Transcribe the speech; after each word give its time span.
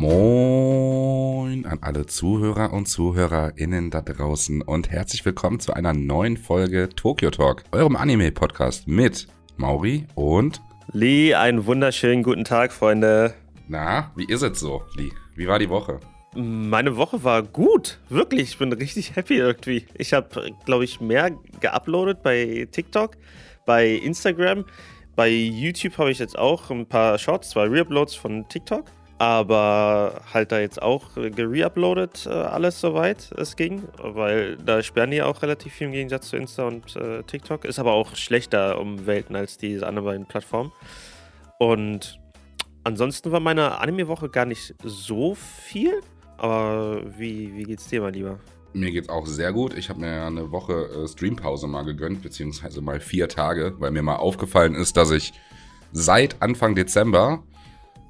Moin 0.00 1.66
an 1.66 1.80
alle 1.80 2.06
Zuhörer 2.06 2.72
und 2.72 2.86
ZuhörerInnen 2.86 3.90
da 3.90 4.00
draußen 4.00 4.62
und 4.62 4.92
herzlich 4.92 5.24
willkommen 5.24 5.58
zu 5.58 5.72
einer 5.74 5.92
neuen 5.92 6.36
Folge 6.36 6.88
Tokyo 6.94 7.32
Talk, 7.32 7.64
eurem 7.72 7.96
Anime-Podcast 7.96 8.86
mit 8.86 9.26
Mauri 9.56 10.06
und 10.14 10.62
Lee. 10.92 11.34
Einen 11.34 11.66
wunderschönen 11.66 12.22
guten 12.22 12.44
Tag, 12.44 12.72
Freunde. 12.72 13.34
Na, 13.66 14.12
wie 14.14 14.26
ist 14.26 14.42
es 14.42 14.60
so, 14.60 14.84
Lee? 14.94 15.10
Wie 15.34 15.48
war 15.48 15.58
die 15.58 15.68
Woche? 15.68 15.98
Meine 16.36 16.96
Woche 16.96 17.24
war 17.24 17.42
gut, 17.42 17.98
wirklich. 18.08 18.50
Ich 18.50 18.58
bin 18.58 18.72
richtig 18.72 19.16
happy 19.16 19.34
irgendwie. 19.34 19.84
Ich 19.94 20.12
habe, 20.12 20.52
glaube 20.64 20.84
ich, 20.84 21.00
mehr 21.00 21.32
geuploadet 21.58 22.22
bei 22.22 22.68
TikTok, 22.70 23.16
bei 23.66 23.94
Instagram. 23.94 24.64
Bei 25.16 25.28
YouTube 25.28 25.98
habe 25.98 26.12
ich 26.12 26.20
jetzt 26.20 26.38
auch 26.38 26.70
ein 26.70 26.86
paar 26.86 27.18
Shorts, 27.18 27.50
zwei 27.50 27.66
Reuploads 27.66 28.14
von 28.14 28.48
TikTok. 28.48 28.84
Aber 29.18 30.22
halt 30.32 30.52
da 30.52 30.60
jetzt 30.60 30.80
auch 30.80 31.14
gereuploadet 31.14 32.26
äh, 32.26 32.30
alles 32.30 32.80
soweit 32.80 33.32
es 33.32 33.56
ging, 33.56 33.82
weil 34.00 34.56
da 34.58 34.80
sperren 34.80 35.10
die 35.10 35.22
auch 35.22 35.42
relativ 35.42 35.72
viel 35.72 35.88
im 35.88 35.92
Gegensatz 35.92 36.28
zu 36.28 36.36
Insta 36.36 36.68
und 36.68 36.94
äh, 36.94 37.24
TikTok. 37.24 37.64
Ist 37.64 37.80
aber 37.80 37.92
auch 37.92 38.14
schlechter 38.14 38.80
um 38.80 39.06
Welten 39.06 39.34
als 39.34 39.58
diese 39.58 39.86
anderen 39.86 40.06
beiden 40.06 40.26
Plattformen. 40.26 40.70
Und 41.58 42.20
ansonsten 42.84 43.32
war 43.32 43.40
meine 43.40 43.80
Anime-Woche 43.80 44.28
gar 44.28 44.44
nicht 44.44 44.74
so 44.84 45.34
viel. 45.34 46.00
Aber 46.36 47.02
wie, 47.18 47.52
wie 47.56 47.64
geht's 47.64 47.88
dir, 47.88 48.02
mein 48.02 48.14
Lieber? 48.14 48.38
Mir 48.72 48.92
geht's 48.92 49.08
auch 49.08 49.26
sehr 49.26 49.52
gut. 49.52 49.76
Ich 49.76 49.88
habe 49.88 49.98
mir 49.98 50.26
eine 50.26 50.52
Woche 50.52 50.74
äh, 50.74 51.08
Streampause 51.08 51.66
mal 51.66 51.82
gegönnt, 51.82 52.22
beziehungsweise 52.22 52.80
mal 52.80 53.00
vier 53.00 53.28
Tage, 53.28 53.74
weil 53.78 53.90
mir 53.90 54.02
mal 54.02 54.16
aufgefallen 54.16 54.76
ist, 54.76 54.96
dass 54.96 55.10
ich 55.10 55.32
seit 55.90 56.40
Anfang 56.40 56.76
Dezember 56.76 57.42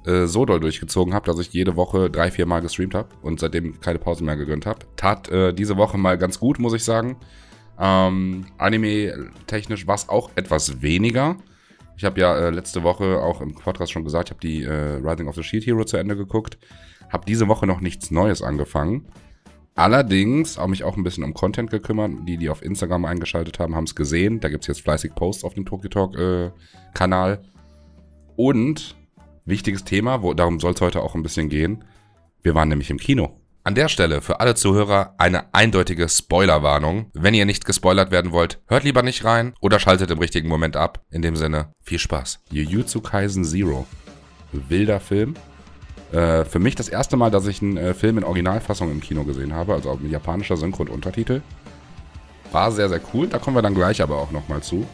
äh, 0.09 0.27
so 0.27 0.45
doll 0.45 0.59
durchgezogen 0.59 1.13
habe, 1.13 1.25
dass 1.25 1.39
ich 1.39 1.53
jede 1.53 1.75
Woche 1.75 2.09
drei, 2.09 2.31
vier 2.31 2.45
Mal 2.45 2.61
gestreamt 2.61 2.95
habe 2.95 3.09
und 3.21 3.39
seitdem 3.39 3.79
keine 3.79 3.99
Pause 3.99 4.23
mehr 4.23 4.35
gegönnt 4.35 4.65
habe. 4.65 4.79
Tat 4.95 5.29
äh, 5.29 5.53
diese 5.53 5.77
Woche 5.77 5.97
mal 5.97 6.17
ganz 6.17 6.39
gut, 6.39 6.59
muss 6.59 6.73
ich 6.73 6.83
sagen. 6.83 7.17
Ähm, 7.79 8.45
Anime-technisch 8.57 9.87
war 9.87 9.95
es 9.95 10.09
auch 10.09 10.31
etwas 10.35 10.81
weniger. 10.81 11.37
Ich 11.95 12.03
habe 12.03 12.19
ja 12.19 12.35
äh, 12.35 12.49
letzte 12.49 12.83
Woche 12.83 13.19
auch 13.21 13.41
im 13.41 13.53
Podcast 13.53 13.91
schon 13.91 14.03
gesagt, 14.03 14.29
ich 14.29 14.31
habe 14.31 14.41
die 14.41 14.63
äh, 14.63 14.95
Rising 15.03 15.27
of 15.27 15.35
the 15.35 15.43
Shield 15.43 15.65
Hero 15.65 15.83
zu 15.83 15.97
Ende 15.97 16.15
geguckt. 16.15 16.57
Habe 17.11 17.25
diese 17.25 17.47
Woche 17.47 17.67
noch 17.67 17.81
nichts 17.81 18.11
Neues 18.11 18.41
angefangen. 18.41 19.07
Allerdings 19.75 20.57
habe 20.57 20.71
mich 20.71 20.83
auch 20.83 20.97
ein 20.97 21.03
bisschen 21.03 21.23
um 21.23 21.33
Content 21.33 21.71
gekümmert. 21.71 22.11
Die, 22.27 22.37
die 22.37 22.49
auf 22.49 22.61
Instagram 22.61 23.05
eingeschaltet 23.05 23.59
haben, 23.59 23.75
haben 23.75 23.85
es 23.85 23.95
gesehen. 23.95 24.39
Da 24.41 24.49
gibt 24.49 24.63
es 24.63 24.67
jetzt 24.67 24.81
fleißig 24.81 25.15
Posts 25.15 25.45
auf 25.45 25.53
dem 25.53 25.65
Tokyo 25.65 25.89
Talk 25.89 26.17
äh, 26.17 26.51
Kanal. 26.93 27.41
Und 28.35 28.95
wichtiges 29.49 29.83
Thema, 29.83 30.21
wo, 30.21 30.33
darum 30.33 30.59
soll 30.59 30.73
es 30.73 30.81
heute 30.81 31.01
auch 31.01 31.15
ein 31.15 31.23
bisschen 31.23 31.49
gehen. 31.49 31.83
Wir 32.41 32.55
waren 32.55 32.69
nämlich 32.69 32.89
im 32.89 32.97
Kino. 32.97 33.39
An 33.63 33.75
der 33.75 33.89
Stelle 33.89 34.21
für 34.21 34.39
alle 34.39 34.55
Zuhörer 34.55 35.13
eine 35.17 35.53
eindeutige 35.53 36.07
Spoilerwarnung. 36.07 37.11
Wenn 37.13 37.33
ihr 37.33 37.45
nicht 37.45 37.65
gespoilert 37.65 38.09
werden 38.09 38.31
wollt, 38.31 38.61
hört 38.67 38.83
lieber 38.83 39.03
nicht 39.03 39.25
rein 39.25 39.53
oder 39.59 39.79
schaltet 39.79 40.09
im 40.11 40.19
richtigen 40.19 40.47
Moment 40.47 40.77
ab. 40.77 41.03
In 41.11 41.21
dem 41.21 41.35
Sinne, 41.35 41.71
viel 41.83 41.99
Spaß. 41.99 42.39
Jujutsu 42.51 43.01
Kaisen 43.01 43.43
Zero. 43.43 43.85
Wilder 44.51 44.99
Film. 44.99 45.35
Äh, 46.11 46.45
für 46.45 46.59
mich 46.59 46.75
das 46.75 46.87
erste 46.87 47.17
Mal, 47.17 47.29
dass 47.29 47.45
ich 47.47 47.61
einen 47.61 47.77
äh, 47.77 47.93
Film 47.93 48.17
in 48.17 48.23
Originalfassung 48.23 48.89
im 48.91 49.01
Kino 49.01 49.23
gesehen 49.23 49.53
habe, 49.53 49.73
also 49.73 49.99
mit 50.01 50.11
japanischer 50.11 50.57
Synchro 50.57 50.83
und 50.83 50.89
Untertitel. 50.89 51.41
War 52.51 52.71
sehr, 52.71 52.89
sehr 52.89 53.01
cool. 53.13 53.27
Da 53.27 53.37
kommen 53.37 53.57
wir 53.57 53.61
dann 53.61 53.75
gleich 53.75 54.01
aber 54.01 54.17
auch 54.17 54.31
nochmal 54.31 54.63
zu. 54.63 54.87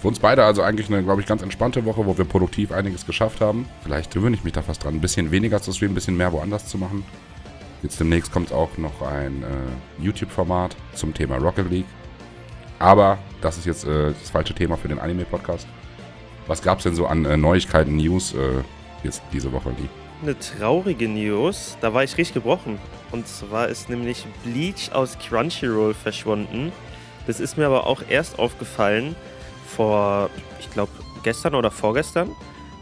Für 0.00 0.08
uns 0.08 0.18
beide 0.18 0.44
also 0.44 0.62
eigentlich 0.62 0.88
eine, 0.88 1.02
glaube 1.02 1.20
ich, 1.20 1.26
ganz 1.26 1.42
entspannte 1.42 1.84
Woche, 1.84 2.06
wo 2.06 2.16
wir 2.16 2.24
produktiv 2.24 2.72
einiges 2.72 3.04
geschafft 3.04 3.42
haben. 3.42 3.68
Vielleicht 3.82 4.14
gewöhne 4.14 4.34
ich 4.34 4.44
mich 4.44 4.54
da 4.54 4.62
fast 4.62 4.82
dran, 4.82 4.94
ein 4.94 5.00
bisschen 5.02 5.30
weniger 5.30 5.60
zu 5.60 5.72
streamen, 5.72 5.92
ein 5.92 5.94
bisschen 5.94 6.16
mehr 6.16 6.32
woanders 6.32 6.66
zu 6.66 6.78
machen. 6.78 7.04
Jetzt 7.82 8.00
demnächst 8.00 8.32
kommt 8.32 8.50
auch 8.50 8.78
noch 8.78 9.02
ein 9.02 9.42
äh, 9.42 10.02
YouTube-Format 10.02 10.74
zum 10.94 11.12
Thema 11.12 11.36
Rocket 11.36 11.70
League. 11.70 11.86
Aber 12.78 13.18
das 13.42 13.58
ist 13.58 13.66
jetzt 13.66 13.84
äh, 13.84 14.12
das 14.18 14.30
falsche 14.30 14.54
Thema 14.54 14.78
für 14.78 14.88
den 14.88 14.98
Anime-Podcast. 14.98 15.66
Was 16.46 16.62
gab 16.62 16.78
es 16.78 16.84
denn 16.84 16.94
so 16.94 17.06
an 17.06 17.26
äh, 17.26 17.36
Neuigkeiten, 17.36 17.96
News 17.96 18.32
äh, 18.32 18.62
jetzt 19.04 19.20
diese 19.34 19.52
Woche, 19.52 19.68
Lee? 19.68 19.88
Eine 20.22 20.38
traurige 20.38 21.08
News, 21.08 21.76
da 21.82 21.92
war 21.92 22.04
ich 22.04 22.16
richtig 22.16 22.34
gebrochen. 22.34 22.78
Und 23.12 23.28
zwar 23.28 23.68
ist 23.68 23.90
nämlich 23.90 24.26
Bleach 24.44 24.92
aus 24.92 25.18
Crunchyroll 25.18 25.92
verschwunden. 25.92 26.72
Das 27.26 27.38
ist 27.38 27.58
mir 27.58 27.66
aber 27.66 27.86
auch 27.86 28.02
erst 28.08 28.38
aufgefallen, 28.38 29.14
vor, 29.76 30.30
ich 30.58 30.70
glaube, 30.70 30.92
gestern 31.22 31.54
oder 31.54 31.70
vorgestern, 31.70 32.30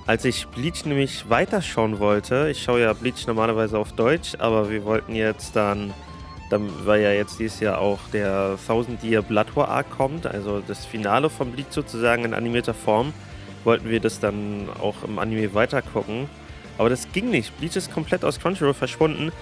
als 0.07 0.25
ich 0.25 0.47
Bleach 0.49 0.85
nämlich 0.85 1.29
weiterschauen 1.29 1.99
wollte. 1.99 2.49
Ich 2.51 2.63
schaue 2.63 2.81
ja 2.81 2.93
Bleach 2.93 3.27
normalerweise 3.27 3.79
auf 3.79 3.93
Deutsch, 3.93 4.35
aber 4.39 4.71
wir 4.71 4.85
wollten 4.85 5.15
jetzt 5.15 5.55
dann, 5.55 5.93
dann 6.51 6.71
weil 6.85 7.03
ja 7.03 7.13
jetzt 7.13 7.39
dieses 7.39 7.61
Jahr 7.61 7.79
auch 7.79 7.99
der 8.13 8.59
Thousand 8.67 9.03
Year 9.05 9.23
Blood 9.23 9.55
War 9.55 9.69
Arc 9.69 9.91
kommt, 9.91 10.27
also 10.27 10.63
das 10.67 10.87
Finale 10.87 11.29
von 11.29 11.53
Bleach 11.53 11.71
sozusagen 11.71 12.25
in 12.25 12.35
animierter 12.35 12.75
Form, 12.75 13.13
wollten 13.65 13.91
wir 13.91 14.01
das 14.01 14.19
dann 14.19 14.69
auch 14.81 15.05
im 15.05 15.19
Anime 15.19 15.53
weitergucken. 15.53 16.29
Aber 16.79 16.89
das 16.89 17.11
ging 17.13 17.31
nicht. 17.31 17.59
Bleach 17.59 17.77
ist 17.77 17.93
komplett 17.93 18.25
aus 18.25 18.39
Crunchyroll 18.39 18.73
verschwunden, 18.73 19.33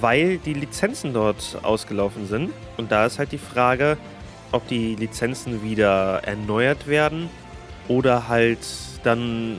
weil 0.00 0.38
die 0.38 0.54
Lizenzen 0.54 1.12
dort 1.12 1.58
ausgelaufen 1.62 2.26
sind. 2.26 2.52
Und 2.76 2.92
da 2.92 3.04
ist 3.04 3.18
halt 3.18 3.32
die 3.32 3.38
Frage, 3.38 3.98
ob 4.52 4.68
die 4.68 4.94
Lizenzen 4.94 5.62
wieder 5.62 6.22
erneuert 6.24 6.86
werden 6.86 7.28
oder 7.88 8.28
halt 8.28 8.58
dann 9.02 9.58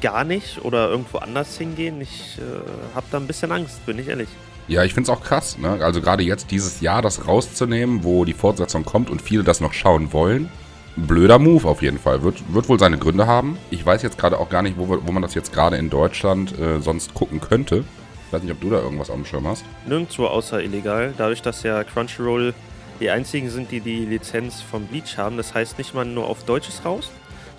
gar 0.00 0.24
nicht 0.24 0.64
oder 0.64 0.90
irgendwo 0.90 1.18
anders 1.18 1.56
hingehen. 1.56 2.00
Ich 2.00 2.38
äh, 2.38 2.94
habe 2.94 3.06
da 3.10 3.18
ein 3.18 3.26
bisschen 3.26 3.50
Angst, 3.52 3.84
bin 3.86 3.98
ich 3.98 4.08
ehrlich. 4.08 4.28
Ja, 4.68 4.82
ich 4.84 4.94
finde 4.94 5.10
es 5.10 5.16
auch 5.18 5.22
krass, 5.22 5.58
ne? 5.58 5.78
Also 5.82 6.00
gerade 6.00 6.22
jetzt 6.22 6.50
dieses 6.50 6.80
Jahr 6.80 7.02
das 7.02 7.26
rauszunehmen, 7.26 8.04
wo 8.04 8.24
die 8.24 8.32
Fortsetzung 8.32 8.84
kommt 8.84 9.10
und 9.10 9.20
viele 9.20 9.44
das 9.44 9.60
noch 9.60 9.72
schauen 9.72 10.12
wollen. 10.12 10.50
Blöder 10.96 11.38
Move 11.38 11.66
auf 11.68 11.82
jeden 11.82 11.98
Fall. 11.98 12.22
Wird, 12.22 12.54
wird 12.54 12.68
wohl 12.68 12.78
seine 12.78 12.98
Gründe 12.98 13.26
haben. 13.26 13.58
Ich 13.70 13.84
weiß 13.84 14.02
jetzt 14.02 14.16
gerade 14.16 14.38
auch 14.38 14.48
gar 14.48 14.62
nicht, 14.62 14.78
wo, 14.78 14.88
wo 14.88 15.12
man 15.12 15.22
das 15.22 15.34
jetzt 15.34 15.52
gerade 15.52 15.76
in 15.76 15.90
Deutschland 15.90 16.58
äh, 16.58 16.80
sonst 16.80 17.14
gucken 17.14 17.40
könnte. 17.40 17.84
Ich 18.26 18.32
weiß 18.32 18.42
nicht, 18.42 18.52
ob 18.52 18.60
du 18.60 18.70
da 18.70 18.78
irgendwas 18.78 19.10
auf 19.10 19.16
dem 19.16 19.24
Schirm 19.24 19.46
hast. 19.46 19.64
Nirgendwo 19.86 20.26
außer 20.26 20.62
illegal. 20.62 21.12
Dadurch, 21.18 21.42
dass 21.42 21.62
ja 21.62 21.82
Crunchyroll 21.82 22.54
die 23.00 23.10
einzigen 23.10 23.50
sind, 23.50 23.70
die 23.70 23.80
die 23.80 24.04
Lizenz 24.04 24.60
vom 24.60 24.86
Bleach 24.86 25.18
haben. 25.18 25.36
Das 25.36 25.54
heißt 25.54 25.78
nicht 25.78 25.94
mal 25.94 26.04
nur 26.04 26.28
auf 26.28 26.44
Deutsches 26.44 26.84
raus, 26.84 27.10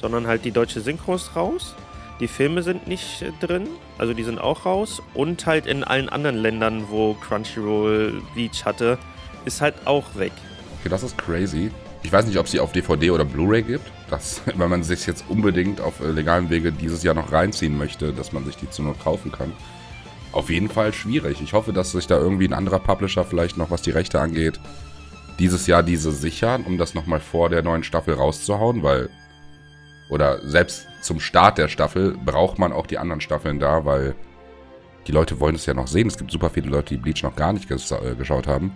sondern 0.01 0.27
halt 0.27 0.45
die 0.45 0.51
deutsche 0.51 0.81
Synchros 0.81 1.35
raus. 1.35 1.75
Die 2.19 2.27
Filme 2.27 2.63
sind 2.63 2.87
nicht 2.87 3.21
äh, 3.21 3.31
drin, 3.41 3.67
also 3.97 4.13
die 4.13 4.23
sind 4.23 4.39
auch 4.39 4.65
raus. 4.65 5.01
Und 5.13 5.45
halt 5.45 5.65
in 5.65 5.83
allen 5.83 6.07
anderen 6.07 6.37
Ländern, 6.37 6.85
wo 6.89 7.13
Crunchyroll 7.15 8.21
Bleach 8.33 8.63
hatte, 8.63 8.97
ist 9.43 9.61
halt 9.61 9.75
auch 9.85 10.15
weg. 10.15 10.31
Okay, 10.79 10.89
das 10.89 11.03
ist 11.03 11.17
crazy. 11.17 11.71
Ich 12.03 12.11
weiß 12.11 12.27
nicht, 12.27 12.37
ob 12.37 12.47
sie 12.47 12.59
auf 12.59 12.71
DVD 12.71 13.11
oder 13.11 13.25
Blu-ray 13.25 13.63
gibt. 13.63 13.91
Dass, 14.09 14.41
wenn 14.55 14.69
man 14.69 14.83
sich 14.83 15.05
jetzt 15.07 15.25
unbedingt 15.27 15.81
auf 15.81 15.99
äh, 15.99 16.11
legalen 16.11 16.49
Wege 16.49 16.71
dieses 16.71 17.03
Jahr 17.03 17.15
noch 17.15 17.31
reinziehen 17.31 17.77
möchte, 17.77 18.13
dass 18.13 18.31
man 18.31 18.45
sich 18.45 18.55
die 18.55 18.69
zu 18.69 18.83
Not 18.83 18.99
kaufen 19.03 19.31
kann. 19.31 19.51
Auf 20.31 20.49
jeden 20.49 20.69
Fall 20.69 20.93
schwierig. 20.93 21.41
Ich 21.41 21.53
hoffe, 21.53 21.73
dass 21.73 21.91
sich 21.91 22.07
da 22.07 22.17
irgendwie 22.17 22.47
ein 22.47 22.53
anderer 22.53 22.79
Publisher 22.79 23.23
vielleicht 23.23 23.57
noch, 23.57 23.71
was 23.71 23.81
die 23.81 23.91
Rechte 23.91 24.19
angeht, 24.19 24.59
dieses 25.39 25.67
Jahr 25.67 25.83
diese 25.83 26.11
sichern, 26.11 26.63
um 26.63 26.77
das 26.77 26.93
nochmal 26.93 27.19
vor 27.19 27.49
der 27.49 27.61
neuen 27.61 27.83
Staffel 27.83 28.13
rauszuhauen, 28.13 28.83
weil, 28.83 29.09
oder 30.09 30.39
selbst 30.47 30.87
zum 31.01 31.19
Start 31.19 31.57
der 31.57 31.67
Staffel 31.67 32.17
braucht 32.25 32.59
man 32.59 32.71
auch 32.71 32.87
die 32.87 32.97
anderen 32.97 33.21
Staffeln 33.21 33.59
da, 33.59 33.85
weil 33.85 34.15
die 35.07 35.11
Leute 35.11 35.39
wollen 35.39 35.55
es 35.55 35.65
ja 35.65 35.73
noch 35.73 35.87
sehen. 35.87 36.07
Es 36.07 36.17
gibt 36.17 36.31
super 36.31 36.49
viele 36.49 36.69
Leute, 36.69 36.95
die 36.95 37.01
Bleach 37.01 37.23
noch 37.23 37.35
gar 37.35 37.53
nicht 37.53 37.67
ges 37.67 37.91
äh, 37.91 38.15
geschaut 38.17 38.47
haben. 38.47 38.71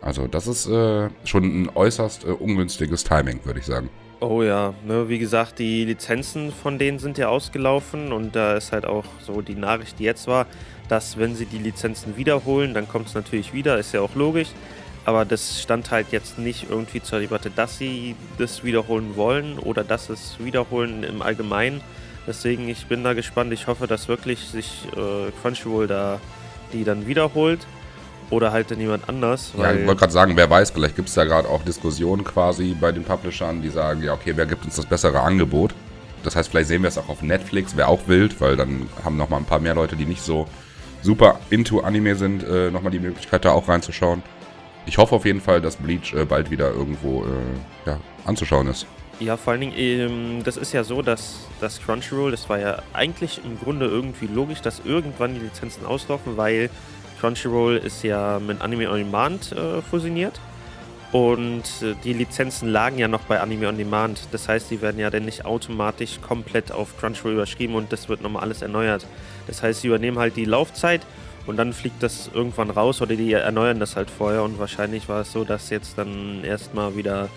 Also 0.00 0.26
das 0.26 0.46
ist 0.46 0.66
äh, 0.66 1.08
schon 1.24 1.62
ein 1.62 1.70
äußerst 1.74 2.24
äh, 2.24 2.28
ungünstiges 2.28 3.04
Timing, 3.04 3.40
würde 3.44 3.60
ich 3.60 3.66
sagen. 3.66 3.90
Oh 4.20 4.42
ja, 4.42 4.72
ne, 4.86 5.08
wie 5.10 5.18
gesagt, 5.18 5.58
die 5.58 5.84
Lizenzen 5.84 6.50
von 6.50 6.78
denen 6.78 6.98
sind 6.98 7.18
ja 7.18 7.28
ausgelaufen 7.28 8.12
und 8.12 8.34
da 8.34 8.54
ist 8.54 8.72
halt 8.72 8.86
auch 8.86 9.04
so 9.20 9.42
die 9.42 9.54
Nachricht, 9.54 9.98
die 9.98 10.04
jetzt 10.04 10.26
war, 10.26 10.46
dass 10.88 11.18
wenn 11.18 11.34
sie 11.34 11.44
die 11.44 11.58
Lizenzen 11.58 12.16
wiederholen, 12.16 12.72
dann 12.72 12.88
kommt 12.88 13.08
es 13.08 13.14
natürlich 13.14 13.52
wieder, 13.52 13.78
ist 13.78 13.92
ja 13.92 14.00
auch 14.00 14.14
logisch. 14.14 14.48
Aber 15.06 15.24
das 15.24 15.62
stand 15.62 15.92
halt 15.92 16.08
jetzt 16.10 16.36
nicht 16.36 16.68
irgendwie 16.68 17.00
zur 17.00 17.20
Debatte, 17.20 17.48
dass 17.48 17.78
sie 17.78 18.16
das 18.38 18.64
wiederholen 18.64 19.14
wollen 19.14 19.56
oder 19.58 19.84
dass 19.84 20.10
es 20.10 20.36
wiederholen 20.40 21.04
im 21.04 21.22
Allgemeinen. 21.22 21.80
Deswegen, 22.26 22.68
ich 22.68 22.86
bin 22.86 23.04
da 23.04 23.14
gespannt. 23.14 23.52
Ich 23.52 23.68
hoffe, 23.68 23.86
dass 23.86 24.08
wirklich 24.08 24.40
sich 24.40 24.88
äh, 24.96 25.30
Crunchyroll 25.40 25.86
da 25.86 26.20
die 26.72 26.82
dann 26.82 27.06
wiederholt. 27.06 27.60
Oder 28.28 28.50
halt 28.50 28.72
dann 28.72 28.80
jemand 28.80 29.08
anders. 29.08 29.52
ja, 29.56 29.72
ich 29.72 29.86
wollte 29.86 30.00
gerade 30.00 30.12
sagen, 30.12 30.36
wer 30.36 30.50
weiß, 30.50 30.72
vielleicht 30.72 30.96
gibt 30.96 31.08
es 31.08 31.14
da 31.14 31.24
gerade 31.24 31.48
auch 31.48 31.62
Diskussionen 31.62 32.24
quasi 32.24 32.74
bei 32.74 32.90
den 32.90 33.04
Publishern, 33.04 33.62
die 33.62 33.68
sagen, 33.68 34.02
ja, 34.02 34.14
okay, 34.14 34.32
wer 34.34 34.46
gibt 34.46 34.64
uns 34.64 34.74
das 34.74 34.86
bessere 34.86 35.20
Angebot? 35.20 35.72
Das 36.24 36.34
heißt, 36.34 36.50
vielleicht 36.50 36.66
sehen 36.66 36.82
wir 36.82 36.88
es 36.88 36.98
auch 36.98 37.08
auf 37.08 37.22
Netflix, 37.22 37.76
wäre 37.76 37.86
auch 37.86 38.08
wild, 38.08 38.40
weil 38.40 38.56
dann 38.56 38.88
haben 39.04 39.16
nochmal 39.16 39.38
ein 39.38 39.46
paar 39.46 39.60
mehr 39.60 39.76
Leute, 39.76 39.94
die 39.94 40.06
nicht 40.06 40.22
so 40.22 40.48
super 41.02 41.38
into 41.50 41.82
Anime 41.82 42.16
sind, 42.16 42.42
äh, 42.42 42.72
nochmal 42.72 42.90
die 42.90 42.98
Möglichkeit, 42.98 43.44
da 43.44 43.52
auch 43.52 43.68
reinzuschauen. 43.68 44.24
Ich 44.86 44.98
hoffe 44.98 45.16
auf 45.16 45.24
jeden 45.24 45.40
Fall, 45.40 45.60
dass 45.60 45.76
Bleach 45.76 46.14
äh, 46.14 46.24
bald 46.24 46.50
wieder 46.50 46.70
irgendwo 46.70 47.24
äh, 47.24 47.88
ja, 47.88 47.98
anzuschauen 48.24 48.68
ist. 48.68 48.86
Ja, 49.18 49.36
vor 49.36 49.52
allen 49.52 49.62
Dingen, 49.62 49.74
ähm, 49.76 50.44
das 50.44 50.56
ist 50.56 50.72
ja 50.72 50.84
so, 50.84 51.02
dass 51.02 51.40
das 51.60 51.80
Crunchyroll, 51.80 52.30
das 52.30 52.48
war 52.48 52.60
ja 52.60 52.82
eigentlich 52.92 53.40
im 53.44 53.58
Grunde 53.58 53.86
irgendwie 53.86 54.26
logisch, 54.26 54.60
dass 54.60 54.82
irgendwann 54.84 55.34
die 55.34 55.40
Lizenzen 55.40 55.86
auslaufen, 55.86 56.36
weil 56.36 56.70
Crunchyroll 57.20 57.78
ist 57.78 58.04
ja 58.04 58.38
mit 58.38 58.60
Anime 58.60 58.90
On 58.90 58.98
Demand 58.98 59.52
äh, 59.52 59.82
fusioniert. 59.82 60.38
Und 61.12 61.62
äh, 61.82 61.94
die 62.04 62.12
Lizenzen 62.12 62.68
lagen 62.68 62.98
ja 62.98 63.08
noch 63.08 63.22
bei 63.22 63.40
Anime 63.40 63.68
On 63.68 63.78
Demand. 63.78 64.20
Das 64.32 64.48
heißt, 64.48 64.70
die 64.70 64.82
werden 64.82 65.00
ja 65.00 65.08
dann 65.08 65.24
nicht 65.24 65.44
automatisch 65.44 66.20
komplett 66.20 66.70
auf 66.70 66.98
Crunchyroll 66.98 67.32
überschrieben 67.32 67.74
und 67.74 67.92
das 67.92 68.08
wird 68.08 68.20
nochmal 68.20 68.42
alles 68.42 68.60
erneuert. 68.60 69.06
Das 69.46 69.62
heißt, 69.62 69.80
sie 69.80 69.88
übernehmen 69.88 70.18
halt 70.18 70.36
die 70.36 70.44
Laufzeit 70.44 71.00
und 71.46 71.56
dann 71.56 71.72
fliegt 71.72 72.02
das 72.02 72.30
irgendwann 72.32 72.70
raus 72.70 73.00
oder 73.02 73.16
die 73.16 73.32
erneuern 73.32 73.80
das 73.80 73.96
halt 73.96 74.10
vorher. 74.10 74.42
Und 74.42 74.58
wahrscheinlich 74.58 75.08
war 75.08 75.20
es 75.20 75.32
so, 75.32 75.44
dass 75.44 75.70
jetzt 75.70 75.98
dann 75.98 76.44
erstmal 76.44 76.96
wieder 76.96 77.28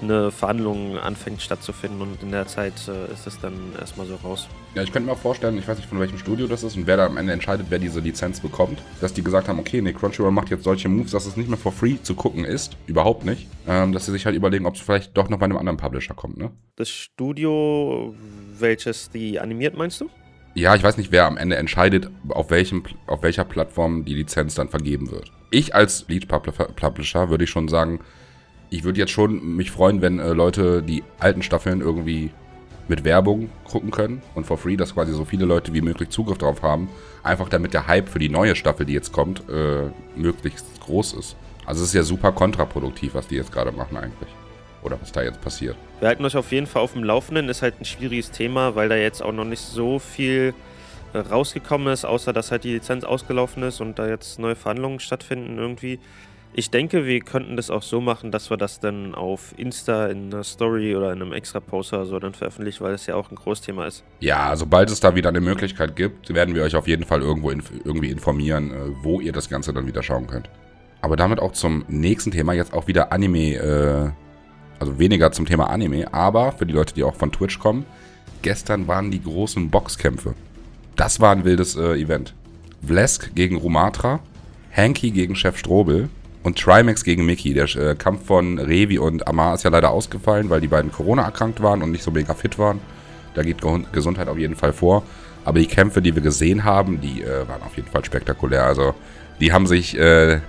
eine 0.00 0.30
Verhandlung 0.30 0.98
anfängt 0.98 1.40
stattzufinden 1.42 2.00
und 2.00 2.22
in 2.22 2.32
der 2.32 2.46
Zeit 2.46 2.74
äh, 2.88 3.12
ist 3.12 3.26
es 3.26 3.38
dann 3.38 3.54
erstmal 3.78 4.06
so 4.06 4.16
raus. 4.16 4.48
Ja, 4.74 4.82
ich 4.82 4.92
könnte 4.92 5.08
mir 5.08 5.16
vorstellen, 5.16 5.58
ich 5.58 5.68
weiß 5.68 5.76
nicht 5.76 5.88
von 5.88 6.00
welchem 6.00 6.18
Studio 6.18 6.46
das 6.46 6.62
ist 6.62 6.76
und 6.76 6.86
wer 6.86 6.96
da 6.96 7.06
am 7.06 7.16
Ende 7.16 7.32
entscheidet, 7.32 7.66
wer 7.68 7.78
diese 7.78 8.00
Lizenz 8.00 8.40
bekommt, 8.40 8.80
dass 9.00 9.12
die 9.12 9.22
gesagt 9.22 9.48
haben, 9.48 9.58
okay, 9.58 9.80
nee, 9.80 9.92
Crunchyroll 9.92 10.32
macht 10.32 10.50
jetzt 10.50 10.64
solche 10.64 10.88
Moves, 10.88 11.12
dass 11.12 11.26
es 11.26 11.36
nicht 11.36 11.48
mehr 11.48 11.58
for 11.58 11.72
free 11.72 11.96
zu 12.02 12.14
gucken 12.14 12.44
ist, 12.44 12.76
überhaupt 12.86 13.24
nicht, 13.24 13.46
ähm, 13.68 13.92
dass 13.92 14.06
sie 14.06 14.12
sich 14.12 14.26
halt 14.26 14.34
überlegen, 14.34 14.66
ob 14.66 14.74
es 14.74 14.80
vielleicht 14.80 15.16
doch 15.16 15.28
noch 15.28 15.38
bei 15.38 15.44
einem 15.44 15.58
anderen 15.58 15.76
Publisher 15.76 16.14
kommt, 16.14 16.36
ne? 16.36 16.50
Das 16.76 16.88
Studio, 16.88 18.14
welches 18.58 19.10
die 19.10 19.38
animiert, 19.38 19.76
meinst 19.76 20.00
du? 20.00 20.10
Ja, 20.54 20.74
ich 20.74 20.82
weiß 20.82 20.98
nicht, 20.98 21.12
wer 21.12 21.26
am 21.26 21.38
Ende 21.38 21.56
entscheidet, 21.56 22.10
auf, 22.28 22.50
welchem, 22.50 22.82
auf 23.06 23.22
welcher 23.22 23.44
Plattform 23.44 24.04
die 24.04 24.14
Lizenz 24.14 24.54
dann 24.54 24.68
vergeben 24.68 25.10
wird. 25.10 25.32
Ich 25.50 25.74
als 25.74 26.06
Lead 26.08 26.28
Publisher 26.28 27.30
würde 27.30 27.44
ich 27.44 27.50
schon 27.50 27.68
sagen, 27.68 28.00
ich 28.68 28.84
würde 28.84 28.98
jetzt 28.98 29.12
schon 29.12 29.56
mich 29.56 29.70
freuen, 29.70 30.02
wenn 30.02 30.18
äh, 30.18 30.32
Leute 30.32 30.82
die 30.82 31.04
alten 31.18 31.42
Staffeln 31.42 31.80
irgendwie 31.80 32.30
mit 32.88 33.04
Werbung 33.04 33.50
gucken 33.64 33.90
können 33.90 34.22
und 34.34 34.46
for 34.46 34.58
free, 34.58 34.76
dass 34.76 34.94
quasi 34.94 35.12
so 35.12 35.24
viele 35.24 35.46
Leute 35.46 35.72
wie 35.72 35.80
möglich 35.80 36.10
Zugriff 36.10 36.38
drauf 36.38 36.62
haben. 36.62 36.88
Einfach 37.22 37.48
damit 37.48 37.74
der 37.74 37.86
Hype 37.86 38.08
für 38.08 38.18
die 38.18 38.28
neue 38.28 38.56
Staffel, 38.56 38.84
die 38.84 38.92
jetzt 38.92 39.12
kommt, 39.12 39.48
äh, 39.48 39.90
möglichst 40.16 40.66
groß 40.80 41.14
ist. 41.14 41.36
Also 41.64 41.82
es 41.82 41.88
ist 41.88 41.94
ja 41.94 42.02
super 42.02 42.32
kontraproduktiv, 42.32 43.14
was 43.14 43.28
die 43.28 43.36
jetzt 43.36 43.52
gerade 43.52 43.72
machen 43.72 43.96
eigentlich. 43.96 44.28
Oder 44.82 45.00
was 45.00 45.12
da 45.12 45.22
jetzt 45.22 45.40
passiert. 45.40 45.76
Wir 46.00 46.08
halten 46.08 46.24
euch 46.24 46.36
auf 46.36 46.50
jeden 46.50 46.66
Fall 46.66 46.82
auf 46.82 46.92
dem 46.92 47.04
Laufenden. 47.04 47.48
Ist 47.48 47.62
halt 47.62 47.80
ein 47.80 47.84
schwieriges 47.84 48.30
Thema, 48.30 48.74
weil 48.74 48.88
da 48.88 48.96
jetzt 48.96 49.22
auch 49.22 49.32
noch 49.32 49.44
nicht 49.44 49.60
so 49.60 49.98
viel 49.98 50.54
äh, 51.12 51.18
rausgekommen 51.18 51.92
ist, 51.92 52.04
außer 52.04 52.32
dass 52.32 52.50
halt 52.50 52.64
die 52.64 52.72
Lizenz 52.72 53.04
ausgelaufen 53.04 53.62
ist 53.62 53.80
und 53.80 53.98
da 53.98 54.08
jetzt 54.08 54.38
neue 54.38 54.56
Verhandlungen 54.56 54.98
stattfinden 54.98 55.58
irgendwie. 55.58 56.00
Ich 56.54 56.70
denke, 56.70 57.06
wir 57.06 57.20
könnten 57.20 57.56
das 57.56 57.70
auch 57.70 57.82
so 57.82 58.02
machen, 58.02 58.30
dass 58.30 58.50
wir 58.50 58.58
das 58.58 58.78
dann 58.78 59.14
auf 59.14 59.54
Insta 59.56 60.08
in 60.08 60.32
einer 60.32 60.44
Story 60.44 60.94
oder 60.94 61.10
in 61.12 61.22
einem 61.22 61.32
extra 61.32 61.60
Poster 61.60 62.04
so 62.04 62.18
dann 62.18 62.34
veröffentlichen, 62.34 62.84
weil 62.84 62.92
es 62.92 63.06
ja 63.06 63.14
auch 63.14 63.30
ein 63.30 63.36
Großthema 63.36 63.86
ist. 63.86 64.04
Ja, 64.20 64.54
sobald 64.54 64.90
es 64.90 65.00
da 65.00 65.14
wieder 65.14 65.30
eine 65.30 65.40
Möglichkeit 65.40 65.96
gibt, 65.96 66.34
werden 66.34 66.54
wir 66.54 66.62
euch 66.62 66.76
auf 66.76 66.86
jeden 66.86 67.04
Fall 67.04 67.22
irgendwo 67.22 67.50
inf 67.50 67.70
irgendwie 67.84 68.10
informieren, 68.10 68.70
äh, 68.70 68.74
wo 69.02 69.20
ihr 69.20 69.32
das 69.32 69.48
Ganze 69.48 69.72
dann 69.72 69.86
wieder 69.86 70.02
schauen 70.02 70.26
könnt. 70.26 70.50
Aber 71.00 71.16
damit 71.16 71.40
auch 71.40 71.52
zum 71.52 71.84
nächsten 71.88 72.30
Thema, 72.30 72.52
jetzt 72.52 72.74
auch 72.74 72.86
wieder 72.86 73.12
Anime, 73.12 73.54
äh, 73.54 74.10
also 74.82 74.98
weniger 74.98 75.32
zum 75.32 75.46
Thema 75.46 75.70
Anime, 75.70 76.12
aber 76.12 76.52
für 76.52 76.66
die 76.66 76.74
Leute, 76.74 76.94
die 76.94 77.04
auch 77.04 77.14
von 77.14 77.30
Twitch 77.32 77.58
kommen, 77.58 77.86
gestern 78.42 78.88
waren 78.88 79.10
die 79.10 79.22
großen 79.22 79.70
Boxkämpfe. 79.70 80.34
Das 80.96 81.20
war 81.20 81.32
ein 81.32 81.44
wildes 81.44 81.76
äh, 81.76 81.94
Event. 81.94 82.34
Vlesk 82.84 83.34
gegen 83.34 83.56
Rumatra, 83.56 84.20
Hanky 84.76 85.12
gegen 85.12 85.36
Chef 85.36 85.56
Strobel, 85.56 86.08
und 86.42 86.58
Trimax 86.58 87.04
gegen 87.04 87.24
Mickey. 87.24 87.54
Der 87.54 87.64
äh, 87.76 87.94
Kampf 87.94 88.26
von 88.26 88.58
Revi 88.58 88.98
und 88.98 89.26
Amar 89.28 89.54
ist 89.54 89.62
ja 89.62 89.70
leider 89.70 89.90
ausgefallen, 89.90 90.50
weil 90.50 90.60
die 90.60 90.68
beiden 90.68 90.90
Corona 90.90 91.22
erkrankt 91.22 91.62
waren 91.62 91.82
und 91.82 91.92
nicht 91.92 92.02
so 92.02 92.10
mega 92.10 92.34
fit 92.34 92.58
waren. 92.58 92.80
Da 93.34 93.42
geht 93.42 93.58
Gesundheit 93.92 94.28
auf 94.28 94.38
jeden 94.38 94.56
Fall 94.56 94.72
vor. 94.72 95.04
Aber 95.44 95.58
die 95.58 95.66
Kämpfe, 95.66 96.02
die 96.02 96.14
wir 96.14 96.22
gesehen 96.22 96.64
haben, 96.64 97.00
die 97.00 97.22
äh, 97.22 97.48
waren 97.48 97.62
auf 97.62 97.76
jeden 97.76 97.88
Fall 97.88 98.04
spektakulär. 98.04 98.64
Also 98.64 98.94
die 99.40 99.52
haben 99.52 99.66
sich, 99.66 99.96
äh, 99.96 100.40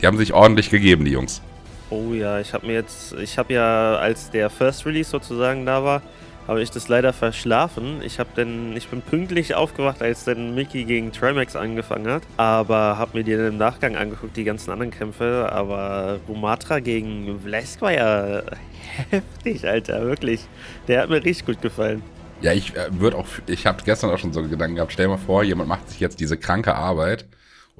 die 0.00 0.06
haben 0.06 0.16
sich 0.16 0.32
ordentlich 0.32 0.70
gegeben, 0.70 1.04
die 1.04 1.12
Jungs. 1.12 1.42
Oh 1.90 2.14
ja, 2.14 2.38
ich 2.38 2.54
habe 2.54 2.68
mir 2.68 2.74
jetzt, 2.74 3.14
ich 3.14 3.36
habe 3.36 3.52
ja, 3.52 3.96
als 3.96 4.30
der 4.30 4.48
First 4.48 4.86
Release 4.86 5.10
sozusagen 5.10 5.66
da 5.66 5.82
war, 5.82 6.02
habe 6.46 6.62
ich 6.62 6.70
das 6.70 6.88
leider 6.88 7.12
verschlafen. 7.12 8.00
Ich 8.04 8.20
habe 8.20 8.30
denn, 8.36 8.76
ich 8.76 8.88
bin 8.88 9.02
pünktlich 9.02 9.56
aufgewacht, 9.56 10.00
als 10.00 10.24
dann 10.24 10.54
Mickey 10.54 10.84
gegen 10.84 11.10
Trimax 11.10 11.56
angefangen 11.56 12.06
hat, 12.08 12.22
aber 12.36 12.96
habe 12.96 13.18
mir 13.18 13.24
dann 13.24 13.48
im 13.48 13.58
Nachgang 13.58 13.96
angeguckt, 13.96 14.36
die 14.36 14.44
ganzen 14.44 14.70
anderen 14.70 14.92
Kämpfe. 14.92 15.48
Aber 15.50 16.20
Rumatra 16.28 16.78
gegen 16.78 17.40
Vlesk 17.40 17.82
war 17.82 17.92
ja 17.92 18.42
heftig, 19.10 19.66
Alter, 19.66 20.02
wirklich. 20.06 20.46
Der 20.86 21.02
hat 21.02 21.10
mir 21.10 21.24
richtig 21.24 21.46
gut 21.46 21.60
gefallen. 21.60 22.02
Ja, 22.40 22.52
ich 22.52 22.74
äh, 22.76 22.88
würde 23.00 23.16
auch, 23.16 23.26
ich 23.46 23.66
habe 23.66 23.82
gestern 23.84 24.10
auch 24.10 24.18
schon 24.18 24.32
so 24.32 24.42
Gedanken 24.42 24.76
gehabt. 24.76 24.92
Stell 24.92 25.08
mal 25.08 25.18
vor, 25.18 25.42
jemand 25.42 25.68
macht 25.68 25.88
sich 25.88 25.98
jetzt 25.98 26.20
diese 26.20 26.36
kranke 26.36 26.74
Arbeit 26.74 27.26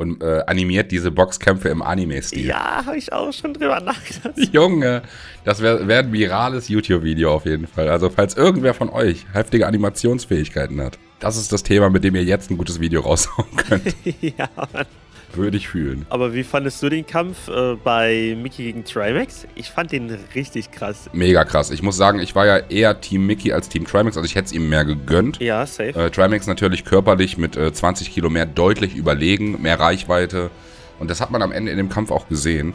und 0.00 0.22
äh, 0.22 0.42
animiert 0.46 0.92
diese 0.92 1.10
Boxkämpfe 1.10 1.68
im 1.68 1.82
Anime-Stil. 1.82 2.46
Ja, 2.46 2.86
habe 2.86 2.96
ich 2.96 3.12
auch 3.12 3.30
schon 3.34 3.52
drüber 3.52 3.80
nachgedacht. 3.80 4.34
Junge, 4.52 5.02
das 5.44 5.60
wäre 5.60 5.86
wär 5.88 5.98
ein 5.98 6.10
virales 6.10 6.68
YouTube-Video 6.68 7.30
auf 7.30 7.44
jeden 7.44 7.66
Fall. 7.66 7.90
Also 7.90 8.08
falls 8.08 8.34
irgendwer 8.34 8.72
von 8.72 8.88
euch 8.88 9.26
heftige 9.34 9.66
Animationsfähigkeiten 9.66 10.80
hat, 10.80 10.98
das 11.18 11.36
ist 11.36 11.52
das 11.52 11.64
Thema, 11.64 11.90
mit 11.90 12.02
dem 12.02 12.14
ihr 12.14 12.24
jetzt 12.24 12.50
ein 12.50 12.56
gutes 12.56 12.80
Video 12.80 13.02
raushauen 13.02 13.54
könnt. 13.56 13.94
ja, 14.22 14.48
Mann. 14.72 14.86
Würde 15.32 15.56
ich 15.56 15.68
fühlen. 15.68 16.06
Aber 16.08 16.34
wie 16.34 16.42
fandest 16.42 16.82
du 16.82 16.88
den 16.88 17.06
Kampf 17.06 17.48
äh, 17.48 17.76
bei 17.76 18.36
Mickey 18.40 18.64
gegen 18.64 18.84
Trimax? 18.84 19.46
Ich 19.54 19.70
fand 19.70 19.92
den 19.92 20.10
richtig 20.34 20.72
krass. 20.72 21.08
Mega 21.12 21.44
krass. 21.44 21.70
Ich 21.70 21.82
muss 21.82 21.96
sagen, 21.96 22.18
ich 22.18 22.34
war 22.34 22.46
ja 22.46 22.56
eher 22.58 23.00
Team 23.00 23.26
Mickey 23.26 23.52
als 23.52 23.68
Team 23.68 23.86
Trimax. 23.86 24.16
Also 24.16 24.26
ich 24.26 24.34
hätte 24.34 24.46
es 24.46 24.52
ihm 24.52 24.68
mehr 24.68 24.84
gegönnt. 24.84 25.40
Ja, 25.40 25.64
safe. 25.66 25.98
Äh, 25.98 26.10
Trimax 26.10 26.46
natürlich 26.46 26.84
körperlich 26.84 27.38
mit 27.38 27.56
äh, 27.56 27.72
20 27.72 28.10
Kilo 28.10 28.28
mehr 28.28 28.46
deutlich 28.46 28.96
überlegen, 28.96 29.62
mehr 29.62 29.78
Reichweite. 29.78 30.50
Und 30.98 31.10
das 31.10 31.20
hat 31.20 31.30
man 31.30 31.42
am 31.42 31.52
Ende 31.52 31.70
in 31.70 31.78
dem 31.78 31.88
Kampf 31.88 32.10
auch 32.10 32.28
gesehen. 32.28 32.74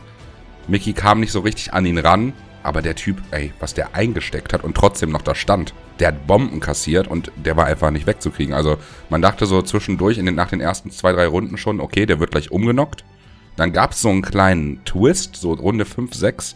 Mickey 0.68 0.94
kam 0.94 1.20
nicht 1.20 1.32
so 1.32 1.42
richtig 1.42 1.74
an 1.74 1.86
ihn 1.86 1.98
ran. 1.98 2.34
Aber 2.66 2.82
der 2.82 2.96
Typ, 2.96 3.22
ey, 3.30 3.54
was 3.60 3.76
der 3.76 3.94
eingesteckt 3.94 4.52
hat 4.52 4.64
und 4.64 4.76
trotzdem 4.76 5.12
noch 5.12 5.22
da 5.22 5.36
stand, 5.36 5.76
der 6.00 6.08
hat 6.08 6.26
Bomben 6.26 6.60
kassiert 6.60 7.08
und 7.08 7.32
der 7.36 7.56
war 7.56 7.66
einfach 7.66 7.92
nicht 7.92 8.08
wegzukriegen. 8.08 8.56
Also 8.56 8.78
man 9.12 9.22
dachte 9.22 9.46
so 9.46 9.62
zwischendurch 9.62 10.18
in 10.18 10.26
den, 10.26 10.34
nach 10.34 10.50
den 10.50 10.62
ersten 10.62 10.90
zwei, 10.90 11.12
drei 11.12 11.28
Runden 11.28 11.58
schon, 11.58 11.80
okay, 11.80 12.08
der 12.08 12.20
wird 12.20 12.32
gleich 12.32 12.50
umgenockt. 12.50 13.06
Dann 13.56 13.72
gab 13.72 13.92
es 13.92 14.02
so 14.02 14.10
einen 14.10 14.24
kleinen 14.24 14.84
Twist, 14.84 15.36
so 15.36 15.54
Runde 15.54 15.86
5, 15.86 16.16
6. 16.16 16.56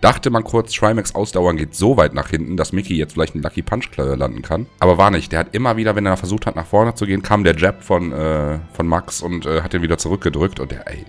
Dachte 0.00 0.30
man 0.30 0.44
kurz, 0.44 0.72
Trimax 0.72 1.16
Ausdauern 1.16 1.56
geht 1.56 1.74
so 1.74 1.96
weit 1.96 2.14
nach 2.14 2.30
hinten, 2.30 2.56
dass 2.56 2.72
Mickey 2.72 2.96
jetzt 2.96 3.14
vielleicht 3.14 3.34
einen 3.34 3.42
Lucky 3.42 3.62
Punch 3.62 3.88
landen 3.96 4.42
kann. 4.42 4.66
Aber 4.78 4.96
war 4.96 5.10
nicht. 5.10 5.32
Der 5.32 5.40
hat 5.40 5.56
immer 5.56 5.76
wieder, 5.76 5.96
wenn 5.96 6.06
er 6.06 6.16
versucht 6.16 6.46
hat, 6.46 6.54
nach 6.54 6.66
vorne 6.66 6.94
zu 6.94 7.04
gehen, 7.04 7.22
kam 7.22 7.42
der 7.42 7.56
Jab 7.56 7.82
von, 7.82 8.12
äh, 8.12 8.60
von 8.74 8.86
Max 8.86 9.22
und 9.22 9.44
äh, 9.44 9.62
hat 9.62 9.74
ihn 9.74 9.82
wieder 9.82 9.98
zurückgedrückt. 9.98 10.60
Und 10.60 10.70
der, 10.70 10.86
ey, 10.88 11.04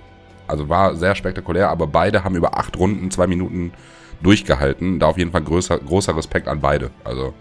also 0.48 0.70
war 0.70 0.96
sehr 0.96 1.13
spektakulär, 1.13 1.70
aber 1.70 1.86
beide 1.86 2.24
haben 2.24 2.36
über 2.36 2.58
acht 2.58 2.75
Runden, 2.77 3.12
zwei 3.12 3.27
Minuten 3.27 3.74
durchgehalten. 4.21 4.99
Da 4.99 5.07
auf 5.07 5.17
jeden 5.17 5.31
Fall 5.31 5.41
größer, 5.41 5.77
großer 5.79 6.15
Respekt 6.15 6.47
an 6.47 6.59
beide. 6.59 6.91
Also 7.03 7.33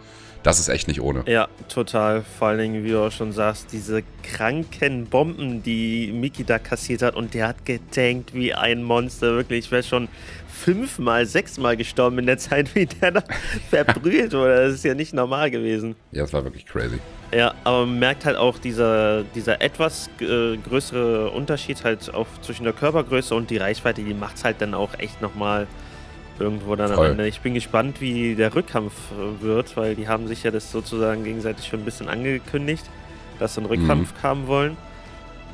das 0.42 0.60
ist 0.60 0.68
echt 0.68 0.86
nicht 0.88 1.00
ohne. 1.00 1.24
Ja, 1.26 1.48
total. 1.68 2.22
Vor 2.38 2.48
allen 2.48 2.58
Dingen, 2.58 2.84
wie 2.84 2.90
du 2.90 3.00
auch 3.04 3.10
schon 3.10 3.32
sagst, 3.32 3.72
diese 3.72 4.02
kranken 4.22 5.06
Bomben, 5.06 5.62
die 5.62 6.12
Miki 6.12 6.44
da 6.44 6.58
kassiert 6.58 7.02
hat 7.02 7.16
und 7.16 7.34
der 7.34 7.48
hat 7.48 7.64
getankt 7.64 8.34
wie 8.34 8.54
ein 8.54 8.82
Monster. 8.82 9.34
Wirklich, 9.34 9.66
ich 9.66 9.70
wäre 9.72 9.82
schon 9.82 10.08
fünfmal, 10.48 11.26
sechsmal 11.26 11.76
gestorben 11.76 12.20
in 12.20 12.26
der 12.26 12.38
Zeit, 12.38 12.74
wie 12.74 12.86
der 12.86 13.10
da 13.10 13.22
verbrüht 13.70 14.32
wurde. 14.32 14.66
Das 14.66 14.74
ist 14.74 14.84
ja 14.84 14.94
nicht 14.94 15.12
normal 15.12 15.50
gewesen. 15.50 15.96
Ja, 16.12 16.22
das 16.22 16.32
war 16.32 16.44
wirklich 16.44 16.66
crazy. 16.66 16.98
Ja, 17.34 17.52
aber 17.64 17.84
man 17.84 17.98
merkt 17.98 18.24
halt 18.24 18.36
auch 18.36 18.58
dieser, 18.58 19.24
dieser 19.34 19.60
etwas 19.60 20.08
äh, 20.20 20.56
größere 20.56 21.30
Unterschied 21.30 21.84
halt 21.84 22.14
auch 22.14 22.26
zwischen 22.42 22.64
der 22.64 22.72
Körpergröße 22.72 23.34
und 23.34 23.50
die 23.50 23.58
Reichweite, 23.58 24.02
die 24.02 24.14
macht 24.14 24.36
es 24.36 24.44
halt 24.44 24.60
dann 24.60 24.72
auch 24.72 24.98
echt 24.98 25.20
nochmal 25.20 25.66
irgendwo 26.40 26.76
dann 26.76 26.92
Voll. 26.92 27.06
am 27.06 27.12
Ende. 27.12 27.28
Ich 27.28 27.40
bin 27.40 27.54
gespannt, 27.54 28.00
wie 28.00 28.34
der 28.34 28.54
Rückkampf 28.54 28.92
äh, 29.12 29.42
wird, 29.42 29.76
weil 29.76 29.94
die 29.94 30.08
haben 30.08 30.28
sich 30.28 30.42
ja 30.42 30.50
das 30.50 30.70
sozusagen 30.70 31.24
gegenseitig 31.24 31.66
schon 31.66 31.80
ein 31.80 31.84
bisschen 31.84 32.08
angekündigt, 32.08 32.84
dass 33.38 33.54
sie 33.54 33.60
einen 33.60 33.66
Rückkampf 33.66 34.12
mhm. 34.12 34.22
haben 34.22 34.46
wollen. 34.46 34.76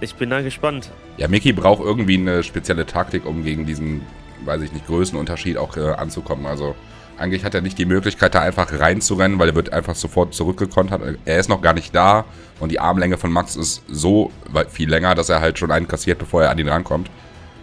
Ich 0.01 0.15
bin 0.17 0.31
da 0.31 0.43
gespannt. 0.43 0.91
Ja, 1.17 1.29
Mickey 1.29 1.53
braucht 1.53 1.83
irgendwie 1.83 2.17
eine 2.17 2.43
spezielle 2.43 2.85
Taktik, 2.85 3.27
um 3.27 3.45
gegen 3.45 3.65
diesen, 3.65 4.03
weiß 4.45 4.63
ich 4.63 4.73
nicht, 4.73 4.87
Größenunterschied 4.87 5.57
auch 5.57 5.77
äh, 5.77 5.93
anzukommen. 5.93 6.47
Also 6.47 6.75
eigentlich 7.17 7.45
hat 7.45 7.55
er 7.55 7.61
nicht 7.61 7.79
die 7.79 7.85
Möglichkeit, 7.85 8.35
da 8.35 8.41
einfach 8.41 8.73
reinzurennen, 8.73 9.39
weil 9.39 9.51
er 9.51 9.55
wird 9.55 9.73
einfach 9.73 9.95
sofort 9.95 10.35
zurückgekontert. 10.35 11.19
Er 11.25 11.39
ist 11.39 11.49
noch 11.49 11.63
gar 11.63 11.73
nicht 11.73 11.95
da 11.95 12.25
und 12.61 12.73
die 12.73 12.81
Armlänge 12.81 13.19
von 13.19 13.31
Max 13.31 13.57
ist 13.57 13.83
so 13.89 14.33
viel 14.69 14.91
länger, 14.91 15.15
dass 15.15 15.29
er 15.29 15.41
halt 15.41 15.59
schon 15.59 15.71
einen 15.71 15.87
kassiert, 15.87 16.19
bevor 16.19 16.43
er 16.43 16.51
an 16.51 16.59
ihn 16.59 16.69
rankommt. 16.69 17.09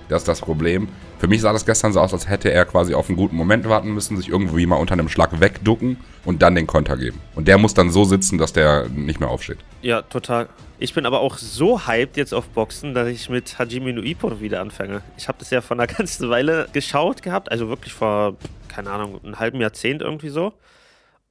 Das 0.08 0.22
ist 0.22 0.28
das 0.28 0.42
Problem. 0.42 0.88
Für 1.22 1.28
mich 1.28 1.42
sah 1.42 1.54
das 1.54 1.68
gestern 1.68 1.94
so 1.94 2.00
aus, 2.00 2.14
als 2.14 2.28
hätte 2.28 2.52
er 2.52 2.66
quasi 2.66 2.96
auf 2.96 3.08
einen 3.08 3.16
guten 3.16 3.36
Moment 3.36 3.70
warten 3.70 3.94
müssen, 3.94 4.18
sich 4.18 4.30
irgendwie 4.30 4.66
mal 4.66 4.78
unter 4.78 4.94
einem 4.94 5.08
Schlag 5.08 5.40
wegducken 5.40 5.98
und 6.26 6.42
dann 6.42 6.56
den 6.56 6.66
Konter 6.66 6.98
geben. 6.98 7.22
Und 7.36 7.48
der 7.48 7.60
muss 7.60 7.76
dann 7.76 7.92
so 7.92 8.06
sitzen, 8.06 8.40
dass 8.40 8.54
der 8.54 8.90
nicht 8.90 9.20
mehr 9.20 9.30
aufsteht. 9.30 9.60
Ja, 9.84 10.02
total. 10.02 10.50
Ich 10.80 10.96
bin 10.96 11.06
aber 11.06 11.20
auch 11.20 11.38
so 11.38 11.86
hyped 11.86 12.18
jetzt 12.18 12.34
auf 12.34 12.48
Boxen, 12.48 12.96
dass 12.96 13.08
ich 13.08 13.30
mit 13.30 13.60
Hajime 13.60 13.94
no 13.94 14.02
Ippo 14.02 14.42
wieder 14.42 14.62
anfange. 14.62 15.04
Ich 15.16 15.28
habe 15.28 15.38
das 15.38 15.52
ja 15.52 15.62
vor 15.62 15.78
einer 15.78 15.86
ganzen 15.96 16.28
Weile 16.32 16.68
geschaut 16.74 17.22
gehabt, 17.22 17.52
also 17.52 17.70
wirklich 17.70 17.94
vor, 17.94 18.36
keine 18.68 18.90
Ahnung, 18.90 19.24
einem 19.24 19.38
halben 19.38 19.62
Jahrzehnt 19.62 20.02
irgendwie 20.02 20.30
so. 20.30 20.54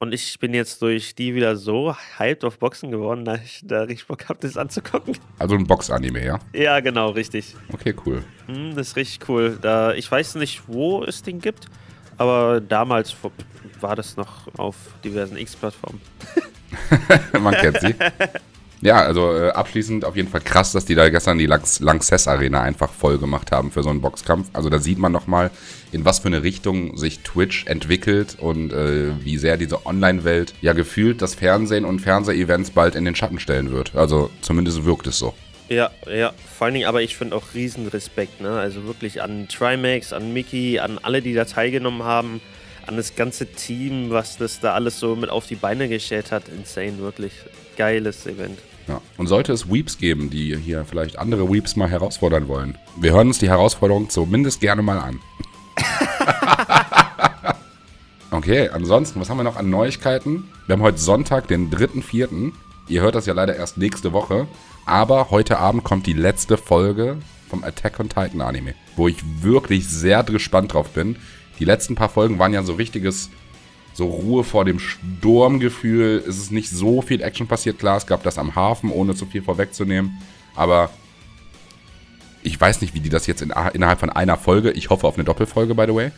Und 0.01 0.15
ich 0.15 0.39
bin 0.39 0.55
jetzt 0.55 0.81
durch 0.81 1.13
die 1.13 1.35
wieder 1.35 1.55
so 1.55 1.95
hyped 2.17 2.43
auf 2.43 2.57
Boxen 2.57 2.89
geworden, 2.89 3.23
dass 3.23 3.39
ich 3.43 3.61
da 3.63 3.81
richtig 3.81 4.07
Bock 4.07 4.29
habe, 4.29 4.39
das 4.41 4.57
anzugucken. 4.57 5.15
Also 5.37 5.53
ein 5.53 5.67
Box-Anime, 5.67 6.25
ja? 6.25 6.39
Ja, 6.53 6.79
genau, 6.79 7.11
richtig. 7.11 7.55
Okay, 7.71 7.93
cool. 8.03 8.23
Hm, 8.47 8.75
das 8.75 8.87
ist 8.87 8.95
richtig 8.95 9.29
cool. 9.29 9.59
Da, 9.61 9.93
ich 9.93 10.11
weiß 10.11 10.35
nicht, 10.35 10.63
wo 10.65 11.03
es 11.03 11.21
den 11.21 11.39
gibt, 11.39 11.67
aber 12.17 12.59
damals 12.59 13.15
war 13.79 13.95
das 13.95 14.17
noch 14.17 14.47
auf 14.57 14.75
diversen 15.03 15.37
X-Plattformen. 15.37 16.01
Man 17.39 17.53
kennt 17.53 17.79
sie. 17.81 17.93
Ja, 18.81 19.03
also 19.03 19.35
äh, 19.35 19.49
abschließend 19.49 20.05
auf 20.05 20.15
jeden 20.15 20.27
Fall 20.27 20.41
krass, 20.41 20.71
dass 20.71 20.85
die 20.85 20.95
da 20.95 21.09
gestern 21.09 21.37
die 21.37 21.45
Lanxess 21.45 22.27
Arena 22.27 22.61
einfach 22.61 22.91
voll 22.91 23.19
gemacht 23.19 23.51
haben 23.51 23.71
für 23.71 23.83
so 23.83 23.89
einen 23.89 24.01
Boxkampf. 24.01 24.49
Also 24.53 24.69
da 24.69 24.79
sieht 24.79 24.97
man 24.97 25.11
nochmal, 25.11 25.51
in 25.91 26.03
was 26.03 26.19
für 26.19 26.27
eine 26.27 26.41
Richtung 26.41 26.97
sich 26.97 27.19
Twitch 27.19 27.67
entwickelt 27.67 28.37
und 28.39 28.73
äh, 28.73 29.11
wie 29.23 29.37
sehr 29.37 29.57
diese 29.57 29.85
Online-Welt 29.85 30.55
ja 30.61 30.73
gefühlt 30.73 31.21
das 31.21 31.35
Fernsehen 31.35 31.85
und 31.85 31.99
Fernseh-Events 31.99 32.71
bald 32.71 32.95
in 32.95 33.05
den 33.05 33.15
Schatten 33.15 33.39
stellen 33.39 33.71
wird. 33.71 33.95
Also 33.95 34.31
zumindest 34.41 34.83
wirkt 34.83 35.05
es 35.05 35.19
so. 35.19 35.35
Ja, 35.69 35.91
ja, 36.11 36.33
vor 36.57 36.65
allen 36.65 36.73
Dingen, 36.73 36.87
aber 36.87 37.01
ich 37.01 37.15
finde 37.15 37.35
auch 37.35 37.53
riesen 37.53 37.87
Respekt, 37.87 38.41
ne? 38.41 38.59
Also 38.59 38.85
wirklich 38.87 39.21
an 39.21 39.47
Trimax, 39.47 40.11
an 40.11 40.33
Mickey, 40.33 40.79
an 40.79 40.99
alle, 41.01 41.21
die 41.21 41.33
da 41.33 41.45
teilgenommen 41.45 42.03
haben, 42.03 42.41
an 42.87 42.97
das 42.97 43.15
ganze 43.15 43.45
Team, 43.45 44.09
was 44.09 44.37
das 44.37 44.59
da 44.59 44.73
alles 44.73 44.99
so 44.99 45.15
mit 45.15 45.29
auf 45.29 45.45
die 45.45 45.55
Beine 45.55 45.87
gestellt 45.87 46.31
hat. 46.31 46.49
Insane, 46.49 46.97
wirklich. 46.97 47.31
Geiles 47.77 48.25
Event. 48.25 48.59
Ja. 48.87 49.01
Und 49.17 49.27
sollte 49.27 49.53
es 49.53 49.71
Weeps 49.71 49.97
geben, 49.97 50.29
die 50.29 50.55
hier 50.57 50.85
vielleicht 50.85 51.19
andere 51.19 51.51
Weeps 51.51 51.75
mal 51.75 51.89
herausfordern 51.89 52.47
wollen, 52.47 52.77
wir 52.97 53.13
hören 53.13 53.27
uns 53.27 53.39
die 53.39 53.49
Herausforderung 53.49 54.09
zumindest 54.09 54.61
gerne 54.61 54.81
mal 54.81 54.99
an. 54.99 55.19
okay, 58.31 58.69
ansonsten, 58.69 59.19
was 59.19 59.29
haben 59.29 59.37
wir 59.37 59.43
noch 59.43 59.57
an 59.57 59.69
Neuigkeiten? 59.69 60.49
Wir 60.67 60.73
haben 60.73 60.81
heute 60.81 60.97
Sonntag, 60.97 61.47
den 61.47 61.69
3.4. 61.69 62.51
Ihr 62.87 63.01
hört 63.01 63.15
das 63.15 63.25
ja 63.25 63.33
leider 63.33 63.55
erst 63.55 63.77
nächste 63.77 64.13
Woche. 64.13 64.47
Aber 64.85 65.29
heute 65.29 65.59
Abend 65.59 65.83
kommt 65.83 66.07
die 66.07 66.13
letzte 66.13 66.57
Folge 66.57 67.17
vom 67.49 67.63
Attack 67.63 67.99
on 67.99 68.09
Titan 68.09 68.41
Anime, 68.41 68.73
wo 68.95 69.07
ich 69.07 69.17
wirklich 69.41 69.87
sehr 69.87 70.23
gespannt 70.23 70.73
drauf 70.73 70.89
bin. 70.89 71.17
Die 71.59 71.65
letzten 71.65 71.95
paar 71.95 72.09
Folgen 72.09 72.39
waren 72.39 72.53
ja 72.53 72.63
so 72.63 72.73
richtiges 72.73 73.29
so 73.93 74.07
Ruhe 74.07 74.43
vor 74.43 74.65
dem 74.65 74.79
Sturmgefühl. 74.79 76.23
Es 76.27 76.37
ist 76.37 76.51
nicht 76.51 76.69
so 76.69 77.01
viel 77.01 77.21
Action 77.21 77.47
passiert. 77.47 77.79
Klar, 77.79 77.97
es 77.97 78.07
gab 78.07 78.23
das 78.23 78.37
am 78.37 78.55
Hafen, 78.55 78.89
ohne 78.91 79.15
zu 79.15 79.25
viel 79.25 79.41
vorwegzunehmen. 79.41 80.17
Aber 80.55 80.89
ich 82.43 82.59
weiß 82.59 82.81
nicht, 82.81 82.93
wie 82.93 82.99
die 82.99 83.09
das 83.09 83.27
jetzt 83.27 83.41
in, 83.41 83.53
innerhalb 83.73 83.99
von 83.99 84.09
einer 84.09 84.37
Folge, 84.37 84.71
ich 84.71 84.89
hoffe 84.89 85.07
auf 85.07 85.15
eine 85.15 85.23
Doppelfolge, 85.23 85.75
by 85.75 85.85
the 85.87 85.95
way. 85.95 86.11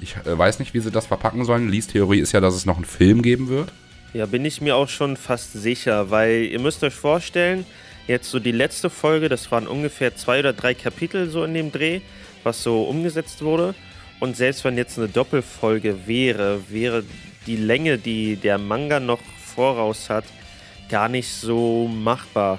Ich 0.00 0.16
äh, 0.16 0.38
weiß 0.38 0.58
nicht, 0.58 0.74
wie 0.74 0.80
sie 0.80 0.90
das 0.90 1.06
verpacken 1.06 1.44
sollen. 1.44 1.68
Lies 1.68 1.86
Theorie 1.88 2.20
ist 2.20 2.32
ja, 2.32 2.40
dass 2.40 2.54
es 2.54 2.66
noch 2.66 2.76
einen 2.76 2.84
Film 2.84 3.22
geben 3.22 3.48
wird. 3.48 3.72
Ja, 4.14 4.26
bin 4.26 4.44
ich 4.44 4.60
mir 4.60 4.76
auch 4.76 4.88
schon 4.88 5.16
fast 5.16 5.52
sicher, 5.52 6.10
weil 6.10 6.48
ihr 6.50 6.60
müsst 6.60 6.82
euch 6.82 6.94
vorstellen, 6.94 7.66
jetzt 8.06 8.30
so 8.30 8.38
die 8.38 8.52
letzte 8.52 8.90
Folge, 8.90 9.28
das 9.28 9.50
waren 9.52 9.66
ungefähr 9.66 10.16
zwei 10.16 10.38
oder 10.40 10.52
drei 10.52 10.72
Kapitel 10.74 11.28
so 11.28 11.44
in 11.44 11.52
dem 11.52 11.72
Dreh, 11.72 12.00
was 12.42 12.62
so 12.62 12.84
umgesetzt 12.84 13.42
wurde. 13.42 13.74
Und 14.20 14.36
selbst 14.36 14.64
wenn 14.64 14.76
jetzt 14.76 14.98
eine 14.98 15.08
Doppelfolge 15.08 16.06
wäre, 16.06 16.60
wäre 16.70 17.04
die 17.46 17.56
Länge, 17.56 17.98
die 17.98 18.36
der 18.36 18.58
Manga 18.58 19.00
noch 19.00 19.20
voraus 19.54 20.10
hat, 20.10 20.24
gar 20.88 21.08
nicht 21.08 21.30
so 21.30 21.86
machbar. 21.88 22.58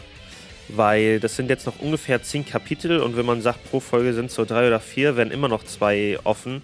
Weil 0.69 1.19
das 1.19 1.35
sind 1.35 1.49
jetzt 1.49 1.65
noch 1.65 1.79
ungefähr 1.79 2.21
zehn 2.21 2.45
Kapitel 2.45 2.99
und 2.99 3.17
wenn 3.17 3.25
man 3.25 3.41
sagt, 3.41 3.69
pro 3.69 3.79
Folge 3.79 4.13
sind 4.13 4.31
so 4.31 4.45
drei 4.45 4.67
oder 4.67 4.79
vier, 4.79 5.17
werden 5.17 5.31
immer 5.31 5.47
noch 5.47 5.63
zwei 5.63 6.17
offen. 6.23 6.61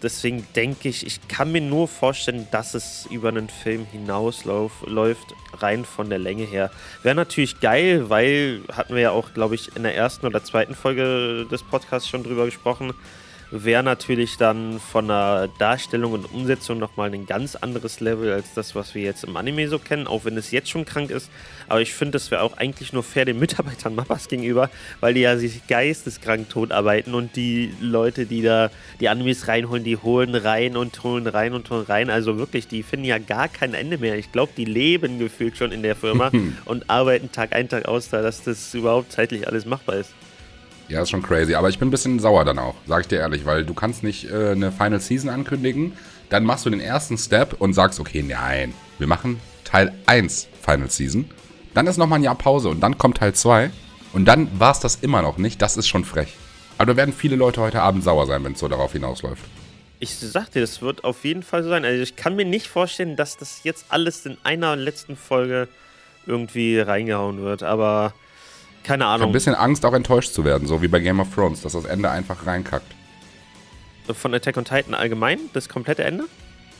Deswegen 0.00 0.46
denke 0.56 0.88
ich, 0.88 1.06
ich 1.06 1.28
kann 1.28 1.52
mir 1.52 1.60
nur 1.60 1.86
vorstellen, 1.86 2.48
dass 2.50 2.74
es 2.74 3.06
über 3.10 3.28
einen 3.28 3.48
Film 3.48 3.86
hinausläuft, 3.90 5.34
rein 5.60 5.84
von 5.84 6.08
der 6.08 6.18
Länge 6.18 6.44
her. 6.44 6.70
Wäre 7.02 7.14
natürlich 7.14 7.60
geil, 7.60 8.10
weil 8.10 8.62
hatten 8.72 8.94
wir 8.94 9.02
ja 9.02 9.10
auch, 9.10 9.32
glaube 9.32 9.54
ich, 9.54 9.76
in 9.76 9.84
der 9.84 9.94
ersten 9.94 10.26
oder 10.26 10.42
zweiten 10.42 10.74
Folge 10.74 11.46
des 11.50 11.62
Podcasts 11.62 12.08
schon 12.08 12.24
drüber 12.24 12.46
gesprochen 12.46 12.94
wäre 13.52 13.82
natürlich 13.82 14.38
dann 14.38 14.80
von 14.80 15.08
der 15.08 15.48
Darstellung 15.58 16.12
und 16.12 16.24
Umsetzung 16.32 16.78
nochmal 16.78 17.12
ein 17.12 17.26
ganz 17.26 17.54
anderes 17.54 18.00
Level 18.00 18.32
als 18.32 18.54
das, 18.54 18.74
was 18.74 18.94
wir 18.94 19.02
jetzt 19.02 19.24
im 19.24 19.36
Anime 19.36 19.68
so 19.68 19.78
kennen, 19.78 20.06
auch 20.06 20.24
wenn 20.24 20.36
es 20.38 20.50
jetzt 20.50 20.70
schon 20.70 20.86
krank 20.86 21.10
ist. 21.10 21.30
Aber 21.68 21.82
ich 21.82 21.92
finde, 21.92 22.12
das 22.12 22.30
wäre 22.30 22.42
auch 22.42 22.56
eigentlich 22.56 22.92
nur 22.92 23.02
fair 23.02 23.26
den 23.26 23.38
Mitarbeitern 23.38 23.94
Mappas 23.96 24.28
gegenüber, 24.28 24.70
weil 25.00 25.14
die 25.14 25.20
ja 25.20 25.36
sich 25.36 25.66
geisteskrank 25.66 26.48
tot 26.48 26.72
arbeiten 26.72 27.14
und 27.14 27.36
die 27.36 27.74
Leute, 27.80 28.24
die 28.24 28.42
da 28.42 28.70
die 29.00 29.10
Animes 29.10 29.48
reinholen, 29.48 29.84
die 29.84 29.98
holen 29.98 30.34
rein 30.34 30.76
und 30.76 31.02
holen 31.02 31.26
rein 31.26 31.52
und 31.52 31.68
holen 31.68 31.84
rein. 31.84 32.08
Also 32.08 32.38
wirklich, 32.38 32.68
die 32.68 32.82
finden 32.82 33.04
ja 33.04 33.18
gar 33.18 33.48
kein 33.48 33.74
Ende 33.74 33.98
mehr. 33.98 34.16
Ich 34.16 34.32
glaube, 34.32 34.52
die 34.56 34.64
leben 34.64 35.18
gefühlt 35.18 35.58
schon 35.58 35.72
in 35.72 35.82
der 35.82 35.94
Firma 35.94 36.30
und 36.64 36.88
arbeiten 36.88 37.30
Tag 37.32 37.54
ein, 37.54 37.68
Tag 37.68 37.86
aus, 37.86 38.08
da 38.08 38.22
dass 38.22 38.42
das 38.42 38.72
überhaupt 38.72 39.12
zeitlich 39.12 39.46
alles 39.46 39.66
machbar 39.66 39.96
ist. 39.96 40.14
Ja, 40.92 41.00
ist 41.00 41.08
schon 41.08 41.22
crazy. 41.22 41.54
Aber 41.54 41.70
ich 41.70 41.78
bin 41.78 41.88
ein 41.88 41.90
bisschen 41.90 42.18
sauer 42.18 42.44
dann 42.44 42.58
auch, 42.58 42.74
sag 42.86 43.00
ich 43.00 43.06
dir 43.06 43.16
ehrlich, 43.16 43.46
weil 43.46 43.64
du 43.64 43.72
kannst 43.72 44.02
nicht 44.02 44.30
äh, 44.30 44.50
eine 44.50 44.70
Final 44.70 45.00
Season 45.00 45.30
ankündigen, 45.30 45.94
dann 46.28 46.44
machst 46.44 46.66
du 46.66 46.70
den 46.70 46.80
ersten 46.80 47.16
Step 47.16 47.54
und 47.62 47.72
sagst, 47.72 47.98
okay, 47.98 48.22
nein, 48.22 48.74
wir 48.98 49.06
machen 49.06 49.40
Teil 49.64 49.94
1 50.04 50.48
Final 50.60 50.90
Season. 50.90 51.30
Dann 51.72 51.86
ist 51.86 51.96
nochmal 51.96 52.18
ein 52.18 52.24
Jahr 52.24 52.34
Pause 52.34 52.68
und 52.68 52.80
dann 52.80 52.98
kommt 52.98 53.16
Teil 53.16 53.32
2. 53.32 53.70
Und 54.12 54.26
dann 54.26 54.60
war 54.60 54.72
es 54.72 54.80
das 54.80 54.96
immer 54.96 55.22
noch 55.22 55.38
nicht. 55.38 55.62
Das 55.62 55.78
ist 55.78 55.88
schon 55.88 56.04
frech. 56.04 56.36
Aber 56.76 56.92
da 56.92 56.96
werden 56.98 57.14
viele 57.14 57.36
Leute 57.36 57.62
heute 57.62 57.80
Abend 57.80 58.04
sauer 58.04 58.26
sein, 58.26 58.44
wenn 58.44 58.52
es 58.52 58.58
so 58.58 58.68
darauf 58.68 58.92
hinausläuft. 58.92 59.44
Ich 59.98 60.14
sag 60.14 60.50
dir, 60.50 60.60
das 60.60 60.82
wird 60.82 61.04
auf 61.04 61.24
jeden 61.24 61.42
Fall 61.42 61.62
so 61.62 61.70
sein. 61.70 61.86
Also 61.86 62.02
ich 62.02 62.16
kann 62.16 62.36
mir 62.36 62.44
nicht 62.44 62.66
vorstellen, 62.66 63.16
dass 63.16 63.38
das 63.38 63.64
jetzt 63.64 63.86
alles 63.88 64.26
in 64.26 64.36
einer 64.42 64.76
letzten 64.76 65.16
Folge 65.16 65.68
irgendwie 66.26 66.78
reingehauen 66.80 67.40
wird. 67.40 67.62
Aber 67.62 68.12
keine 68.82 69.06
Ahnung. 69.06 69.28
Ich 69.28 69.30
ein 69.30 69.32
bisschen 69.32 69.54
Angst, 69.54 69.84
auch 69.84 69.94
enttäuscht 69.94 70.32
zu 70.32 70.44
werden, 70.44 70.66
so 70.66 70.82
wie 70.82 70.88
bei 70.88 71.00
Game 71.00 71.20
of 71.20 71.34
Thrones, 71.34 71.62
dass 71.62 71.72
das 71.72 71.84
Ende 71.84 72.10
einfach 72.10 72.46
reinkackt. 72.46 72.94
Von 74.12 74.34
Attack 74.34 74.56
on 74.56 74.64
Titan 74.64 74.94
allgemein? 74.94 75.38
Das 75.52 75.68
komplette 75.68 76.04
Ende? 76.04 76.24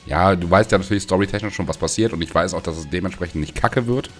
Ja, 0.06 0.35
du 0.35 0.50
weißt 0.50 0.73
ja 0.73 0.78
natürlich 0.78 1.04
storytechnisch 1.04 1.54
schon, 1.54 1.68
was 1.68 1.78
passiert 1.78 2.12
und 2.12 2.23
ich 2.23 2.35
weiß 2.35 2.54
auch, 2.54 2.62
dass 2.62 2.76
es 2.76 2.90
dementsprechend 2.90 3.40
nicht 3.40 3.54
kacke 3.54 3.87
wird. 3.87 4.11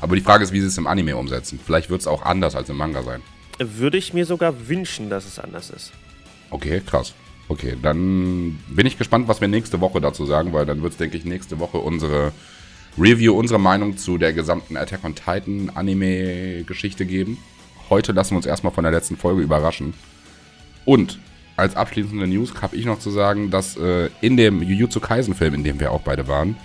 Aber 0.00 0.16
die 0.16 0.22
Frage 0.22 0.44
ist, 0.44 0.52
wie 0.52 0.60
sie 0.60 0.66
es 0.66 0.78
im 0.78 0.86
Anime 0.86 1.16
umsetzen. 1.16 1.60
Vielleicht 1.64 1.90
wird 1.90 2.00
es 2.00 2.06
auch 2.06 2.22
anders 2.22 2.54
als 2.54 2.68
im 2.68 2.76
Manga 2.76 3.02
sein. 3.02 3.22
Würde 3.58 3.96
ich 3.96 4.12
mir 4.12 4.26
sogar 4.26 4.68
wünschen, 4.68 5.08
dass 5.08 5.26
es 5.26 5.38
anders 5.38 5.70
ist. 5.70 5.92
Okay, 6.50 6.82
krass. 6.84 7.14
Okay, 7.48 7.76
dann 7.80 8.58
bin 8.68 8.86
ich 8.86 8.98
gespannt, 8.98 9.28
was 9.28 9.40
wir 9.40 9.48
nächste 9.48 9.80
Woche 9.80 10.00
dazu 10.00 10.26
sagen, 10.26 10.52
weil 10.52 10.66
dann 10.66 10.82
wird 10.82 10.92
es, 10.92 10.98
denke 10.98 11.16
ich, 11.16 11.24
nächste 11.24 11.58
Woche 11.60 11.78
unsere 11.78 12.32
Review, 12.98 13.34
unsere 13.34 13.60
Meinung 13.60 13.98
zu 13.98 14.16
der 14.16 14.32
gesamten 14.32 14.78
Attack 14.78 15.04
on 15.04 15.14
Titan 15.14 15.70
Anime-Geschichte 15.74 17.04
geben. 17.04 17.36
Heute 17.90 18.12
lassen 18.12 18.30
wir 18.30 18.36
uns 18.38 18.46
erstmal 18.46 18.72
von 18.72 18.84
der 18.84 18.92
letzten 18.92 19.18
Folge 19.18 19.42
überraschen. 19.42 19.92
Und 20.86 21.18
als 21.56 21.76
abschließende 21.76 22.26
News 22.26 22.54
habe 22.62 22.74
ich 22.74 22.86
noch 22.86 22.98
zu 22.98 23.10
sagen, 23.10 23.50
dass 23.50 23.76
äh, 23.76 24.08
in 24.22 24.38
dem 24.38 24.62
Jujutsu 24.62 25.00
Kaisen-Film, 25.00 25.52
in 25.54 25.64
dem 25.64 25.78
wir 25.78 25.92
auch 25.92 26.00
beide 26.00 26.26
waren, 26.26 26.56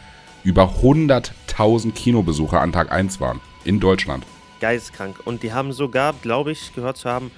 über 0.46 0.74
100.000 0.82 1.92
Kinobesucher 1.92 2.62
an 2.62 2.72
Tag 2.72 2.94
1 2.94 3.20
waren. 3.20 3.42
In 3.66 3.82
Deutschland. 3.82 4.26
Geisteskrank. 4.62 5.18
Und 5.26 5.44
die 5.44 5.52
haben 5.52 5.74
sogar, 5.74 6.14
glaube 6.22 6.54
ich, 6.54 6.74
gehört 6.74 6.96
zu 6.96 7.10
haben, 7.10 7.30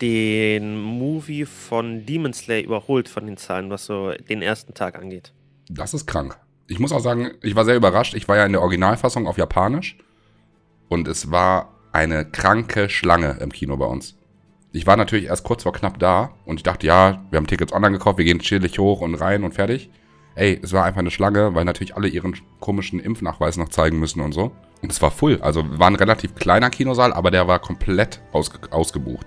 den 0.00 0.80
Movie 0.80 1.44
von 1.44 2.06
Demon 2.06 2.32
Slayer 2.32 2.62
überholt 2.62 3.08
von 3.08 3.26
den 3.26 3.36
Zahlen, 3.36 3.68
was 3.68 3.86
so 3.86 4.12
den 4.12 4.42
ersten 4.42 4.74
Tag 4.74 4.96
angeht. 4.96 5.32
Das 5.68 5.92
ist 5.92 6.06
krank 6.06 6.38
ich 6.68 6.78
muss 6.78 6.92
auch 6.92 7.00
sagen, 7.00 7.30
ich 7.42 7.56
war 7.56 7.64
sehr 7.64 7.76
überrascht. 7.76 8.14
Ich 8.14 8.28
war 8.28 8.36
ja 8.36 8.44
in 8.44 8.52
der 8.52 8.60
Originalfassung 8.60 9.26
auf 9.26 9.38
Japanisch 9.38 9.96
und 10.88 11.08
es 11.08 11.30
war 11.30 11.74
eine 11.92 12.26
kranke 12.26 12.90
Schlange 12.90 13.38
im 13.40 13.50
Kino 13.50 13.76
bei 13.76 13.86
uns. 13.86 14.16
Ich 14.72 14.86
war 14.86 14.98
natürlich 14.98 15.26
erst 15.26 15.44
kurz 15.44 15.62
vor 15.62 15.72
knapp 15.72 15.98
da 15.98 16.34
und 16.44 16.56
ich 16.56 16.62
dachte, 16.62 16.86
ja, 16.86 17.24
wir 17.30 17.38
haben 17.38 17.46
Tickets 17.46 17.72
online 17.72 17.96
gekauft, 17.96 18.18
wir 18.18 18.26
gehen 18.26 18.38
chillig 18.38 18.78
hoch 18.78 19.00
und 19.00 19.14
rein 19.14 19.44
und 19.44 19.54
fertig. 19.54 19.90
Ey, 20.34 20.60
es 20.62 20.72
war 20.72 20.84
einfach 20.84 21.00
eine 21.00 21.10
Schlange, 21.10 21.54
weil 21.54 21.64
natürlich 21.64 21.96
alle 21.96 22.06
ihren 22.06 22.36
komischen 22.60 23.00
Impfnachweis 23.00 23.56
noch 23.56 23.70
zeigen 23.70 23.98
müssen 23.98 24.20
und 24.20 24.32
so. 24.32 24.52
Und 24.82 24.92
es 24.92 25.02
war 25.02 25.10
full. 25.10 25.40
Also 25.40 25.64
war 25.78 25.88
ein 25.88 25.96
relativ 25.96 26.34
kleiner 26.34 26.70
Kinosaal, 26.70 27.12
aber 27.12 27.30
der 27.30 27.48
war 27.48 27.58
komplett 27.58 28.20
ausge 28.32 28.58
ausgebucht. 28.70 29.26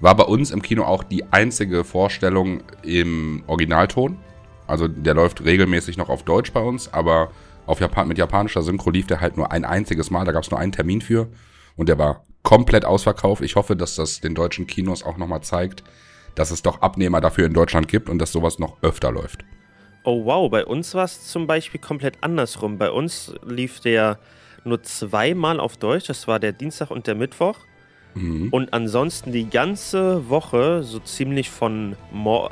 War 0.00 0.14
bei 0.14 0.24
uns 0.24 0.52
im 0.52 0.62
Kino 0.62 0.84
auch 0.84 1.02
die 1.02 1.24
einzige 1.32 1.82
Vorstellung 1.82 2.62
im 2.82 3.42
Originalton. 3.48 4.18
Also 4.68 4.86
der 4.86 5.14
läuft 5.14 5.44
regelmäßig 5.44 5.96
noch 5.96 6.08
auf 6.08 6.22
Deutsch 6.22 6.52
bei 6.52 6.60
uns, 6.60 6.92
aber 6.92 7.30
auf 7.66 7.80
Japan 7.80 8.08
mit 8.08 8.18
japanischer 8.18 8.62
Synchro 8.62 8.90
lief 8.90 9.06
der 9.06 9.20
halt 9.20 9.36
nur 9.36 9.50
ein 9.52 9.64
einziges 9.64 10.10
Mal. 10.10 10.24
Da 10.24 10.32
gab 10.32 10.44
es 10.44 10.50
nur 10.50 10.60
einen 10.60 10.72
Termin 10.72 11.00
für 11.00 11.28
und 11.76 11.88
der 11.88 11.98
war 11.98 12.24
komplett 12.42 12.84
ausverkauft. 12.84 13.42
Ich 13.42 13.56
hoffe, 13.56 13.76
dass 13.76 13.96
das 13.96 14.20
den 14.20 14.34
deutschen 14.34 14.66
Kinos 14.66 15.02
auch 15.02 15.16
nochmal 15.16 15.42
zeigt, 15.42 15.82
dass 16.34 16.50
es 16.50 16.62
doch 16.62 16.80
Abnehmer 16.80 17.20
dafür 17.20 17.46
in 17.46 17.52
Deutschland 17.52 17.88
gibt 17.88 18.08
und 18.08 18.18
dass 18.18 18.32
sowas 18.32 18.58
noch 18.58 18.82
öfter 18.82 19.10
läuft. 19.10 19.44
Oh 20.04 20.24
wow, 20.24 20.50
bei 20.50 20.64
uns 20.64 20.94
war 20.94 21.04
es 21.04 21.28
zum 21.28 21.46
Beispiel 21.46 21.80
komplett 21.80 22.22
andersrum. 22.22 22.78
Bei 22.78 22.90
uns 22.90 23.34
lief 23.44 23.80
der 23.80 24.18
nur 24.64 24.82
zweimal 24.82 25.60
auf 25.60 25.76
Deutsch. 25.76 26.06
Das 26.06 26.26
war 26.28 26.38
der 26.38 26.52
Dienstag 26.52 26.90
und 26.90 27.06
der 27.06 27.14
Mittwoch. 27.14 27.58
Mhm. 28.14 28.48
Und 28.50 28.72
ansonsten 28.72 29.32
die 29.32 29.48
ganze 29.48 30.28
Woche, 30.28 30.82
so 30.82 30.98
ziemlich 31.00 31.50
von 31.50 31.96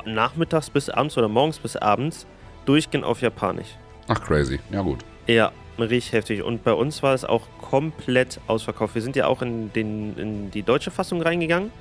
nachmittags 0.05 0.69
bis 0.69 0.89
abends 0.89 1.17
oder 1.17 1.27
morgens 1.27 1.59
bis 1.59 1.75
abends, 1.75 2.25
durchgehend 2.65 3.05
auf 3.05 3.21
Japanisch. 3.21 3.75
Ach, 4.07 4.21
crazy. 4.21 4.59
Ja, 4.71 4.81
gut. 4.81 4.99
Ja, 5.27 5.51
richtig 5.77 6.13
heftig. 6.13 6.43
Und 6.43 6.63
bei 6.63 6.73
uns 6.73 7.03
war 7.03 7.13
es 7.13 7.25
auch 7.25 7.43
komplett 7.61 8.39
ausverkauft. 8.47 8.95
Wir 8.95 9.01
sind 9.01 9.15
ja 9.15 9.27
auch 9.27 9.41
in, 9.41 9.71
den, 9.73 10.17
in 10.17 10.51
die 10.51 10.63
deutsche 10.63 10.91
Fassung 10.91 11.21
reingegangen. 11.21 11.71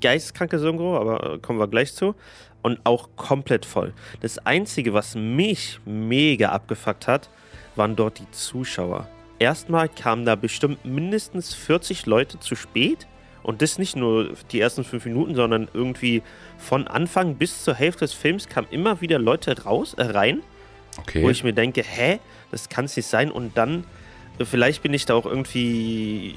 Geisteskranke 0.00 0.58
Synchro, 0.58 0.96
aber 0.96 1.34
äh, 1.34 1.38
kommen 1.38 1.58
wir 1.58 1.68
gleich 1.68 1.94
zu. 1.94 2.14
Und 2.62 2.80
auch 2.84 3.08
komplett 3.16 3.64
voll. 3.64 3.92
Das 4.20 4.38
Einzige, 4.38 4.92
was 4.92 5.14
mich 5.14 5.80
mega 5.84 6.48
abgefuckt 6.50 7.06
hat, 7.06 7.30
waren 7.76 7.94
dort 7.94 8.18
die 8.18 8.30
Zuschauer. 8.32 9.06
Erstmal 9.38 9.88
kamen 9.88 10.24
da 10.24 10.34
bestimmt 10.34 10.84
mindestens 10.84 11.54
40 11.54 12.06
Leute 12.06 12.40
zu 12.40 12.56
spät. 12.56 13.06
Und 13.42 13.62
das 13.62 13.78
nicht 13.78 13.96
nur 13.96 14.34
die 14.50 14.60
ersten 14.60 14.84
fünf 14.84 15.04
Minuten, 15.06 15.34
sondern 15.34 15.68
irgendwie 15.72 16.22
von 16.58 16.86
Anfang 16.86 17.36
bis 17.36 17.64
zur 17.64 17.74
Hälfte 17.74 18.00
des 18.00 18.12
Films 18.12 18.48
kamen 18.48 18.66
immer 18.70 19.00
wieder 19.00 19.18
Leute 19.18 19.62
raus, 19.62 19.94
äh, 19.94 20.02
rein. 20.02 20.42
Okay. 20.98 21.22
Wo 21.22 21.30
ich 21.30 21.44
mir 21.44 21.52
denke, 21.52 21.82
hä, 21.82 22.18
das 22.50 22.68
kann 22.68 22.86
es 22.86 22.96
nicht 22.96 23.06
sein. 23.06 23.30
Und 23.30 23.56
dann, 23.56 23.84
äh, 24.38 24.44
vielleicht 24.44 24.82
bin 24.82 24.92
ich 24.92 25.06
da 25.06 25.14
auch 25.14 25.24
irgendwie, 25.24 26.30
äh, 26.30 26.34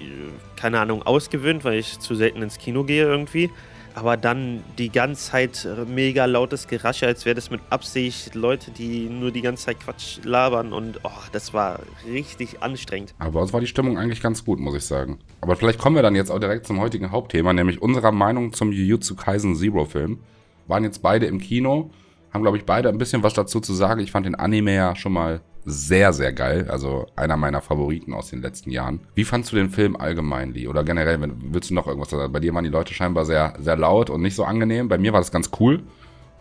keine 0.55 0.79
Ahnung, 0.79 1.01
ausgewöhnt, 1.01 1.65
weil 1.65 1.79
ich 1.79 1.99
zu 1.99 2.15
selten 2.15 2.41
ins 2.43 2.59
Kino 2.59 2.83
gehe 2.83 3.03
irgendwie. 3.03 3.49
Aber 3.93 4.17
dann 4.17 4.63
die 4.77 4.89
ganze 4.89 5.31
Zeit 5.31 5.65
äh, 5.65 5.85
mega 5.85 6.25
lautes 6.25 6.67
Gerasche, 6.67 7.07
als 7.07 7.25
wäre 7.25 7.35
das 7.35 7.49
mit 7.49 7.61
Absicht 7.69 8.35
Leute, 8.35 8.71
die 8.71 9.09
nur 9.09 9.31
die 9.31 9.41
ganze 9.41 9.65
Zeit 9.65 9.79
Quatsch 9.79 10.19
labern. 10.23 10.73
Und 10.73 10.99
oh, 11.03 11.09
das 11.31 11.53
war 11.53 11.79
richtig 12.05 12.61
anstrengend. 12.61 13.13
Aber 13.19 13.41
uns 13.41 13.53
war 13.53 13.59
die 13.59 13.67
Stimmung 13.67 13.97
eigentlich 13.97 14.21
ganz 14.21 14.45
gut, 14.45 14.59
muss 14.59 14.75
ich 14.75 14.85
sagen. 14.85 15.19
Aber 15.41 15.55
vielleicht 15.55 15.79
kommen 15.79 15.95
wir 15.95 16.03
dann 16.03 16.15
jetzt 16.15 16.31
auch 16.31 16.39
direkt 16.39 16.65
zum 16.65 16.79
heutigen 16.79 17.11
Hauptthema, 17.11 17.53
nämlich 17.53 17.81
unserer 17.81 18.11
Meinung 18.11 18.53
zum 18.53 18.71
Jujutsu 18.71 19.15
Kaisen 19.15 19.55
Zero 19.55 19.85
Film. 19.85 20.19
Waren 20.67 20.83
jetzt 20.83 21.01
beide 21.01 21.25
im 21.25 21.39
Kino, 21.39 21.91
haben 22.31 22.43
glaube 22.43 22.57
ich 22.57 22.65
beide 22.65 22.89
ein 22.89 22.97
bisschen 22.97 23.23
was 23.23 23.33
dazu 23.33 23.59
zu 23.59 23.73
sagen. 23.73 23.99
Ich 24.01 24.11
fand 24.11 24.25
den 24.25 24.35
Anime 24.35 24.73
ja 24.73 24.95
schon 24.95 25.13
mal 25.13 25.41
sehr, 25.65 26.13
sehr 26.13 26.33
geil. 26.33 26.67
Also 26.69 27.07
einer 27.15 27.37
meiner 27.37 27.61
Favoriten 27.61 28.13
aus 28.13 28.29
den 28.29 28.41
letzten 28.41 28.71
Jahren. 28.71 29.01
Wie 29.15 29.23
fandst 29.23 29.51
du 29.51 29.55
den 29.55 29.69
Film 29.69 29.95
allgemein, 29.95 30.53
Lee? 30.53 30.67
Oder 30.67 30.83
generell, 30.83 31.21
wenn, 31.21 31.53
willst 31.53 31.69
du 31.69 31.73
noch 31.73 31.87
irgendwas 31.87 32.09
sagen? 32.09 32.31
Bei 32.31 32.39
dir 32.39 32.53
waren 32.53 32.63
die 32.63 32.69
Leute 32.69 32.93
scheinbar 32.93 33.25
sehr, 33.25 33.53
sehr 33.59 33.77
laut 33.77 34.09
und 34.09 34.21
nicht 34.21 34.35
so 34.35 34.43
angenehm. 34.43 34.87
Bei 34.87 34.97
mir 34.97 35.13
war 35.13 35.19
das 35.19 35.31
ganz 35.31 35.51
cool. 35.59 35.83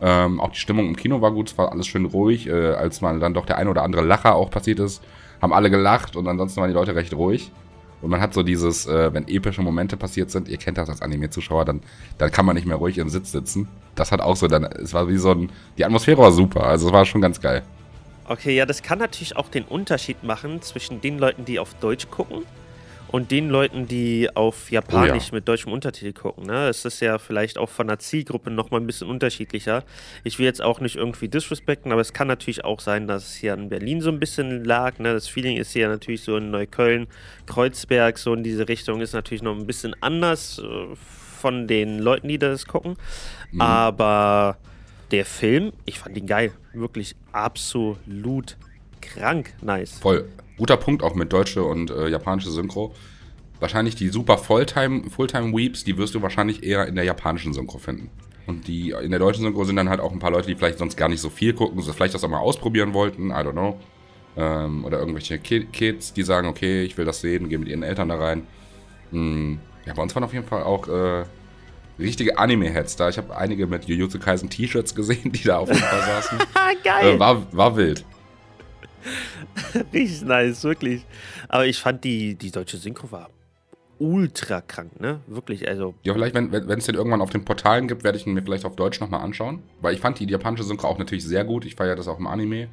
Ähm, 0.00 0.40
auch 0.40 0.50
die 0.50 0.58
Stimmung 0.58 0.88
im 0.88 0.96
Kino 0.96 1.20
war 1.20 1.32
gut, 1.32 1.50
es 1.50 1.58
war 1.58 1.72
alles 1.72 1.86
schön 1.86 2.06
ruhig. 2.06 2.46
Äh, 2.46 2.72
als 2.72 3.00
mal 3.00 3.18
dann 3.20 3.34
doch 3.34 3.44
der 3.44 3.58
ein 3.58 3.68
oder 3.68 3.82
andere 3.82 4.02
Lacher 4.02 4.34
auch 4.34 4.50
passiert 4.50 4.80
ist, 4.80 5.02
haben 5.42 5.52
alle 5.52 5.70
gelacht 5.70 6.16
und 6.16 6.26
ansonsten 6.26 6.60
waren 6.60 6.68
die 6.68 6.74
Leute 6.74 6.94
recht 6.94 7.12
ruhig. 7.14 7.52
Und 8.02 8.08
man 8.08 8.22
hat 8.22 8.32
so 8.32 8.42
dieses, 8.42 8.86
äh, 8.86 9.12
wenn 9.12 9.28
epische 9.28 9.60
Momente 9.60 9.98
passiert 9.98 10.30
sind, 10.30 10.48
ihr 10.48 10.56
kennt 10.56 10.78
das 10.78 10.88
als 10.88 11.02
Anime-Zuschauer, 11.02 11.66
dann, 11.66 11.82
dann 12.16 12.30
kann 12.30 12.46
man 12.46 12.56
nicht 12.56 12.66
mehr 12.66 12.76
ruhig 12.76 12.96
im 12.96 13.10
Sitz 13.10 13.30
sitzen. 13.30 13.68
Das 13.94 14.10
hat 14.10 14.22
auch 14.22 14.36
so 14.36 14.48
dann, 14.48 14.64
es 14.64 14.94
war 14.94 15.08
wie 15.08 15.18
so 15.18 15.32
ein, 15.32 15.50
die 15.76 15.84
Atmosphäre 15.84 16.16
war 16.16 16.32
super, 16.32 16.64
also 16.64 16.86
es 16.86 16.92
war 16.94 17.04
schon 17.04 17.20
ganz 17.20 17.42
geil. 17.42 17.62
Okay, 18.26 18.54
ja, 18.54 18.66
das 18.66 18.82
kann 18.82 18.98
natürlich 18.98 19.36
auch 19.36 19.48
den 19.48 19.64
Unterschied 19.64 20.22
machen 20.22 20.62
zwischen 20.62 21.00
den 21.00 21.18
Leuten, 21.18 21.44
die 21.44 21.58
auf 21.58 21.74
Deutsch 21.74 22.08
gucken 22.10 22.44
und 23.08 23.32
den 23.32 23.48
Leuten, 23.50 23.88
die 23.88 24.28
auf 24.34 24.70
Japanisch 24.70 25.24
Oh 25.24 25.28
ja. 25.30 25.34
mit 25.34 25.48
deutschem 25.48 25.72
Untertitel 25.72 26.12
gucken. 26.12 26.46
Ne? 26.46 26.68
Es 26.68 26.84
ist 26.84 27.00
ja 27.00 27.18
vielleicht 27.18 27.58
auch 27.58 27.68
von 27.68 27.88
der 27.88 27.98
Zielgruppe 27.98 28.52
nochmal 28.52 28.80
ein 28.80 28.86
bisschen 28.86 29.08
unterschiedlicher. 29.08 29.82
Ich 30.22 30.38
will 30.38 30.46
jetzt 30.46 30.62
auch 30.62 30.78
nicht 30.80 30.94
irgendwie 30.94 31.28
disrespekten, 31.28 31.90
aber 31.90 32.00
es 32.02 32.12
kann 32.12 32.28
natürlich 32.28 32.64
auch 32.64 32.78
sein, 32.78 33.08
dass 33.08 33.24
es 33.24 33.34
hier 33.34 33.54
in 33.54 33.68
Berlin 33.68 34.00
so 34.00 34.10
ein 34.10 34.20
bisschen 34.20 34.64
lag. 34.64 34.98
Ne? 35.00 35.12
Das 35.12 35.26
Feeling 35.26 35.56
ist 35.56 35.72
hier 35.72 35.88
natürlich 35.88 36.22
so 36.22 36.36
in 36.36 36.52
Neukölln, 36.52 37.08
Kreuzberg, 37.46 38.16
so 38.16 38.32
in 38.32 38.44
diese 38.44 38.68
Richtung 38.68 39.00
ist 39.00 39.12
natürlich 39.12 39.42
noch 39.42 39.56
ein 39.56 39.66
bisschen 39.66 39.96
anders 40.00 40.60
äh, 40.60 40.94
von 41.40 41.66
den 41.66 41.98
Leuten, 41.98 42.28
die 42.28 42.38
das 42.38 42.66
gucken. 42.66 42.96
Aber 43.58 44.56
der 45.10 45.24
Film, 45.24 45.72
ich 45.84 45.98
fand 45.98 46.16
ihn 46.16 46.26
geil. 46.26 46.52
Wirklich 46.72 47.16
absolut 47.32 48.56
krank 49.00 49.52
nice. 49.62 49.98
Voll. 49.98 50.28
Guter 50.56 50.76
Punkt 50.76 51.02
auch 51.02 51.14
mit 51.14 51.32
deutsche 51.32 51.62
und 51.64 51.90
äh, 51.90 52.08
japanische 52.08 52.50
Synchro. 52.50 52.94
Wahrscheinlich 53.60 53.94
die 53.94 54.08
super 54.08 54.38
Fulltime, 54.38 55.10
Fulltime 55.10 55.52
die 55.52 55.96
wirst 55.96 56.14
du 56.14 56.22
wahrscheinlich 56.22 56.62
eher 56.62 56.86
in 56.86 56.94
der 56.94 57.04
japanischen 57.04 57.52
Synchro 57.52 57.78
finden. 57.78 58.10
Und 58.46 58.66
die 58.68 58.90
in 58.90 59.10
der 59.10 59.20
deutschen 59.20 59.44
Synchro 59.44 59.64
sind 59.64 59.76
dann 59.76 59.88
halt 59.88 60.00
auch 60.00 60.12
ein 60.12 60.18
paar 60.18 60.30
Leute, 60.30 60.48
die 60.48 60.54
vielleicht 60.54 60.78
sonst 60.78 60.96
gar 60.96 61.08
nicht 61.08 61.20
so 61.20 61.30
viel 61.30 61.52
gucken, 61.52 61.80
so 61.82 61.92
vielleicht 61.92 62.14
das 62.14 62.24
auch 62.24 62.28
mal 62.28 62.38
ausprobieren 62.38 62.94
wollten, 62.94 63.30
I 63.30 63.34
don't 63.34 63.52
know. 63.52 63.78
Ähm, 64.36 64.84
oder 64.84 64.98
irgendwelche 64.98 65.38
Ki 65.38 65.66
Kids, 65.66 66.12
die 66.12 66.22
sagen, 66.22 66.48
okay, 66.48 66.82
ich 66.82 66.96
will 66.96 67.04
das 67.04 67.20
sehen, 67.20 67.48
gehen 67.48 67.60
mit 67.60 67.68
ihren 67.68 67.82
Eltern 67.82 68.08
da 68.08 68.16
rein. 68.16 68.46
Hm, 69.10 69.58
ja, 69.86 69.94
bei 69.94 70.02
uns 70.02 70.14
waren 70.14 70.24
auf 70.24 70.32
jeden 70.32 70.46
Fall 70.46 70.62
auch 70.62 70.88
äh, 70.88 71.24
richtige 72.00 72.38
Anime-Heads 72.38 72.96
da. 72.96 73.08
Ich 73.08 73.18
habe 73.18 73.36
einige 73.36 73.66
mit 73.66 73.84
Jujutsu 73.84 74.18
Kaisen 74.18 74.50
T-Shirts 74.50 74.94
gesehen, 74.94 75.32
die 75.32 75.42
da 75.44 75.58
auf 75.58 75.68
jeden 75.68 75.80
Fall 75.80 76.00
saßen. 76.00 76.38
Ah, 76.54 76.72
geil! 76.82 77.14
äh, 77.14 77.18
war, 77.18 77.46
war 77.52 77.76
wild. 77.76 78.04
Richtig 79.92 80.22
nice, 80.22 80.64
wirklich. 80.64 81.04
Aber 81.48 81.66
ich 81.66 81.78
fand 81.78 82.04
die, 82.04 82.34
die 82.34 82.50
deutsche 82.50 82.76
Synchro 82.76 83.10
war 83.10 83.30
ultra 84.00 84.62
krank, 84.62 84.98
ne? 84.98 85.20
Wirklich, 85.26 85.68
also. 85.68 85.94
Ja, 86.02 86.14
vielleicht, 86.14 86.34
wenn 86.34 86.52
es 86.52 86.66
wenn, 86.66 86.78
den 86.78 86.94
irgendwann 86.94 87.20
auf 87.20 87.30
den 87.30 87.44
Portalen 87.44 87.86
gibt, 87.86 88.02
werde 88.02 88.18
ich 88.18 88.26
ihn 88.26 88.32
mir 88.32 88.42
vielleicht 88.42 88.64
auf 88.64 88.74
Deutsch 88.74 88.98
nochmal 88.98 89.20
anschauen. 89.20 89.62
Weil 89.80 89.94
ich 89.94 90.00
fand 90.00 90.18
die 90.18 90.24
japanische 90.24 90.64
Synchro 90.64 90.88
auch 90.88 90.98
natürlich 90.98 91.24
sehr 91.24 91.44
gut. 91.44 91.64
Ich 91.64 91.76
feiere 91.76 91.96
das 91.96 92.08
auch 92.08 92.18
im 92.18 92.26
Anime. 92.26 92.68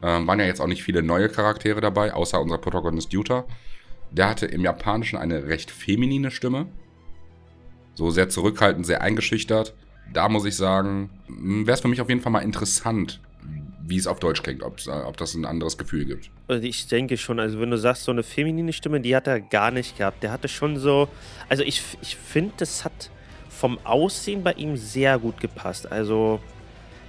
Ähm, 0.00 0.26
waren 0.26 0.38
ja 0.38 0.46
jetzt 0.46 0.60
auch 0.60 0.68
nicht 0.68 0.84
viele 0.84 1.02
neue 1.02 1.28
Charaktere 1.28 1.80
dabei, 1.80 2.14
außer 2.14 2.40
unser 2.40 2.58
Protagonist 2.58 3.12
Yuta. 3.12 3.44
Der 4.12 4.28
hatte 4.28 4.46
im 4.46 4.62
Japanischen 4.62 5.18
eine 5.18 5.48
recht 5.48 5.70
feminine 5.70 6.30
Stimme. 6.30 6.66
So 7.98 8.10
sehr 8.10 8.28
zurückhaltend, 8.28 8.86
sehr 8.86 9.02
eingeschüchtert. 9.02 9.74
Da 10.12 10.28
muss 10.28 10.44
ich 10.44 10.54
sagen, 10.54 11.10
wäre 11.26 11.74
es 11.74 11.80
für 11.80 11.88
mich 11.88 12.00
auf 12.00 12.08
jeden 12.08 12.20
Fall 12.20 12.30
mal 12.30 12.42
interessant, 12.42 13.18
wie 13.84 13.96
es 13.96 14.06
auf 14.06 14.20
Deutsch 14.20 14.40
klingt, 14.44 14.62
äh, 14.62 14.90
ob 14.90 15.16
das 15.16 15.34
ein 15.34 15.44
anderes 15.44 15.76
Gefühl 15.76 16.04
gibt. 16.04 16.30
Also 16.46 16.62
ich 16.62 16.86
denke 16.86 17.16
schon, 17.16 17.40
also 17.40 17.58
wenn 17.60 17.72
du 17.72 17.76
sagst, 17.76 18.04
so 18.04 18.12
eine 18.12 18.22
feminine 18.22 18.72
Stimme, 18.72 19.00
die 19.00 19.16
hat 19.16 19.26
er 19.26 19.40
gar 19.40 19.72
nicht 19.72 19.98
gehabt. 19.98 20.22
Der 20.22 20.30
hatte 20.30 20.46
schon 20.46 20.76
so, 20.76 21.08
also 21.48 21.64
ich, 21.64 21.82
ich 22.00 22.14
finde, 22.14 22.52
das 22.58 22.84
hat 22.84 23.10
vom 23.48 23.80
Aussehen 23.82 24.44
bei 24.44 24.52
ihm 24.52 24.76
sehr 24.76 25.18
gut 25.18 25.40
gepasst. 25.40 25.90
Also 25.90 26.38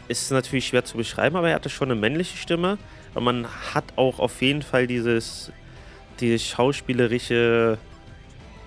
ist 0.07 0.31
natürlich 0.31 0.65
schwer 0.65 0.85
zu 0.85 0.97
beschreiben, 0.97 1.35
aber 1.35 1.49
er 1.49 1.55
hatte 1.55 1.69
schon 1.69 1.91
eine 1.91 2.01
männliche 2.01 2.35
Stimme. 2.35 2.79
Und 3.13 3.25
man 3.25 3.45
hat 3.75 3.83
auch 3.95 4.17
auf 4.17 4.41
jeden 4.41 4.63
Fall 4.63 4.87
dieses, 4.87 5.51
dieses 6.19 6.43
schauspielerische, 6.47 7.77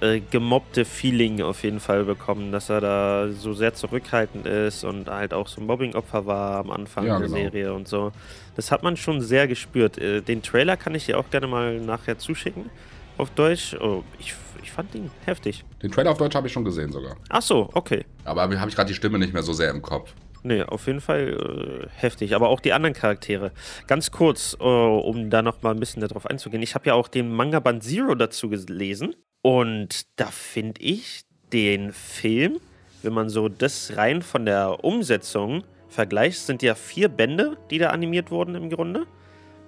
äh, 0.03 0.21
gemobbte 0.21 0.85
Feeling 0.85 1.41
auf 1.43 1.63
jeden 1.63 1.79
Fall 1.81 2.05
bekommen, 2.05 2.51
dass 2.51 2.69
er 2.69 2.81
da 2.81 3.29
so 3.31 3.55
sehr 3.55 3.73
zurückhaltend 3.73 4.47
ist 4.47 4.83
und 4.85 5.09
halt 5.09 5.33
auch 5.33 5.47
so 5.47 5.61
ein 5.61 5.67
Mobbing-Opfer 5.67 6.27
war 6.27 6.59
am 6.59 6.71
Anfang 6.73 7.07
Ja, 7.07 7.19
der 7.19 7.29
genau. 7.29 7.39
Serie 7.41 7.73
und 7.73 7.87
so. 7.87 8.11
Das 8.57 8.71
hat 8.73 8.83
man 8.83 8.97
schon 8.97 9.21
sehr 9.21 9.47
gespürt. 9.47 9.99
Äh, 9.99 10.21
Den 10.21 10.43
Trailer 10.43 10.77
kann 10.77 10.95
ich 10.95 11.07
dir 11.07 11.19
auch 11.19 11.31
gerne 11.31 11.47
mal 11.47 11.79
nachher 11.81 12.19
zuschicken 12.19 12.69
auf 13.17 13.31
Deutsch. 13.31 13.75
Oh, 13.81 14.03
ich, 14.19 14.35
ich 14.63 14.73
fand 14.73 14.95
ihn 14.95 15.11
heftig. 15.25 15.65
Den 15.83 15.93
Trailer 15.93 16.11
auf 16.11 16.19
Deutsch 16.19 16.35
habe 16.35 16.49
ich 16.49 16.53
schon 16.53 16.65
gesehen 16.65 16.91
sogar. 16.91 17.17
Ach 17.29 17.43
so, 17.43 17.71
okay. 17.73 18.05
Aber 18.25 18.43
habe 18.43 18.55
ich 18.69 18.75
gerade 18.75 18.89
die 18.89 18.95
Stimme 18.95 19.19
nicht 19.19 19.33
mehr 19.33 19.43
so 19.45 19.53
sehr 19.53 19.71
im 19.71 19.83
Kopf. 19.83 20.13
Nee, 20.45 20.63
auf 20.65 20.89
jeden 20.89 21.01
Fall 21.01 21.85
äh, 21.85 21.89
heftig. 21.95 22.35
Aber 22.35 22.49
auch 22.49 22.59
die 22.59 22.73
anderen 22.73 22.95
Charaktere. 22.95 23.53
Ganz 23.87 24.11
kurz, 24.11 24.57
äh, 24.59 24.65
um 24.65 25.31
da 25.31 25.43
noch 25.43 25.63
mal 25.63 25.71
ein 25.71 25.79
bisschen 25.79 26.01
darauf 26.03 26.27
einzugehen. 26.27 26.63
Ich 26.63 26.75
habe 26.75 26.87
ja 26.87 26.95
auch 26.95 27.07
den 27.07 27.33
Manga 27.33 27.61
Band 27.61 27.85
Zero 27.85 28.17
dazu 28.17 28.49
gelesen. 28.49 29.15
Und 29.43 30.07
da 30.17 30.27
finde 30.27 30.81
ich 30.81 31.23
den 31.53 31.93
Film, 31.93 32.61
wenn 33.03 33.13
man 33.13 33.29
so 33.29 33.49
das 33.49 33.97
rein 33.97 34.23
von 34.23 34.47
der 34.47 34.85
Umsetzung 34.85 35.65
vergleicht, 35.89 36.39
sind 36.39 36.63
ja 36.63 36.75
vier 36.75 37.09
Bände, 37.09 37.57
die 37.71 37.79
da 37.79 37.91
animiert 37.91 38.31
wurden 38.31 38.55
im 38.55 38.71
Grunde. 38.71 39.07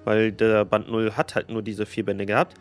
Weil 0.05 0.33
der 0.33 0.65
Band 0.65 0.89
0 0.89 1.13
hat 1.13 1.35
halt 1.35 1.49
nur 1.49 1.63
diese 1.63 1.87
vier 1.87 2.05
Bände 2.05 2.27
gehabt. 2.27 2.55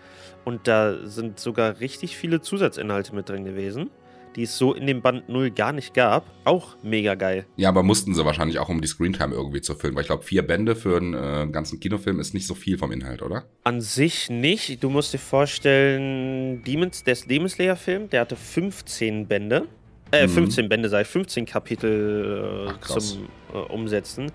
Und 0.46 0.68
da 0.68 1.06
sind 1.06 1.40
sogar 1.40 1.80
richtig 1.80 2.18
viele 2.18 2.42
Zusatzinhalte 2.42 3.14
mit 3.14 3.30
drin 3.30 3.46
gewesen, 3.46 3.90
die 4.36 4.44
es 4.44 4.58
so 4.58 4.74
in 4.74 4.88
dem 4.88 5.02
Band 5.02 5.30
0 5.30 5.52
gar 5.52 5.72
nicht 5.72 5.94
gab. 5.94 6.26
Auch 6.44 6.76
mega 6.84 7.16
geil. 7.16 7.46
Ja, 7.56 7.70
aber 7.70 7.84
mussten 7.84 8.14
sie 8.14 8.26
wahrscheinlich 8.26 8.60
auch, 8.60 8.70
um 8.70 8.82
die 8.82 8.88
Screentime 8.88 9.34
irgendwie 9.36 9.62
zu 9.62 9.76
füllen. 9.76 9.96
Weil 9.96 10.02
ich 10.02 10.08
glaube, 10.08 10.24
vier 10.24 10.42
Bände 10.46 10.76
für 10.76 10.98
einen 10.98 11.14
äh, 11.14 11.48
ganzen 11.52 11.80
Kinofilm 11.80 12.20
ist 12.20 12.34
nicht 12.34 12.48
so 12.48 12.56
viel 12.56 12.78
vom 12.78 12.92
Inhalt, 12.92 13.22
oder? 13.22 13.46
An 13.64 13.82
sich 13.82 14.30
nicht. 14.30 14.84
Du 14.84 14.90
musst 14.90 15.14
dir 15.14 15.20
vorstellen, 15.20 16.64
Demons, 16.64 17.04
der 17.04 17.16
Demon 17.16 17.50
Slayer-Film, 17.50 18.10
der 18.10 18.22
hatte 18.22 18.36
15 18.36 19.28
Bände. 19.28 19.68
Äh, 20.12 20.28
Mhm. 20.28 20.32
15 20.32 20.70
Bände, 20.70 20.90
sei 20.90 21.04
15 21.06 21.46
Kapitel 21.46 22.68
äh, 22.68 22.74
Ach, 22.82 22.88
zum 23.00 23.28
äh, 23.54 23.58
Umsetzen. 23.58 24.32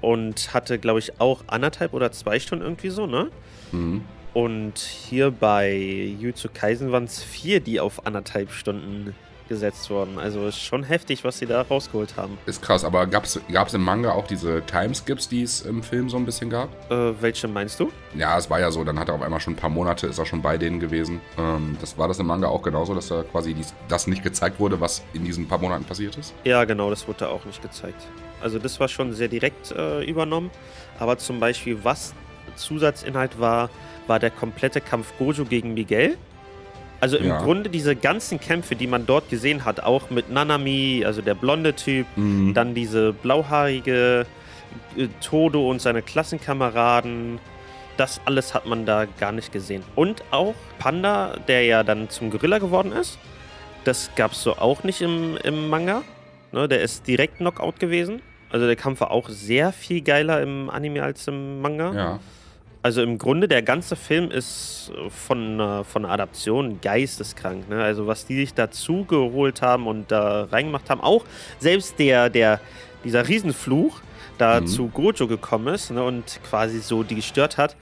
Und 0.00 0.52
hatte, 0.52 0.78
glaube 0.78 0.98
ich, 0.98 1.18
auch 1.18 1.44
anderthalb 1.46 1.94
oder 1.94 2.12
zwei 2.12 2.38
Stunden 2.38 2.62
irgendwie 2.64 2.90
so, 2.90 3.06
ne? 3.06 3.30
Mhm. 3.72 4.02
Und 4.34 4.78
hier 4.78 5.30
bei 5.30 5.72
Jujutsu 6.20 6.48
Kaisen 6.52 6.90
waren 6.92 7.04
es 7.04 7.22
vier, 7.22 7.60
die 7.60 7.78
auf 7.80 8.04
anderthalb 8.06 8.50
Stunden 8.50 9.14
gesetzt 9.48 9.90
wurden. 9.90 10.18
Also 10.18 10.46
ist 10.46 10.60
schon 10.60 10.84
heftig, 10.84 11.24
was 11.24 11.38
sie 11.38 11.46
da 11.46 11.62
rausgeholt 11.62 12.16
haben. 12.16 12.38
Ist 12.46 12.62
krass, 12.62 12.84
aber 12.84 13.06
gab 13.06 13.24
es 13.24 13.36
im 13.74 13.82
Manga 13.82 14.12
auch 14.12 14.26
diese 14.26 14.62
Timeskips, 14.66 15.28
die 15.28 15.42
es 15.42 15.62
im 15.62 15.82
Film 15.82 16.08
so 16.08 16.16
ein 16.16 16.24
bisschen 16.24 16.50
gab? 16.50 16.68
Äh, 16.90 17.20
welche 17.20 17.48
meinst 17.48 17.78
du? 17.80 17.90
Ja, 18.16 18.38
es 18.38 18.48
war 18.50 18.60
ja 18.60 18.70
so, 18.70 18.84
dann 18.84 18.98
hat 18.98 19.08
er 19.08 19.14
auf 19.14 19.22
einmal 19.22 19.40
schon 19.40 19.54
ein 19.54 19.56
paar 19.56 19.70
Monate, 19.70 20.06
ist 20.06 20.18
er 20.18 20.26
schon 20.26 20.42
bei 20.42 20.58
denen 20.58 20.80
gewesen. 20.80 21.20
Ähm, 21.38 21.76
das 21.80 21.98
war 21.98 22.08
das 22.08 22.18
im 22.18 22.26
Manga 22.26 22.48
auch 22.48 22.62
genauso, 22.62 22.94
dass 22.94 23.08
da 23.08 23.22
quasi 23.22 23.54
dies, 23.54 23.74
das 23.88 24.06
nicht 24.06 24.22
gezeigt 24.22 24.60
wurde, 24.60 24.80
was 24.80 25.02
in 25.12 25.24
diesen 25.24 25.46
paar 25.46 25.58
Monaten 25.58 25.84
passiert 25.84 26.16
ist. 26.16 26.34
Ja, 26.44 26.64
genau, 26.64 26.90
das 26.90 27.06
wurde 27.06 27.20
da 27.20 27.28
auch 27.28 27.44
nicht 27.44 27.62
gezeigt. 27.62 28.02
Also 28.40 28.58
das 28.58 28.78
war 28.80 28.88
schon 28.88 29.12
sehr 29.12 29.28
direkt 29.28 29.72
äh, 29.72 30.04
übernommen. 30.04 30.50
Aber 30.98 31.18
zum 31.18 31.40
Beispiel, 31.40 31.78
was 31.82 32.14
Zusatzinhalt 32.56 33.40
war, 33.40 33.70
war 34.06 34.18
der 34.18 34.30
komplette 34.30 34.80
Kampf 34.80 35.12
Gojo 35.18 35.44
gegen 35.44 35.74
Miguel. 35.74 36.16
Also 37.04 37.18
im 37.18 37.26
Ja. 37.28 37.42
Grunde 37.42 37.68
diese 37.68 37.94
ganzen 37.96 38.40
Kämpfe, 38.40 38.76
die 38.76 38.86
man 38.86 39.04
dort 39.04 39.28
gesehen 39.28 39.66
hat, 39.66 39.80
auch 39.80 40.08
mit 40.08 40.30
Nanami, 40.30 41.02
also 41.04 41.20
der 41.20 41.34
blonde 41.34 41.74
Typ, 41.74 42.06
Mhm. 42.16 42.54
dann 42.54 42.74
diese 42.74 43.12
blauhaarige 43.12 44.24
äh, 44.96 45.08
Todo 45.20 45.68
und 45.70 45.82
seine 45.82 46.00
Klassenkameraden. 46.00 47.38
Das 47.98 48.22
alles 48.24 48.54
hat 48.54 48.64
man 48.64 48.86
da 48.86 49.04
gar 49.20 49.32
nicht 49.32 49.52
gesehen. 49.52 49.82
Und 49.94 50.24
auch 50.30 50.54
Panda, 50.78 51.36
der 51.46 51.64
ja 51.64 51.82
dann 51.82 52.08
zum 52.08 52.30
Gorilla 52.30 52.58
geworden 52.58 52.90
ist. 52.92 53.18
Das 53.84 54.10
gab 54.16 54.32
es 54.32 54.42
so 54.42 54.56
auch 54.56 54.82
nicht 54.82 55.02
im, 55.02 55.36
im 55.44 55.68
Manga. 55.68 56.00
Ne, 56.52 56.68
der 56.68 56.80
ist 56.80 57.06
direkt 57.06 57.36
Knockout 57.36 57.78
gewesen. 57.80 58.22
Also 58.50 58.64
der 58.66 58.76
Kampf 58.76 59.00
war 59.00 59.10
auch 59.10 59.28
sehr 59.28 59.72
viel 59.72 60.00
geiler 60.00 60.40
im 60.40 60.70
Anime 60.70 61.02
als 61.02 61.28
im 61.28 61.60
Manga. 61.60 61.92
ja. 61.92 62.18
Also 62.84 63.00
im 63.02 63.16
Grunde, 63.16 63.48
der 63.48 63.62
ganze 63.62 63.96
Film 63.96 64.30
ist 64.30 64.92
äh, 64.94 65.08
von, 65.08 65.58
äh, 65.58 65.84
von 65.84 66.04
Adaption 66.04 66.82
geisteskrank. 66.82 67.66
Ne? 67.70 67.82
Also 67.82 68.06
was 68.06 68.26
die 68.26 68.36
sich 68.36 68.52
dazu 68.52 69.04
geholt 69.06 69.62
haben 69.62 69.86
und 69.86 70.12
da 70.12 70.44
reingemacht 70.44 70.90
haben. 70.90 71.00
Auch 71.00 71.24
selbst 71.58 71.98
der, 71.98 72.28
der, 72.28 72.60
dieser 73.02 73.26
Riesenfluch 73.26 74.00
da 74.36 74.60
Mhm. 74.60 74.66
zu 74.66 74.88
Gojo 74.88 75.26
gekommen 75.26 75.72
ist 75.74 75.90
ne? 75.92 76.04
und 76.04 76.40
quasi 76.50 76.80
so 76.80 77.02
die 77.04 77.14
gestört 77.14 77.56
hat. 77.56 77.74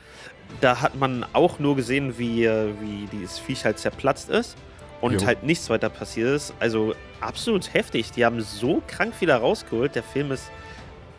Da 0.60 0.80
hat 0.80 0.94
man 0.94 1.26
auch 1.32 1.58
nur 1.58 1.74
gesehen, 1.74 2.16
wie, 2.18 2.44
äh, 2.44 2.68
wie 2.80 3.08
dieses 3.10 3.40
Viech 3.40 3.64
halt 3.64 3.80
zerplatzt 3.80 4.30
ist 4.30 4.56
und 5.00 5.20
Jo. 5.20 5.26
halt 5.26 5.42
nichts 5.42 5.68
weiter 5.68 5.88
passiert 5.88 6.28
ist. 6.28 6.54
Also 6.60 6.94
absolut 7.20 7.74
heftig. 7.74 8.12
Die 8.12 8.24
haben 8.24 8.40
so 8.40 8.80
krank 8.86 9.14
viel 9.16 9.32
rausgeholt. 9.32 9.96
Der 9.96 10.04
Film 10.04 10.30
ist 10.30 10.48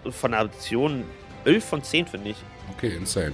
von 0.09 0.33
Adaption 0.33 1.03
11 1.43 1.65
von 1.65 1.83
10, 1.83 2.05
finde 2.07 2.29
ich. 2.29 2.37
Okay, 2.77 2.95
insane. 2.95 3.33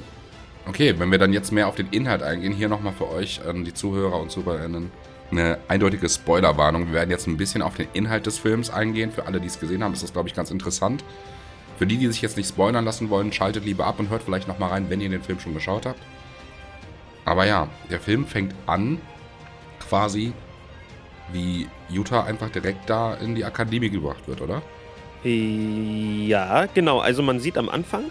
Okay, 0.70 0.94
wenn 1.00 1.10
wir 1.10 1.18
dann 1.18 1.34
jetzt 1.34 1.52
mehr 1.52 1.68
auf 1.68 1.74
den 1.74 1.88
Inhalt 1.90 2.22
eingehen, 2.22 2.54
hier 2.54 2.70
nochmal 2.70 2.94
für 2.94 3.10
euch, 3.10 3.42
an 3.44 3.66
die 3.66 3.74
Zuhörer 3.74 4.20
und 4.22 4.30
Zuhörerinnen, 4.30 4.92
eine 5.32 5.58
eindeutige 5.68 6.08
Spoilerwarnung. 6.08 6.86
Wir 6.86 6.94
werden 6.94 7.10
jetzt 7.10 7.26
ein 7.26 7.38
bisschen 7.38 7.64
auf 7.64 7.74
den 7.74 7.88
Inhalt 7.94 8.28
des 8.28 8.38
Films 8.38 8.70
eingehen. 8.70 9.12
Für 9.12 9.26
alle, 9.26 9.40
die 9.40 9.48
es 9.48 9.60
gesehen 9.60 9.84
haben, 9.84 9.94
ist 9.94 10.04
das, 10.04 10.14
glaube 10.14 10.30
ich, 10.30 10.36
ganz 10.36 10.52
interessant. 10.52 11.04
Für 11.80 11.88
die, 11.88 11.98
die 11.98 12.06
sich 12.06 12.22
jetzt 12.22 12.38
nicht 12.38 12.50
spoilern 12.50 12.86
lassen 12.86 13.10
wollen, 13.10 13.32
schaltet 13.32 13.66
lieber 13.66 13.88
ab 13.88 14.00
und 14.00 14.12
hört 14.12 14.22
vielleicht 14.22 14.48
nochmal 14.48 14.70
rein, 14.70 14.92
wenn 14.92 15.02
ihr 15.02 15.10
den 15.10 15.24
Film 15.24 15.40
schon 15.40 15.56
geschaut 15.56 15.88
habt. 15.88 16.02
Aber 17.26 17.48
ja, 17.48 17.68
der 17.90 18.00
Film 18.00 18.28
fängt 18.28 18.54
an, 18.68 19.02
quasi, 19.80 20.34
wie 21.34 21.68
Utah 21.90 22.26
einfach 22.26 22.52
direkt 22.52 22.88
da 22.88 23.16
in 23.16 23.34
die 23.34 23.44
Akademie 23.44 23.90
gebracht 23.90 24.28
wird, 24.28 24.40
oder? 24.42 24.62
Ja, 25.24 26.68
genau. 26.68 27.00
Also 27.00 27.24
man 27.24 27.40
sieht 27.40 27.58
am 27.58 27.70
Anfang, 27.70 28.04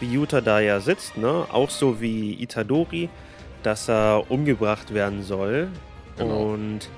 wie 0.00 0.12
Yuta 0.12 0.40
da 0.40 0.60
ja 0.60 0.80
sitzt, 0.80 1.16
ne? 1.16 1.46
Auch 1.52 1.70
so 1.70 2.00
wie 2.00 2.42
Itadori, 2.42 3.08
dass 3.62 3.88
er 3.88 4.24
umgebracht 4.28 4.92
werden 4.94 5.22
soll. 5.22 5.68
Genau. 6.16 6.52
Und 6.52 6.88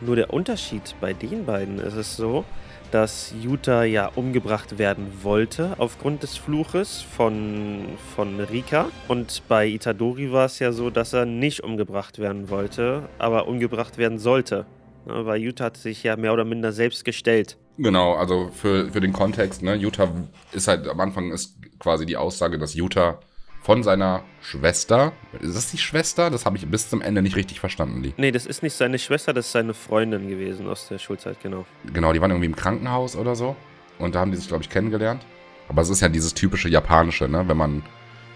nur 0.00 0.16
der 0.16 0.32
Unterschied 0.32 0.94
bei 1.00 1.12
den 1.12 1.46
beiden 1.46 1.78
ist 1.78 1.94
es 1.94 2.16
so, 2.16 2.44
dass 2.90 3.34
Yuta 3.42 3.84
ja 3.84 4.10
umgebracht 4.14 4.78
werden 4.78 5.06
wollte 5.22 5.74
aufgrund 5.78 6.22
des 6.22 6.36
Fluches 6.36 7.02
von, 7.02 7.86
von 8.14 8.38
Rika. 8.38 8.86
Und 9.08 9.42
bei 9.48 9.66
Itadori 9.66 10.30
war 10.30 10.46
es 10.46 10.58
ja 10.60 10.70
so, 10.70 10.90
dass 10.90 11.12
er 11.12 11.26
nicht 11.26 11.64
umgebracht 11.64 12.18
werden 12.18 12.50
wollte, 12.50 13.08
aber 13.18 13.48
umgebracht 13.48 13.98
werden 13.98 14.18
sollte. 14.18 14.66
Ne? 15.06 15.26
Weil 15.26 15.40
Yuta 15.40 15.64
hat 15.64 15.76
sich 15.76 16.02
ja 16.04 16.16
mehr 16.16 16.32
oder 16.32 16.44
minder 16.44 16.72
selbst 16.72 17.04
gestellt. 17.04 17.56
Genau, 17.76 18.14
also 18.14 18.50
für, 18.52 18.90
für 18.92 19.00
den 19.00 19.12
Kontext, 19.12 19.62
ne, 19.62 19.74
Utah 19.74 20.08
ist 20.52 20.68
halt 20.68 20.88
am 20.88 21.00
Anfang 21.00 21.32
ist 21.32 21.56
quasi 21.78 22.06
die 22.06 22.16
Aussage, 22.16 22.58
dass 22.58 22.74
Utah 22.74 23.18
von 23.62 23.82
seiner 23.82 24.22
Schwester, 24.42 25.12
ist 25.40 25.56
das 25.56 25.70
die 25.70 25.78
Schwester? 25.78 26.30
Das 26.30 26.44
habe 26.44 26.56
ich 26.56 26.66
bis 26.68 26.88
zum 26.90 27.00
Ende 27.00 27.22
nicht 27.22 27.34
richtig 27.34 27.60
verstanden, 27.60 28.02
Lee. 28.02 28.12
Nee, 28.18 28.30
das 28.30 28.46
ist 28.46 28.62
nicht 28.62 28.74
seine 28.74 28.98
Schwester, 28.98 29.32
das 29.32 29.46
ist 29.46 29.52
seine 29.52 29.74
Freundin 29.74 30.28
gewesen 30.28 30.68
aus 30.68 30.86
der 30.88 30.98
Schulzeit, 30.98 31.38
genau. 31.42 31.64
Genau, 31.92 32.12
die 32.12 32.20
waren 32.20 32.30
irgendwie 32.30 32.46
im 32.46 32.56
Krankenhaus 32.56 33.16
oder 33.16 33.34
so 33.34 33.56
und 33.98 34.14
da 34.14 34.20
haben 34.20 34.30
die 34.30 34.36
sich, 34.36 34.48
glaube 34.48 34.62
ich, 34.62 34.70
kennengelernt. 34.70 35.24
Aber 35.68 35.80
es 35.80 35.88
ist 35.88 36.00
ja 36.00 36.08
dieses 36.10 36.34
typische 36.34 36.68
Japanische, 36.68 37.26
ne, 37.26 37.48
wenn 37.48 37.56
man 37.56 37.82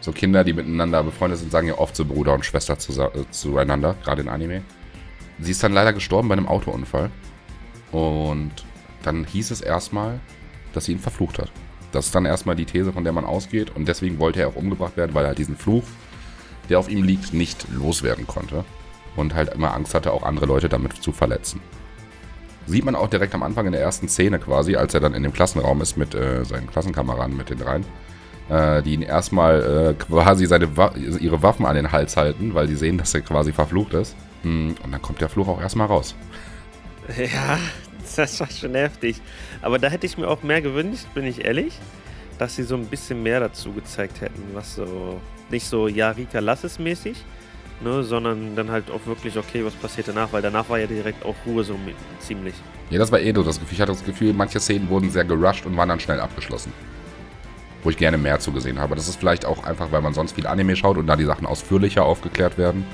so 0.00 0.12
Kinder, 0.12 0.44
die 0.44 0.54
miteinander 0.54 1.02
befreundet 1.02 1.40
sind, 1.40 1.52
sagen 1.52 1.68
ja 1.68 1.76
oft 1.76 1.94
so 1.94 2.04
Bruder 2.06 2.32
und 2.32 2.44
Schwester 2.46 2.74
zusa- 2.74 3.14
äh, 3.14 3.30
zueinander, 3.30 3.96
gerade 4.02 4.22
in 4.22 4.28
Anime. 4.28 4.62
Sie 5.40 5.50
ist 5.50 5.62
dann 5.62 5.72
leider 5.74 5.92
gestorben 5.92 6.28
bei 6.28 6.34
einem 6.34 6.48
Autounfall 6.48 7.10
und 7.92 8.50
dann 9.02 9.24
hieß 9.24 9.50
es 9.50 9.60
erstmal, 9.60 10.20
dass 10.72 10.84
sie 10.86 10.92
ihn 10.92 10.98
verflucht 10.98 11.38
hat. 11.38 11.50
Das 11.92 12.06
ist 12.06 12.14
dann 12.14 12.26
erstmal 12.26 12.56
die 12.56 12.66
These, 12.66 12.92
von 12.92 13.04
der 13.04 13.12
man 13.12 13.24
ausgeht. 13.24 13.74
Und 13.74 13.88
deswegen 13.88 14.18
wollte 14.18 14.40
er 14.40 14.48
auch 14.48 14.56
umgebracht 14.56 14.96
werden, 14.96 15.14
weil 15.14 15.24
er 15.24 15.34
diesen 15.34 15.56
Fluch, 15.56 15.84
der 16.68 16.78
auf 16.78 16.90
ihm 16.90 17.02
liegt, 17.02 17.32
nicht 17.32 17.66
loswerden 17.72 18.26
konnte. 18.26 18.64
Und 19.16 19.34
halt 19.34 19.54
immer 19.54 19.72
Angst 19.74 19.94
hatte, 19.94 20.12
auch 20.12 20.22
andere 20.22 20.46
Leute 20.46 20.68
damit 20.68 20.92
zu 21.02 21.12
verletzen. 21.12 21.60
Sieht 22.66 22.84
man 22.84 22.94
auch 22.94 23.08
direkt 23.08 23.34
am 23.34 23.42
Anfang 23.42 23.64
in 23.66 23.72
der 23.72 23.80
ersten 23.80 24.08
Szene 24.08 24.38
quasi, 24.38 24.76
als 24.76 24.92
er 24.92 25.00
dann 25.00 25.14
in 25.14 25.22
dem 25.22 25.32
Klassenraum 25.32 25.80
ist 25.80 25.96
mit 25.96 26.14
äh, 26.14 26.44
seinen 26.44 26.66
Klassenkameraden, 26.68 27.34
mit 27.34 27.48
den 27.48 27.58
dreien, 27.58 27.84
äh, 28.50 28.82
die 28.82 28.92
ihn 28.92 29.02
erstmal 29.02 29.94
äh, 29.98 30.04
quasi 30.04 30.44
seine 30.44 30.76
Wa 30.76 30.92
ihre 30.94 31.42
Waffen 31.42 31.64
an 31.64 31.74
den 31.76 31.90
Hals 31.90 32.18
halten, 32.18 32.54
weil 32.54 32.66
die 32.66 32.76
sehen, 32.76 32.98
dass 32.98 33.14
er 33.14 33.22
quasi 33.22 33.52
verflucht 33.52 33.94
ist. 33.94 34.14
Hm, 34.42 34.74
Und 34.84 34.92
dann 34.92 35.00
kommt 35.00 35.22
der 35.22 35.30
Fluch 35.30 35.48
auch 35.48 35.60
erstmal 35.60 35.86
raus. 35.86 36.14
Ja, 37.16 37.58
das 38.18 38.38
war 38.40 38.50
schon 38.50 38.74
heftig. 38.74 39.20
Aber 39.62 39.78
da 39.78 39.88
hätte 39.88 40.06
ich 40.06 40.18
mir 40.18 40.28
auch 40.28 40.42
mehr 40.42 40.60
gewünscht, 40.60 41.06
bin 41.14 41.24
ich 41.24 41.44
ehrlich, 41.44 41.78
dass 42.38 42.56
sie 42.56 42.62
so 42.62 42.76
ein 42.76 42.86
bisschen 42.86 43.22
mehr 43.22 43.40
dazu 43.40 43.72
gezeigt 43.72 44.20
hätten, 44.20 44.42
was 44.52 44.76
so, 44.76 45.20
nicht 45.50 45.66
so, 45.66 45.88
ja, 45.88 46.10
Rika, 46.10 46.38
lass 46.40 46.64
es 46.64 46.78
mäßig, 46.78 47.16
ne, 47.80 48.02
sondern 48.04 48.54
dann 48.54 48.70
halt 48.70 48.90
auch 48.90 49.04
wirklich, 49.06 49.36
okay, 49.36 49.64
was 49.64 49.74
passiert 49.74 50.08
danach, 50.08 50.32
weil 50.32 50.42
danach 50.42 50.68
war 50.68 50.78
ja 50.78 50.86
direkt 50.86 51.24
auch 51.24 51.34
Ruhe 51.46 51.64
so 51.64 51.74
mi- 51.74 51.94
ziemlich. 52.20 52.54
Ja, 52.90 52.98
das 52.98 53.10
war 53.10 53.20
eh 53.20 53.32
so 53.34 53.42
das 53.42 53.58
Gefühl. 53.58 53.74
Ich 53.74 53.80
hatte 53.80 53.92
das 53.92 54.04
Gefühl, 54.04 54.32
manche 54.32 54.60
Szenen 54.60 54.88
wurden 54.88 55.10
sehr 55.10 55.24
gerusht 55.24 55.66
und 55.66 55.76
waren 55.76 55.88
dann 55.88 56.00
schnell 56.00 56.20
abgeschlossen. 56.20 56.72
Wo 57.82 57.90
ich 57.90 57.96
gerne 57.96 58.18
mehr 58.18 58.40
zugesehen 58.40 58.78
habe. 58.80 58.96
Das 58.96 59.08
ist 59.08 59.16
vielleicht 59.16 59.44
auch 59.44 59.62
einfach, 59.64 59.92
weil 59.92 60.00
man 60.00 60.12
sonst 60.14 60.32
viel 60.32 60.46
Anime 60.46 60.74
schaut 60.74 60.96
und 60.96 61.06
da 61.06 61.14
die 61.14 61.24
Sachen 61.24 61.46
ausführlicher 61.46 62.04
aufgeklärt 62.04 62.58
werden. 62.58 62.84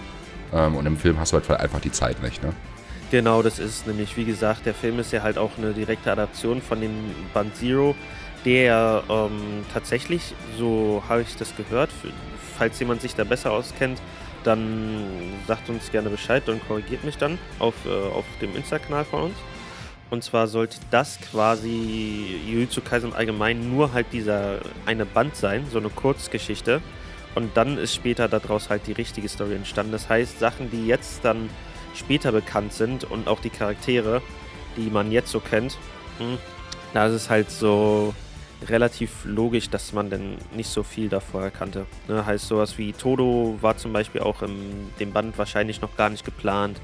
Ähm, 0.53 0.77
und 0.77 0.85
im 0.87 0.97
Film 0.97 1.19
hast 1.19 1.33
du 1.33 1.37
halt 1.37 1.49
einfach 1.61 1.81
die 1.81 1.93
Zeit 1.93 2.23
nicht, 2.23 2.43
ne? 2.43 2.53
Genau, 3.11 3.43
das 3.43 3.59
ist 3.59 3.87
nämlich, 3.87 4.17
wie 4.17 4.25
gesagt, 4.25 4.67
der 4.67 4.75
Film 4.75 4.99
ist 4.99 5.13
ja 5.13 5.23
halt 5.23 5.39
auch 5.39 5.53
eine 5.59 5.73
direkte 5.73 6.11
Adaption 6.11 6.61
von 6.61 6.81
dem 6.81 7.15
Band 7.33 7.55
Zero, 7.57 7.95
der 8.45 9.03
ähm, 9.09 9.65
tatsächlich, 9.73 10.35
so 10.59 11.03
habe 11.09 11.23
ich 11.23 11.37
das 11.37 11.55
gehört, 11.57 11.91
falls 12.59 12.79
jemand 12.81 13.01
sich 13.03 13.15
da 13.15 13.25
besser 13.25 13.53
auskennt, 13.53 14.01
dann 14.43 15.05
sagt 15.47 15.69
uns 15.69 15.91
gerne 15.91 16.11
Bescheid 16.11 16.49
und 16.49 16.67
korrigiert 16.67 17.05
mich 17.05 17.17
dann 17.17 17.39
auf, 17.59 17.75
äh, 17.87 17.91
auf 17.91 18.25
dem 18.41 18.55
Insta-Kanal 18.57 19.05
von 19.05 19.23
uns. 19.25 19.37
Und 20.11 20.23
zwar 20.23 20.47
sollte 20.47 20.77
das 20.91 21.19
quasi 21.21 22.39
Jujutsu 22.47 22.83
Kaisen 22.83 23.11
im 23.11 23.17
Allgemeinen 23.17 23.75
nur 23.75 23.93
halt 23.93 24.07
dieser 24.13 24.59
eine 24.87 25.07
Band 25.07 25.35
sein, 25.35 25.67
so 25.73 25.79
eine 25.79 25.89
Kurzgeschichte. 25.89 26.83
Und 27.35 27.57
dann 27.57 27.79
ist 27.79 27.95
später 27.95 28.29
daraus 28.29 28.71
halt 28.71 28.87
die 28.87 28.93
richtige 28.93 29.29
Story 29.29 29.55
entstanden. 29.55 29.93
Das 29.93 30.09
heißt, 30.09 30.39
Sachen, 30.39 30.71
die 30.71 30.87
jetzt 30.87 31.25
dann 31.25 31.49
später 31.95 32.33
bekannt 32.33 32.73
sind 32.73 33.05
und 33.05 33.29
auch 33.29 33.41
die 33.41 33.51
Charaktere, 33.51 34.23
die 34.77 34.91
man 34.91 35.13
jetzt 35.13 35.31
so 35.31 35.41
kennt, 35.41 35.79
hm, 36.19 36.39
da 36.93 37.07
ist 37.07 37.15
es 37.15 37.31
halt 37.31 37.51
so 37.51 38.15
relativ 38.69 39.25
logisch, 39.25 39.69
dass 39.71 39.93
man 39.93 40.11
denn 40.11 40.37
nicht 40.55 40.69
so 40.69 40.83
viel 40.83 41.09
davor 41.09 41.51
kannte. 41.51 41.87
Ne, 42.09 42.25
heißt 42.25 42.49
sowas 42.49 42.79
wie 42.79 42.93
Todo 42.93 43.59
war 43.61 43.77
zum 43.77 43.93
Beispiel 43.93 44.21
auch 44.21 44.43
im 44.43 44.57
dem 45.01 45.13
Band 45.13 45.37
wahrscheinlich 45.39 45.81
noch 45.81 45.97
gar 45.97 46.09
nicht 46.09 46.25
geplant 46.25 46.81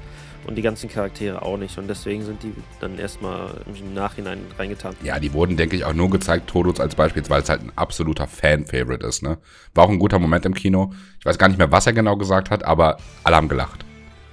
und 0.47 0.55
die 0.55 0.61
ganzen 0.61 0.89
Charaktere 0.89 1.41
auch 1.41 1.57
nicht 1.57 1.77
und 1.77 1.87
deswegen 1.87 2.23
sind 2.23 2.43
die 2.43 2.53
dann 2.79 2.97
erstmal 2.97 3.49
im 3.67 3.93
Nachhinein 3.93 4.39
reingetan. 4.57 4.95
Ja, 5.03 5.19
die 5.19 5.33
wurden, 5.33 5.57
denke 5.57 5.75
ich, 5.75 5.85
auch 5.85 5.93
nur 5.93 6.09
gezeigt, 6.09 6.49
Todos 6.49 6.79
als 6.79 6.95
Beispiel, 6.95 7.23
weil 7.29 7.41
es 7.41 7.49
halt 7.49 7.61
ein 7.61 7.71
absoluter 7.75 8.27
Fan-Favorite 8.27 9.05
ist, 9.05 9.23
ne? 9.23 9.37
War 9.73 9.85
auch 9.85 9.89
ein 9.89 9.99
guter 9.99 10.19
Moment 10.19 10.45
im 10.45 10.53
Kino. 10.53 10.93
Ich 11.19 11.25
weiß 11.25 11.37
gar 11.37 11.47
nicht 11.47 11.57
mehr, 11.57 11.71
was 11.71 11.85
er 11.85 11.93
genau 11.93 12.17
gesagt 12.17 12.49
hat, 12.49 12.63
aber 12.63 12.97
alle 13.23 13.35
haben 13.35 13.49
gelacht. 13.49 13.85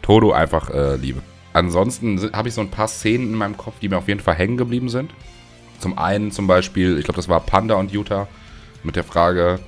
Todo 0.08 0.32
einfach 0.32 0.70
äh, 0.70 0.96
Liebe. 0.96 1.20
Ansonsten 1.52 2.30
habe 2.32 2.48
ich 2.48 2.54
so 2.54 2.62
ein 2.62 2.70
paar 2.70 2.88
Szenen 2.88 3.26
in 3.26 3.34
meinem 3.34 3.58
Kopf, 3.58 3.74
die 3.78 3.90
mir 3.90 3.98
auf 3.98 4.08
jeden 4.08 4.20
Fall 4.20 4.36
hängen 4.36 4.56
geblieben 4.56 4.88
sind. 4.88 5.10
Zum 5.80 5.98
einen 5.98 6.32
zum 6.32 6.46
Beispiel, 6.46 6.96
ich 6.96 7.04
glaube, 7.04 7.16
das 7.16 7.28
war 7.28 7.40
Panda 7.40 7.74
und 7.74 7.92
Utah 7.92 8.26
mit 8.84 8.96
der 8.96 9.04
Frage, 9.04 9.58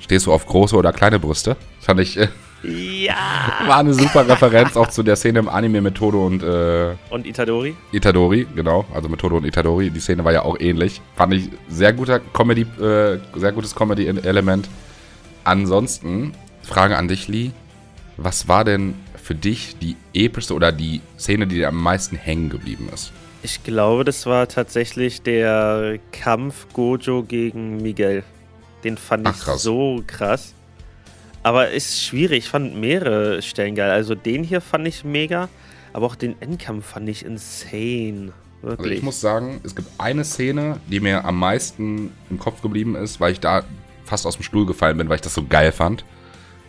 stehst 0.00 0.26
du 0.26 0.32
auf 0.32 0.46
große 0.46 0.74
oder 0.74 0.92
kleine 0.92 1.20
Brüste? 1.20 1.56
Das 1.76 1.86
fand 1.86 2.00
ich, 2.00 2.18
äh, 2.18 2.26
Ja! 2.64 3.14
war 3.68 3.76
eine 3.78 3.94
super 3.94 4.26
Referenz 4.26 4.76
auch 4.76 4.88
zu 4.88 5.04
der 5.04 5.14
Szene 5.14 5.38
im 5.38 5.48
Anime 5.48 5.80
mit 5.80 5.94
Todo 5.94 6.26
und 6.26 6.42
äh, 6.42 6.96
Und 7.10 7.24
Itadori? 7.24 7.76
Itadori, 7.92 8.48
genau, 8.52 8.86
also 8.92 9.08
mit 9.08 9.20
Todo 9.20 9.36
und 9.36 9.44
Itadori. 9.44 9.90
Die 9.90 10.00
Szene 10.00 10.24
war 10.24 10.32
ja 10.32 10.42
auch 10.42 10.58
ähnlich. 10.58 11.02
Fand 11.14 11.34
ich 11.34 11.50
sehr 11.68 11.92
guter 11.92 12.18
Comedy, 12.18 12.62
äh, 12.82 13.20
sehr 13.36 13.52
gutes 13.52 13.76
Comedy-Element. 13.76 14.68
Ansonsten, 15.44 16.32
Frage 16.62 16.96
an 16.96 17.06
dich, 17.06 17.28
Lee. 17.28 17.52
Was 18.16 18.48
war 18.48 18.64
denn 18.64 18.94
für 19.24 19.34
dich 19.34 19.76
die 19.78 19.96
epischste 20.12 20.52
oder 20.52 20.70
die 20.70 21.00
Szene, 21.18 21.46
die 21.46 21.56
dir 21.56 21.68
am 21.68 21.82
meisten 21.82 22.14
hängen 22.14 22.50
geblieben 22.50 22.90
ist? 22.92 23.10
Ich 23.42 23.62
glaube, 23.64 24.04
das 24.04 24.26
war 24.26 24.48
tatsächlich 24.48 25.22
der 25.22 25.98
Kampf 26.12 26.66
Gojo 26.74 27.22
gegen 27.22 27.78
Miguel. 27.78 28.22
Den 28.84 28.98
fand 28.98 29.26
Ach, 29.26 29.34
ich 29.34 29.42
krass. 29.42 29.62
so 29.62 30.02
krass. 30.06 30.52
Aber 31.42 31.70
ist 31.70 32.02
schwierig. 32.02 32.44
Ich 32.44 32.48
fand 32.50 32.76
mehrere 32.76 33.40
Stellen 33.40 33.74
geil. 33.74 33.90
Also 33.90 34.14
den 34.14 34.44
hier 34.44 34.60
fand 34.60 34.86
ich 34.86 35.04
mega, 35.04 35.48
aber 35.94 36.06
auch 36.06 36.16
den 36.16 36.40
Endkampf 36.40 36.86
fand 36.86 37.08
ich 37.08 37.24
insane. 37.24 38.32
Wirklich. 38.60 38.78
Also 38.78 38.92
ich 38.92 39.02
muss 39.02 39.20
sagen, 39.20 39.60
es 39.62 39.74
gibt 39.74 39.88
eine 39.98 40.24
Szene, 40.24 40.80
die 40.90 41.00
mir 41.00 41.24
am 41.24 41.38
meisten 41.38 42.12
im 42.28 42.38
Kopf 42.38 42.60
geblieben 42.60 42.94
ist, 42.94 43.20
weil 43.20 43.32
ich 43.32 43.40
da 43.40 43.62
fast 44.04 44.26
aus 44.26 44.36
dem 44.36 44.42
Stuhl 44.42 44.66
gefallen 44.66 44.98
bin, 44.98 45.08
weil 45.08 45.16
ich 45.16 45.22
das 45.22 45.34
so 45.34 45.44
geil 45.46 45.72
fand. 45.72 46.04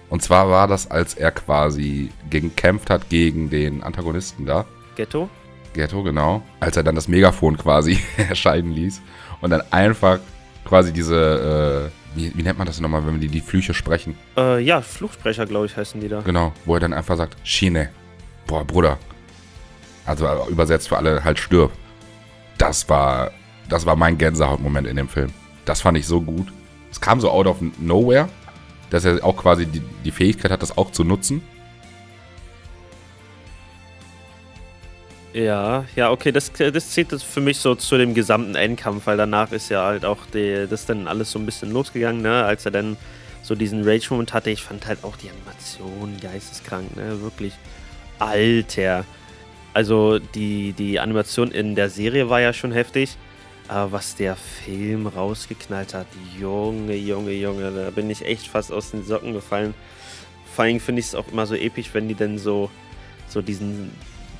Und 0.10 0.22
zwar 0.22 0.50
war 0.50 0.68
das, 0.68 0.90
als 0.90 1.16
er 1.16 1.32
quasi 1.32 2.12
gekämpft 2.30 2.90
hat 2.90 3.10
gegen 3.10 3.50
den 3.50 3.84
Antagonisten 3.84 4.46
da. 4.46 4.66
Ghetto? 4.96 5.30
Ghetto, 5.74 6.04
genau. 6.04 6.42
Als 6.60 6.78
er 6.78 6.84
dann 6.84 6.96
das 6.96 7.08
Megafon 7.08 7.58
quasi 7.58 8.00
erscheinen 8.18 8.72
ließ 8.72 9.02
und 9.42 9.50
dann 9.50 9.62
einfach 9.72 10.20
quasi 10.64 10.94
diese, 10.94 11.92
äh, 12.16 12.18
wie, 12.18 12.32
wie, 12.36 12.44
nennt 12.44 12.58
man 12.58 12.68
das 12.68 12.80
nochmal, 12.80 13.06
wenn 13.06 13.20
die 13.20 13.28
die 13.28 13.42
Flüche 13.42 13.74
sprechen? 13.74 14.18
Äh, 14.38 14.62
ja, 14.62 14.82
Fluchsprecher, 14.82 15.46
glaube 15.46 15.66
ich, 15.66 15.76
heißen 15.76 16.00
die 16.00 16.08
da. 16.08 16.22
Genau, 16.22 16.54
wo 16.66 16.76
er 16.76 16.80
dann 16.80 16.94
einfach 16.94 17.18
sagt, 17.18 17.38
Schiene. 17.44 17.90
Boah, 18.48 18.64
Bruder. 18.64 18.98
Also 20.06 20.26
äh, 20.26 20.50
übersetzt 20.50 20.88
für 20.88 20.98
alle 20.98 21.24
halt 21.24 21.40
stirb. 21.40 21.72
Das 22.58 22.88
war, 22.90 23.32
das 23.70 23.86
war 23.86 23.96
mein 23.96 24.18
Gänsehautmoment 24.18 24.88
in 24.88 24.96
dem 24.96 25.10
Film. 25.10 25.32
Das 25.66 25.82
fand 25.82 25.98
ich 25.98 26.08
so 26.08 26.22
gut. 26.22 26.48
Es 26.92 27.02
kam 27.02 27.20
so 27.20 27.30
out 27.30 27.48
of 27.48 27.58
nowhere, 27.80 28.30
dass 28.90 29.06
er 29.06 29.24
auch 29.24 29.38
quasi 29.38 29.66
die, 29.66 29.82
die 30.04 30.12
Fähigkeit 30.12 30.52
hat, 30.52 30.62
das 30.62 30.78
auch 30.78 30.92
zu 30.92 31.04
nutzen. 31.04 31.42
Ja, 35.34 35.84
ja, 35.98 36.12
okay, 36.12 36.32
das, 36.32 36.50
das 36.54 36.92
zählt 36.92 37.12
für 37.22 37.42
mich 37.42 37.58
so 37.60 37.76
zu 37.76 37.98
dem 37.98 38.14
gesamten 38.14 38.56
Endkampf, 38.56 39.06
weil 39.06 39.18
danach 39.18 39.52
ist 39.52 39.68
ja 39.70 39.84
halt 39.84 40.06
auch 40.06 40.20
die, 40.34 40.66
das 40.70 40.86
dann 40.86 41.10
alles 41.10 41.30
so 41.30 41.40
ein 41.40 41.46
bisschen 41.46 41.72
losgegangen, 41.72 42.22
ne? 42.22 42.46
Als 42.46 42.64
er 42.64 42.72
dann 42.72 42.96
so 43.44 43.54
diesen 43.54 43.84
Rage-Moment 43.84 44.34
hatte, 44.34 44.50
ich 44.50 44.64
fand 44.64 44.88
halt 44.88 45.04
auch 45.04 45.18
die 45.18 45.30
Animation 45.30 46.16
geisteskrank, 46.22 46.96
ne? 46.96 47.22
Wirklich. 47.22 47.52
Alter. 48.18 49.04
Also 49.74 50.20
die, 50.20 50.72
die 50.72 51.02
Animation 51.02 51.52
in 51.52 51.76
der 51.76 51.90
Serie 51.90 52.30
war 52.30 52.40
ja 52.40 52.54
schon 52.54 52.72
heftig, 52.72 53.18
aber 53.68 53.92
was 53.92 54.16
der 54.16 54.36
Film 54.36 55.08
rausgeknallt 55.08 55.94
hat, 55.94 56.08
Junge, 56.40 56.96
Junge, 56.96 57.32
Junge, 57.32 57.72
da 57.72 57.90
bin 57.90 58.10
ich 58.10 58.26
echt 58.26 58.48
fast 58.48 58.72
aus 58.72 58.92
den 58.92 59.04
Socken 59.04 59.34
gefallen. 59.34 59.74
Vor 60.54 60.66
allem 60.66 60.80
finde 60.80 61.00
ich 61.00 61.08
es 61.08 61.16
auch 61.16 61.28
immer 61.32 61.46
so 61.46 61.56
episch, 61.56 61.90
wenn 61.94 62.08
die 62.08 62.16
dann 62.16 62.38
so, 62.38 62.70
so 63.28 63.42
diesen 63.42 63.92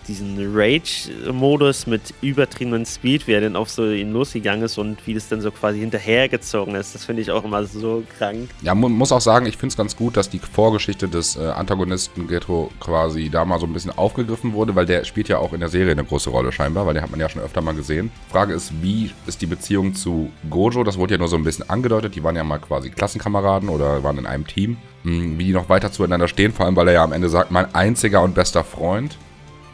diesen 0.08 0.38
Rage-Modus 0.54 1.88
mit 1.88 2.14
übertriebenen 2.22 2.86
Speed, 2.86 3.28
wie 3.28 3.34
er 3.34 3.42
dann 3.42 3.56
auf 3.56 3.70
so 3.70 3.90
ihn 3.90 4.14
losgegangen 4.14 4.64
ist 4.66 4.78
und 4.78 5.06
wie 5.06 5.14
das 5.14 5.28
dann 5.30 5.42
so 5.42 5.52
quasi 5.52 5.80
hinterhergezogen 5.80 6.76
ist. 6.76 6.96
Das 6.96 7.06
finde 7.06 7.22
ich 7.22 7.32
auch 7.32 7.44
immer 7.44 7.64
so 7.66 8.04
krank. 8.18 8.50
Ja, 8.62 8.76
man 8.76 8.92
muss 8.92 9.12
auch 9.12 9.22
sagen, 9.22 9.46
ich 9.46 9.58
finde 9.58 9.74
es 9.74 9.78
ganz 9.78 9.96
gut, 9.96 10.18
dass 10.18 10.30
die 10.30 10.40
Vorgeschichte 10.40 11.08
des 11.08 11.36
äh, 11.36 11.46
Antagonisten 11.46 12.28
Ghetto 12.28 12.72
quasi 12.80 13.30
da 13.30 13.46
mal 13.46 13.60
so 13.60 13.66
ein 13.66 13.74
bisschen 13.74 13.92
aufgegriffen 13.98 14.54
wurde, 14.54 14.76
weil 14.76 14.86
der 14.86 15.04
spielt 15.04 15.28
ja 15.28 15.38
auch 15.38 15.54
in 15.54 15.60
der 15.60 15.70
Serie 15.70 15.92
eine 15.92 16.04
große 16.04 16.30
Rolle 16.30 16.52
scheinbar, 16.52 16.86
weil 16.86 16.94
den 16.94 17.04
hat 17.04 17.12
man 17.12 17.20
ja 17.20 17.30
schon 17.30 17.42
öfter 17.42 17.62
mal 17.62 17.74
gesehen. 17.74 18.12
Frage 18.30 18.54
ist, 18.54 18.72
wie 18.82 19.12
ist 19.28 19.42
die 19.42 19.48
Beziehung 19.48 19.94
zu 19.94 20.32
Gojo? 20.50 20.84
Das 20.84 20.98
wurde 20.98 21.16
ja 21.16 21.18
nur 21.18 21.28
so 21.28 21.36
ein 21.36 21.44
bisschen 21.44 21.70
angedeutet. 21.70 22.16
Die 22.16 22.24
waren 22.24 22.36
ja 22.36 22.44
mal 22.44 22.60
quasi 22.60 22.90
Klassenkameraden 22.90 23.70
oder 23.70 24.04
waren 24.04 24.18
in 24.18 24.26
einem 24.26 24.48
Team. 24.48 24.78
Hm, 25.04 25.38
wie 25.38 25.46
die 25.46 25.54
noch 25.54 25.70
weiter 25.70 25.92
zueinander 25.92 26.28
stehen, 26.28 26.52
vor 26.52 26.66
allem 26.66 26.76
weil 26.76 26.88
er 26.88 26.94
ja 26.96 27.04
am 27.04 27.14
Ende 27.14 27.30
sagt, 27.30 27.52
mein 27.52 27.74
einziger 27.76 28.24
und 28.24 28.34
bester 28.34 28.64
Freund 28.64 29.18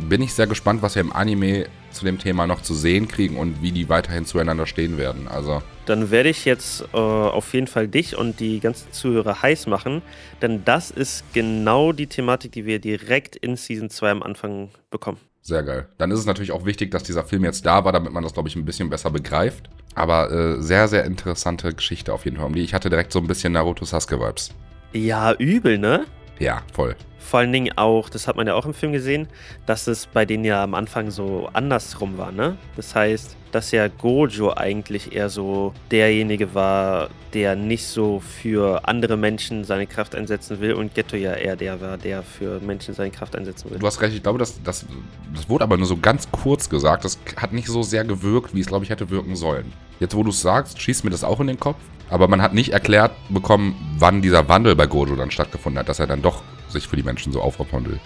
bin 0.10 0.22
ich 0.22 0.34
sehr 0.34 0.48
gespannt, 0.48 0.82
was 0.82 0.96
wir 0.96 1.02
im 1.02 1.14
Anime 1.14 1.68
zu 1.92 2.06
dem 2.06 2.20
Thema 2.20 2.48
noch 2.48 2.62
zu 2.62 2.74
sehen 2.74 3.08
kriegen 3.08 3.38
und 3.38 3.62
wie 3.62 3.72
die 3.72 3.90
weiterhin 3.90 4.26
zueinander 4.26 4.66
stehen 4.66 4.98
werden. 4.98 5.28
Also 5.28 5.62
dann 5.86 6.12
werde 6.12 6.30
ich 6.30 6.46
jetzt 6.46 6.86
äh, 6.94 6.98
auf 6.98 7.54
jeden 7.54 7.68
Fall 7.68 7.88
dich 7.88 8.18
und 8.18 8.40
die 8.40 8.60
ganzen 8.60 8.92
Zuhörer 8.92 9.42
heiß 9.42 9.68
machen, 9.68 10.02
denn 10.42 10.64
das 10.64 10.92
ist 10.92 11.24
genau 11.34 11.92
die 11.92 12.08
Thematik, 12.08 12.52
die 12.54 12.66
wir 12.66 12.80
direkt 12.80 13.36
in 13.36 13.56
Season 13.56 13.90
2 13.90 14.12
am 14.12 14.24
Anfang 14.24 14.70
bekommen. 14.90 15.18
Sehr 15.42 15.64
geil. 15.64 15.88
Dann 15.98 16.12
ist 16.12 16.20
es 16.20 16.26
natürlich 16.26 16.52
auch 16.52 16.66
wichtig, 16.66 16.92
dass 16.92 17.04
dieser 17.04 17.24
Film 17.24 17.44
jetzt 17.44 17.66
da 17.66 17.84
war, 17.84 17.92
damit 17.92 18.14
man 18.14 18.24
das, 18.24 18.34
glaube 18.34 18.48
ich, 18.48 18.56
ein 18.56 18.64
bisschen 18.64 18.90
besser 18.90 19.10
begreift. 19.10 19.70
Aber 19.96 20.32
äh, 20.32 20.62
sehr, 20.62 20.88
sehr 20.88 21.04
interessante 21.04 21.74
Geschichte 21.74 22.14
auf 22.14 22.26
jeden 22.26 22.38
Fall. 22.38 22.46
Um 22.46 22.54
die 22.54 22.62
ich 22.62 22.74
hatte 22.74 22.90
direkt 22.90 23.12
so 23.12 23.20
ein 23.20 23.28
bisschen 23.28 23.54
Naruto 23.54 23.84
Sasuke-Vibes. 23.84 24.52
Ja, 24.94 25.34
übel, 25.34 25.78
ne? 25.78 26.06
Ja, 26.40 26.62
voll. 26.74 26.96
Vor 27.22 27.40
allen 27.40 27.54
Dingen 27.54 27.78
auch, 27.78 28.10
das 28.10 28.28
hat 28.28 28.36
man 28.36 28.48
ja 28.48 28.56
auch 28.56 28.66
im 28.66 28.74
Film 28.74 28.92
gesehen, 28.92 29.28
dass 29.66 29.88
es 29.88 30.06
bei 30.06 30.26
denen 30.26 30.44
ja 30.44 30.64
am 30.64 30.74
Anfang 30.74 31.12
so 31.12 31.50
andersrum 31.54 32.18
war, 32.18 32.32
ne? 32.32 32.58
Das 32.76 32.94
heißt, 32.94 33.38
dass 33.52 33.72
ja 33.72 33.88
Gojo 33.88 34.54
eigentlich 34.54 35.14
eher 35.14 35.30
so 35.30 35.74
derjenige 35.92 36.54
war, 36.56 37.10
der 37.34 37.56
nicht 37.56 37.86
so 37.86 38.20
für 38.20 38.88
andere 38.88 39.18
Menschen 39.18 39.64
seine 39.64 39.88
Kraft 39.88 40.16
einsetzen 40.16 40.60
will 40.60 40.74
und 40.74 40.94
Ghetto 40.94 41.16
ja 41.16 41.34
eher 41.34 41.56
der 41.56 41.80
war, 41.80 41.98
der 41.98 42.24
für 42.24 42.60
Menschen 42.60 42.94
seine 42.94 43.12
Kraft 43.12 43.36
einsetzen 43.36 43.70
will. 43.70 43.80
Du 43.80 43.88
hast 43.88 44.02
recht, 44.02 44.16
ich 44.16 44.24
glaube, 44.24 44.40
das, 44.40 44.62
das, 44.64 44.86
das 45.34 45.48
wurde 45.50 45.64
aber 45.64 45.78
nur 45.78 45.86
so 45.88 45.98
ganz 45.98 46.30
kurz 46.32 46.70
gesagt. 46.70 47.06
Das 47.06 47.20
hat 47.38 47.54
nicht 47.54 47.68
so 47.68 47.84
sehr 47.84 48.04
gewirkt, 48.04 48.54
wie 48.54 48.62
es, 48.62 48.68
glaube 48.68 48.84
ich, 48.84 48.90
hätte 48.90 49.10
wirken 49.10 49.36
sollen. 49.36 49.72
Jetzt, 50.00 50.16
wo 50.16 50.24
du 50.24 50.32
es 50.32 50.42
sagst, 50.42 50.82
schießt 50.82 51.04
mir 51.04 51.12
das 51.12 51.24
auch 51.24 51.40
in 51.40 51.48
den 51.48 51.60
Kopf. 51.60 51.78
Aber 52.10 52.28
man 52.28 52.42
hat 52.42 52.54
nicht 52.54 52.74
erklärt 52.74 53.12
bekommen, 53.30 53.76
wann 53.98 54.22
dieser 54.22 54.50
Wandel 54.50 54.76
bei 54.76 54.86
Gojo 54.86 55.16
dann 55.16 55.32
stattgefunden 55.32 55.80
hat, 55.80 55.88
dass 55.88 56.00
er 56.00 56.08
dann 56.08 56.22
doch 56.22 56.42
sich 56.72 56.88
für 56.88 56.96
die 56.96 57.04
Menschen 57.04 57.32
so 57.32 57.42
aufopfern 57.42 57.86
will. 57.86 58.00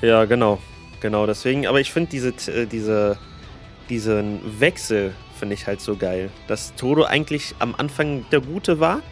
Ja, 0.00 0.24
genau. 0.24 0.58
Genau, 1.00 1.26
deswegen, 1.26 1.66
aber 1.66 1.80
ich 1.80 1.92
finde 1.92 2.10
diese, 2.10 2.30
äh, 2.50 2.66
diese, 2.66 3.18
diesen 3.90 4.40
Wechsel 4.58 5.12
finde 5.38 5.54
ich 5.54 5.66
halt 5.66 5.80
so 5.80 5.96
geil. 5.96 6.30
Dass 6.48 6.74
Todo 6.76 7.04
eigentlich 7.04 7.54
am 7.58 7.74
Anfang 7.76 8.24
der 8.30 8.40
Gute 8.40 8.80
war 8.80 9.02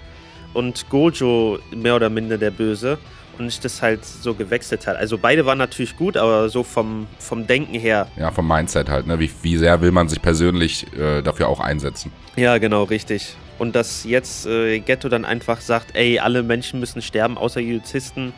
und 0.54 0.88
Gojo 0.88 1.58
mehr 1.74 1.96
oder 1.96 2.08
minder 2.08 2.38
der 2.38 2.50
Böse 2.50 2.98
und 3.38 3.48
ich 3.48 3.60
das 3.60 3.82
halt 3.82 4.04
so 4.04 4.34
gewechselt 4.34 4.86
hat. 4.86 4.96
Also 4.96 5.18
beide 5.18 5.46
waren 5.46 5.58
natürlich 5.58 5.96
gut, 5.96 6.16
aber 6.16 6.48
so 6.48 6.62
vom, 6.62 7.06
vom 7.18 7.46
Denken 7.46 7.74
her. 7.78 8.08
Ja, 8.16 8.30
vom 8.30 8.46
Mindset 8.46 8.88
halt, 8.88 9.06
ne? 9.06 9.18
Wie, 9.18 9.30
wie 9.42 9.56
sehr 9.56 9.80
will 9.80 9.92
man 9.92 10.08
sich 10.08 10.20
persönlich 10.20 10.86
äh, 10.96 11.22
dafür 11.22 11.48
auch 11.48 11.60
einsetzen? 11.60 12.12
Ja, 12.36 12.58
genau, 12.58 12.84
richtig. 12.84 13.36
Und 13.58 13.76
dass 13.76 14.04
jetzt 14.04 14.46
äh, 14.46 14.80
Ghetto 14.80 15.08
dann 15.08 15.24
einfach 15.24 15.60
sagt, 15.60 15.94
ey, 15.94 16.18
alle 16.18 16.42
Menschen 16.42 16.80
müssen 16.80 17.02
sterben, 17.02 17.38
außer 17.38 17.60
Judizisten. 17.60 18.32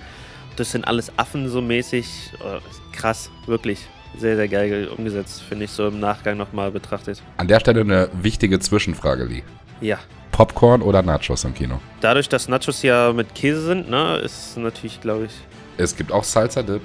Das 0.57 0.71
sind 0.71 0.87
alles 0.87 1.13
Affen 1.19 1.49
so 1.49 1.61
mäßig. 1.61 2.07
Äh, 2.41 2.61
krass, 2.95 3.31
wirklich. 3.47 3.81
Sehr, 4.17 4.37
sehr 4.37 4.47
geil 4.47 4.89
umgesetzt, 4.97 5.43
finde 5.43 5.65
ich 5.65 5.73
so 5.73 5.89
im 5.89 5.99
Nachgang 5.99 6.37
nochmal 6.37 6.71
betrachtet. 6.71 7.21
An 7.37 7.49
der 7.49 7.59
Stelle 7.59 7.81
eine 7.81 8.09
wichtige 8.13 8.61
Zwischenfrage, 8.61 9.25
Lee. 9.25 9.43
Ja. 9.81 9.99
Popcorn 10.31 10.83
oder 10.83 11.03
Nachos 11.03 11.45
im 11.45 11.55
Kino? 11.55 11.81
Dadurch, 12.01 12.29
dass 12.29 12.49
Nachos 12.49 12.83
ja 12.83 13.13
mit 13.13 13.35
Käse 13.35 13.63
sind, 13.63 13.91
ne, 13.91 14.19
ist 14.19 14.57
natürlich, 14.57 15.01
glaube 15.01 15.27
ich. 15.27 15.33
Es 15.77 15.97
gibt 15.97 16.13
auch 16.13 16.23
Salsa 16.23 16.63
Dip. 16.63 16.83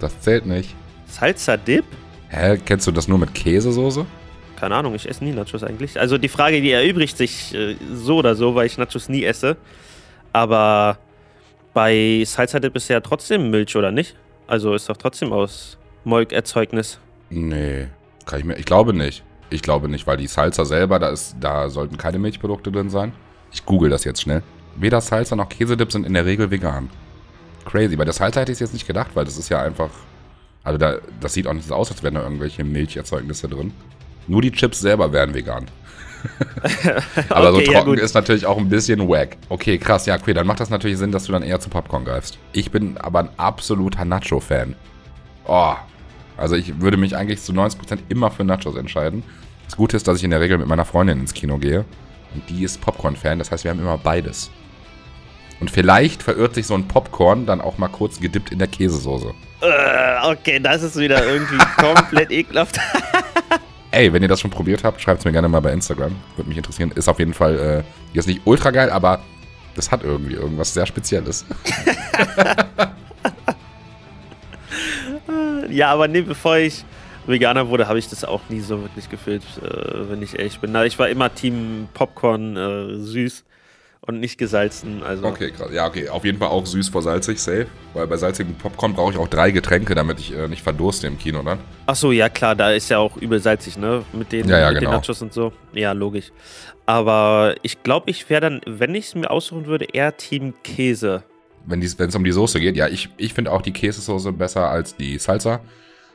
Das 0.00 0.18
zählt 0.20 0.46
nicht. 0.46 0.74
Salsa 1.06 1.58
Dip? 1.58 1.84
Hä, 2.28 2.58
kennst 2.64 2.86
du 2.86 2.92
das 2.92 3.08
nur 3.08 3.18
mit 3.18 3.34
Käsesoße? 3.34 4.06
Keine 4.56 4.74
Ahnung, 4.74 4.94
ich 4.94 5.08
esse 5.08 5.24
nie 5.24 5.32
Nachos 5.32 5.62
eigentlich. 5.62 5.98
Also 5.98 6.16
die 6.16 6.28
Frage, 6.28 6.60
die 6.60 6.70
erübrigt 6.70 7.16
sich 7.16 7.54
äh, 7.54 7.76
so 7.94 8.16
oder 8.18 8.34
so, 8.34 8.54
weil 8.54 8.66
ich 8.66 8.78
Nachos 8.78 9.08
nie 9.08 9.24
esse. 9.24 9.56
Aber 10.32 10.98
bei 11.74 12.22
Salsa 12.26 12.60
Dip 12.60 12.76
ist 12.76 12.88
ja 12.88 13.00
trotzdem 13.00 13.50
Milch, 13.50 13.76
oder 13.76 13.90
nicht? 13.92 14.16
Also 14.46 14.74
ist 14.74 14.88
doch 14.88 14.96
trotzdem 14.96 15.32
aus 15.32 15.78
Molkerzeugnis. 16.04 16.98
Nee, 17.30 17.88
kann 18.26 18.40
ich 18.40 18.44
mir. 18.44 18.56
Ich 18.56 18.66
glaube 18.66 18.92
nicht. 18.92 19.22
Ich 19.50 19.62
glaube 19.62 19.88
nicht, 19.88 20.06
weil 20.06 20.16
die 20.16 20.26
Salsa 20.26 20.64
selber, 20.64 20.98
da, 20.98 21.08
ist, 21.08 21.36
da 21.40 21.68
sollten 21.68 21.96
keine 21.96 22.18
Milchprodukte 22.18 22.70
drin 22.70 22.90
sein. 22.90 23.12
Ich 23.52 23.64
google 23.64 23.90
das 23.90 24.04
jetzt 24.04 24.22
schnell. 24.22 24.42
Weder 24.76 25.00
Salsa 25.00 25.34
noch 25.36 25.48
Käsedip 25.48 25.90
sind 25.90 26.06
in 26.06 26.14
der 26.14 26.24
Regel 26.24 26.50
vegan. 26.50 26.88
Crazy. 27.64 27.96
Bei 27.96 28.04
der 28.04 28.14
Salsa 28.14 28.40
hätte 28.40 28.52
ich 28.52 28.56
es 28.56 28.60
jetzt 28.60 28.72
nicht 28.72 28.86
gedacht, 28.86 29.10
weil 29.14 29.24
das 29.24 29.36
ist 29.36 29.48
ja 29.48 29.62
einfach. 29.62 29.90
Also 30.62 30.78
da, 30.78 30.96
das 31.20 31.34
sieht 31.34 31.46
auch 31.46 31.52
nicht 31.52 31.66
so 31.66 31.74
aus, 31.74 31.90
als 31.90 32.02
wären 32.02 32.14
da 32.14 32.22
irgendwelche 32.22 32.64
Milcherzeugnisse 32.64 33.48
drin. 33.48 33.72
Nur 34.26 34.42
die 34.42 34.52
Chips 34.52 34.80
selber 34.80 35.12
wären 35.12 35.34
vegan. 35.34 35.66
aber 37.28 37.52
okay, 37.52 37.64
so 37.64 37.72
trocken 37.72 37.98
ja, 37.98 38.04
ist 38.04 38.14
natürlich 38.14 38.46
auch 38.46 38.58
ein 38.58 38.68
bisschen 38.68 39.08
wack. 39.08 39.36
Okay, 39.48 39.78
krass, 39.78 40.06
ja, 40.06 40.16
okay, 40.16 40.34
dann 40.34 40.46
macht 40.46 40.60
das 40.60 40.70
natürlich 40.70 40.98
Sinn, 40.98 41.12
dass 41.12 41.24
du 41.24 41.32
dann 41.32 41.42
eher 41.42 41.60
zu 41.60 41.70
Popcorn 41.70 42.04
greifst. 42.04 42.38
Ich 42.52 42.70
bin 42.70 42.98
aber 42.98 43.20
ein 43.20 43.28
absoluter 43.36 44.04
Nacho-Fan. 44.04 44.74
Oh, 45.46 45.74
also 46.36 46.54
ich 46.54 46.80
würde 46.80 46.96
mich 46.96 47.16
eigentlich 47.16 47.42
zu 47.42 47.52
90% 47.52 47.98
immer 48.08 48.30
für 48.30 48.44
Nachos 48.44 48.76
entscheiden. 48.76 49.22
Das 49.64 49.76
Gute 49.76 49.96
ist, 49.96 50.08
dass 50.08 50.18
ich 50.18 50.24
in 50.24 50.30
der 50.30 50.40
Regel 50.40 50.58
mit 50.58 50.66
meiner 50.66 50.84
Freundin 50.84 51.20
ins 51.20 51.34
Kino 51.34 51.58
gehe. 51.58 51.84
Und 52.34 52.48
die 52.48 52.64
ist 52.64 52.80
Popcorn-Fan, 52.80 53.38
das 53.38 53.50
heißt, 53.50 53.64
wir 53.64 53.70
haben 53.70 53.80
immer 53.80 53.98
beides. 53.98 54.50
Und 55.60 55.70
vielleicht 55.70 56.22
verirrt 56.22 56.54
sich 56.54 56.66
so 56.66 56.74
ein 56.74 56.88
Popcorn 56.88 57.44
dann 57.44 57.60
auch 57.60 57.76
mal 57.76 57.88
kurz 57.88 58.18
gedippt 58.18 58.50
in 58.50 58.58
der 58.58 58.68
Käsesoße. 58.68 59.34
Äh, 59.60 60.30
okay, 60.30 60.58
das 60.58 60.82
ist 60.82 60.96
wieder 60.96 61.24
irgendwie 61.26 61.58
komplett 61.76 62.30
ekelhaft. 62.30 62.78
Ey, 63.92 64.12
wenn 64.12 64.22
ihr 64.22 64.28
das 64.28 64.40
schon 64.40 64.50
probiert 64.52 64.84
habt, 64.84 65.00
schreibt 65.00 65.18
es 65.20 65.24
mir 65.24 65.32
gerne 65.32 65.48
mal 65.48 65.60
bei 65.60 65.72
Instagram. 65.72 66.14
Würde 66.36 66.48
mich 66.48 66.56
interessieren. 66.56 66.92
Ist 66.92 67.08
auf 67.08 67.18
jeden 67.18 67.34
Fall 67.34 67.58
äh, 67.58 67.82
jetzt 68.12 68.28
nicht 68.28 68.42
ultra 68.44 68.70
geil, 68.70 68.88
aber 68.90 69.20
das 69.74 69.90
hat 69.90 70.04
irgendwie 70.04 70.34
irgendwas 70.34 70.72
sehr 70.72 70.86
Spezielles. 70.86 71.44
ja, 75.70 75.90
aber 75.90 76.06
nee, 76.06 76.22
bevor 76.22 76.58
ich 76.58 76.84
Veganer 77.26 77.68
wurde, 77.68 77.88
habe 77.88 77.98
ich 77.98 78.08
das 78.08 78.24
auch 78.24 78.42
nie 78.48 78.60
so 78.60 78.80
wirklich 78.80 79.10
gefühlt, 79.10 79.42
äh, 79.62 80.08
wenn 80.08 80.22
ich 80.22 80.38
ehrlich 80.38 80.60
bin. 80.60 80.72
Ich 80.84 80.98
war 80.98 81.08
immer 81.08 81.34
Team 81.34 81.88
Popcorn 81.92 82.56
äh, 82.56 82.96
süß 82.96 83.44
und 84.10 84.20
nicht 84.20 84.38
gesalzen. 84.38 85.02
Also. 85.02 85.24
Okay, 85.26 85.50
krass. 85.50 85.70
Ja, 85.72 85.86
okay. 85.86 86.08
Auf 86.08 86.24
jeden 86.24 86.38
Fall 86.38 86.48
auch 86.48 86.66
süß 86.66 86.90
vor 86.90 87.02
salzig, 87.02 87.38
safe. 87.40 87.66
Weil 87.94 88.06
bei 88.06 88.16
salzigem 88.16 88.54
Popcorn 88.54 88.92
brauche 88.94 89.12
ich 89.12 89.18
auch 89.18 89.28
drei 89.28 89.50
Getränke, 89.50 89.94
damit 89.94 90.20
ich 90.20 90.36
äh, 90.36 90.46
nicht 90.48 90.62
verdurste 90.62 91.06
im 91.06 91.18
Kino 91.18 91.42
dann. 91.42 91.58
Ach 91.86 91.96
so, 91.96 92.12
ja 92.12 92.28
klar, 92.28 92.54
da 92.54 92.70
ist 92.70 92.90
ja 92.90 92.98
auch 92.98 93.16
übel 93.16 93.40
salzig, 93.40 93.78
ne? 93.78 94.04
Mit 94.12 94.32
den, 94.32 94.48
Ja, 94.48 94.58
ja, 94.58 94.70
mit 94.70 94.80
genau. 94.80 94.90
den 94.92 95.00
Nachos 95.00 95.22
und 95.22 95.32
so. 95.32 95.52
Ja, 95.72 95.92
logisch. 95.92 96.32
Aber 96.86 97.54
ich 97.62 97.82
glaube, 97.82 98.10
ich 98.10 98.28
wäre 98.28 98.40
dann, 98.40 98.60
wenn 98.66 98.94
ich 98.94 99.06
es 99.06 99.14
mir 99.14 99.30
aussuchen 99.30 99.66
würde, 99.66 99.86
eher 99.92 100.16
Team 100.16 100.54
Käse. 100.64 101.22
Wenn 101.66 101.82
es 101.82 102.16
um 102.16 102.24
die 102.24 102.32
Soße 102.32 102.58
geht, 102.58 102.76
ja, 102.76 102.88
ich, 102.88 103.10
ich 103.16 103.34
finde 103.34 103.52
auch 103.52 103.62
die 103.62 103.72
Käsesoße 103.72 104.32
besser 104.32 104.68
als 104.68 104.96
die 104.96 105.18
Salsa. 105.18 105.60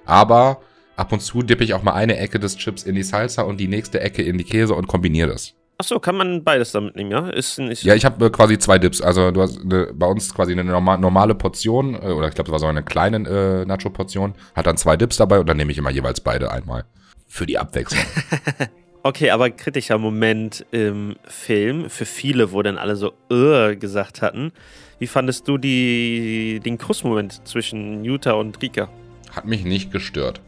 Aber 0.06 0.62
ab 0.98 1.12
und 1.12 1.22
zu 1.22 1.44
dippe 1.44 1.64
ich 1.64 1.74
auch 1.74 1.84
mal 1.84 1.94
eine 1.94 2.18
Ecke 2.18 2.40
des 2.40 2.58
Chips 2.58 2.84
in 2.84 2.96
die 2.96 3.04
Salsa 3.04 3.44
und 3.44 3.60
die 3.60 3.68
nächste 3.68 4.02
Ecke 4.02 4.22
in 4.22 4.38
die 4.38 4.44
Käse 4.44 4.74
und 4.74 4.88
kombiniere 4.88 5.30
das. 5.30 5.54
Ach 5.78 5.84
so, 5.84 6.00
kann 6.00 6.16
man 6.16 6.44
beides 6.44 6.72
damit 6.72 6.96
nehmen, 6.96 7.12
ja? 7.12 7.30
Ist, 7.30 7.60
ist, 7.60 7.84
Ja, 7.84 7.96
ich 7.96 8.06
habe 8.06 8.26
äh, 8.26 8.30
quasi 8.30 8.58
zwei 8.58 8.80
Dips. 8.80 9.02
Also 9.02 9.32
du 9.32 9.42
hast 9.42 9.60
eine, 9.62 9.92
bei 9.94 10.08
uns 10.08 10.34
quasi 10.34 10.54
eine 10.54 10.64
norma 10.64 10.98
normale 10.98 11.36
Portion, 11.36 11.96
äh, 11.96 12.08
oder 12.08 12.30
ich 12.30 12.36
glaube, 12.36 12.50
das 12.50 12.52
war 12.52 12.60
so 12.60 12.68
eine 12.68 12.84
kleine 12.84 13.18
äh, 13.18 13.66
Nacho-Portion, 13.66 14.36
hat 14.56 14.68
dann 14.68 14.78
zwei 14.78 14.96
Dips 14.96 15.18
dabei 15.18 15.40
und 15.40 15.48
dann 15.48 15.58
nehme 15.58 15.72
ich 15.72 15.78
immer 15.78 15.92
jeweils 15.92 16.22
beide 16.22 16.52
einmal. 16.52 16.86
Für 17.28 17.46
die 17.46 17.58
Abwechslung. 17.58 18.04
Okay, 19.06 19.30
aber 19.30 19.52
kritischer 19.52 20.00
Moment 20.00 20.66
im 20.72 21.16
Film 21.28 21.92
für 21.92 22.08
viele, 22.08 22.52
wo 22.52 22.64
dann 22.64 22.80
alle 22.80 22.96
so 22.96 23.14
äh 23.30 23.76
gesagt 23.76 24.24
hatten. 24.24 24.52
Wie 24.98 25.06
fandest 25.06 25.48
du 25.48 25.60
die, 25.60 26.60
den 26.66 26.80
Kussmoment 26.80 27.48
zwischen 27.48 28.04
Jutta 28.04 28.32
und 28.32 28.60
Rika? 28.64 28.90
Hat 29.30 29.46
mich 29.46 29.64
nicht 29.64 29.92
gestört. 29.92 30.42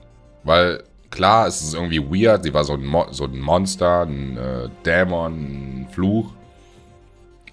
Weil, 0.43 0.81
klar, 1.09 1.47
es 1.47 1.61
ist 1.61 1.73
irgendwie 1.73 1.99
weird. 2.01 2.43
Sie 2.43 2.53
war 2.53 2.63
so 2.63 2.73
ein, 2.73 2.85
Mo 2.85 3.07
so 3.11 3.25
ein 3.25 3.39
Monster, 3.39 4.01
ein 4.01 4.37
äh, 4.37 4.69
Dämon, 4.85 5.33
ein 5.33 5.87
Fluch. 5.91 6.31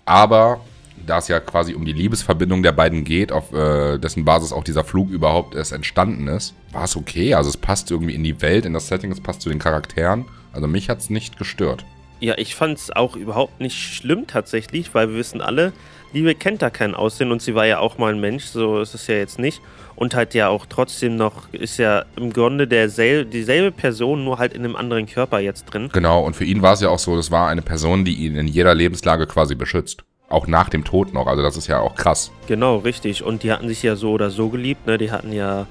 Aber 0.04 0.60
da 1.06 1.18
es 1.18 1.28
ja 1.28 1.40
quasi 1.40 1.74
um 1.74 1.84
die 1.84 1.92
Liebesverbindung 1.92 2.62
der 2.62 2.72
beiden 2.72 3.04
geht, 3.04 3.32
auf 3.32 3.52
äh, 3.52 3.98
dessen 3.98 4.24
Basis 4.24 4.52
auch 4.52 4.64
dieser 4.64 4.84
Flug 4.84 5.10
überhaupt 5.10 5.54
erst 5.54 5.72
entstanden 5.72 6.28
ist, 6.28 6.54
war 6.72 6.84
es 6.84 6.96
okay. 6.96 7.34
Also 7.34 7.50
es 7.50 7.56
passt 7.56 7.90
irgendwie 7.90 8.14
in 8.14 8.24
die 8.24 8.40
Welt, 8.40 8.64
in 8.64 8.72
das 8.72 8.88
Setting, 8.88 9.10
es 9.12 9.20
passt 9.20 9.42
zu 9.42 9.48
den 9.48 9.58
Charakteren. 9.58 10.24
Also 10.52 10.66
mich 10.66 10.88
hat 10.88 10.98
es 10.98 11.10
nicht 11.10 11.38
gestört. 11.38 11.84
Ja, 12.20 12.38
ich 12.38 12.54
fand 12.54 12.78
es 12.78 12.90
auch 12.94 13.16
überhaupt 13.16 13.60
nicht 13.60 13.76
schlimm 13.76 14.26
tatsächlich, 14.26 14.94
weil 14.94 15.10
wir 15.10 15.16
wissen 15.16 15.40
alle, 15.40 15.72
Liebe 16.12 16.34
kennt 16.34 16.62
da 16.62 16.70
kein 16.70 16.94
Aussehen 16.94 17.32
und 17.32 17.42
sie 17.42 17.54
war 17.54 17.66
ja 17.66 17.80
auch 17.80 17.98
mal 17.98 18.12
ein 18.12 18.20
Mensch, 18.20 18.44
so 18.44 18.80
ist 18.80 18.94
es 18.94 19.08
ja 19.08 19.16
jetzt 19.16 19.38
nicht. 19.38 19.60
Und 19.96 20.14
halt 20.14 20.35
ja 20.35 20.48
auch 20.48 20.66
trotzdem 20.66 21.16
noch, 21.16 21.52
ist 21.52 21.78
ja 21.78 22.04
im 22.16 22.33
Grunde 22.33 22.66
derselbe, 22.66 23.30
dieselbe 23.30 23.70
Person, 23.70 24.24
nur 24.24 24.38
halt 24.38 24.52
in 24.52 24.64
einem 24.64 24.76
anderen 24.76 25.07
Körper 25.07 25.38
jetzt 25.38 25.66
drin. 25.66 25.90
Genau, 25.92 26.24
und 26.24 26.35
für 26.35 26.44
ihn 26.44 26.62
war 26.62 26.72
es 26.72 26.80
ja 26.80 26.88
auch 26.88 26.98
so, 26.98 27.16
das 27.16 27.30
war 27.30 27.48
eine 27.48 27.62
Person, 27.62 28.04
die 28.04 28.14
ihn 28.14 28.37
in 28.37 28.48
jeder 28.48 28.74
Lebenslage 28.74 29.26
quasi 29.26 29.54
beschützt. 29.54 30.04
Auch 30.28 30.46
nach 30.46 30.68
dem 30.68 30.85
Tod 30.85 31.12
noch. 31.12 31.26
Also 31.26 31.42
das 31.42 31.57
ist 31.57 31.68
ja 31.68 31.78
auch 31.78 31.94
krass. 31.94 32.33
Genau, 32.48 32.78
richtig. 32.78 33.22
Und 33.22 33.42
die 33.42 33.52
hatten 33.52 33.68
sich 33.68 33.83
ja 33.83 33.94
so 33.94 34.11
oder 34.12 34.30
so 34.30 34.48
geliebt, 34.48 34.87
ne? 34.87 34.98
Die 34.98 35.12
hatten 35.12 35.33
ja 35.33 35.66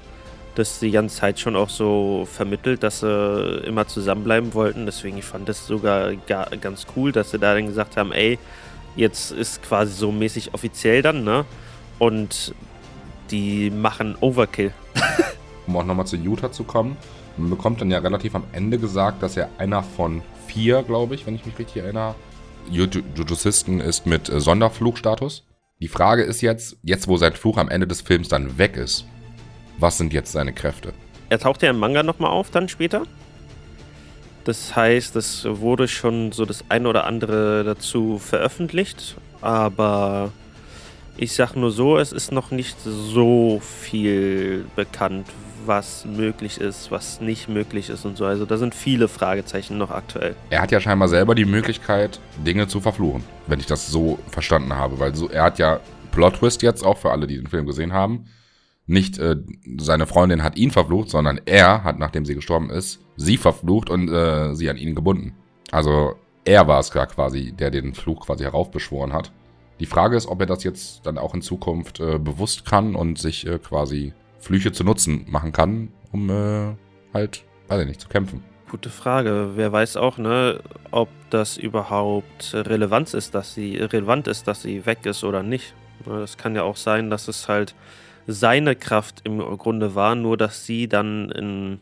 das 0.54 0.78
die 0.78 0.92
ganze 0.92 1.16
Zeit 1.16 1.40
schon 1.40 1.56
auch 1.56 1.68
so 1.68 2.26
vermittelt, 2.30 2.82
dass 2.82 3.00
sie 3.00 3.62
immer 3.66 3.86
zusammenbleiben 3.88 4.54
wollten. 4.54 4.86
Deswegen, 4.86 5.18
ich 5.18 5.24
fand 5.24 5.48
das 5.48 5.66
sogar 5.66 6.14
ga, 6.14 6.46
ganz 6.60 6.86
cool, 6.96 7.12
dass 7.12 7.32
sie 7.32 7.38
da 7.38 7.54
dann 7.54 7.66
gesagt 7.66 7.96
haben, 7.96 8.12
ey, 8.12 8.38
jetzt 8.96 9.32
ist 9.32 9.62
quasi 9.62 9.92
so 9.92 10.12
mäßig 10.12 10.54
offiziell 10.54 11.02
dann, 11.02 11.24
ne? 11.24 11.44
Und 11.98 12.54
die 13.30 13.70
machen 13.70 14.16
Overkill. 14.20 14.72
um 15.66 15.76
auch 15.76 15.84
nochmal 15.84 16.06
zu 16.06 16.16
Utah 16.16 16.52
zu 16.52 16.64
kommen. 16.64 16.96
Man 17.36 17.50
bekommt 17.50 17.80
dann 17.80 17.90
ja 17.90 17.98
relativ 17.98 18.34
am 18.34 18.44
Ende 18.52 18.78
gesagt, 18.78 19.22
dass 19.22 19.36
er 19.36 19.48
einer 19.58 19.82
von 19.82 20.22
vier, 20.46 20.82
glaube 20.82 21.14
ich, 21.14 21.26
wenn 21.26 21.34
ich 21.34 21.44
mich 21.46 21.58
richtig 21.58 21.82
erinnere, 21.82 22.14
Jujuzisten 22.70 23.80
ist 23.80 24.06
mit 24.06 24.28
äh, 24.28 24.40
Sonderflugstatus. 24.40 25.44
Die 25.80 25.88
Frage 25.88 26.22
ist 26.22 26.40
jetzt, 26.40 26.76
jetzt 26.82 27.08
wo 27.08 27.16
sein 27.16 27.32
Fluch 27.32 27.58
am 27.58 27.68
Ende 27.68 27.86
des 27.86 28.00
Films 28.00 28.28
dann 28.28 28.58
weg 28.58 28.76
ist, 28.76 29.06
was 29.78 29.98
sind 29.98 30.12
jetzt 30.12 30.32
seine 30.32 30.52
Kräfte? 30.52 30.92
Er 31.28 31.38
taucht 31.38 31.62
ja 31.62 31.70
im 31.70 31.78
Manga 31.78 32.02
nochmal 32.02 32.30
auf 32.30 32.50
dann 32.50 32.68
später. 32.68 33.02
Das 34.44 34.76
heißt, 34.76 35.16
es 35.16 35.44
wurde 35.46 35.88
schon 35.88 36.32
so 36.32 36.44
das 36.44 36.64
eine 36.68 36.88
oder 36.88 37.06
andere 37.06 37.64
dazu 37.64 38.18
veröffentlicht, 38.18 39.16
aber 39.40 40.32
ich 41.16 41.32
sag 41.32 41.54
nur 41.54 41.70
so, 41.70 41.98
es 41.98 42.12
ist 42.12 42.32
noch 42.32 42.50
nicht 42.50 42.76
so 42.80 43.60
viel 43.60 44.64
bekannt, 44.76 45.26
was 45.66 46.04
möglich 46.04 46.60
ist, 46.60 46.90
was 46.90 47.20
nicht 47.20 47.48
möglich 47.48 47.88
ist 47.88 48.04
und 48.04 48.16
so. 48.16 48.26
Also 48.26 48.44
da 48.44 48.56
sind 48.56 48.74
viele 48.74 49.08
Fragezeichen 49.08 49.78
noch 49.78 49.90
aktuell. 49.90 50.36
Er 50.50 50.62
hat 50.62 50.72
ja 50.72 50.80
scheinbar 50.80 51.08
selber 51.08 51.34
die 51.34 51.44
Möglichkeit, 51.44 52.20
Dinge 52.44 52.68
zu 52.68 52.80
verfluchen, 52.80 53.24
wenn 53.46 53.60
ich 53.60 53.66
das 53.66 53.88
so 53.88 54.18
verstanden 54.28 54.74
habe, 54.74 54.98
weil 54.98 55.14
so, 55.14 55.28
er 55.28 55.44
hat 55.44 55.58
ja 55.58 55.80
Plot 56.10 56.36
Twist 56.36 56.62
jetzt 56.62 56.84
auch 56.84 56.98
für 56.98 57.10
alle, 57.10 57.26
die 57.26 57.36
den 57.36 57.46
Film 57.46 57.66
gesehen 57.66 57.92
haben. 57.92 58.26
Nicht 58.86 59.18
äh, 59.18 59.36
seine 59.78 60.06
Freundin 60.06 60.42
hat 60.42 60.56
ihn 60.56 60.70
verflucht, 60.70 61.08
sondern 61.08 61.40
er 61.46 61.84
hat, 61.84 61.98
nachdem 61.98 62.26
sie 62.26 62.34
gestorben 62.34 62.70
ist, 62.70 63.00
sie 63.16 63.38
verflucht 63.38 63.88
und 63.88 64.10
äh, 64.10 64.54
sie 64.54 64.68
an 64.68 64.76
ihn 64.76 64.94
gebunden. 64.94 65.34
Also 65.70 66.16
er 66.44 66.68
war 66.68 66.80
es 66.80 66.90
gar 66.90 67.06
quasi, 67.06 67.52
der 67.52 67.70
den 67.70 67.94
Fluch 67.94 68.26
quasi 68.26 68.44
heraufbeschworen 68.44 69.14
hat. 69.14 69.32
Die 69.80 69.86
Frage 69.86 70.16
ist, 70.16 70.26
ob 70.26 70.40
er 70.40 70.46
das 70.46 70.62
jetzt 70.64 71.04
dann 71.06 71.18
auch 71.18 71.34
in 71.34 71.42
Zukunft 71.42 72.00
äh, 72.00 72.18
bewusst 72.18 72.64
kann 72.64 72.94
und 72.94 73.18
sich 73.18 73.46
äh, 73.46 73.58
quasi 73.58 74.12
Flüche 74.38 74.72
zu 74.72 74.84
Nutzen 74.84 75.24
machen 75.28 75.52
kann, 75.52 75.88
um 76.12 76.30
äh, 76.30 76.74
halt, 77.12 77.44
weiß 77.68 77.80
ich 77.82 77.88
nicht, 77.88 78.00
zu 78.00 78.08
kämpfen. 78.08 78.42
Gute 78.70 78.90
Frage. 78.90 79.52
Wer 79.54 79.72
weiß 79.72 79.96
auch, 79.96 80.18
ne, 80.18 80.60
ob 80.90 81.08
das 81.30 81.56
überhaupt 81.56 82.52
relevant 82.54 83.14
ist, 83.14 83.34
dass 83.34 83.54
sie 83.54 83.76
relevant 83.76 84.26
ist, 84.28 84.46
dass 84.48 84.62
sie 84.62 84.84
weg 84.86 85.06
ist 85.06 85.24
oder 85.24 85.42
nicht. 85.42 85.74
Es 86.22 86.36
kann 86.36 86.54
ja 86.56 86.62
auch 86.62 86.76
sein, 86.76 87.10
dass 87.10 87.28
es 87.28 87.48
halt 87.48 87.74
seine 88.26 88.74
Kraft 88.74 89.20
im 89.24 89.38
Grunde 89.38 89.94
war, 89.94 90.14
nur 90.14 90.36
dass 90.36 90.66
sie 90.66 90.88
dann 90.88 91.30
in 91.30 91.80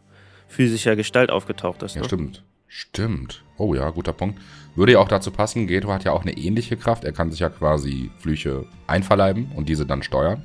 physischer 0.49 0.97
Gestalt 0.97 1.31
aufgetaucht 1.31 1.83
ist. 1.83 1.95
Ja, 1.95 2.03
Ne? 2.03 2.07
stimmt. 2.09 2.45
Stimmt. 2.67 3.45
Oh 3.59 3.75
ja, 3.75 3.91
guter 3.91 4.13
Punkt. 4.15 4.41
Würde 4.75 4.93
ja 4.93 4.99
auch 5.01 5.09
dazu 5.09 5.31
passen, 5.31 5.67
Geto 5.67 5.93
hat 5.93 6.05
ja 6.05 6.13
auch 6.13 6.23
eine 6.23 6.37
ähnliche 6.37 6.77
Kraft. 6.77 7.05
Er 7.05 7.13
kann 7.13 7.31
sich 7.31 7.41
ja 7.41 7.51
quasi 7.51 8.11
Flüche 8.19 8.65
einverleiben 8.87 9.53
und 9.55 9.69
diese 9.69 9.85
dann 9.85 10.03
steuern. 10.03 10.43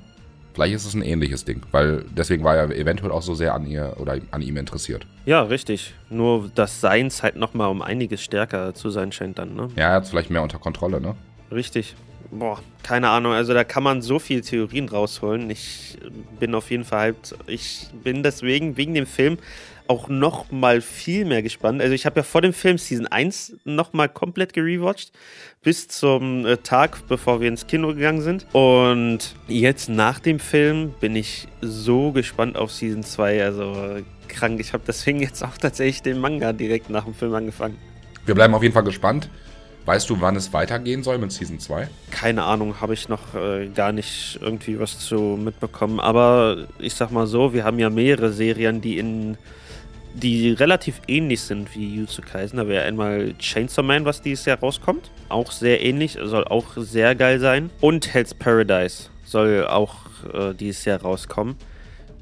Vielleicht 0.53 0.73
ist 0.73 0.85
es 0.85 0.95
ein 0.95 1.03
ähnliches 1.03 1.45
Ding, 1.45 1.61
weil 1.71 2.03
deswegen 2.09 2.43
war 2.43 2.55
er 2.55 2.75
eventuell 2.75 3.11
auch 3.11 3.21
so 3.21 3.35
sehr 3.35 3.53
an 3.53 3.67
ihr 3.67 3.95
oder 3.99 4.17
an 4.31 4.41
ihm 4.41 4.57
interessiert. 4.57 5.05
Ja, 5.25 5.43
richtig. 5.43 5.93
Nur 6.09 6.49
das 6.55 6.81
Seins 6.81 7.21
halt 7.21 7.35
nochmal 7.35 7.69
um 7.69 7.83
einiges 7.83 8.23
stärker 8.23 8.73
zu 8.73 8.89
sein 8.89 9.11
scheint 9.11 9.37
dann, 9.37 9.53
ne? 9.55 9.69
Ja, 9.75 9.89
er 9.89 9.93
hat 9.93 10.05
es 10.05 10.09
vielleicht 10.09 10.31
mehr 10.31 10.41
unter 10.41 10.57
Kontrolle, 10.57 10.99
ne? 10.99 11.15
Richtig. 11.51 11.95
Boah, 12.31 12.59
keine 12.81 13.09
Ahnung. 13.09 13.33
Also 13.33 13.53
da 13.53 13.63
kann 13.63 13.83
man 13.83 14.01
so 14.01 14.17
viele 14.17 14.41
Theorien 14.41 14.89
rausholen. 14.89 15.49
Ich 15.51 15.99
bin 16.39 16.55
auf 16.55 16.71
jeden 16.71 16.85
Fall 16.85 16.99
halt, 16.99 17.35
ich 17.45 17.87
bin 18.03 18.23
deswegen, 18.23 18.77
wegen 18.77 18.95
dem 18.95 19.05
Film, 19.05 19.37
auch 19.89 20.09
noch 20.09 20.51
mal 20.51 20.81
viel 20.81 21.25
mehr 21.25 21.41
gespannt. 21.41 21.81
Also 21.81 21.93
ich 21.93 22.05
habe 22.05 22.19
ja 22.19 22.23
vor 22.23 22.41
dem 22.41 22.53
Film 22.53 22.77
Season 22.77 23.07
1 23.07 23.57
noch 23.65 23.93
mal 23.93 24.07
komplett 24.07 24.53
gerewatcht, 24.53 25.11
bis 25.63 25.87
zum 25.87 26.45
äh, 26.45 26.57
Tag, 26.57 27.07
bevor 27.07 27.41
wir 27.41 27.47
ins 27.47 27.67
Kino 27.67 27.93
gegangen 27.93 28.21
sind. 28.21 28.45
Und 28.53 29.35
jetzt 29.47 29.89
nach 29.89 30.19
dem 30.19 30.39
Film 30.39 30.93
bin 30.99 31.15
ich 31.15 31.47
so 31.61 32.11
gespannt 32.11 32.57
auf 32.57 32.71
Season 32.71 33.03
2. 33.03 33.43
Also 33.43 33.73
äh, 33.73 34.03
krank. 34.27 34.59
Ich 34.59 34.73
habe 34.73 34.83
deswegen 34.85 35.19
jetzt 35.21 35.43
auch 35.43 35.57
tatsächlich 35.57 36.01
den 36.01 36.19
Manga 36.19 36.53
direkt 36.53 36.89
nach 36.89 37.05
dem 37.05 37.13
Film 37.13 37.33
angefangen. 37.33 37.77
Wir 38.25 38.35
bleiben 38.35 38.53
auf 38.53 38.63
jeden 38.63 38.73
Fall 38.73 38.83
gespannt. 38.83 39.29
Weißt 39.85 40.09
du, 40.09 40.19
wann 40.19 40.35
es 40.35 40.51
weitergehen 40.51 41.01
soll 41.01 41.17
mit 41.17 41.31
Season 41.31 41.59
2? 41.59 41.87
Keine 42.11 42.43
Ahnung, 42.43 42.81
habe 42.81 42.93
ich 42.93 43.07
noch 43.07 43.35
äh, 43.35 43.69
gar 43.69 43.93
nicht 43.93 44.37
irgendwie 44.41 44.77
was 44.77 44.99
zu 44.99 45.39
mitbekommen. 45.41 46.01
Aber 46.01 46.67
ich 46.77 46.93
sag 46.93 47.11
mal 47.11 47.25
so, 47.25 47.53
wir 47.53 47.63
haben 47.63 47.79
ja 47.79 47.89
mehrere 47.89 48.33
Serien, 48.33 48.81
die 48.81 48.97
in 48.97 49.37
die 50.17 50.51
relativ 50.51 51.01
ähnlich 51.07 51.41
sind 51.41 51.75
wie 51.75 51.95
Jujutsu 51.95 52.21
Kaisen. 52.21 52.57
Da 52.57 52.67
wäre 52.67 52.85
einmal 52.85 53.33
Chainsaw 53.37 53.83
Man, 53.83 54.05
was 54.05 54.21
dieses 54.21 54.45
Jahr 54.45 54.59
rauskommt. 54.59 55.11
Auch 55.29 55.51
sehr 55.51 55.83
ähnlich, 55.83 56.17
soll 56.21 56.45
auch 56.45 56.65
sehr 56.75 57.15
geil 57.15 57.39
sein. 57.39 57.69
Und 57.81 58.13
Hell's 58.13 58.33
Paradise 58.33 59.09
soll 59.23 59.67
auch 59.67 59.95
äh, 60.33 60.53
dieses 60.53 60.85
Jahr 60.85 61.01
rauskommen. 61.01 61.55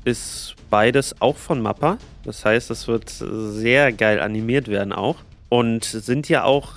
Ist 0.03 0.55
beides 0.69 1.19
auch 1.21 1.37
von 1.37 1.61
Mappa. 1.61 1.97
Das 2.23 2.43
heißt, 2.43 2.69
es 2.71 2.87
wird 2.87 3.09
sehr 3.09 3.91
geil 3.91 4.19
animiert 4.19 4.67
werden 4.67 4.93
auch. 4.93 5.17
Und 5.49 5.85
sind 5.85 6.27
ja 6.27 6.43
auch 6.43 6.73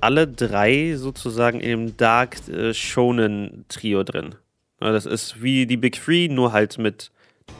alle 0.00 0.28
drei 0.28 0.94
sozusagen 0.96 1.60
dem 1.60 1.96
Dark 1.96 2.46
äh, 2.48 2.74
Shonen 2.74 3.64
Trio 3.68 4.04
drin. 4.04 4.34
Das 4.80 5.06
ist 5.06 5.42
wie 5.42 5.66
die 5.66 5.76
Big 5.76 6.00
Three, 6.00 6.28
nur 6.28 6.52
halt 6.52 6.78
mit 6.78 7.10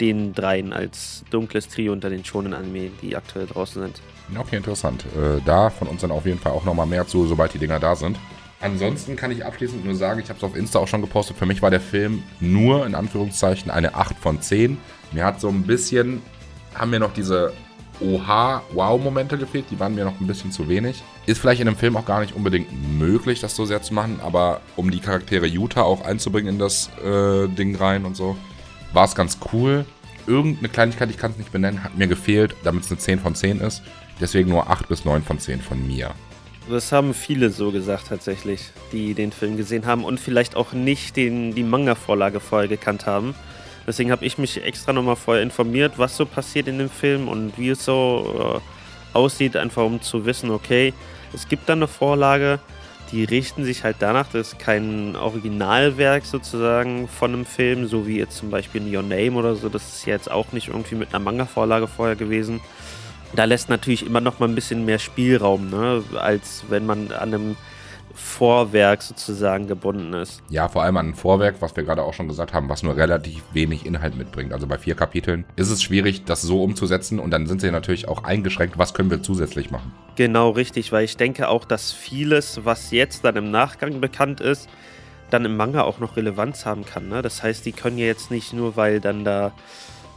den 0.01 0.32
dreien 0.32 0.72
als 0.72 1.24
dunkles 1.30 1.68
Trio 1.68 1.93
unter 1.93 2.11
den 2.11 2.24
Shonen 2.24 2.55
Anime, 2.55 2.91
die 3.03 3.16
aktuell 3.16 3.47
draußen 3.47 3.82
sind. 3.82 4.01
Okay, 4.39 4.57
interessant. 4.57 5.05
Äh, 5.16 5.41
da 5.45 5.70
von 5.70 5.89
uns 5.89 6.03
dann 6.03 6.11
auf 6.11 6.26
jeden 6.26 6.39
Fall 6.39 6.53
auch 6.53 6.64
nochmal 6.64 6.86
mehr 6.86 7.07
zu, 7.07 7.26
sobald 7.26 7.55
die 7.55 7.59
Dinger 7.59 7.80
da 7.80 7.97
sind. 7.97 8.18
Ansonsten 8.61 9.16
kann 9.16 9.30
ich 9.30 9.45
abschließend 9.45 9.84
nur 9.84 9.95
sagen, 9.95 10.20
ich 10.20 10.28
habe 10.28 10.39
es 10.39 10.45
auf 10.45 10.57
Insta 10.57 10.80
auch 10.80 10.89
schon 10.89 11.01
gepostet, 11.01 11.36
für 11.36 11.47
mich 11.47 11.62
war 11.62 11.70
der 11.70 11.80
Film 11.80 12.24
nur 12.41 12.84
in 12.86 12.95
Anführungszeichen 12.97 13.70
eine 13.70 13.95
8 13.95 14.16
von 14.18 14.43
10. 14.43 14.78
Mir 15.12 15.24
hat 15.24 15.41
so 15.41 15.49
ein 15.49 15.62
bisschen, 15.62 16.22
haben 16.74 16.91
mir 16.91 16.99
noch 16.99 17.12
diese 17.12 17.53
Oha-Wow-Momente 18.01 19.39
gefehlt. 19.39 19.66
Die 19.70 19.78
waren 19.80 19.95
mir 19.95 20.05
noch 20.05 20.20
ein 20.20 20.26
bisschen 20.26 20.53
zu 20.53 20.68
wenig. 20.68 21.03
Ist 21.26 21.41
vielleicht 21.41 21.61
in 21.61 21.68
einem 21.68 21.76
Film 21.76 21.97
auch 21.97 22.05
gar 22.05 22.20
nicht 22.20 22.34
unbedingt 22.34 22.68
möglich, 22.99 23.41
das 23.41 23.57
so 23.57 23.64
sehr 23.64 23.82
zu 23.82 23.95
machen, 23.95 24.20
aber 24.22 24.61
um 24.76 24.91
die 24.91 25.01
Charaktere 25.01 25.47
Utah 25.47 25.82
auch 25.82 26.05
einzubringen 26.05 26.55
in 26.55 26.59
das 26.59 26.91
äh, 27.05 27.49
Ding 27.49 27.76
rein 27.76 28.05
und 28.05 28.16
so, 28.16 28.36
war 28.93 29.05
es 29.05 29.14
ganz 29.14 29.39
cool. 29.53 29.84
Irgendeine 30.26 30.68
Kleinigkeit, 30.68 31.11
ich 31.11 31.16
kann 31.16 31.32
es 31.32 31.39
nicht 31.39 31.53
benennen, 31.53 31.82
hat 31.82 31.97
mir 31.97 32.07
gefehlt, 32.07 32.55
damit 32.64 32.84
es 32.84 32.91
eine 32.91 32.99
10 32.99 33.20
von 33.20 33.34
10 33.34 33.61
ist. 33.61 33.82
Deswegen 34.20 34.51
nur 34.51 34.68
8 34.68 34.89
bis 34.89 35.05
9 35.05 35.22
von 35.22 35.39
10 35.39 35.61
von 35.61 35.86
mir. 35.86 36.14
Das 36.68 36.93
haben 36.93 37.14
viele 37.14 37.49
so 37.49 37.70
gesagt 37.70 38.09
tatsächlich, 38.09 38.70
die 38.93 39.14
den 39.14 39.32
Film 39.32 39.57
gesehen 39.57 39.86
haben 39.86 40.05
und 40.05 40.20
vielleicht 40.20 40.55
auch 40.55 40.72
nicht 40.72 41.16
den, 41.16 41.55
die 41.55 41.62
Manga-Vorlage 41.62 42.41
vorher 42.41 42.68
gekannt 42.68 43.07
haben. 43.07 43.34
Deswegen 43.86 44.11
habe 44.11 44.26
ich 44.26 44.36
mich 44.36 44.62
extra 44.62 44.93
nochmal 44.93 45.16
vorher 45.16 45.43
informiert, 45.43 45.95
was 45.97 46.14
so 46.14 46.26
passiert 46.26 46.68
in 46.68 46.78
dem 46.78 46.91
Film 46.91 47.26
und 47.26 47.57
wie 47.57 47.70
es 47.70 47.86
so 47.86 48.61
äh, 49.14 49.16
aussieht, 49.16 49.57
einfach 49.57 49.82
um 49.82 50.03
zu 50.03 50.26
wissen, 50.26 50.51
okay, 50.51 50.93
es 51.32 51.49
gibt 51.49 51.70
da 51.70 51.72
eine 51.72 51.89
Vorlage, 51.89 52.61
die 53.12 53.24
richten 53.24 53.64
sich 53.64 53.84
halt 53.84 53.96
danach, 54.00 54.28
das 54.30 54.48
ist 54.48 54.59
kein 54.59 55.16
Originalwerk 55.16 56.24
sozusagen 56.26 57.09
von 57.09 57.32
einem 57.32 57.46
Film, 57.46 57.86
so 57.86 58.06
wie 58.06 58.18
jetzt 58.18 58.36
zum 58.36 58.50
Beispiel 58.50 58.86
in 58.86 58.94
Your 58.94 59.02
Name 59.02 59.32
oder 59.32 59.54
so, 59.54 59.68
das 59.68 59.88
ist 59.88 60.06
jetzt 60.06 60.30
auch 60.30 60.52
nicht 60.52 60.68
irgendwie 60.68 60.94
mit 60.94 61.09
einer 61.14 61.24
Manga-Vorlage 61.24 61.88
vorher 61.88 62.16
gewesen. 62.16 62.61
Da 63.34 63.44
lässt 63.44 63.68
natürlich 63.68 64.06
immer 64.06 64.20
noch 64.20 64.38
mal 64.38 64.48
ein 64.48 64.54
bisschen 64.54 64.84
mehr 64.84 64.98
Spielraum, 64.98 65.70
ne? 65.70 66.02
als 66.18 66.64
wenn 66.68 66.86
man 66.86 67.12
an 67.12 67.34
einem 67.34 67.56
Vorwerk 68.19 69.03
sozusagen 69.03 69.66
gebunden 69.66 70.12
ist. 70.12 70.43
Ja, 70.51 70.69
vor 70.69 70.83
allem 70.83 70.97
an 70.97 71.11
ein 71.11 71.14
Vorwerk, 71.14 71.57
was 71.61 71.77
wir 71.77 71.85
gerade 71.85 72.03
auch 72.03 72.14
schon 72.14 72.29
gesagt 72.29 72.53
haben, 72.53 72.69
was 72.69 72.83
nur 72.83 72.97
relativ 72.97 73.43
wenig 73.53 73.87
Inhalt 73.87 74.16
mitbringt. 74.16 74.53
Also 74.53 74.66
bei 74.66 74.77
vier 74.77 74.97
Kapiteln 74.97 75.45
ist 75.57 75.71
es 75.71 75.83
schwierig, 75.83 76.25
das 76.25 76.43
so 76.43 76.62
umzusetzen 76.62 77.21
und 77.21 77.31
dann 77.31 77.47
sind 77.47 77.61
sie 77.61 77.71
natürlich 77.71 78.09
auch 78.09 78.25
eingeschränkt, 78.25 78.77
was 78.77 78.93
können 78.93 79.11
wir 79.11 79.23
zusätzlich 79.23 79.71
machen. 79.71 79.93
Genau, 80.16 80.51
richtig, 80.51 80.91
weil 80.93 81.05
ich 81.05 81.16
denke 81.16 81.49
auch, 81.49 81.64
dass 81.64 81.93
vieles, 81.93 82.61
was 82.64 82.91
jetzt 82.91 83.25
dann 83.25 83.37
im 83.37 83.51
Nachgang 83.51 84.01
bekannt 84.01 84.41
ist, 84.41 84.69
dann 85.31 85.45
im 85.45 85.57
Manga 85.57 85.83
auch 85.83 85.99
noch 85.99 86.16
Relevanz 86.16 86.66
haben 86.66 86.85
kann. 86.85 87.09
Ne? 87.09 87.23
Das 87.23 87.43
heißt, 87.43 87.64
die 87.66 87.73
können 87.73 87.99
ja 87.99 88.07
jetzt 88.07 88.31
nicht 88.31 88.53
nur, 88.53 88.77
weil 88.77 89.01
dann 89.01 89.25
da 89.25 89.53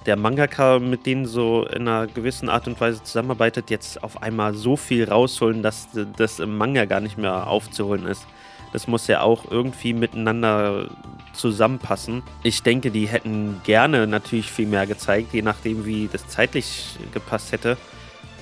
der 0.06 0.16
Mangaka 0.16 0.80
mit 0.80 1.06
denen 1.06 1.26
so 1.26 1.66
in 1.66 1.88
einer 1.88 2.08
gewissen 2.08 2.50
Art 2.50 2.68
und 2.68 2.80
Weise 2.82 3.04
zusammenarbeitet, 3.04 3.70
jetzt 3.70 4.04
auf 4.04 4.22
einmal 4.22 4.56
so 4.56 4.76
viel 4.76 5.08
rausholen, 5.08 5.62
dass 5.62 5.88
das 6.18 6.40
im 6.40 6.58
Manga 6.58 6.86
gar 6.86 7.00
nicht 7.00 7.18
mehr 7.18 7.48
aufzuholen 7.48 8.06
ist. 8.08 8.26
Das 8.74 8.88
muss 8.88 9.08
ja 9.08 9.22
auch 9.22 9.52
irgendwie 9.52 9.94
miteinander 9.94 10.88
zusammenpassen. 11.34 12.24
Ich 12.44 12.64
denke, 12.64 12.90
die 12.90 13.08
hätten 13.08 13.62
gerne 13.64 14.08
natürlich 14.08 14.50
viel 14.50 14.68
mehr 14.68 14.88
gezeigt, 14.88 15.34
je 15.34 15.42
nachdem, 15.42 15.86
wie 15.86 16.10
das 16.12 16.28
zeitlich 16.28 16.98
gepasst 17.14 17.52
hätte. 17.52 17.78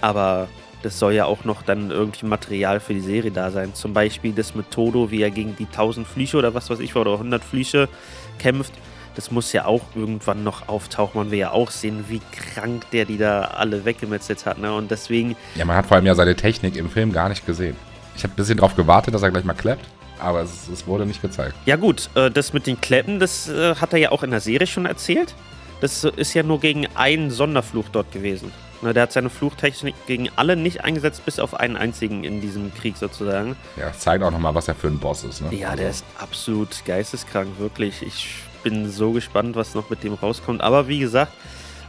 Aber 0.01 0.47
das 0.81 0.97
soll 0.97 1.13
ja 1.13 1.25
auch 1.25 1.43
noch 1.43 1.61
dann 1.61 1.91
irgendwie 1.91 2.25
Material 2.25 2.79
für 2.79 2.93
die 2.93 3.01
Serie 3.01 3.31
da 3.31 3.51
sein. 3.51 3.73
Zum 3.73 3.93
Beispiel 3.93 4.31
das 4.31 4.55
mit 4.55 4.71
Todo, 4.71 5.11
wie 5.11 5.21
er 5.21 5.31
gegen 5.31 5.55
die 5.57 5.65
1000 5.65 6.07
Flüche 6.07 6.37
oder 6.37 6.53
was 6.53 6.69
weiß 6.69 6.79
ich, 6.79 6.95
oder 6.95 7.13
100 7.13 7.43
Flüche 7.43 7.89
kämpft 8.37 8.73
das 9.15 9.31
muss 9.31 9.51
ja 9.53 9.65
auch 9.65 9.81
irgendwann 9.95 10.43
noch 10.43 10.67
auftauchen. 10.67 11.19
Man 11.19 11.31
will 11.31 11.39
ja 11.39 11.51
auch 11.51 11.71
sehen, 11.71 12.05
wie 12.07 12.21
krank 12.31 12.89
der 12.91 13.05
die 13.05 13.17
da 13.17 13.41
alle 13.41 13.85
weggemetzelt 13.85 14.45
hat. 14.45 14.59
Ne? 14.59 14.73
Und 14.73 14.91
deswegen. 14.91 15.35
Ja, 15.55 15.65
man 15.65 15.75
hat 15.75 15.85
vor 15.85 15.97
allem 15.97 16.05
ja 16.05 16.15
seine 16.15 16.35
Technik 16.35 16.75
im 16.75 16.89
Film 16.89 17.11
gar 17.11 17.29
nicht 17.29 17.45
gesehen. 17.45 17.75
Ich 18.15 18.23
habe 18.23 18.33
ein 18.33 18.35
bisschen 18.35 18.57
darauf 18.57 18.75
gewartet, 18.75 19.13
dass 19.13 19.21
er 19.21 19.31
gleich 19.31 19.45
mal 19.45 19.53
klappt. 19.53 19.85
Aber 20.19 20.41
es, 20.41 20.67
es 20.67 20.85
wurde 20.85 21.05
nicht 21.05 21.21
gezeigt. 21.21 21.55
Ja, 21.65 21.77
gut, 21.77 22.09
äh, 22.15 22.29
das 22.29 22.51
mit 22.51 22.67
den 22.67 22.81
Kleppen, 22.81 23.19
das 23.19 23.47
äh, 23.47 23.75
hat 23.75 23.93
er 23.93 23.99
ja 23.99 24.11
auch 24.11 24.21
in 24.23 24.31
der 24.31 24.41
Serie 24.41 24.67
schon 24.67 24.85
erzählt. 24.85 25.33
Das 25.79 26.03
ist 26.03 26.33
ja 26.33 26.43
nur 26.43 26.59
gegen 26.59 26.87
einen 26.95 27.31
Sonderfluch 27.31 27.85
dort 27.89 28.11
gewesen. 28.11 28.51
Der 28.81 29.03
hat 29.03 29.11
seine 29.11 29.29
Fluchtechnik 29.29 29.95
gegen 30.07 30.29
alle 30.37 30.55
nicht 30.55 30.83
eingesetzt, 30.83 31.25
bis 31.25 31.39
auf 31.39 31.53
einen 31.53 31.75
einzigen 31.75 32.23
in 32.23 32.39
diesem 32.39 32.73
Krieg 32.73 32.95
sozusagen. 32.95 33.57
Ja, 33.75 33.91
zeigt 33.91 34.23
auch 34.23 34.31
nochmal, 34.31 34.55
was 34.55 34.69
er 34.69 34.75
für 34.75 34.87
ein 34.87 34.99
Boss 34.99 35.23
ist. 35.23 35.41
Ne? 35.41 35.53
Ja, 35.53 35.75
der 35.75 35.89
ist 35.89 36.05
absolut 36.17 36.85
geisteskrank, 36.85 37.59
wirklich. 37.59 38.01
Ich 38.01 38.35
bin 38.63 38.89
so 38.89 39.11
gespannt, 39.11 39.55
was 39.55 39.75
noch 39.75 39.89
mit 39.89 40.03
dem 40.03 40.13
rauskommt. 40.13 40.61
Aber 40.61 40.87
wie 40.87 40.99
gesagt, 40.99 41.33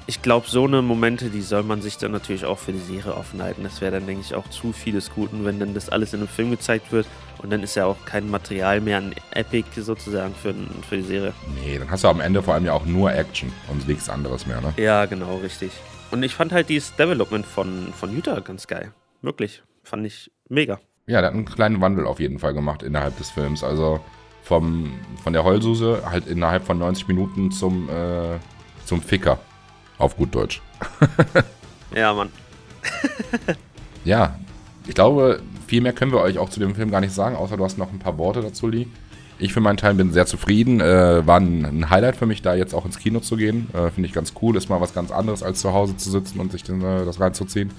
ich 0.07 0.23
glaube, 0.23 0.49
so 0.49 0.65
eine 0.65 0.83
Momente, 0.83 1.31
die 1.31 1.43
soll 1.43 1.63
man 1.63 1.83
sich 1.83 1.97
dann 1.97 2.11
natürlich 2.13 2.45
auch 2.45 2.59
für 2.59 2.73
die 2.73 2.81
Serie 2.81 3.15
offen 3.15 3.43
halten. 3.43 3.63
Das 3.63 3.81
wäre 3.81 3.93
dann, 3.93 4.07
denke 4.07 4.23
ich, 4.23 4.35
auch 4.35 4.49
zu 4.51 4.73
vieles 4.73 5.11
Guten, 5.11 5.45
wenn 5.45 5.61
dann 5.61 5.73
das 5.73 5.89
alles 5.89 6.13
in 6.13 6.21
einem 6.21 6.29
Film 6.29 6.51
gezeigt 6.51 6.91
wird. 6.91 7.07
Und 7.39 7.51
dann 7.51 7.63
ist 7.63 7.77
ja 7.77 7.87
auch 7.87 8.05
kein 8.05 8.29
Material 8.29 8.81
mehr 8.81 8.99
an 8.99 9.15
Epic 9.31 9.81
sozusagen 9.81 10.35
für, 10.35 10.55
für 10.89 10.97
die 10.97 11.05
Serie. 11.05 11.33
Nee, 11.63 11.79
dann 11.79 11.91
hast 11.91 12.05
du 12.05 12.09
am 12.09 12.21
Ende 12.21 12.43
vor 12.43 12.55
allem 12.55 12.65
ja 12.65 12.73
auch 12.73 12.87
nur 12.87 13.13
Action 13.13 13.53
und 13.69 13.87
nichts 13.87 14.09
anderes 14.09 14.47
mehr, 14.47 14.61
ne? 14.61 14.75
Ja, 14.77 15.07
genau, 15.07 15.37
richtig. 15.37 15.71
Und 16.11 16.23
ich 16.23 16.35
fand 16.35 16.53
halt 16.53 16.69
dieses 16.69 16.95
Development 16.97 17.47
von, 17.47 17.93
von 17.93 18.15
Utah 18.15 18.41
ganz 18.41 18.67
geil. 18.67 18.93
Wirklich. 19.23 19.63
Fand 19.85 20.07
ich 20.07 20.31
mega. 20.49 20.81
Ja, 21.07 21.21
der 21.21 21.29
hat 21.29 21.35
einen 21.35 21.45
kleinen 21.45 21.81
Wandel 21.81 22.07
auf 22.07 22.21
jeden 22.21 22.39
Fall 22.39 22.53
gemacht 22.53 22.83
innerhalb 22.83 23.17
des 23.19 23.31
Films. 23.31 23.63
Also 23.63 24.01
vom, 24.51 24.91
von 25.23 25.33
der 25.33 25.45
Heulsuse 25.45 26.03
halt 26.05 26.27
innerhalb 26.27 26.67
von 26.67 26.77
90 26.77 27.07
Minuten 27.07 27.53
zum, 27.53 27.89
äh, 27.89 28.37
zum 28.85 29.01
Ficker. 29.01 29.39
Auf 29.97 30.17
gut 30.17 30.35
Deutsch. 30.35 30.61
ja, 31.95 32.13
Mann. 32.13 32.31
ja, 34.05 34.35
ich 34.89 34.97
glaube, 34.97 35.41
viel 35.69 35.81
mehr 35.81 35.93
können 35.93 36.11
wir 36.11 36.19
euch 36.19 36.39
auch 36.39 36.49
zu 36.49 36.59
dem 36.59 36.75
Film 36.75 36.91
gar 36.91 37.01
nicht 37.01 37.15
sagen, 37.15 37.37
außer 37.37 37.57
du 37.57 37.65
hast 37.65 37.79
noch 37.79 37.93
ein 37.93 38.01
paar 38.01 38.19
Worte 38.19 38.41
dazu, 38.41 38.67
Lee. 38.67 38.89
Ich 39.39 39.53
für 39.53 39.61
meinen 39.61 39.77
Teil 39.77 39.95
bin 39.95 40.13
sehr 40.13 40.27
zufrieden. 40.27 40.81
Äh, 40.81 41.25
war 41.25 41.39
ein, 41.39 41.65
ein, 41.65 41.89
Highlight 41.89 42.17
für 42.17 42.27
mich, 42.27 42.43
da 42.43 42.57
jetzt 42.57 42.75
auch 42.75 42.85
ins 42.85 42.99
Kino 42.99 43.21
zu 43.21 43.37
gehen. 43.37 43.69
Äh, 43.73 43.93
Finde 43.93 44.09
ich 44.09 44.13
ganz 44.13 44.35
cool. 44.43 44.57
Ist 44.57 44.69
mal 44.69 44.81
was 44.81 44.93
ganz 44.93 45.13
anderes, 45.13 45.45
als 45.45 45.61
zu 45.61 45.73
Hause 45.73 45.97
zu 45.97 46.11
sitzen 46.11 46.41
und 46.41 46.51
sich 46.51 46.65
den, 46.65 46.83
äh, 46.83 47.05
das 47.05 47.21
reinzuziehen. 47.21 47.71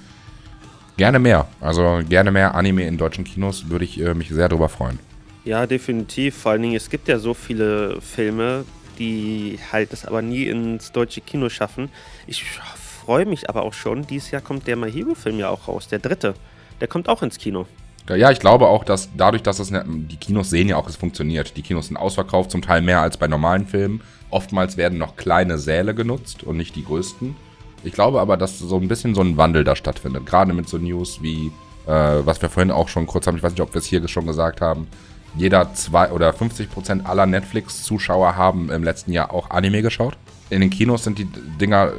Gerne 0.96 1.18
mehr. 1.18 1.48
Also 1.60 2.00
gerne 2.08 2.32
mehr 2.32 2.54
Anime 2.54 2.86
in 2.86 2.96
deutschen 2.96 3.24
Kinos. 3.24 3.68
Würde 3.68 3.84
ich 3.84 4.00
äh, 4.00 4.14
mich 4.14 4.30
sehr 4.30 4.48
darüber 4.48 4.70
freuen. 4.70 4.98
Ja, 5.44 5.66
definitiv. 5.66 6.36
Vor 6.36 6.52
allen 6.52 6.62
Dingen, 6.62 6.76
es 6.76 6.88
gibt 6.88 7.08
ja 7.08 7.18
so 7.18 7.34
viele 7.34 8.00
Filme, 8.00 8.64
die 8.98 9.58
halt 9.72 9.92
das 9.92 10.04
aber 10.04 10.22
nie 10.22 10.44
ins 10.44 10.92
deutsche 10.92 11.20
Kino 11.20 11.48
schaffen. 11.48 11.88
Ich 12.26 12.44
freue 12.44 13.26
mich 13.26 13.48
aber 13.48 13.62
auch 13.62 13.72
schon. 13.72 14.06
Dieses 14.06 14.30
Jahr 14.30 14.42
kommt 14.42 14.66
der 14.66 14.76
My 14.76 14.90
Hero-Film 14.90 15.38
ja 15.38 15.48
auch 15.48 15.66
raus, 15.66 15.88
der 15.88 15.98
dritte. 15.98 16.34
Der 16.80 16.88
kommt 16.88 17.08
auch 17.08 17.22
ins 17.22 17.38
Kino. 17.38 17.66
Ja, 18.08 18.30
ich 18.30 18.40
glaube 18.40 18.66
auch, 18.66 18.84
dass 18.84 19.10
dadurch, 19.16 19.42
dass 19.42 19.60
es 19.60 19.70
ne, 19.70 19.84
die 19.86 20.16
Kinos 20.16 20.50
sehen 20.50 20.68
ja 20.68 20.76
auch, 20.76 20.88
es 20.88 20.96
funktioniert. 20.96 21.56
Die 21.56 21.62
Kinos 21.62 21.86
sind 21.86 21.96
ausverkauft, 21.96 22.50
zum 22.50 22.62
Teil 22.62 22.82
mehr 22.82 23.00
als 23.00 23.16
bei 23.16 23.28
normalen 23.28 23.66
Filmen. 23.66 24.00
Oftmals 24.30 24.76
werden 24.76 24.98
noch 24.98 25.16
kleine 25.16 25.58
Säle 25.58 25.94
genutzt 25.94 26.42
und 26.42 26.56
nicht 26.56 26.74
die 26.74 26.84
größten. 26.84 27.36
Ich 27.84 27.92
glaube 27.92 28.20
aber, 28.20 28.36
dass 28.36 28.58
so 28.58 28.76
ein 28.76 28.88
bisschen 28.88 29.14
so 29.14 29.20
ein 29.20 29.36
Wandel 29.36 29.64
da 29.64 29.76
stattfindet. 29.76 30.26
Gerade 30.26 30.52
mit 30.52 30.68
so 30.68 30.78
News 30.78 31.22
wie, 31.22 31.52
äh, 31.86 31.90
was 32.24 32.42
wir 32.42 32.48
vorhin 32.48 32.70
auch 32.70 32.88
schon 32.88 33.06
kurz 33.06 33.26
haben, 33.26 33.36
ich 33.36 33.42
weiß 33.42 33.52
nicht, 33.52 33.60
ob 33.60 33.72
wir 33.72 33.78
es 33.78 33.86
hier 33.86 34.06
schon 34.08 34.26
gesagt 34.26 34.60
haben, 34.60 34.88
jeder 35.34 35.74
zwei 35.74 36.10
oder 36.10 36.32
50 36.32 36.70
Prozent 36.70 37.06
aller 37.06 37.26
Netflix-Zuschauer 37.26 38.36
haben 38.36 38.70
im 38.70 38.84
letzten 38.84 39.12
Jahr 39.12 39.32
auch 39.32 39.50
Anime 39.50 39.82
geschaut. 39.82 40.16
In 40.50 40.60
den 40.60 40.70
Kinos 40.70 41.04
sind 41.04 41.18
die 41.18 41.24
Dinger 41.24 41.92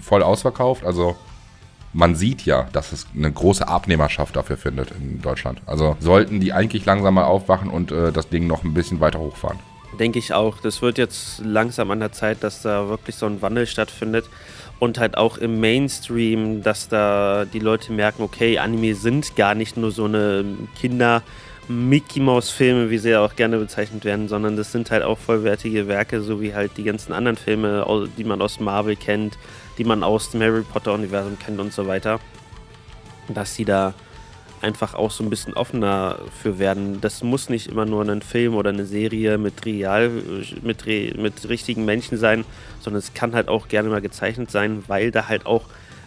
voll 0.00 0.22
ausverkauft. 0.22 0.84
Also 0.84 1.16
man 1.92 2.16
sieht 2.16 2.44
ja, 2.44 2.66
dass 2.72 2.92
es 2.92 3.06
eine 3.14 3.30
große 3.30 3.66
Abnehmerschaft 3.66 4.34
dafür 4.34 4.56
findet 4.56 4.90
in 4.90 5.22
Deutschland. 5.22 5.60
Also 5.66 5.96
sollten 6.00 6.40
die 6.40 6.52
eigentlich 6.52 6.84
langsam 6.84 7.14
mal 7.14 7.24
aufwachen 7.24 7.70
und 7.70 7.92
äh, 7.92 8.10
das 8.10 8.28
Ding 8.28 8.46
noch 8.46 8.64
ein 8.64 8.74
bisschen 8.74 9.00
weiter 9.00 9.20
hochfahren. 9.20 9.58
Denke 10.00 10.18
ich 10.18 10.34
auch. 10.34 10.58
Das 10.60 10.82
wird 10.82 10.98
jetzt 10.98 11.40
langsam 11.44 11.92
an 11.92 12.00
der 12.00 12.10
Zeit, 12.10 12.42
dass 12.42 12.62
da 12.62 12.88
wirklich 12.88 13.14
so 13.14 13.26
ein 13.26 13.40
Wandel 13.42 13.66
stattfindet. 13.66 14.28
Und 14.80 14.98
halt 14.98 15.16
auch 15.16 15.38
im 15.38 15.60
Mainstream, 15.60 16.64
dass 16.64 16.88
da 16.88 17.44
die 17.44 17.60
Leute 17.60 17.92
merken, 17.92 18.24
okay, 18.24 18.58
Anime 18.58 18.96
sind 18.96 19.36
gar 19.36 19.54
nicht 19.54 19.76
nur 19.76 19.92
so 19.92 20.06
eine 20.06 20.44
Kinder- 20.78 21.22
Mickey 21.68 22.20
Mouse 22.20 22.50
Filme, 22.50 22.90
wie 22.90 22.98
sie 22.98 23.10
ja 23.10 23.24
auch 23.24 23.36
gerne 23.36 23.58
bezeichnet 23.58 24.04
werden, 24.04 24.28
sondern 24.28 24.56
das 24.56 24.72
sind 24.72 24.90
halt 24.90 25.02
auch 25.02 25.18
vollwertige 25.18 25.88
Werke, 25.88 26.20
so 26.20 26.40
wie 26.40 26.54
halt 26.54 26.76
die 26.76 26.84
ganzen 26.84 27.12
anderen 27.12 27.36
Filme, 27.36 27.86
die 28.18 28.24
man 28.24 28.42
aus 28.42 28.60
Marvel 28.60 28.96
kennt, 28.96 29.38
die 29.78 29.84
man 29.84 30.02
aus 30.02 30.30
dem 30.30 30.42
Harry 30.42 30.62
Potter 30.62 30.92
Universum 30.92 31.38
kennt 31.38 31.58
und 31.60 31.72
so 31.72 31.86
weiter. 31.86 32.20
Dass 33.28 33.54
sie 33.54 33.64
da 33.64 33.94
einfach 34.60 34.94
auch 34.94 35.10
so 35.10 35.24
ein 35.24 35.30
bisschen 35.30 35.54
offener 35.54 36.18
für 36.42 36.58
werden. 36.58 37.00
Das 37.00 37.22
muss 37.22 37.48
nicht 37.48 37.68
immer 37.68 37.86
nur 37.86 38.02
ein 38.02 38.22
Film 38.22 38.54
oder 38.54 38.70
eine 38.70 38.84
Serie 38.84 39.38
mit 39.38 39.64
real, 39.64 40.10
mit, 40.62 40.86
mit 40.86 41.48
richtigen 41.48 41.84
Menschen 41.84 42.18
sein, 42.18 42.44
sondern 42.80 42.98
es 42.98 43.14
kann 43.14 43.34
halt 43.34 43.48
auch 43.48 43.68
gerne 43.68 43.88
mal 43.88 44.00
gezeichnet 44.00 44.50
sein, 44.50 44.84
weil 44.86 45.10
da 45.10 45.28
halt 45.28 45.46
auch 45.46 45.64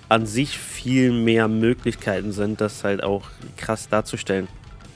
an 0.09 0.25
sich 0.25 0.57
viel 0.57 1.11
mehr 1.11 1.47
Möglichkeiten 1.47 2.31
sind, 2.31 2.61
das 2.61 2.83
halt 2.83 3.03
auch 3.03 3.23
krass 3.57 3.89
darzustellen 3.89 4.47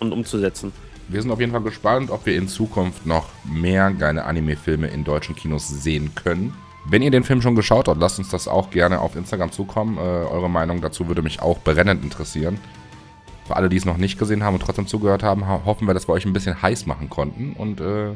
und 0.02 0.12
umzusetzen. 0.12 0.74
Wir 1.08 1.22
sind 1.22 1.32
auf 1.32 1.39
jeden 1.39 1.52
Fall 1.52 1.62
gespannt, 1.62 2.10
ob 2.10 2.26
wir 2.26 2.36
in 2.36 2.47
Zukunft 2.47 3.06
noch 3.06 3.30
mehr 3.43 3.91
geile 3.91 4.26
Anime-Filme 4.26 4.88
in 4.88 5.04
deutschen 5.04 5.36
Kinos 5.36 5.68
sehen 5.68 6.14
können. 6.16 6.54
Wenn 6.88 7.02
ihr 7.02 7.12
den 7.12 7.24
Film 7.24 7.41
schon 7.41 7.56
geschaut 7.56 7.88
habt, 7.88 7.99
lasst 7.99 8.18
uns 8.18 8.30
das 8.30 8.47
auch 8.47 8.72
gerne 8.72 8.99
auf 8.99 9.16
Instagram 9.16 9.52
zukommen. 9.52 9.97
Äh, 9.97 10.02
eure 10.02 10.49
Meinung 10.49 10.82
dazu 10.82 11.08
würde 11.08 11.22
mich 11.22 11.41
auch 11.41 11.60
brennend 11.60 12.04
interessieren. 12.04 12.60
Für 13.45 13.56
alle, 13.56 13.70
die 13.70 13.78
es 13.78 13.86
noch 13.86 13.97
nicht 13.97 14.18
gesehen 14.18 14.43
haben 14.43 14.56
und 14.56 14.62
trotzdem 14.62 14.88
zugehört 14.88 15.24
haben, 15.24 15.47
hoffen 15.47 15.86
wir, 15.88 15.93
dass 15.93 16.08
wir 16.08 16.14
euch 16.14 16.26
ein 16.26 16.34
bisschen 16.34 16.62
heiß 16.62 16.86
machen 16.86 17.10
konnten. 17.10 17.54
Und 17.54 17.82
äh, 17.82 18.16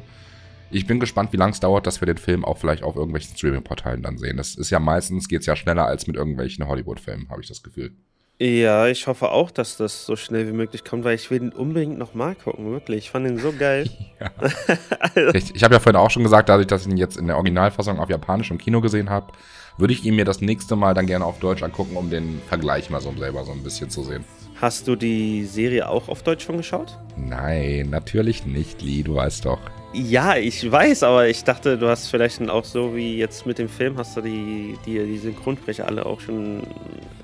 Ich 0.72 0.88
bin 0.88 1.00
gespannt, 1.00 1.32
wie 1.34 1.38
lange 1.38 1.52
es 1.54 1.60
dauert, 1.60 1.86
dass 1.86 2.02
wir 2.02 2.08
den 2.08 2.18
Film 2.18 2.44
auch 2.44 2.58
vielleicht 2.58 2.84
auf 2.84 2.96
irgendwelchen 2.96 3.36
Streaming-Portalen 3.38 4.02
dann 4.02 4.18
sehen. 4.18 4.38
Das 4.38 4.56
ist 4.56 4.72
ja 4.72 4.80
meistens, 4.80 5.28
geht 5.28 5.42
es 5.42 5.46
ja 5.46 5.56
schneller 5.56 5.86
als 5.86 6.08
mit 6.08 6.16
irgendwelchen 6.16 6.68
Hollywood-Filmen, 6.68 7.30
habe 7.30 7.42
ich 7.42 7.48
das 7.48 7.62
Gefühl. 7.62 7.92
Ja, 8.38 8.88
ich 8.88 9.08
hoffe 9.08 9.32
auch, 9.32 9.50
dass 9.50 9.78
das 9.78 10.06
so 10.06 10.18
schnell 10.18 10.46
wie 10.48 10.52
möglich 10.52 10.84
kommt, 10.84 11.06
weil 11.06 11.16
ich 11.16 11.32
will 11.32 11.42
ihn 11.42 11.50
unbedingt 11.54 11.98
nochmal 11.98 12.36
gucken, 12.36 12.70
wirklich. 12.70 13.06
Ich 13.06 13.10
fand 13.12 13.28
ihn 13.28 13.38
so 13.38 13.54
geil. 13.58 13.90
ja. 14.20 14.30
also. 15.00 15.34
Ich, 15.34 15.56
ich 15.56 15.64
habe 15.64 15.76
ja 15.76 15.80
vorhin 15.80 15.96
auch 15.96 16.12
schon 16.12 16.24
gesagt, 16.24 16.50
dadurch, 16.50 16.68
dass 16.68 16.86
ich 16.86 16.92
ihn 16.92 16.98
jetzt 16.98 17.16
in 17.16 17.28
der 17.28 17.38
Originalfassung 17.38 17.98
auf 18.00 18.10
Japanisch 18.10 18.52
im 18.52 18.58
Kino 18.58 18.82
gesehen 18.82 19.10
habe, 19.10 19.32
würde 19.78 19.94
ich 19.94 20.04
ihn 20.04 20.16
mir 20.16 20.26
das 20.26 20.42
nächste 20.42 20.76
Mal 20.76 20.94
dann 20.94 21.06
gerne 21.06 21.26
auf 21.26 21.40
Deutsch 21.40 21.64
angucken, 21.64 21.96
um 21.96 22.10
den 22.10 22.42
Vergleich 22.48 22.90
mal 22.90 23.02
so 23.02 23.14
selber 23.18 23.46
so 23.46 23.54
ein 23.54 23.64
bisschen 23.64 23.90
zu 23.90 24.04
sehen. 24.04 24.26
Hast 24.60 24.88
du 24.88 24.96
die 24.96 25.46
Serie 25.46 25.88
auch 25.88 26.10
auf 26.10 26.24
Deutsch 26.24 26.46
schon 26.46 26.58
geschaut? 26.58 26.98
Nein, 27.18 27.90
natürlich 27.90 28.46
nicht, 28.46 28.82
Lee, 28.82 29.04
du 29.04 29.16
weißt 29.16 29.46
doch. 29.46 29.60
Ja, 29.96 30.36
ich 30.36 30.70
weiß, 30.70 31.04
aber 31.04 31.30
ich 31.30 31.46
dachte, 31.46 31.78
du 31.78 31.88
hast 31.88 32.10
vielleicht 32.10 32.50
auch 32.50 32.66
so 32.66 32.94
wie 32.96 33.18
jetzt 33.18 33.46
mit 33.46 33.58
dem 33.58 33.70
Film, 33.70 33.98
hast 33.98 34.18
du 34.18 34.22
die, 34.22 34.78
die, 34.86 35.00
die 35.00 35.18
Synchronsprecher 35.18 35.88
alle 35.88 36.06
auch 36.06 36.20
schon 36.20 36.64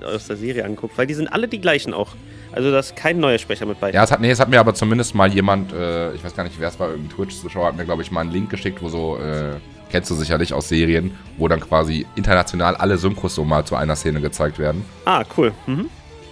aus 0.06 0.28
der 0.28 0.38
Serie 0.38 0.64
angeguckt, 0.64 0.98
weil 0.98 1.06
die 1.06 1.14
sind 1.14 1.28
alle 1.28 1.50
die 1.50 1.60
gleichen 1.60 1.94
auch. 1.94 2.16
Also 2.54 2.72
da 2.72 2.80
ist 2.80 2.96
kein 2.96 3.20
neuer 3.20 3.38
Sprecher 3.40 3.66
mit 3.66 3.80
bei. 3.82 3.92
Ja, 3.92 4.06
es 4.06 4.12
hat, 4.12 4.22
nee, 4.22 4.32
es 4.32 4.40
hat 4.40 4.48
mir 4.48 4.60
aber 4.60 4.74
zumindest 4.74 5.14
mal 5.16 5.34
jemand, 5.34 5.74
äh, 5.74 6.14
ich 6.14 6.24
weiß 6.24 6.34
gar 6.34 6.46
nicht, 6.46 6.58
wer 6.60 6.70
es 6.70 6.80
war, 6.80 6.92
irgendein 6.92 7.14
Twitch-Zuschauer 7.14 7.68
hat 7.68 7.76
mir, 7.76 7.84
glaube 7.84 8.04
ich, 8.04 8.12
mal 8.12 8.22
einen 8.22 8.32
Link 8.32 8.50
geschickt, 8.50 8.82
wo 8.82 8.88
so, 8.88 9.18
äh, 9.18 9.56
kennst 9.90 10.10
du 10.10 10.16
sicherlich 10.16 10.54
aus 10.54 10.70
Serien, 10.70 11.18
wo 11.38 11.50
dann 11.50 11.60
quasi 11.60 12.06
international 12.16 12.78
alle 12.78 12.98
Synchros 12.98 13.36
so 13.36 13.44
mal 13.44 13.66
zu 13.66 13.76
einer 13.76 13.98
Szene 13.98 14.22
gezeigt 14.22 14.60
werden. 14.60 14.86
Ah, 15.04 15.26
cool. 15.36 15.52
Mhm. 15.68 15.90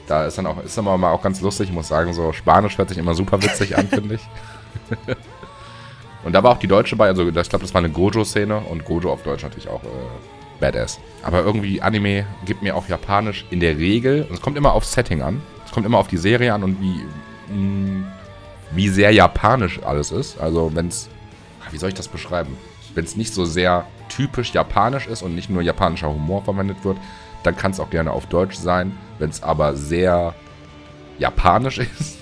Da 0.07 0.25
ist 0.25 0.37
dann 0.37 0.45
auch, 0.45 0.63
ist 0.63 0.77
dann 0.77 0.85
mal 0.85 1.11
auch 1.11 1.21
ganz 1.21 1.41
lustig, 1.41 1.67
ich 1.67 1.75
muss 1.75 1.89
sagen, 1.89 2.13
so 2.13 2.31
Spanisch 2.31 2.77
hört 2.77 2.89
sich 2.89 2.97
immer 2.97 3.13
super 3.13 3.43
witzig 3.43 3.77
an, 3.77 3.87
finde 3.89 4.15
ich. 4.15 4.21
Und 6.23 6.33
da 6.33 6.43
war 6.43 6.51
auch 6.51 6.57
die 6.57 6.67
Deutsche 6.67 6.95
bei, 6.95 7.07
also 7.07 7.27
ich 7.27 7.33
glaube, 7.33 7.63
das 7.63 7.73
war 7.73 7.79
eine 7.79 7.89
Gojo-Szene 7.89 8.57
und 8.57 8.85
Gojo 8.85 9.11
auf 9.11 9.23
Deutsch 9.23 9.43
natürlich 9.43 9.69
auch 9.69 9.83
äh, 9.83 10.59
badass. 10.59 10.99
Aber 11.23 11.43
irgendwie 11.43 11.81
Anime 11.81 12.25
gibt 12.45 12.61
mir 12.61 12.75
auch 12.75 12.87
Japanisch 12.87 13.45
in 13.49 13.59
der 13.59 13.77
Regel, 13.77 14.27
es 14.31 14.41
kommt 14.41 14.57
immer 14.57 14.73
aufs 14.73 14.91
Setting 14.91 15.21
an, 15.21 15.41
es 15.65 15.71
kommt 15.71 15.85
immer 15.85 15.97
auf 15.97 16.07
die 16.07 16.17
Serie 16.17 16.53
an 16.53 16.63
und 16.63 16.81
wie, 16.81 17.05
mh, 17.53 17.55
mm, 17.55 18.11
wie 18.71 18.89
sehr 18.89 19.11
japanisch 19.11 19.81
alles 19.83 20.11
ist. 20.11 20.39
Also 20.39 20.71
wenn 20.75 20.87
es, 20.87 21.09
wie 21.71 21.77
soll 21.77 21.89
ich 21.89 21.95
das 21.95 22.07
beschreiben? 22.07 22.57
Wenn 22.93 23.05
es 23.05 23.15
nicht 23.15 23.33
so 23.33 23.45
sehr 23.45 23.85
typisch 24.09 24.53
japanisch 24.53 25.07
ist 25.07 25.21
und 25.21 25.35
nicht 25.35 25.49
nur 25.49 25.61
japanischer 25.61 26.09
Humor 26.09 26.43
verwendet 26.43 26.83
wird, 26.83 26.97
dann 27.43 27.55
kann 27.55 27.71
es 27.71 27.79
auch 27.79 27.89
gerne 27.89 28.11
auf 28.11 28.25
Deutsch 28.25 28.57
sein. 28.57 28.97
Wenn 29.17 29.29
es 29.29 29.41
aber 29.41 29.75
sehr 29.75 30.33
japanisch 31.17 31.77
ist, 31.99 32.19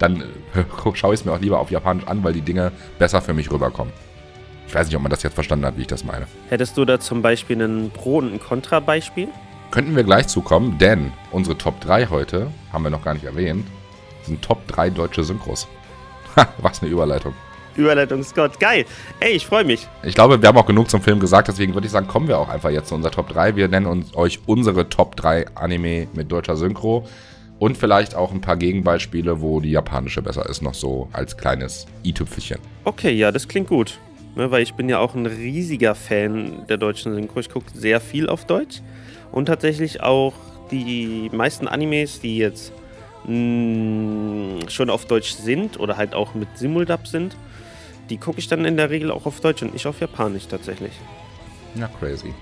dann 0.00 0.22
äh, 0.54 0.64
schaue 0.94 1.14
ich 1.14 1.20
es 1.20 1.24
mir 1.24 1.32
auch 1.32 1.40
lieber 1.40 1.60
auf 1.60 1.70
Japanisch 1.70 2.06
an, 2.06 2.24
weil 2.24 2.32
die 2.32 2.40
Dinge 2.40 2.72
besser 2.98 3.22
für 3.22 3.34
mich 3.34 3.52
rüberkommen. 3.52 3.92
Ich 4.66 4.74
weiß 4.74 4.86
nicht, 4.86 4.96
ob 4.96 5.02
man 5.02 5.10
das 5.10 5.22
jetzt 5.22 5.34
verstanden 5.34 5.66
hat, 5.66 5.76
wie 5.76 5.82
ich 5.82 5.86
das 5.86 6.04
meine. 6.04 6.26
Hättest 6.48 6.76
du 6.76 6.84
da 6.84 6.98
zum 6.98 7.22
Beispiel 7.22 7.60
ein 7.60 7.90
Pro- 7.90 8.18
und 8.18 8.32
ein 8.32 8.40
Kontra-Beispiel? 8.40 9.28
Könnten 9.70 9.94
wir 9.94 10.04
gleich 10.04 10.26
zukommen, 10.26 10.78
denn 10.78 11.12
unsere 11.30 11.56
Top 11.56 11.80
3 11.80 12.06
heute, 12.06 12.50
haben 12.72 12.84
wir 12.84 12.90
noch 12.90 13.04
gar 13.04 13.14
nicht 13.14 13.24
erwähnt, 13.24 13.66
sind 14.24 14.42
Top 14.42 14.66
3 14.68 14.90
deutsche 14.90 15.24
Synchros. 15.24 15.68
Ha, 16.36 16.46
was 16.58 16.80
eine 16.80 16.92
Überleitung. 16.92 17.34
Überleitungsgott. 17.74 18.60
Geil. 18.60 18.84
Ey, 19.18 19.32
ich 19.32 19.46
freue 19.46 19.64
mich. 19.64 19.88
Ich 20.04 20.14
glaube, 20.14 20.40
wir 20.40 20.48
haben 20.48 20.56
auch 20.56 20.66
genug 20.66 20.88
zum 20.88 21.02
Film 21.02 21.18
gesagt, 21.18 21.48
deswegen 21.48 21.74
würde 21.74 21.88
ich 21.88 21.92
sagen, 21.92 22.06
kommen 22.06 22.28
wir 22.28 22.38
auch 22.38 22.48
einfach 22.48 22.70
jetzt 22.70 22.90
zu 22.90 22.94
unserer 22.94 23.10
Top 23.10 23.28
3. 23.30 23.56
Wir 23.56 23.66
nennen 23.66 23.86
uns 23.86 24.14
euch 24.14 24.38
unsere 24.46 24.88
Top 24.88 25.16
3 25.16 25.56
Anime 25.56 26.06
mit 26.12 26.30
deutscher 26.30 26.56
Synchro 26.56 27.04
und 27.60 27.76
vielleicht 27.76 28.16
auch 28.16 28.32
ein 28.32 28.40
paar 28.40 28.56
Gegenbeispiele, 28.56 29.40
wo 29.40 29.60
die 29.60 29.70
japanische 29.70 30.22
besser 30.22 30.48
ist, 30.48 30.62
noch 30.62 30.74
so 30.74 31.08
als 31.12 31.36
kleines 31.36 31.86
i-Tüpfelchen. 32.04 32.58
Okay, 32.84 33.12
ja, 33.12 33.30
das 33.30 33.46
klingt 33.46 33.68
gut. 33.68 34.00
Ne, 34.34 34.50
weil 34.50 34.62
ich 34.62 34.74
bin 34.74 34.88
ja 34.88 34.98
auch 34.98 35.14
ein 35.14 35.26
riesiger 35.26 35.94
Fan 35.94 36.64
der 36.68 36.78
deutschen 36.78 37.14
Synchro. 37.14 37.40
Ich 37.40 37.50
gucke 37.50 37.66
sehr 37.74 38.00
viel 38.00 38.28
auf 38.28 38.46
Deutsch 38.46 38.80
und 39.30 39.46
tatsächlich 39.46 40.02
auch 40.02 40.34
die 40.70 41.28
meisten 41.32 41.68
Animes, 41.68 42.20
die 42.20 42.38
jetzt 42.38 42.72
mh, 43.26 43.34
mm, 43.34 44.68
schon 44.68 44.88
auf 44.88 45.04
Deutsch 45.04 45.32
sind 45.32 45.78
oder 45.78 45.96
halt 45.96 46.14
auch 46.14 46.34
mit 46.34 46.56
Simuldub 46.56 47.06
sind, 47.06 47.36
die 48.08 48.16
gucke 48.16 48.38
ich 48.38 48.48
dann 48.48 48.64
in 48.64 48.76
der 48.76 48.88
Regel 48.88 49.10
auch 49.10 49.26
auf 49.26 49.40
Deutsch 49.40 49.62
und 49.62 49.74
nicht 49.74 49.86
auf 49.86 50.00
Japanisch 50.00 50.46
tatsächlich. 50.46 50.92
Ja, 51.74 51.88
crazy. 51.98 52.32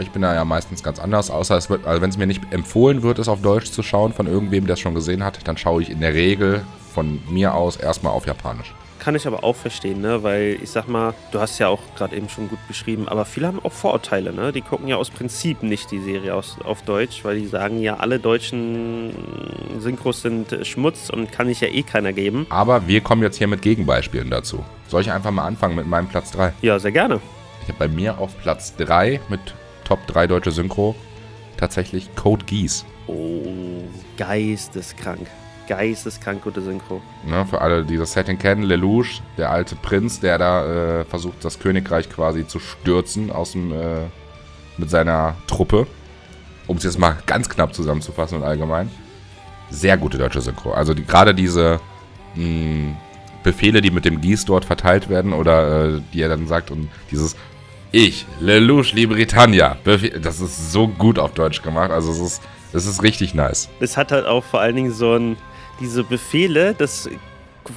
Ich 0.00 0.10
bin 0.10 0.22
da 0.22 0.34
ja 0.34 0.44
meistens 0.44 0.82
ganz 0.82 0.98
anders, 0.98 1.30
außer 1.30 1.56
es 1.56 1.68
wird, 1.68 1.86
also 1.86 2.00
wenn 2.00 2.10
es 2.10 2.16
mir 2.16 2.26
nicht 2.26 2.42
empfohlen 2.50 3.02
wird, 3.02 3.18
es 3.18 3.28
auf 3.28 3.42
Deutsch 3.42 3.70
zu 3.70 3.82
schauen 3.82 4.12
von 4.12 4.26
irgendwem, 4.26 4.66
der 4.66 4.74
es 4.74 4.80
schon 4.80 4.94
gesehen 4.94 5.24
hat, 5.24 5.46
dann 5.46 5.56
schaue 5.56 5.82
ich 5.82 5.90
in 5.90 6.00
der 6.00 6.14
Regel 6.14 6.64
von 6.92 7.20
mir 7.30 7.54
aus 7.54 7.76
erstmal 7.76 8.12
auf 8.12 8.26
Japanisch. 8.26 8.74
Kann 8.98 9.16
ich 9.16 9.26
aber 9.26 9.42
auch 9.42 9.56
verstehen, 9.56 10.00
ne? 10.00 10.22
Weil 10.22 10.58
ich 10.62 10.70
sag 10.70 10.86
mal, 10.86 11.12
du 11.32 11.40
hast 11.40 11.58
ja 11.58 11.66
auch 11.66 11.80
gerade 11.96 12.14
eben 12.14 12.28
schon 12.28 12.48
gut 12.48 12.60
beschrieben, 12.68 13.08
aber 13.08 13.24
viele 13.24 13.48
haben 13.48 13.58
auch 13.64 13.72
Vorurteile, 13.72 14.32
ne? 14.32 14.52
Die 14.52 14.60
gucken 14.60 14.86
ja 14.86 14.94
aus 14.94 15.10
Prinzip 15.10 15.64
nicht 15.64 15.90
die 15.90 15.98
Serie 15.98 16.32
aus, 16.36 16.56
auf 16.62 16.82
Deutsch, 16.82 17.24
weil 17.24 17.40
die 17.40 17.48
sagen 17.48 17.80
ja, 17.80 17.96
alle 17.96 18.20
deutschen 18.20 19.12
Synchros 19.80 20.22
sind 20.22 20.56
Schmutz 20.62 21.10
und 21.10 21.32
kann 21.32 21.48
ich 21.48 21.60
ja 21.60 21.66
eh 21.66 21.82
keiner 21.82 22.12
geben. 22.12 22.46
Aber 22.48 22.86
wir 22.86 23.00
kommen 23.00 23.22
jetzt 23.22 23.38
hier 23.38 23.48
mit 23.48 23.60
Gegenbeispielen 23.60 24.30
dazu. 24.30 24.64
Soll 24.86 25.00
ich 25.00 25.10
einfach 25.10 25.32
mal 25.32 25.46
anfangen 25.46 25.74
mit 25.74 25.88
meinem 25.88 26.06
Platz 26.06 26.30
3? 26.30 26.52
Ja, 26.62 26.78
sehr 26.78 26.92
gerne. 26.92 27.20
Ich 27.62 27.68
habe 27.68 27.78
bei 27.80 27.88
mir 27.88 28.18
auf 28.18 28.38
Platz 28.40 28.76
3 28.76 29.20
mit 29.28 29.40
Top 29.84 30.06
3 30.06 30.26
deutsche 30.26 30.50
Synchro 30.50 30.94
tatsächlich 31.56 32.14
Code 32.16 32.44
Geese. 32.44 32.84
Oh, 33.06 33.42
geisteskrank 34.16 35.28
geisteskrank 35.68 36.42
gute 36.42 36.60
Synchro. 36.60 37.00
Ne, 37.26 37.46
für 37.46 37.60
alle, 37.60 37.84
die 37.84 37.96
das 37.96 38.12
Setting 38.12 38.38
kennen, 38.38 38.62
Lelouch, 38.62 39.20
der 39.38 39.50
alte 39.50 39.76
Prinz, 39.76 40.20
der 40.20 40.38
da 40.38 41.00
äh, 41.00 41.04
versucht, 41.04 41.44
das 41.44 41.58
Königreich 41.58 42.10
quasi 42.10 42.46
zu 42.46 42.58
stürzen 42.58 43.30
aus 43.30 43.52
dem, 43.52 43.72
äh, 43.72 44.06
mit 44.76 44.90
seiner 44.90 45.36
Truppe. 45.46 45.86
Um 46.66 46.76
es 46.76 46.84
jetzt 46.84 46.98
mal 46.98 47.16
ganz 47.26 47.48
knapp 47.48 47.74
zusammenzufassen 47.74 48.38
und 48.38 48.44
allgemein. 48.44 48.90
Sehr 49.70 49.96
gute 49.96 50.18
deutsche 50.18 50.40
Synchro. 50.40 50.72
Also 50.72 50.94
die, 50.94 51.04
gerade 51.04 51.34
diese 51.34 51.80
mh, 52.34 52.94
Befehle, 53.42 53.80
die 53.80 53.90
mit 53.90 54.04
dem 54.04 54.20
Gieß 54.20 54.44
dort 54.44 54.64
verteilt 54.64 55.08
werden 55.08 55.32
oder 55.32 55.96
äh, 55.96 56.00
die 56.12 56.22
er 56.22 56.28
dann 56.28 56.46
sagt 56.46 56.70
und 56.70 56.88
dieses 57.10 57.36
Ich, 57.94 58.24
Lelouch, 58.40 58.94
Libritannia. 58.94 59.76
Das 59.84 60.40
ist 60.40 60.72
so 60.72 60.88
gut 60.88 61.18
auf 61.18 61.34
Deutsch 61.34 61.60
gemacht. 61.60 61.90
Also 61.90 62.10
es 62.10 62.20
ist, 62.20 62.42
es 62.72 62.86
ist 62.86 63.02
richtig 63.02 63.34
nice. 63.34 63.68
Es 63.80 63.98
hat 63.98 64.12
halt 64.12 64.24
auch 64.24 64.42
vor 64.42 64.60
allen 64.60 64.76
Dingen 64.76 64.92
so 64.92 65.14
ein 65.14 65.36
diese 65.78 66.02
Befehle, 66.02 66.74
das 66.74 67.08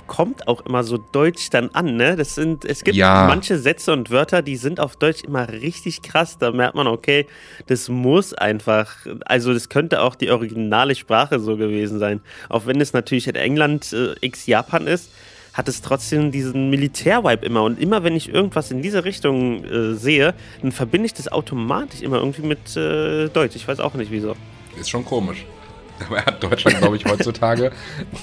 kommt 0.08 0.48
auch 0.48 0.66
immer 0.66 0.84
so 0.84 0.98
deutsch 0.98 1.50
dann 1.50 1.70
an, 1.74 1.96
ne? 1.98 2.16
Das 2.16 2.36
sind, 2.36 2.66
es 2.66 2.84
gibt 2.84 2.96
ja. 2.96 3.26
manche 3.28 3.58
Sätze 3.58 3.94
und 3.94 4.10
Wörter, 4.10 4.42
die 4.42 4.56
sind 4.56 4.80
auf 4.80 4.96
Deutsch 4.96 5.24
immer 5.24 5.50
richtig 5.50 6.02
krass. 6.02 6.38
Da 6.38 6.52
merkt 6.52 6.76
man, 6.76 6.88
okay, 6.88 7.28
das 7.68 7.90
muss 7.90 8.34
einfach, 8.34 8.96
also 9.26 9.54
das 9.54 9.70
könnte 9.70 10.02
auch 10.02 10.16
die 10.16 10.32
originale 10.32 10.96
Sprache 10.96 11.40
so 11.40 11.58
gewesen 11.58 12.00
sein. 12.00 12.22
Auch 12.50 12.66
wenn 12.66 12.80
es 12.82 12.94
natürlich 12.94 13.28
in 13.28 13.36
England 13.36 13.92
äh, 13.94 14.16
x 14.22 14.48
Japan 14.48 14.88
ist, 14.88 15.12
hat 15.56 15.70
es 15.70 15.82
trotzdem 15.82 16.32
diesen 16.32 16.70
Militärvibe 16.70 17.46
immer. 17.46 17.64
Und 17.64 17.80
immer 17.80 18.04
wenn 18.04 18.16
ich 18.16 18.32
irgendwas 18.32 18.72
in 18.72 18.82
diese 18.82 19.06
Richtung 19.06 19.64
äh, 19.64 19.94
sehe, 19.94 20.34
dann 20.62 20.74
verbinde 20.74 21.06
ich 21.06 21.14
das 21.14 21.30
automatisch 21.30 22.02
immer 22.02 22.18
irgendwie 22.18 22.42
mit 22.42 22.76
äh, 22.76 23.30
Deutsch. 23.30 23.56
Ich 23.56 23.66
weiß 23.66 23.80
auch 23.80 23.94
nicht 23.94 24.12
wieso. 24.12 24.36
Ist 24.78 24.90
schon 24.90 25.06
komisch. 25.06 25.46
Aber 26.06 26.18
hat 26.18 26.44
Deutschland, 26.44 26.78
glaube 26.80 26.98
ich, 26.98 27.06
heutzutage 27.06 27.72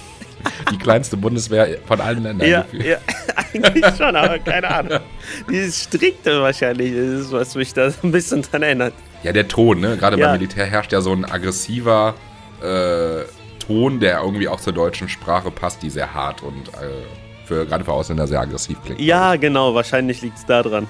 die 0.71 0.77
kleinste 0.77 1.17
Bundeswehr 1.17 1.79
von 1.87 2.03
allen 2.03 2.23
Ländern. 2.23 2.47
Ja, 2.47 2.67
ja, 2.73 2.99
eigentlich 3.55 3.97
schon, 3.97 4.15
aber 4.15 4.39
keine 4.41 4.69
Ahnung. 4.69 5.01
Dieses 5.49 5.85
Strikte 5.85 6.43
wahrscheinlich 6.43 6.93
ist, 6.93 7.33
was 7.33 7.55
mich 7.55 7.73
da 7.73 7.91
so 7.91 7.99
ein 8.03 8.13
bisschen 8.13 8.43
dran 8.43 8.63
erinnert. 8.63 8.93
Ja, 9.23 9.33
der 9.33 9.49
Ton, 9.49 9.81
ne? 9.81 9.97
Gerade 9.97 10.19
ja. 10.19 10.27
beim 10.27 10.39
Militär 10.39 10.67
herrscht 10.67 10.93
ja 10.93 11.01
so 11.01 11.13
ein 11.13 11.25
aggressiver 11.25 12.15
äh, 12.61 13.23
Ton, 13.61 14.01
der 14.01 14.21
irgendwie 14.21 14.49
auch 14.49 14.61
zur 14.61 14.73
deutschen 14.73 15.09
Sprache 15.09 15.51
passt, 15.51 15.83
die 15.83 15.91
sehr 15.91 16.13
hart 16.13 16.43
und 16.43 16.69
äh, 16.69 17.07
für, 17.53 17.67
gerade 17.67 17.85
für 17.85 17.93
Ausländer 17.93 18.27
sehr 18.27 18.41
aggressiv 18.41 18.79
klingt. 18.85 19.01
Ja, 19.01 19.37
genau, 19.37 19.75
wahrscheinlich 19.75 20.23
liegt 20.23 20.39
es 20.39 20.47
da 20.47 20.63
dran. 20.63 20.87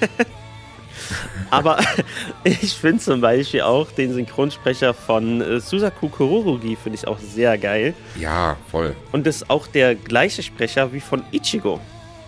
Aber 1.50 1.78
ich 2.44 2.74
finde 2.74 3.02
zum 3.02 3.20
Beispiel 3.20 3.62
auch 3.62 3.90
den 3.90 4.12
Synchronsprecher 4.12 4.94
von 4.94 5.40
äh, 5.40 5.60
Susaku 5.60 6.08
Kururugi 6.08 6.76
finde 6.76 6.98
ich 6.98 7.06
auch 7.06 7.18
sehr 7.18 7.56
geil. 7.58 7.94
Ja, 8.18 8.56
voll. 8.70 8.94
Und 9.12 9.26
das 9.26 9.36
ist 9.36 9.50
auch 9.50 9.66
der 9.66 9.94
gleiche 9.94 10.42
Sprecher 10.42 10.92
wie 10.92 11.00
von 11.00 11.22
Ichigo. 11.32 11.80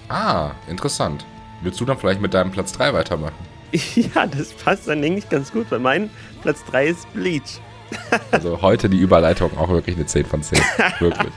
Ah, 0.08 0.52
interessant. 0.68 1.24
Willst 1.62 1.80
du 1.80 1.84
dann 1.84 1.98
vielleicht 1.98 2.20
mit 2.20 2.32
deinem 2.32 2.50
Platz 2.50 2.72
3 2.72 2.94
weitermachen? 2.94 3.34
ja, 3.72 4.26
das 4.26 4.52
passt 4.52 4.88
dann 4.88 5.04
eigentlich 5.04 5.28
ganz 5.28 5.52
gut, 5.52 5.66
weil 5.70 5.78
mein 5.78 6.10
Platz 6.42 6.64
3 6.70 6.86
ist 6.86 7.12
Bleach. 7.12 7.60
also 8.30 8.60
heute 8.62 8.88
die 8.88 8.98
Überleitung 8.98 9.56
auch 9.58 9.68
wirklich 9.68 9.96
eine 9.96 10.06
10 10.06 10.26
von 10.26 10.42
10. 10.42 10.58
wirklich. 11.00 11.32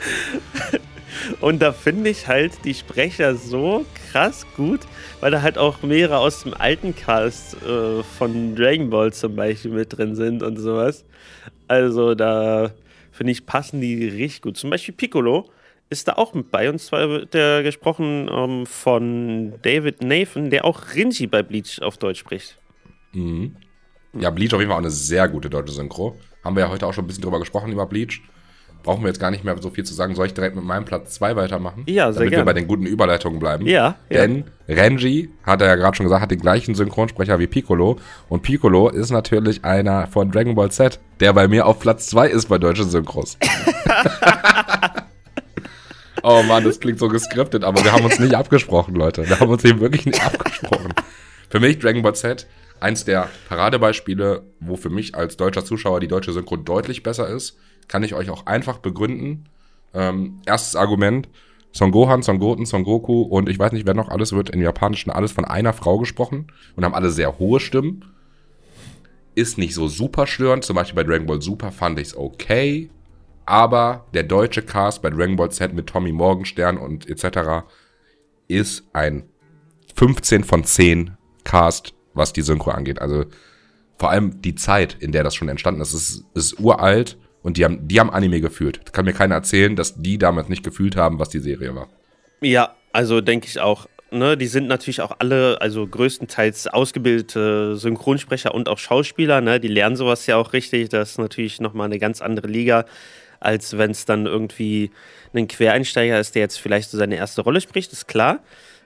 Und 1.40 1.60
da 1.60 1.72
finde 1.72 2.10
ich 2.10 2.26
halt 2.26 2.52
die 2.64 2.74
Sprecher 2.74 3.34
so 3.36 3.84
krass 4.10 4.46
gut, 4.56 4.80
weil 5.20 5.30
da 5.30 5.42
halt 5.42 5.58
auch 5.58 5.82
mehrere 5.82 6.18
aus 6.18 6.42
dem 6.42 6.54
alten 6.54 6.94
Cast 6.94 7.56
äh, 7.62 8.02
von 8.02 8.54
Dragon 8.56 8.90
Ball 8.90 9.12
zum 9.12 9.36
Beispiel 9.36 9.70
mit 9.70 9.96
drin 9.96 10.14
sind 10.14 10.42
und 10.42 10.56
sowas. 10.56 11.04
Also 11.68 12.14
da 12.14 12.72
finde 13.12 13.32
ich, 13.32 13.46
passen 13.46 13.80
die 13.80 14.08
richtig 14.08 14.42
gut. 14.42 14.56
Zum 14.56 14.70
Beispiel 14.70 14.94
Piccolo 14.94 15.50
ist 15.90 16.08
da 16.08 16.14
auch 16.14 16.34
mit 16.34 16.50
bei. 16.50 16.70
Und 16.70 16.80
zwar 16.80 17.08
wird 17.08 17.34
der 17.34 17.62
gesprochen 17.62 18.28
ähm, 18.32 18.66
von 18.66 19.54
David 19.62 20.02
Nathan, 20.02 20.50
der 20.50 20.64
auch 20.64 20.94
Rinji 20.94 21.26
bei 21.26 21.42
Bleach 21.42 21.82
auf 21.82 21.98
Deutsch 21.98 22.20
spricht. 22.20 22.56
Mhm. 23.12 23.56
Ja, 24.14 24.30
Bleach 24.30 24.54
auf 24.54 24.60
jeden 24.60 24.70
Fall 24.70 24.78
auch 24.78 24.82
eine 24.82 24.90
sehr 24.90 25.28
gute 25.28 25.50
deutsche 25.50 25.72
Synchro. 25.72 26.16
Haben 26.42 26.56
wir 26.56 26.64
ja 26.64 26.70
heute 26.70 26.86
auch 26.86 26.94
schon 26.94 27.04
ein 27.04 27.06
bisschen 27.06 27.22
drüber 27.22 27.38
gesprochen, 27.38 27.72
über 27.72 27.86
Bleach. 27.86 28.22
Brauchen 28.82 29.02
wir 29.02 29.08
jetzt 29.08 29.20
gar 29.20 29.30
nicht 29.30 29.44
mehr 29.44 29.56
so 29.60 29.70
viel 29.70 29.84
zu 29.84 29.94
sagen. 29.94 30.14
Soll 30.14 30.26
ich 30.26 30.34
direkt 30.34 30.56
mit 30.56 30.64
meinem 30.64 30.84
Platz 30.84 31.14
2 31.14 31.36
weitermachen? 31.36 31.84
Ja, 31.86 32.12
sehr 32.12 32.20
Damit 32.20 32.30
gerne. 32.30 32.42
wir 32.42 32.46
bei 32.46 32.52
den 32.52 32.66
guten 32.66 32.86
Überleitungen 32.86 33.38
bleiben. 33.38 33.66
Ja, 33.66 33.96
ja. 34.08 34.20
Denn 34.20 34.44
Renji, 34.68 35.30
hat 35.42 35.60
er 35.60 35.68
ja 35.68 35.76
gerade 35.76 35.96
schon 35.96 36.04
gesagt, 36.04 36.22
hat 36.22 36.30
den 36.30 36.40
gleichen 36.40 36.74
Synchronsprecher 36.74 37.38
wie 37.38 37.46
Piccolo. 37.46 37.98
Und 38.28 38.42
Piccolo 38.42 38.88
ist 38.88 39.10
natürlich 39.10 39.64
einer 39.64 40.06
von 40.06 40.30
Dragon 40.30 40.54
Ball 40.54 40.70
Z, 40.70 41.00
der 41.20 41.32
bei 41.32 41.48
mir 41.48 41.66
auf 41.66 41.80
Platz 41.80 42.06
2 42.08 42.28
ist 42.28 42.48
bei 42.48 42.58
deutschen 42.58 42.88
Synchros. 42.88 43.36
oh 46.22 46.42
Mann, 46.42 46.64
das 46.64 46.80
klingt 46.80 46.98
so 46.98 47.08
geskriptet, 47.08 47.64
aber 47.64 47.84
wir 47.84 47.92
haben 47.92 48.04
uns 48.04 48.18
nicht 48.18 48.34
abgesprochen, 48.34 48.94
Leute. 48.94 49.28
Wir 49.28 49.40
haben 49.40 49.50
uns 49.50 49.64
eben 49.64 49.80
wirklich 49.80 50.06
nicht 50.06 50.24
abgesprochen. 50.24 50.94
Für 51.48 51.60
mich 51.60 51.78
Dragon 51.78 52.02
Ball 52.02 52.14
Z 52.14 52.46
eins 52.80 53.04
der 53.04 53.28
Paradebeispiele, 53.48 54.42
wo 54.60 54.76
für 54.76 54.90
mich 54.90 55.14
als 55.14 55.36
deutscher 55.36 55.64
Zuschauer 55.64 56.00
die 56.00 56.08
deutsche 56.08 56.32
Synchro 56.32 56.56
deutlich 56.56 57.02
besser 57.02 57.28
ist, 57.28 57.56
kann 57.90 58.04
ich 58.04 58.14
euch 58.14 58.30
auch 58.30 58.46
einfach 58.46 58.78
begründen. 58.78 59.48
Ähm, 59.92 60.40
erstes 60.46 60.76
Argument, 60.76 61.28
Son 61.72 61.90
Gohan, 61.90 62.22
Son 62.22 62.38
Goten, 62.38 62.64
Son 62.64 62.84
Goku 62.84 63.22
und 63.22 63.48
ich 63.48 63.58
weiß 63.58 63.72
nicht, 63.72 63.84
wer 63.84 63.94
noch 63.94 64.08
alles 64.08 64.32
wird 64.32 64.50
im 64.50 64.62
Japanischen 64.62 65.10
alles 65.10 65.32
von 65.32 65.44
einer 65.44 65.72
Frau 65.72 65.98
gesprochen 65.98 66.46
und 66.76 66.84
haben 66.84 66.94
alle 66.94 67.10
sehr 67.10 67.40
hohe 67.40 67.58
Stimmen. 67.58 68.04
Ist 69.34 69.58
nicht 69.58 69.74
so 69.74 69.88
super 69.88 70.28
störend, 70.28 70.64
zum 70.64 70.76
Beispiel 70.76 71.02
bei 71.02 71.08
Dragon 71.08 71.26
Ball 71.26 71.42
Super 71.42 71.72
fand 71.72 71.98
ich 71.98 72.08
es 72.08 72.16
okay, 72.16 72.90
aber 73.44 74.06
der 74.14 74.22
deutsche 74.22 74.62
Cast 74.62 75.02
bei 75.02 75.10
Dragon 75.10 75.34
Ball 75.34 75.50
Z 75.50 75.74
mit 75.74 75.88
Tommy 75.88 76.12
Morgenstern 76.12 76.78
und 76.78 77.08
etc. 77.08 77.66
ist 78.46 78.84
ein 78.92 79.24
15 79.96 80.44
von 80.44 80.62
10 80.62 81.16
Cast, 81.42 81.94
was 82.14 82.32
die 82.32 82.42
Synchro 82.42 82.70
angeht. 82.70 83.00
Also 83.00 83.24
vor 83.98 84.10
allem 84.10 84.40
die 84.42 84.54
Zeit, 84.54 84.96
in 85.00 85.10
der 85.10 85.24
das 85.24 85.34
schon 85.34 85.48
entstanden 85.48 85.80
ist, 85.80 85.92
ist, 85.92 86.24
ist 86.34 86.60
uralt 86.60 87.18
und 87.42 87.56
die 87.56 87.64
haben, 87.64 87.86
die 87.88 87.98
haben 88.00 88.10
Anime 88.10 88.40
gefühlt. 88.40 88.80
Das 88.84 88.92
kann 88.92 89.04
mir 89.04 89.12
keiner 89.12 89.36
erzählen, 89.36 89.76
dass 89.76 90.00
die 90.00 90.18
damals 90.18 90.48
nicht 90.48 90.62
gefühlt 90.62 90.96
haben, 90.96 91.18
was 91.18 91.28
die 91.28 91.38
Serie 91.38 91.74
war. 91.74 91.88
Ja, 92.40 92.74
also 92.92 93.20
denke 93.20 93.46
ich 93.46 93.60
auch. 93.60 93.86
Ne, 94.12 94.36
die 94.36 94.48
sind 94.48 94.66
natürlich 94.66 95.02
auch 95.02 95.16
alle, 95.20 95.60
also 95.60 95.86
größtenteils 95.86 96.66
ausgebildete 96.66 97.76
Synchronsprecher 97.76 98.52
und 98.52 98.68
auch 98.68 98.78
Schauspieler. 98.78 99.40
Ne? 99.40 99.60
Die 99.60 99.68
lernen 99.68 99.94
sowas 99.94 100.26
ja 100.26 100.36
auch 100.36 100.52
richtig. 100.52 100.88
Das 100.88 101.10
ist 101.10 101.18
natürlich 101.18 101.60
nochmal 101.60 101.86
eine 101.86 102.00
ganz 102.00 102.20
andere 102.20 102.48
Liga, 102.48 102.86
als 103.38 103.78
wenn 103.78 103.92
es 103.92 104.06
dann 104.06 104.26
irgendwie 104.26 104.90
ein 105.32 105.46
Quereinsteiger 105.46 106.18
ist, 106.18 106.34
der 106.34 106.42
jetzt 106.42 106.58
vielleicht 106.58 106.90
so 106.90 106.98
seine 106.98 107.14
erste 107.14 107.42
Rolle 107.42 107.60
spricht, 107.60 107.92
ist 107.92 108.08
klar. 108.08 108.40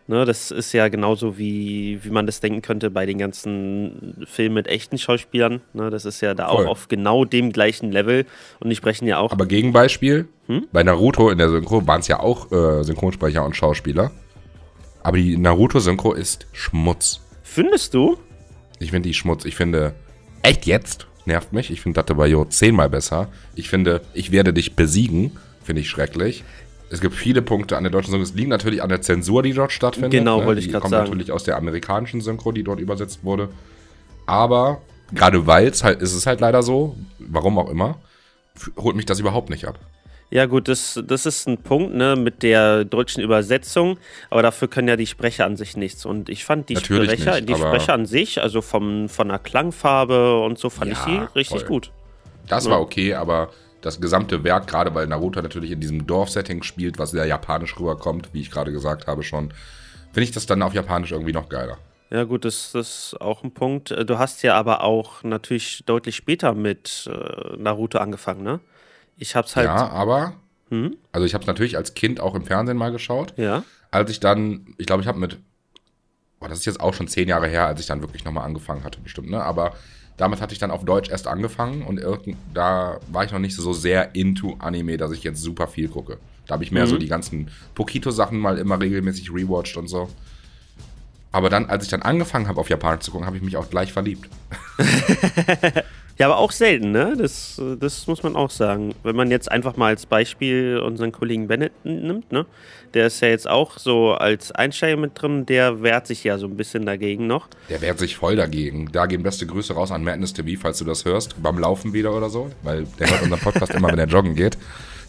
Ne, 0.07 0.27
das 0.27 0.51
ist 0.51 0.75
ja 0.75 0.89
genauso 0.89 1.39
wie, 1.39 1.99
wie 2.03 2.11
man 2.11 2.27
das 2.27 2.41
denken 2.41 2.61
könnte 2.61 2.91
bei 2.91 3.07
den 3.07 3.17
ganzen 3.17 4.27
Filmen 4.27 4.55
mit 4.55 4.67
echten 4.67 4.99
Schauspielern. 4.99 5.63
Ne, 5.73 5.89
das 5.89 6.05
ist 6.05 6.21
ja 6.21 6.35
da 6.35 6.49
Voll. 6.49 6.67
auch 6.67 6.71
auf 6.71 6.89
genau 6.89 7.25
dem 7.25 7.53
gleichen 7.53 7.91
Level. 7.91 8.27
Und 8.61 8.69
die 8.69 8.77
sprechen 8.77 9.07
ja 9.07 9.19
auch. 9.19 9.33
Aber 9.33 9.47
Gegenbeispiel, 9.47 10.29
bei 10.73 10.83
Naruto 10.83 11.31
in 11.31 11.39
der 11.39 11.49
Synchro 11.49 11.87
waren 11.87 12.01
es 12.01 12.09
ja 12.09 12.21
auch 12.21 12.53
äh, 12.53 12.85
Synchronsprecher 12.85 13.45
und 13.45 13.57
Schauspieler. 13.57 14.11
Aber 15.03 15.17
die 15.17 15.37
Naruto-Synchro 15.37 16.13
ist 16.13 16.47
Schmutz. 16.53 17.21
Findest 17.43 17.95
du? 17.95 18.19
Ich 18.79 18.91
finde 18.91 19.09
die 19.09 19.15
Schmutz. 19.15 19.45
Ich 19.45 19.55
finde, 19.55 19.95
echt 20.43 20.67
jetzt? 20.67 21.07
Nervt 21.27 21.53
mich. 21.53 21.71
Ich 21.71 21.81
finde 21.81 21.97
Datebayo 21.97 22.45
zehnmal 22.47 22.91
besser. 22.91 23.29
Ich 23.55 23.69
finde, 23.69 24.03
ich 24.13 24.33
werde 24.33 24.53
dich 24.53 24.77
besiegen. 24.77 25.39
Finde 25.63 25.81
ich 25.81 25.89
schrecklich. 25.89 26.45
Es 26.91 27.01
gibt 27.01 27.15
viele 27.15 27.43
Punkte 27.43 27.77
an 27.77 27.83
der 27.85 27.91
deutschen 27.91 28.11
Synchro. 28.13 28.23
Es 28.25 28.35
liegt 28.35 28.49
natürlich 28.51 28.83
an 28.83 28.89
der 28.89 29.01
Zensur, 29.03 29.43
die 29.43 29.53
dort 29.53 29.73
stattfindet. 29.73 30.13
Genau, 30.13 30.45
wollte 30.45 30.61
ich 30.61 30.67
Die 30.67 30.73
grad 30.73 30.83
kommt 30.83 30.91
sagen. 30.93 31.05
natürlich 31.11 31.33
aus 31.33 31.43
der 31.45 31.57
amerikanischen 31.57 32.21
Synchro, 32.21 32.53
die 32.53 32.63
dort 32.63 32.79
übersetzt 32.81 33.25
wurde. 33.25 33.49
Aber 34.27 34.81
gerade 35.13 35.47
weil 35.47 35.67
es 35.69 35.83
halt, 35.83 36.01
ist 36.03 36.15
es 36.15 36.27
halt 36.27 36.41
leider 36.41 36.63
so, 36.63 36.97
warum 37.19 37.59
auch 37.59 37.69
immer, 37.71 37.99
holt 38.79 38.97
mich 38.97 39.07
das 39.07 39.19
überhaupt 39.21 39.51
nicht 39.51 39.67
ab. 39.67 39.79
Ja, 40.31 40.47
gut, 40.47 40.69
das, 40.69 41.01
das 41.07 41.27
ist 41.27 41.47
ein 41.47 41.59
Punkt, 41.59 41.95
ne, 41.95 42.17
mit 42.17 42.43
der 42.43 42.85
deutschen 42.85 43.23
Übersetzung, 43.23 43.99
aber 44.31 44.43
dafür 44.43 44.69
können 44.69 44.89
ja 44.89 44.97
die 44.97 45.07
Sprecher 45.07 45.45
an 45.45 45.57
sich 45.57 45.77
nichts. 45.77 46.05
Und 46.07 46.29
ich 46.29 46.45
fand 46.45 46.69
die 46.71 46.75
Natürlich 46.75 47.13
Sprecher, 47.13 47.35
nicht, 47.37 47.49
die 47.49 47.55
Sprecher 47.55 47.93
an 47.93 48.07
sich, 48.07 48.41
also 48.41 48.61
vom, 48.61 49.09
von 49.09 49.29
der 49.29 49.39
Klangfarbe 49.39 50.41
und 50.41 50.59
so, 50.59 50.71
fand 50.71 50.91
Ja, 50.93 50.99
ich 50.99 51.05
die 51.05 51.39
richtig 51.39 51.61
voll. 51.61 51.69
gut. 51.69 51.93
Das 52.49 52.65
Ja. 52.65 52.73
war 52.73 52.81
okay, 52.81 53.15
aber 53.15 53.51
das 53.85 54.01
gesamte 54.01 54.45
Werk, 54.45 54.67
gerade 54.67 54.95
weil 54.95 55.07
Naruto 55.07 55.43
natürlich 55.43 55.71
in 55.71 55.81
diesem 55.81 56.07
Dorfsetting 56.07 56.63
spielt, 56.63 56.99
was 56.99 57.11
sehr 57.11 57.27
japanisch 57.27 57.79
rüberkommt, 57.79 58.31
wie 58.33 58.41
ich 58.41 58.51
gerade 58.51 58.73
gesagt 58.73 59.07
habe 59.07 59.23
schon, 59.23 59.53
finde 60.13 60.25
ich 60.25 60.31
das 60.31 60.47
dann 60.47 60.63
auf 60.63 60.73
Japanisch 60.75 61.13
irgendwie 61.13 61.33
noch 61.33 61.49
geiler. 61.49 61.79
Ja, 62.11 62.25
gut, 62.25 62.45
das, 62.45 62.71
das 62.73 63.13
ist 63.13 63.21
auch 63.21 63.43
ein 63.43 63.53
Punkt. 63.53 63.91
Äh, 63.91 64.05
Du 64.05 64.19
hast 64.19 64.43
ja 64.43 64.55
aber 64.55 64.83
auch 64.83 65.23
natürlich 65.23 65.83
deutlich 65.87 66.17
später 66.17 66.55
mit 66.55 67.11
äh, 67.13 67.57
Naruto 67.57 67.99
angefangen, 67.99 68.43
ne? 68.43 68.61
Ich 69.17 69.35
hab's 69.37 69.57
halt. 69.57 69.67
ja, 69.67 69.89
aber, 69.89 70.35
Hm? 70.71 70.97
also 71.13 71.27
ich 71.27 71.35
habe 71.35 71.43
es 71.43 71.47
natürlich 71.47 71.77
als 71.77 71.95
Kind 71.95 72.21
auch 72.21 72.35
im 72.35 72.45
Fernsehen 72.45 72.77
mal 72.77 72.91
geschaut. 72.93 73.35
Ja. 73.37 73.65
Als 73.91 74.11
ich 74.11 74.21
dann, 74.21 74.75
ich 74.79 74.87
glaube, 74.87 75.03
ich 75.03 75.09
habe 75.09 75.19
mit, 75.19 75.39
boah, 76.41 76.49
das 76.49 76.59
ist 76.61 76.65
jetzt 76.67 76.81
auch 76.81 76.95
schon 76.95 77.09
zehn 77.09 77.29
Jahre 77.29 77.49
her, 77.49 77.67
als 77.67 77.81
ich 77.81 77.87
dann 77.87 78.01
wirklich 78.03 78.25
nochmal 78.25 78.45
angefangen 78.45 78.85
hatte, 78.85 79.01
bestimmt, 79.01 79.31
ne? 79.31 79.43
Aber 79.43 79.75
damit 80.17 80.41
hatte 80.41 80.53
ich 80.53 80.59
dann 80.59 80.71
auf 80.71 80.85
Deutsch 80.85 81.11
erst 81.11 81.27
angefangen 81.27 81.83
und 81.83 82.01
da 82.55 82.99
war 83.09 83.25
ich 83.25 83.33
noch 83.33 83.39
nicht 83.41 83.57
so 83.57 83.73
sehr 83.73 84.15
into 84.15 84.57
Anime, 84.61 84.97
dass 84.97 85.11
ich 85.13 85.25
jetzt 85.25 85.41
super 85.43 85.67
viel 85.67 85.89
gucke. 85.89 86.19
Da 86.47 86.55
habe 86.55 86.65
ich 86.65 86.71
mehr 86.73 86.85
Mhm. 86.85 86.91
so 86.91 86.99
die 86.99 87.09
ganzen 87.09 87.49
Pokito-Sachen 87.75 88.39
mal 88.39 88.59
immer 88.59 88.81
regelmäßig 88.81 89.33
rewatcht 89.33 89.77
und 89.77 89.89
so. 89.89 90.09
Aber 91.33 91.51
dann, 91.51 91.67
als 91.69 91.85
ich 91.85 91.91
dann 91.91 92.03
angefangen 92.03 92.47
habe, 92.47 92.61
auf 92.61 92.69
Japanisch 92.71 93.05
zu 93.05 93.11
gucken, 93.11 93.27
habe 93.27 93.37
ich 93.37 93.43
mich 93.43 93.57
auch 93.57 93.69
gleich 93.71 93.93
verliebt. 93.93 94.29
Ja, 96.17 96.27
aber 96.27 96.39
auch 96.39 96.53
selten, 96.53 96.93
ne? 96.93 97.15
Das, 97.19 97.61
das 97.81 98.07
muss 98.07 98.23
man 98.23 98.37
auch 98.37 98.51
sagen. 98.51 98.95
Wenn 99.03 99.17
man 99.17 99.31
jetzt 99.33 99.51
einfach 99.51 99.77
mal 99.77 99.89
als 99.89 100.07
Beispiel 100.07 100.79
unseren 100.79 101.11
Kollegen 101.11 101.49
Bennett 101.49 101.73
nimmt, 101.85 102.31
ne? 102.31 102.47
Der 102.95 103.09
ist 103.09 103.21
ja 103.21 103.29
jetzt 103.29 103.49
auch 103.49 103.79
so 103.79 104.13
als 104.13 104.53
Einsteiger 104.53 104.97
mit 104.97 105.21
drin, 105.21 105.45
der 105.47 105.83
wehrt 105.83 106.07
sich 106.07 106.23
ja 106.23 106.39
so 106.39 106.47
ein 106.47 106.57
bisschen 106.57 106.87
dagegen 106.87 107.27
noch. 107.27 107.49
Der 107.69 107.81
wehrt 107.81 107.99
sich 107.99 108.15
voll 108.17 108.37
dagegen. 108.37 108.93
Da 108.93 109.07
gehen 109.07 109.25
beste 109.25 109.47
Grüße 109.47 109.75
raus 109.75 109.91
an 109.91 110.05
Madness 110.05 110.33
TV, 110.33 110.61
falls 110.61 110.79
du 110.79 110.85
das 110.85 111.05
hörst, 111.05 111.43
beim 111.43 111.59
Laufen 111.59 111.93
wieder 111.93 112.17
oder 112.17 112.31
so, 112.31 112.51
weil 112.63 112.87
der 113.01 113.11
hört 113.11 113.23
unseren 113.23 113.41
Podcast 113.41 113.75
immer, 113.75 113.89
wenn 113.89 113.99
er 113.99 114.07
joggen 114.07 114.37
geht. 114.37 114.57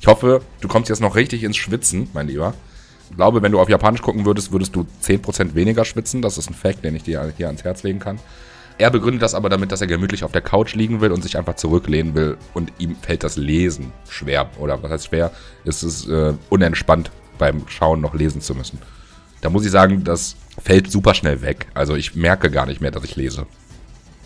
Ich 0.02 0.08
hoffe, 0.08 0.42
du 0.62 0.68
kommst 0.68 0.90
jetzt 0.90 1.02
noch 1.02 1.16
richtig 1.16 1.44
ins 1.44 1.58
Schwitzen, 1.58 2.10
mein 2.14 2.28
Lieber. 2.28 2.56
Ich 3.12 3.16
glaube, 3.16 3.44
wenn 3.44 3.52
du 3.52 3.60
auf 3.60 3.70
Japanisch 3.70 4.02
gucken 4.02 4.26
würdest, 4.26 4.52
würdest 4.52 4.76
du 4.76 4.88
10% 5.04 5.54
weniger 5.54 5.86
schwitzen. 5.86 6.24
Das 6.24 6.40
ist 6.40 6.50
ein 6.50 6.56
Fact, 6.56 6.84
den 6.84 6.96
ich 6.96 7.04
dir 7.04 7.32
hier 7.38 7.48
ans 7.48 7.64
Herz 7.64 7.84
legen 7.84 8.00
kann. 8.00 8.18
Er 8.78 8.90
begründet 8.90 9.22
das 9.22 9.34
aber 9.36 9.50
damit, 9.50 9.72
dass 9.72 9.82
er 9.82 9.88
gemütlich 9.88 10.24
auf 10.24 10.34
der 10.34 10.42
Couch 10.42 10.76
liegen 10.76 11.00
will 11.00 11.12
und 11.12 11.22
sich 11.22 11.38
einfach 11.38 11.56
zurücklehnen 11.56 12.14
will 12.14 12.38
und 12.54 12.74
ihm 12.78 12.96
fällt 12.96 13.24
das 13.24 13.38
Lesen 13.38 13.94
schwer. 14.10 14.50
Oder 14.60 14.84
was 14.84 14.92
heißt 14.92 15.08
schwer? 15.08 15.32
Es 15.64 15.82
ist 15.82 16.10
äh, 16.10 16.34
unentspannt 16.50 17.10
beim 17.38 17.68
Schauen 17.68 18.02
noch 18.02 18.14
lesen 18.14 18.42
zu 18.42 18.54
müssen. 18.54 18.80
Da 19.42 19.50
muss 19.50 19.66
ich 19.66 19.72
sagen, 19.72 20.04
das 20.04 20.36
fällt 20.62 20.92
super 20.92 21.14
schnell 21.14 21.42
weg. 21.42 21.68
Also 21.74 21.96
ich 21.96 22.16
merke 22.16 22.52
gar 22.52 22.66
nicht 22.66 22.82
mehr, 22.82 22.92
dass 22.92 23.04
ich 23.04 23.16
lese. 23.16 23.46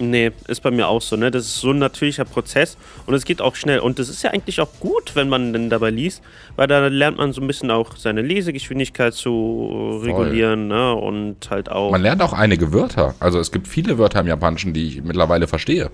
Nee, 0.02 0.32
ist 0.48 0.64
bei 0.64 0.72
mir 0.72 0.88
auch 0.88 1.02
so, 1.02 1.18
ne? 1.18 1.30
Das 1.30 1.44
ist 1.44 1.60
so 1.60 1.72
ein 1.72 1.78
natürlicher 1.80 2.24
Prozess 2.24 2.78
und 3.06 3.14
es 3.14 3.26
geht 3.26 3.42
auch 3.42 3.56
schnell. 3.56 3.80
Und 3.80 4.00
das 4.00 4.08
ist 4.08 4.24
ja 4.24 4.32
eigentlich 4.32 4.62
auch 4.62 4.70
gut, 4.80 5.16
wenn 5.16 5.28
man 5.28 5.52
denn 5.52 5.70
dabei 5.70 5.90
liest, 5.90 6.22
weil 6.56 6.68
da 6.68 6.88
lernt 6.88 7.18
man 7.18 7.34
so 7.34 7.42
ein 7.42 7.48
bisschen 7.48 7.70
auch 7.70 7.98
seine 7.98 8.22
Lesegeschwindigkeit 8.22 9.14
zu 9.14 10.00
regulieren, 10.04 10.68
ne? 10.70 10.94
Und 10.94 11.50
halt 11.50 11.70
auch. 11.70 11.92
Man 11.92 12.02
lernt 12.02 12.22
auch 12.22 12.32
einige 12.34 12.72
Wörter. 12.74 13.14
Also 13.20 13.40
es 13.40 13.52
gibt 13.52 13.68
viele 13.68 13.98
Wörter 13.98 14.22
im 14.22 14.28
Japanischen, 14.28 14.74
die 14.74 14.88
ich 14.88 15.04
mittlerweile 15.04 15.48
verstehe. 15.48 15.92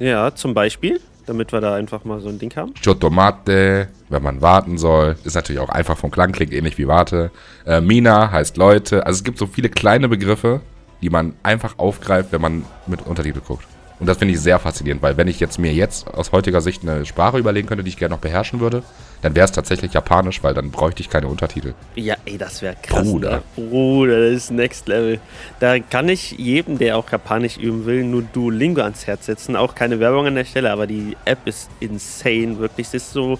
ja, 0.00 0.34
zum 0.34 0.52
Beispiel, 0.54 1.00
damit 1.26 1.52
wir 1.52 1.60
da 1.60 1.74
einfach 1.76 2.04
mal 2.04 2.20
so 2.20 2.28
ein 2.28 2.38
Ding 2.40 2.54
haben. 2.56 2.74
Chotomate, 2.84 3.88
wenn 4.08 4.22
man 4.22 4.42
warten 4.42 4.78
soll, 4.78 5.16
ist 5.24 5.34
natürlich 5.34 5.60
auch 5.60 5.68
einfach 5.68 5.96
vom 5.96 6.10
Klang, 6.10 6.32
klingt 6.32 6.52
ähnlich 6.52 6.76
wie 6.76 6.88
warte. 6.88 7.30
Äh, 7.66 7.80
Mina 7.80 8.30
heißt 8.32 8.56
Leute. 8.56 9.06
Also 9.06 9.18
es 9.18 9.24
gibt 9.24 9.38
so 9.38 9.46
viele 9.46 9.68
kleine 9.68 10.08
Begriffe, 10.08 10.60
die 11.02 11.10
man 11.10 11.34
einfach 11.42 11.78
aufgreift, 11.78 12.32
wenn 12.32 12.40
man 12.40 12.64
mit 12.86 13.06
Untertitel 13.06 13.40
guckt. 13.40 13.66
Und 14.00 14.08
das 14.08 14.18
finde 14.18 14.34
ich 14.34 14.40
sehr 14.40 14.58
faszinierend, 14.58 15.02
weil 15.02 15.16
wenn 15.16 15.28
ich 15.28 15.38
jetzt 15.38 15.58
mir 15.58 15.72
jetzt 15.72 16.08
aus 16.08 16.32
heutiger 16.32 16.60
Sicht 16.60 16.82
eine 16.82 17.06
Sprache 17.06 17.38
überlegen 17.38 17.68
könnte, 17.68 17.84
die 17.84 17.90
ich 17.90 17.96
gerne 17.96 18.14
noch 18.14 18.20
beherrschen 18.20 18.58
würde, 18.58 18.82
dann 19.22 19.36
wäre 19.36 19.44
es 19.44 19.52
tatsächlich 19.52 19.92
Japanisch, 19.92 20.42
weil 20.42 20.52
dann 20.52 20.70
bräuchte 20.70 21.00
ich 21.00 21.08
keine 21.08 21.28
Untertitel. 21.28 21.74
Ja, 21.94 22.16
ey, 22.24 22.36
das 22.36 22.60
wäre 22.60 22.76
krass. 22.82 23.02
Bruder. 23.02 23.36
Ne? 23.36 23.42
Bruder, 23.54 24.20
das 24.20 24.32
ist 24.32 24.50
Next 24.50 24.88
Level. 24.88 25.20
Da 25.60 25.78
kann 25.78 26.08
ich 26.08 26.32
jedem, 26.32 26.76
der 26.76 26.98
auch 26.98 27.10
Japanisch 27.10 27.56
üben 27.56 27.86
will, 27.86 28.04
nur 28.04 28.22
Duolingo 28.22 28.82
ans 28.82 29.06
Herz 29.06 29.26
setzen. 29.26 29.54
Auch 29.54 29.74
keine 29.74 30.00
Werbung 30.00 30.26
an 30.26 30.34
der 30.34 30.44
Stelle, 30.44 30.72
aber 30.72 30.86
die 30.86 31.16
App 31.24 31.46
ist 31.46 31.70
insane. 31.78 32.58
Wirklich, 32.58 32.88
das 32.88 33.04
ist 33.04 33.12
so 33.12 33.38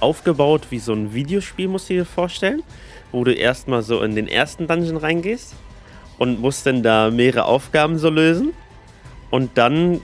aufgebaut 0.00 0.62
wie 0.70 0.78
so 0.78 0.94
ein 0.94 1.12
Videospiel, 1.12 1.68
musst 1.68 1.90
du 1.90 1.94
dir 1.94 2.06
vorstellen. 2.06 2.62
Wo 3.12 3.22
du 3.22 3.32
erstmal 3.32 3.82
so 3.82 4.02
in 4.02 4.14
den 4.14 4.28
ersten 4.28 4.66
Dungeon 4.66 4.96
reingehst 4.96 5.54
und 6.20 6.38
musst 6.38 6.66
dann 6.66 6.82
da 6.82 7.10
mehrere 7.10 7.46
Aufgaben 7.46 7.98
so 7.98 8.10
lösen. 8.10 8.52
Und 9.30 9.56
dann 9.56 10.02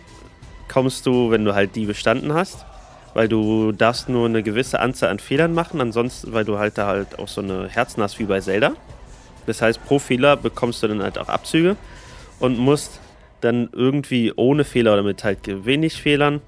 kommst 0.66 1.04
du, 1.04 1.30
wenn 1.30 1.44
du 1.44 1.54
halt 1.54 1.76
die 1.76 1.84
bestanden 1.84 2.32
hast, 2.32 2.64
weil 3.12 3.28
du 3.28 3.72
darfst 3.72 4.08
nur 4.08 4.24
eine 4.24 4.42
gewisse 4.42 4.80
Anzahl 4.80 5.10
an 5.10 5.18
Fehlern 5.18 5.52
machen, 5.52 5.78
ansonsten, 5.78 6.32
weil 6.32 6.46
du 6.46 6.58
halt 6.58 6.78
da 6.78 6.86
halt 6.86 7.18
auch 7.18 7.28
so 7.28 7.42
eine 7.42 7.68
Herzen 7.68 8.02
hast 8.02 8.18
wie 8.18 8.24
bei 8.24 8.40
Zelda. 8.40 8.72
Das 9.44 9.60
heißt, 9.60 9.84
pro 9.84 9.98
Fehler 9.98 10.38
bekommst 10.38 10.82
du 10.82 10.88
dann 10.88 11.02
halt 11.02 11.18
auch 11.18 11.28
Abzüge 11.28 11.76
und 12.40 12.58
musst 12.58 12.98
dann 13.42 13.68
irgendwie 13.72 14.32
ohne 14.36 14.64
Fehler 14.64 14.94
oder 14.94 15.02
mit 15.02 15.22
halt 15.22 15.40
wenig 15.66 16.00
Fehlern 16.00 16.40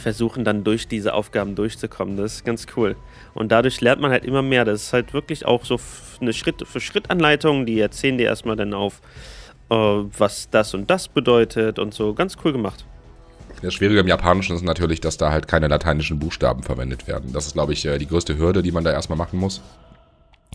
versuchen, 0.00 0.44
dann 0.44 0.64
durch 0.64 0.88
diese 0.88 1.14
Aufgaben 1.14 1.54
durchzukommen. 1.54 2.16
Das 2.16 2.34
ist 2.34 2.44
ganz 2.44 2.66
cool. 2.76 2.96
Und 3.34 3.52
dadurch 3.52 3.80
lernt 3.80 4.00
man 4.00 4.10
halt 4.10 4.24
immer 4.24 4.42
mehr. 4.42 4.64
Das 4.64 4.82
ist 4.82 4.92
halt 4.92 5.12
wirklich 5.12 5.46
auch 5.46 5.64
so 5.64 5.78
eine 6.20 6.32
Schritt-für-Schritt-Anleitung, 6.32 7.66
die 7.66 7.80
erzählen 7.80 8.18
dir 8.18 8.26
erstmal 8.26 8.56
dann 8.56 8.74
auf, 8.74 9.00
äh, 9.70 9.74
was 9.74 10.50
das 10.50 10.74
und 10.74 10.90
das 10.90 11.08
bedeutet 11.08 11.78
und 11.78 11.94
so. 11.94 12.14
Ganz 12.14 12.36
cool 12.44 12.52
gemacht. 12.52 12.84
Das 13.62 13.74
Schwierige 13.74 14.00
im 14.00 14.06
Japanischen 14.06 14.54
ist 14.54 14.62
natürlich, 14.62 15.00
dass 15.00 15.16
da 15.16 15.32
halt 15.32 15.48
keine 15.48 15.68
lateinischen 15.68 16.18
Buchstaben 16.18 16.62
verwendet 16.62 17.08
werden. 17.08 17.32
Das 17.32 17.46
ist, 17.46 17.54
glaube 17.54 17.72
ich, 17.72 17.84
äh, 17.84 17.98
die 17.98 18.06
größte 18.06 18.38
Hürde, 18.38 18.62
die 18.62 18.72
man 18.72 18.84
da 18.84 18.92
erstmal 18.92 19.18
machen 19.18 19.38
muss. 19.38 19.60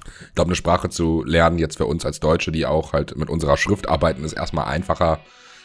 Ich 0.06 0.36
glaube, 0.36 0.50
eine 0.50 0.56
Sprache 0.56 0.90
zu 0.90 1.24
lernen, 1.24 1.60
jetzt 1.60 1.78
für 1.78 1.86
uns 1.86 2.06
als 2.06 2.20
Deutsche, 2.20 2.52
die 2.52 2.66
auch 2.66 2.94
halt 2.94 3.16
mit 3.16 3.30
unserer 3.30 3.58
Schrift 3.58 3.88
arbeiten, 3.88 4.24
ist 4.24 4.34
erstmal 4.34 4.66
einfacher, 4.66 5.20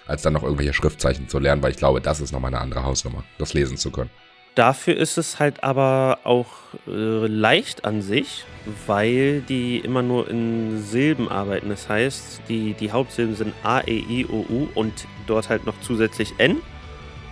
als 0.08 0.22
dann 0.22 0.32
noch 0.32 0.42
irgendwelche 0.42 0.72
Schriftzeichen 0.72 1.28
zu 1.28 1.38
lernen, 1.38 1.62
weil 1.62 1.70
ich 1.70 1.76
glaube, 1.76 2.00
das 2.00 2.20
ist 2.20 2.32
nochmal 2.32 2.52
eine 2.52 2.60
andere 2.60 2.82
Hausnummer, 2.82 3.22
das 3.38 3.54
lesen 3.54 3.76
zu 3.76 3.90
können. 3.90 4.10
Dafür 4.54 4.96
ist 4.96 5.18
es 5.18 5.38
halt 5.38 5.62
aber 5.62 6.18
auch 6.24 6.48
äh, 6.88 7.26
leicht 7.28 7.84
an 7.84 8.02
sich, 8.02 8.44
weil 8.88 9.40
die 9.42 9.78
immer 9.78 10.02
nur 10.02 10.28
in 10.28 10.82
Silben 10.82 11.28
arbeiten. 11.28 11.68
Das 11.68 11.88
heißt, 11.88 12.40
die, 12.48 12.74
die 12.74 12.90
Hauptsilben 12.90 13.36
sind 13.36 13.54
A, 13.62 13.80
E, 13.86 13.98
I, 13.98 14.26
O, 14.26 14.44
U 14.48 14.68
und 14.74 15.06
dort 15.28 15.48
halt 15.48 15.64
noch 15.64 15.74
zusätzlich 15.82 16.34
N. 16.38 16.56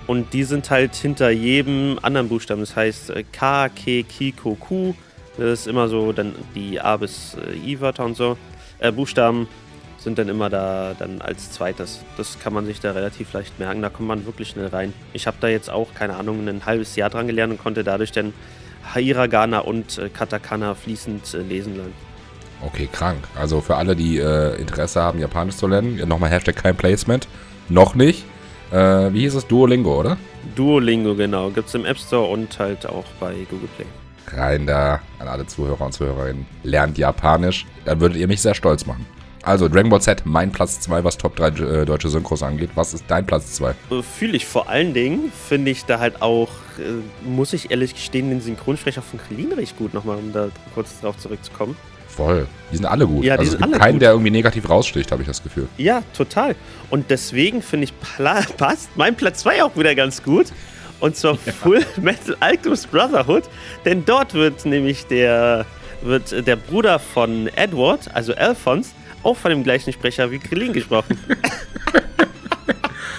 Und 0.07 0.35
die 0.35 0.45
sind 0.45 0.71
halt 0.71 0.95
hinter 0.95 1.31
jedem 1.31 1.99
anderen 2.01 2.29
Buchstaben. 2.29 2.61
Das 2.61 2.77
heißt 2.77 3.11
äh, 3.11 3.25
K, 3.33 3.71
K, 3.71 4.05
Ki, 4.05 4.31
Ko, 4.31 4.55
Ku. 4.55 4.95
Das 5.37 5.61
ist 5.61 5.67
immer 5.67 5.89
so 5.89 6.13
dann 6.13 6.33
die 6.55 6.81
A 6.81 6.97
bis 6.97 7.35
äh, 7.35 7.57
I-Wörter 7.57 8.05
und 8.05 8.17
so. 8.17 8.39
Äh, 8.79 8.93
Buchstaben 8.93 9.49
sind 9.99 10.19
dann 10.19 10.29
immer 10.29 10.51
da 10.51 10.95
dann 10.99 11.21
als 11.21 11.51
zweites. 11.51 12.01
Das 12.17 12.39
kann 12.39 12.53
man 12.53 12.67
sich 12.67 12.81
da 12.81 12.93
relativ 12.93 13.33
leicht 13.33 13.59
merken. 13.59 13.83
Da 13.83 13.89
kommt 13.89 14.09
man 14.09 14.27
wirklich 14.27 14.49
schnell 14.49 14.69
rein. 14.69 14.93
Ich 15.13 15.27
habe 15.27 15.37
da 15.41 15.49
jetzt 15.49 15.71
auch, 15.71 15.95
keine 15.95 16.17
Ahnung, 16.17 16.47
ein 16.47 16.65
halbes 16.65 16.97
Jahr 16.97 17.11
dran 17.11 17.27
gelernt 17.27 17.53
und 17.53 17.59
konnte 17.59 17.85
dadurch 17.85 18.13
dann 18.13 18.33
Hiragana 18.95 19.61
und 19.61 19.99
äh, 19.99 20.09
Katakana 20.09 20.75
fließend 20.75 21.35
äh, 21.35 21.39
lesen 21.39 21.77
lernen. 21.77 21.95
Okay, 22.63 22.89
krank. 22.91 23.19
Also 23.39 23.61
für 23.61 23.77
alle, 23.77 23.97
die 23.97 24.19
äh, 24.19 24.59
Interesse 24.61 25.03
haben, 25.03 25.19
Japanisch 25.19 25.57
zu 25.57 25.67
lernen, 25.67 25.97
nochmal 26.09 26.31
Hashtag 26.31 26.57
kein 26.57 26.77
Placement. 26.77 27.29
Noch 27.69 27.95
nicht. 27.95 28.25
Äh, 28.71 29.13
wie 29.13 29.21
hieß 29.21 29.35
es? 29.35 29.47
Duolingo, 29.47 30.01
oder? 30.01 30.17
Duolingo, 30.55 31.15
genau. 31.15 31.51
Gibt 31.51 31.69
es 31.69 31.75
im 31.75 31.85
App 31.85 31.99
Store 31.99 32.29
und 32.29 32.59
halt 32.59 32.87
auch 32.87 33.05
bei 33.21 33.35
Google 33.51 33.69
Play. 33.77 33.87
Rein 34.37 34.67
da 34.67 35.01
an 35.19 35.29
alle 35.29 35.47
Zuhörer 35.47 35.83
und 35.83 35.93
Zuhörerinnen. 35.93 36.47
Lernt 36.63 36.99
Japanisch. 36.99 37.67
Dann 37.85 38.01
würdet 38.01 38.19
ihr 38.19 38.27
mich 38.27 38.41
sehr 38.41 38.55
stolz 38.55 38.87
machen. 38.87 39.07
Also 39.47 39.69
Dragon 39.69 39.89
Ball 39.91 40.01
Z, 40.01 40.23
mein 40.27 40.51
Platz 40.51 40.81
2, 40.81 41.05
was 41.05 41.19
Top 41.19 41.37
3 41.37 41.47
äh, 41.47 41.85
deutsche 41.85 42.09
Synchros 42.09 42.43
angeht. 42.43 42.71
Was 42.75 42.93
ist 42.95 43.05
dein 43.07 43.25
Platz 43.25 43.53
2? 43.53 43.71
Äh, 43.71 44.03
Fühle 44.03 44.37
ich 44.37 44.45
vor 44.45 44.69
allen 44.69 44.93
Dingen, 44.93 45.31
finde 45.49 45.71
ich 45.71 45.85
da 45.85 46.01
halt 46.01 46.21
auch, 46.21 46.49
äh, 46.81 47.25
muss 47.25 47.53
ich 47.53 47.71
ehrlich 47.71 47.95
gestehen, 47.95 48.29
den 48.31 48.41
Synchronsprecher 48.41 49.03
von 49.03 49.21
Krillin 49.21 49.53
recht 49.53 49.79
gut 49.79 49.95
nochmal, 49.95 50.17
um 50.17 50.33
da 50.33 50.49
kurz 50.75 51.01
drauf 51.01 51.17
zurückzukommen. 51.19 51.77
Voll. 52.09 52.49
Die 52.73 52.77
sind 52.77 52.87
alle 52.87 53.07
gut. 53.07 53.25
Ja, 53.25 53.37
die 53.37 53.41
also 53.41 53.53
sind 53.53 53.61
es 53.61 53.67
gibt 53.67 53.75
alle 53.75 53.81
keinen, 53.85 53.93
gut. 53.93 54.03
der 54.03 54.11
irgendwie 54.11 54.31
negativ 54.33 54.69
raussticht, 54.69 55.13
habe 55.13 55.23
ich 55.23 55.29
das 55.29 55.41
Gefühl. 55.41 55.69
Ja, 55.77 56.03
total. 56.17 56.57
Und 56.91 57.09
deswegen 57.13 57.63
finde 57.63 57.85
ich, 57.85 57.93
passt 58.57 58.91
mein 58.97 59.15
Platz 59.15 59.43
2 59.43 59.63
auch 59.63 59.77
wieder 59.77 59.95
ganz 59.95 60.25
gut. 60.25 60.47
Und 60.99 61.15
zwar 61.15 61.37
Full 61.37 61.87
Metal 62.03 62.37
Alchemist 62.41 62.91
Brotherhood. 62.91 63.45
Denn 63.85 64.05
dort 64.05 64.35
wird 64.35 64.67
nämlich 64.67 65.07
der, 65.07 65.67
wird 66.03 66.49
der 66.49 66.57
Bruder 66.57 66.99
von 66.99 67.47
Edward, 67.55 68.13
also 68.13 68.35
Alphonse, 68.35 68.91
auch 69.27 69.37
von 69.37 69.51
dem 69.51 69.65
gleichen 69.65 69.93
Sprecher 69.93 70.31
wie 70.31 70.39
Krillin 70.39 70.73
gesprochen. 70.73 71.19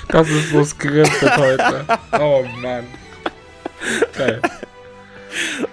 Das 0.09 0.29
ist 0.29 0.51
so 0.51 0.63
skriptet 0.63 1.37
heute. 1.37 1.85
Oh 2.17 2.45
Mann. 2.61 2.85
Geil. 4.17 4.41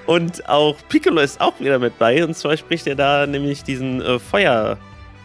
Und 0.07 0.49
auch 0.49 0.77
Piccolo 0.89 1.21
ist 1.21 1.41
auch 1.41 1.59
wieder 1.61 1.79
mit 1.79 1.97
bei. 2.01 2.25
Und 2.25 2.37
zwar 2.37 2.57
spricht 2.57 2.89
er 2.89 2.97
da 2.97 3.29
nämlich 3.29 3.63
diesen 3.63 4.03
äh, 4.03 4.19
Feuer, 4.19 4.77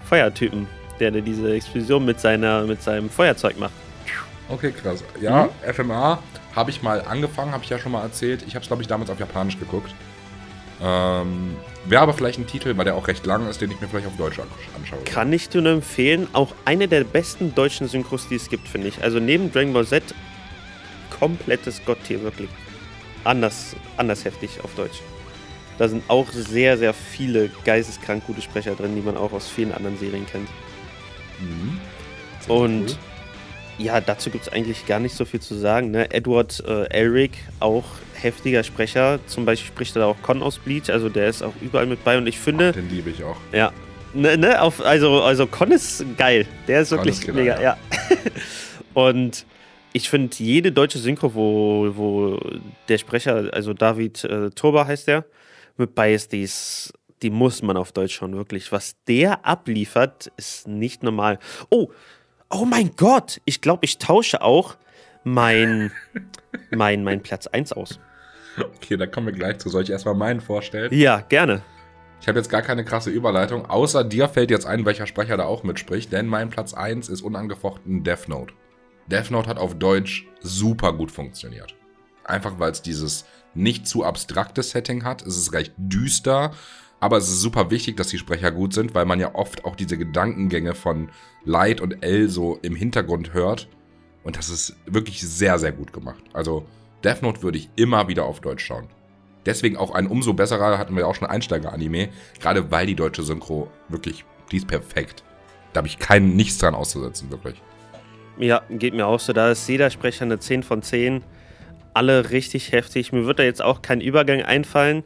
Feuertypen, 0.07 0.67
der, 0.99 1.09
der 1.09 1.21
diese 1.21 1.51
Explosion 1.53 2.05
mit, 2.05 2.19
seiner, 2.19 2.61
mit 2.63 2.83
seinem 2.83 3.09
Feuerzeug 3.09 3.59
macht. 3.59 3.73
Okay, 4.47 4.71
krass. 4.71 5.03
Ja, 5.19 5.49
FMA 5.73 6.19
habe 6.55 6.69
ich 6.69 6.83
mal 6.83 7.01
angefangen, 7.01 7.51
habe 7.51 7.63
ich 7.63 7.69
ja 7.71 7.79
schon 7.79 7.91
mal 7.91 8.03
erzählt. 8.03 8.43
Ich 8.47 8.53
habe 8.53 8.61
es, 8.61 8.67
glaube 8.67 8.83
ich, 8.83 8.87
damals 8.87 9.09
auf 9.09 9.19
Japanisch 9.19 9.57
geguckt. 9.57 9.91
Ähm, 10.81 11.55
Wäre 11.85 12.01
aber 12.01 12.13
vielleicht 12.13 12.39
ein 12.39 12.47
Titel, 12.47 12.75
weil 12.77 12.85
der 12.85 12.95
auch 12.95 13.07
recht 13.07 13.25
lang 13.25 13.47
ist, 13.49 13.61
den 13.61 13.71
ich 13.71 13.79
mir 13.81 13.87
vielleicht 13.87 14.07
auf 14.07 14.15
Deutsch 14.17 14.39
an- 14.39 14.47
anschaue. 14.77 14.99
Kann 15.05 15.31
ich 15.33 15.49
dir 15.49 15.61
nur 15.61 15.73
empfehlen. 15.73 16.27
Auch 16.33 16.53
eine 16.65 16.87
der 16.87 17.03
besten 17.03 17.55
deutschen 17.55 17.87
Synchros, 17.87 18.27
die 18.27 18.35
es 18.35 18.49
gibt, 18.49 18.67
finde 18.67 18.87
ich. 18.89 19.01
Also 19.03 19.19
neben 19.19 19.51
Dragon 19.51 19.73
Ball 19.73 19.85
Z, 19.87 20.03
komplettes 21.19 21.83
Gotttier, 21.85 22.21
wirklich. 22.21 22.49
Anders, 23.23 23.75
anders 23.97 24.23
heftig 24.25 24.51
auf 24.63 24.73
Deutsch. 24.75 24.99
Da 25.77 25.87
sind 25.87 26.03
auch 26.09 26.27
sehr, 26.31 26.77
sehr 26.77 26.93
viele 26.93 27.49
geisteskrank 27.65 28.25
gute 28.27 28.41
Sprecher 28.41 28.75
drin, 28.75 28.95
die 28.95 29.01
man 29.01 29.17
auch 29.17 29.31
aus 29.31 29.47
vielen 29.49 29.73
anderen 29.73 29.97
Serien 29.97 30.25
kennt. 30.25 30.49
Mhm. 31.39 31.79
Und 32.53 32.81
cool. 32.91 32.97
ja, 33.77 34.01
dazu 34.01 34.29
gibt 34.29 34.47
es 34.47 34.53
eigentlich 34.53 34.85
gar 34.85 34.99
nicht 34.99 35.15
so 35.15 35.25
viel 35.25 35.39
zu 35.39 35.55
sagen. 35.55 35.91
Ne? 35.91 36.11
Edward 36.11 36.63
äh, 36.67 36.85
Elric, 36.89 37.31
auch 37.59 37.85
heftiger 38.21 38.63
Sprecher. 38.63 39.19
Zum 39.27 39.45
Beispiel 39.45 39.67
spricht 39.67 39.95
er 39.95 40.01
da 40.01 40.05
auch 40.07 40.21
Con 40.21 40.41
aus 40.41 40.57
Bleach, 40.57 40.89
also 40.89 41.09
der 41.09 41.29
ist 41.29 41.41
auch 41.41 41.53
überall 41.61 41.85
mit 41.85 42.03
bei. 42.03 42.17
Und 42.17 42.27
ich 42.27 42.39
finde, 42.39 42.71
Den 42.71 42.89
liebe 42.89 43.09
ich 43.09 43.23
auch. 43.23 43.37
ja, 43.51 43.71
ne, 44.13 44.37
ne, 44.37 44.61
auf, 44.61 44.83
also, 44.85 45.21
also 45.21 45.47
Con 45.47 45.71
ist 45.71 46.05
geil. 46.17 46.45
Der 46.67 46.81
ist 46.81 46.89
Con 46.89 46.99
wirklich 46.99 47.15
ist 47.15 47.23
Killer, 47.23 47.41
mega, 47.41 47.61
ja. 47.61 47.77
Und 48.93 49.45
ich 49.93 50.09
finde 50.09 50.35
jede 50.37 50.71
deutsche 50.71 50.99
Synchro, 50.99 51.33
wo, 51.33 51.91
wo 51.95 52.39
der 52.87 52.97
Sprecher, 52.97 53.49
also 53.53 53.73
David 53.73 54.23
äh, 54.23 54.49
Turba 54.51 54.85
heißt 54.85 55.07
der, 55.07 55.25
mit 55.77 55.95
bei 55.95 56.13
ist, 56.13 56.31
die 56.31 56.43
ist, 56.43 56.93
die 57.21 57.29
muss 57.29 57.61
man 57.61 57.77
auf 57.77 57.91
Deutsch 57.91 58.15
schauen, 58.15 58.35
wirklich. 58.35 58.71
Was 58.71 58.95
der 59.07 59.45
abliefert, 59.45 60.31
ist 60.37 60.67
nicht 60.67 61.03
normal. 61.03 61.39
Oh, 61.69 61.89
oh 62.49 62.65
mein 62.65 62.91
Gott, 62.95 63.41
ich 63.45 63.61
glaube, 63.61 63.85
ich 63.85 63.97
tausche 63.97 64.41
auch 64.41 64.77
mein, 65.23 65.91
mein, 66.71 67.03
mein 67.03 67.21
Platz 67.21 67.47
1 67.47 67.73
aus. 67.73 67.99
Okay, 68.63 68.97
da 68.97 69.07
kommen 69.07 69.27
wir 69.27 69.33
gleich 69.33 69.59
zu. 69.59 69.69
Soll 69.69 69.83
ich 69.83 69.89
erstmal 69.89 70.15
meinen 70.15 70.41
vorstellen? 70.41 70.93
Ja, 70.93 71.21
gerne. 71.21 71.61
Ich 72.21 72.27
habe 72.27 72.37
jetzt 72.37 72.49
gar 72.49 72.61
keine 72.61 72.83
krasse 72.83 73.09
Überleitung. 73.09 73.65
Außer 73.65 74.03
dir 74.03 74.27
fällt 74.27 74.51
jetzt 74.51 74.65
ein, 74.65 74.85
welcher 74.85 75.07
Sprecher 75.07 75.37
da 75.37 75.45
auch 75.45 75.63
mitspricht, 75.63 76.11
denn 76.11 76.27
mein 76.27 76.49
Platz 76.49 76.73
1 76.73 77.07
ist 77.07 77.21
unangefochten 77.21 78.03
Death 78.03 78.27
Note. 78.27 78.53
Death 79.07 79.31
Note 79.31 79.49
hat 79.49 79.57
auf 79.57 79.75
Deutsch 79.75 80.27
super 80.41 80.93
gut 80.93 81.11
funktioniert. 81.11 81.75
Einfach 82.25 82.59
weil 82.59 82.71
es 82.71 82.81
dieses 82.81 83.25
nicht 83.55 83.87
zu 83.87 84.03
abstrakte 84.03 84.61
Setting 84.61 85.03
hat. 85.03 85.21
Es 85.21 85.37
ist 85.37 85.53
recht 85.53 85.73
düster, 85.77 86.51
aber 86.99 87.17
es 87.17 87.29
ist 87.29 87.41
super 87.41 87.71
wichtig, 87.71 87.97
dass 87.97 88.07
die 88.09 88.17
Sprecher 88.17 88.51
gut 88.51 88.73
sind, 88.73 88.93
weil 88.93 89.05
man 89.05 89.19
ja 89.19 89.33
oft 89.33 89.65
auch 89.65 89.75
diese 89.75 89.97
Gedankengänge 89.97 90.75
von 90.75 91.09
Light 91.45 91.81
und 91.81 92.03
L 92.03 92.29
so 92.29 92.59
im 92.61 92.75
Hintergrund 92.75 93.33
hört. 93.33 93.69
Und 94.23 94.37
das 94.37 94.49
ist 94.49 94.75
wirklich 94.85 95.21
sehr, 95.21 95.57
sehr 95.57 95.71
gut 95.71 95.93
gemacht. 95.93 96.23
Also 96.33 96.67
Death 97.03 97.21
Note 97.21 97.43
würde 97.43 97.57
ich 97.57 97.69
immer 97.75 98.07
wieder 98.07 98.25
auf 98.25 98.41
Deutsch 98.41 98.65
schauen. 98.65 98.87
Deswegen 99.45 99.77
auch 99.77 99.91
ein 99.91 100.07
umso 100.07 100.33
besserer, 100.33 100.77
hatten 100.77 100.95
wir 100.95 101.07
auch 101.07 101.15
schon 101.15 101.27
Einsteiger-Anime, 101.27 102.09
gerade 102.39 102.71
weil 102.71 102.85
die 102.85 102.95
deutsche 102.95 103.23
Synchro 103.23 103.69
wirklich, 103.87 104.25
die 104.51 104.57
ist 104.57 104.67
perfekt. 104.67 105.23
Da 105.73 105.79
habe 105.79 105.87
ich 105.87 105.97
kein, 105.97 106.35
nichts 106.35 106.57
dran 106.57 106.75
auszusetzen, 106.75 107.31
wirklich. 107.31 107.61
Ja, 108.37 108.61
geht 108.69 108.93
mir 108.93 109.05
auch 109.05 109.19
so. 109.19 109.33
Da 109.33 109.51
ist 109.51 109.67
jeder 109.67 109.89
Sprecher 109.89 110.23
eine 110.23 110.39
10 110.39 110.63
von 110.63 110.81
10. 110.81 111.23
Alle 111.93 112.31
richtig 112.31 112.71
heftig. 112.71 113.11
Mir 113.11 113.25
wird 113.25 113.39
da 113.39 113.43
jetzt 113.43 113.61
auch 113.61 113.81
kein 113.81 114.01
Übergang 114.01 114.41
einfallen, 114.41 115.03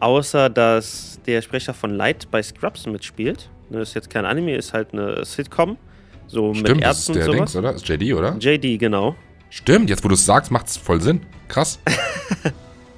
außer 0.00 0.50
dass 0.50 1.20
der 1.26 1.42
Sprecher 1.42 1.74
von 1.74 1.90
Light 1.90 2.30
bei 2.30 2.42
Scrubs 2.42 2.86
mitspielt. 2.86 3.50
Das 3.70 3.88
ist 3.88 3.94
jetzt 3.94 4.10
kein 4.10 4.24
Anime, 4.24 4.54
ist 4.54 4.72
halt 4.72 4.92
eine 4.92 5.24
Sitcom. 5.24 5.76
So 6.26 6.48
mit 6.48 6.58
Stimmt, 6.58 6.84
das 6.84 6.98
ist 6.98 7.08
Ärzten 7.08 7.12
der 7.14 7.28
und 7.28 7.32
sowas. 7.32 7.52
Dings, 7.52 7.56
oder? 7.56 7.72
Das 7.72 7.82
ist 7.82 7.88
JD, 7.88 8.14
oder? 8.14 8.36
JD, 8.38 8.78
genau. 8.78 9.16
Stimmt, 9.54 9.88
jetzt 9.88 10.02
wo 10.02 10.08
du 10.08 10.14
es 10.14 10.26
sagst, 10.26 10.50
macht 10.50 10.66
es 10.66 10.76
voll 10.76 11.00
Sinn. 11.00 11.20
Krass. 11.48 11.78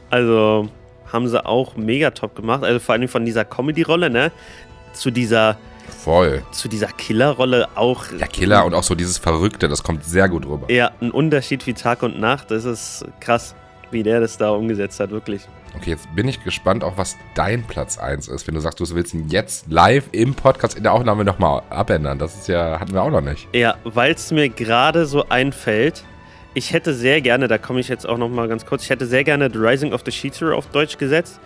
Also 0.08 0.68
haben 1.12 1.26
sie 1.26 1.44
auch 1.44 1.76
mega 1.76 2.12
top 2.12 2.36
gemacht. 2.36 2.62
Also 2.62 2.78
vor 2.78 2.94
allem 2.94 3.08
von 3.08 3.24
dieser 3.24 3.44
Comedy-Rolle, 3.44 4.08
ne? 4.08 4.30
Zu 4.92 5.10
dieser, 5.10 5.58
Voll. 6.04 6.44
zu 6.52 6.68
dieser 6.68 6.86
Killer-Rolle 6.86 7.66
auch. 7.74 8.04
Der 8.16 8.28
Killer 8.28 8.64
und 8.64 8.72
auch 8.72 8.84
so 8.84 8.94
dieses 8.94 9.18
Verrückte, 9.18 9.66
das 9.66 9.82
kommt 9.82 10.04
sehr 10.04 10.28
gut 10.28 10.46
rüber. 10.46 10.70
Ja, 10.72 10.92
ein 11.00 11.10
Unterschied 11.10 11.66
wie 11.66 11.74
Tag 11.74 12.04
und 12.04 12.20
Nacht. 12.20 12.52
Das 12.52 12.64
ist 12.64 13.04
krass, 13.18 13.56
wie 13.90 14.04
der 14.04 14.20
das 14.20 14.38
da 14.38 14.50
umgesetzt 14.50 15.00
hat, 15.00 15.10
wirklich. 15.10 15.42
Okay, 15.74 15.90
jetzt 15.90 16.06
bin 16.14 16.28
ich 16.28 16.42
gespannt, 16.44 16.84
auch 16.84 16.96
was 16.96 17.16
dein 17.34 17.64
Platz 17.64 17.98
1 17.98 18.28
ist. 18.28 18.46
Wenn 18.46 18.54
du 18.54 18.60
sagst, 18.60 18.78
du 18.78 18.88
willst 18.94 19.12
ihn 19.12 19.28
jetzt 19.28 19.66
live 19.68 20.04
im 20.12 20.34
Podcast 20.34 20.76
in 20.76 20.84
der 20.84 20.92
Aufnahme 20.92 21.24
nochmal 21.24 21.62
abändern. 21.68 22.20
Das 22.20 22.36
ist 22.36 22.46
ja, 22.46 22.78
hatten 22.78 22.94
wir 22.94 23.02
auch 23.02 23.10
noch 23.10 23.20
nicht. 23.22 23.48
Ja, 23.52 23.74
weil 23.82 24.14
es 24.14 24.30
mir 24.30 24.48
gerade 24.48 25.04
so 25.04 25.28
einfällt, 25.28 26.04
Ich 26.56 26.72
hätte 26.72 26.94
sehr 26.94 27.20
gerne, 27.20 27.48
da 27.48 27.58
komme 27.58 27.80
ich 27.80 27.88
jetzt 27.88 28.08
auch 28.08 28.16
noch 28.16 28.30
mal 28.30 28.48
ganz 28.48 28.64
kurz, 28.64 28.84
ich 28.84 28.88
hätte 28.88 29.04
sehr 29.04 29.24
gerne 29.24 29.50
The 29.52 29.58
Rising 29.58 29.92
of 29.92 30.00
the 30.06 30.10
Cheater 30.10 30.56
auf 30.56 30.66
Deutsch 30.68 30.96
gesetzt, 30.96 31.38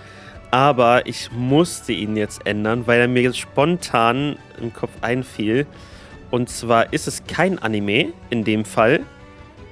aber 0.53 1.05
ich 1.05 1.33
musste 1.33 1.93
ihn 1.93 2.17
jetzt 2.17 2.47
ändern, 2.47 2.87
weil 2.87 3.01
er 3.01 3.09
mir 3.09 3.23
jetzt 3.23 3.39
spontan 3.39 4.37
im 4.61 4.73
Kopf 4.73 4.93
einfiel. 5.01 5.67
Und 6.31 6.49
zwar 6.49 6.93
ist 6.93 7.09
es 7.09 7.25
kein 7.27 7.59
Anime 7.59 8.13
in 8.31 8.45
dem 8.45 8.65
Fall. 8.65 9.01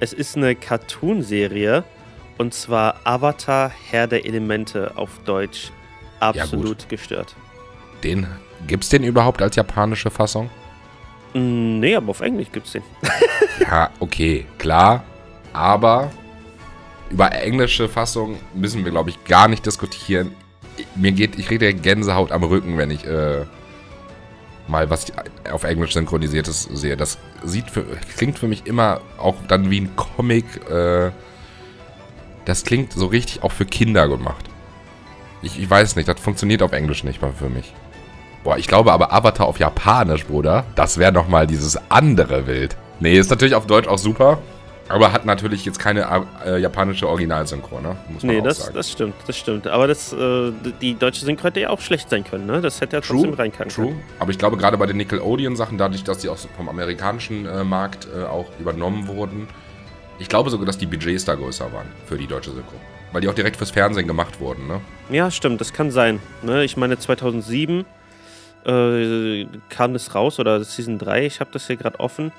Es 0.01 0.11
ist 0.11 0.35
eine 0.35 0.55
Cartoonserie 0.55 1.85
und 2.37 2.53
zwar 2.53 2.99
Avatar 3.05 3.71
Herr 3.89 4.07
der 4.07 4.25
Elemente 4.25 4.91
auf 4.95 5.21
Deutsch. 5.23 5.71
Absolut 6.19 6.81
Ja, 6.81 6.87
gestört. 6.89 7.33
Den, 8.03 8.27
gibt's 8.67 8.89
den 8.89 9.05
überhaupt 9.05 9.41
als 9.41 9.55
japanische 9.55 10.11
Fassung? 10.11 10.49
Mm, 11.33 11.79
Nee, 11.79 11.95
aber 11.95 12.09
auf 12.09 12.19
Englisch 12.19 12.51
gibt's 12.51 12.73
den. 12.73 12.83
Ja, 13.61 13.89
okay, 14.01 14.45
klar. 14.57 15.05
Aber 15.53 16.11
über 17.09 17.31
englische 17.31 17.89
Fassung 17.89 18.37
müssen 18.53 18.85
wir, 18.85 18.91
glaube 18.91 19.09
ich, 19.09 19.23
gar 19.25 19.47
nicht 19.47 19.65
diskutieren. 19.65 20.31
Mir 20.95 21.11
geht, 21.11 21.37
ich 21.37 21.47
kriege 21.47 21.73
Gänsehaut 21.73 22.31
am 22.31 22.43
Rücken, 22.43 22.77
wenn 22.77 22.91
ich 22.91 23.05
äh, 23.05 23.45
mal 24.67 24.89
was 24.89 25.07
auf 25.51 25.63
Englisch 25.63 25.93
synchronisiertes 25.93 26.63
sehe. 26.63 26.95
Das 26.95 27.17
sieht 27.43 27.69
für, 27.69 27.83
klingt 28.15 28.39
für 28.39 28.47
mich 28.47 28.65
immer 28.65 29.01
auch 29.17 29.35
dann 29.47 29.69
wie 29.69 29.81
ein 29.81 29.95
Comic. 29.95 30.45
Äh, 30.69 31.11
das 32.45 32.63
klingt 32.63 32.93
so 32.93 33.07
richtig 33.07 33.43
auch 33.43 33.51
für 33.51 33.65
Kinder 33.65 34.07
gemacht. 34.07 34.45
Ich, 35.41 35.59
ich 35.59 35.69
weiß 35.69 35.95
nicht, 35.95 36.07
das 36.07 36.19
funktioniert 36.19 36.61
auf 36.61 36.71
Englisch 36.71 37.03
nicht 37.03 37.21
mal 37.21 37.31
für 37.31 37.49
mich. 37.49 37.73
Boah, 38.43 38.57
ich 38.57 38.67
glaube 38.67 38.93
aber 38.93 39.11
Avatar 39.11 39.47
auf 39.47 39.59
Japanisch, 39.59 40.25
Bruder, 40.25 40.65
das 40.75 40.97
wäre 40.97 41.11
nochmal 41.11 41.45
dieses 41.45 41.77
andere 41.89 42.47
Wild. 42.47 42.77
Nee, 42.99 43.17
ist 43.17 43.29
natürlich 43.29 43.55
auf 43.55 43.67
Deutsch 43.67 43.87
auch 43.87 43.97
super, 43.97 44.39
aber 44.89 45.13
hat 45.13 45.25
natürlich 45.25 45.65
jetzt 45.65 45.79
keine 45.79 46.25
äh, 46.45 46.59
japanische 46.59 47.07
Originalsynchro, 47.07 47.79
ne? 47.79 47.95
Muss 48.09 48.23
man 48.23 48.35
Nee, 48.35 48.41
das, 48.41 48.57
sagen. 48.57 48.73
das 48.73 48.91
stimmt, 48.91 49.13
das 49.27 49.37
stimmt. 49.37 49.67
Aber 49.67 49.87
das, 49.87 50.11
äh, 50.13 50.51
die 50.81 50.95
deutsche 50.95 51.23
Synchro 51.23 51.45
hätte 51.45 51.59
ja 51.61 51.69
auch 51.69 51.79
schlecht 51.79 52.09
sein 52.09 52.23
können, 52.23 52.45
ne? 52.47 52.59
Das 52.59 52.81
hätte 52.81 52.97
ja 52.97 53.01
trotzdem 53.01 53.33
reinkommen 53.33 53.69
true. 53.69 53.87
können. 53.89 54.01
Aber 54.19 54.31
ich 54.31 54.37
glaube, 54.37 54.57
gerade 54.57 54.77
bei 54.77 54.85
den 54.87 54.97
Nickelodeon-Sachen, 54.97 55.77
dadurch, 55.77 56.03
dass 56.03 56.17
die 56.19 56.29
auch 56.29 56.37
vom 56.57 56.67
amerikanischen 56.69 57.45
äh, 57.45 57.63
Markt 57.63 58.07
äh, 58.15 58.23
auch 58.23 58.47
übernommen 58.59 59.07
wurden, 59.07 59.47
ich 60.17 60.27
glaube 60.27 60.49
sogar, 60.49 60.65
dass 60.65 60.77
die 60.77 60.85
Budgets 60.87 61.23
da 61.23 61.35
größer 61.35 61.71
waren 61.71 61.87
für 62.05 62.17
die 62.17 62.27
deutsche 62.27 62.51
Synchro. 62.51 62.73
Weil 63.11 63.21
die 63.21 63.27
auch 63.29 63.33
direkt 63.33 63.55
fürs 63.57 63.71
Fernsehen 63.71 64.07
gemacht 64.07 64.39
wurden, 64.39 64.67
ne? 64.67 64.81
Ja, 65.09 65.31
stimmt, 65.31 65.61
das 65.61 65.71
kann 65.73 65.91
sein. 65.91 66.19
Ne? 66.41 66.63
Ich 66.63 66.77
meine, 66.77 66.97
2007 66.99 67.85
äh, 68.65 69.45
kam 69.69 69.93
das 69.93 70.13
raus, 70.15 70.39
oder 70.39 70.63
Season 70.63 70.97
3, 70.97 71.25
ich 71.25 71.39
habe 71.39 71.49
das 71.53 71.67
hier 71.67 71.77
gerade 71.77 71.99
offen. 71.99 72.31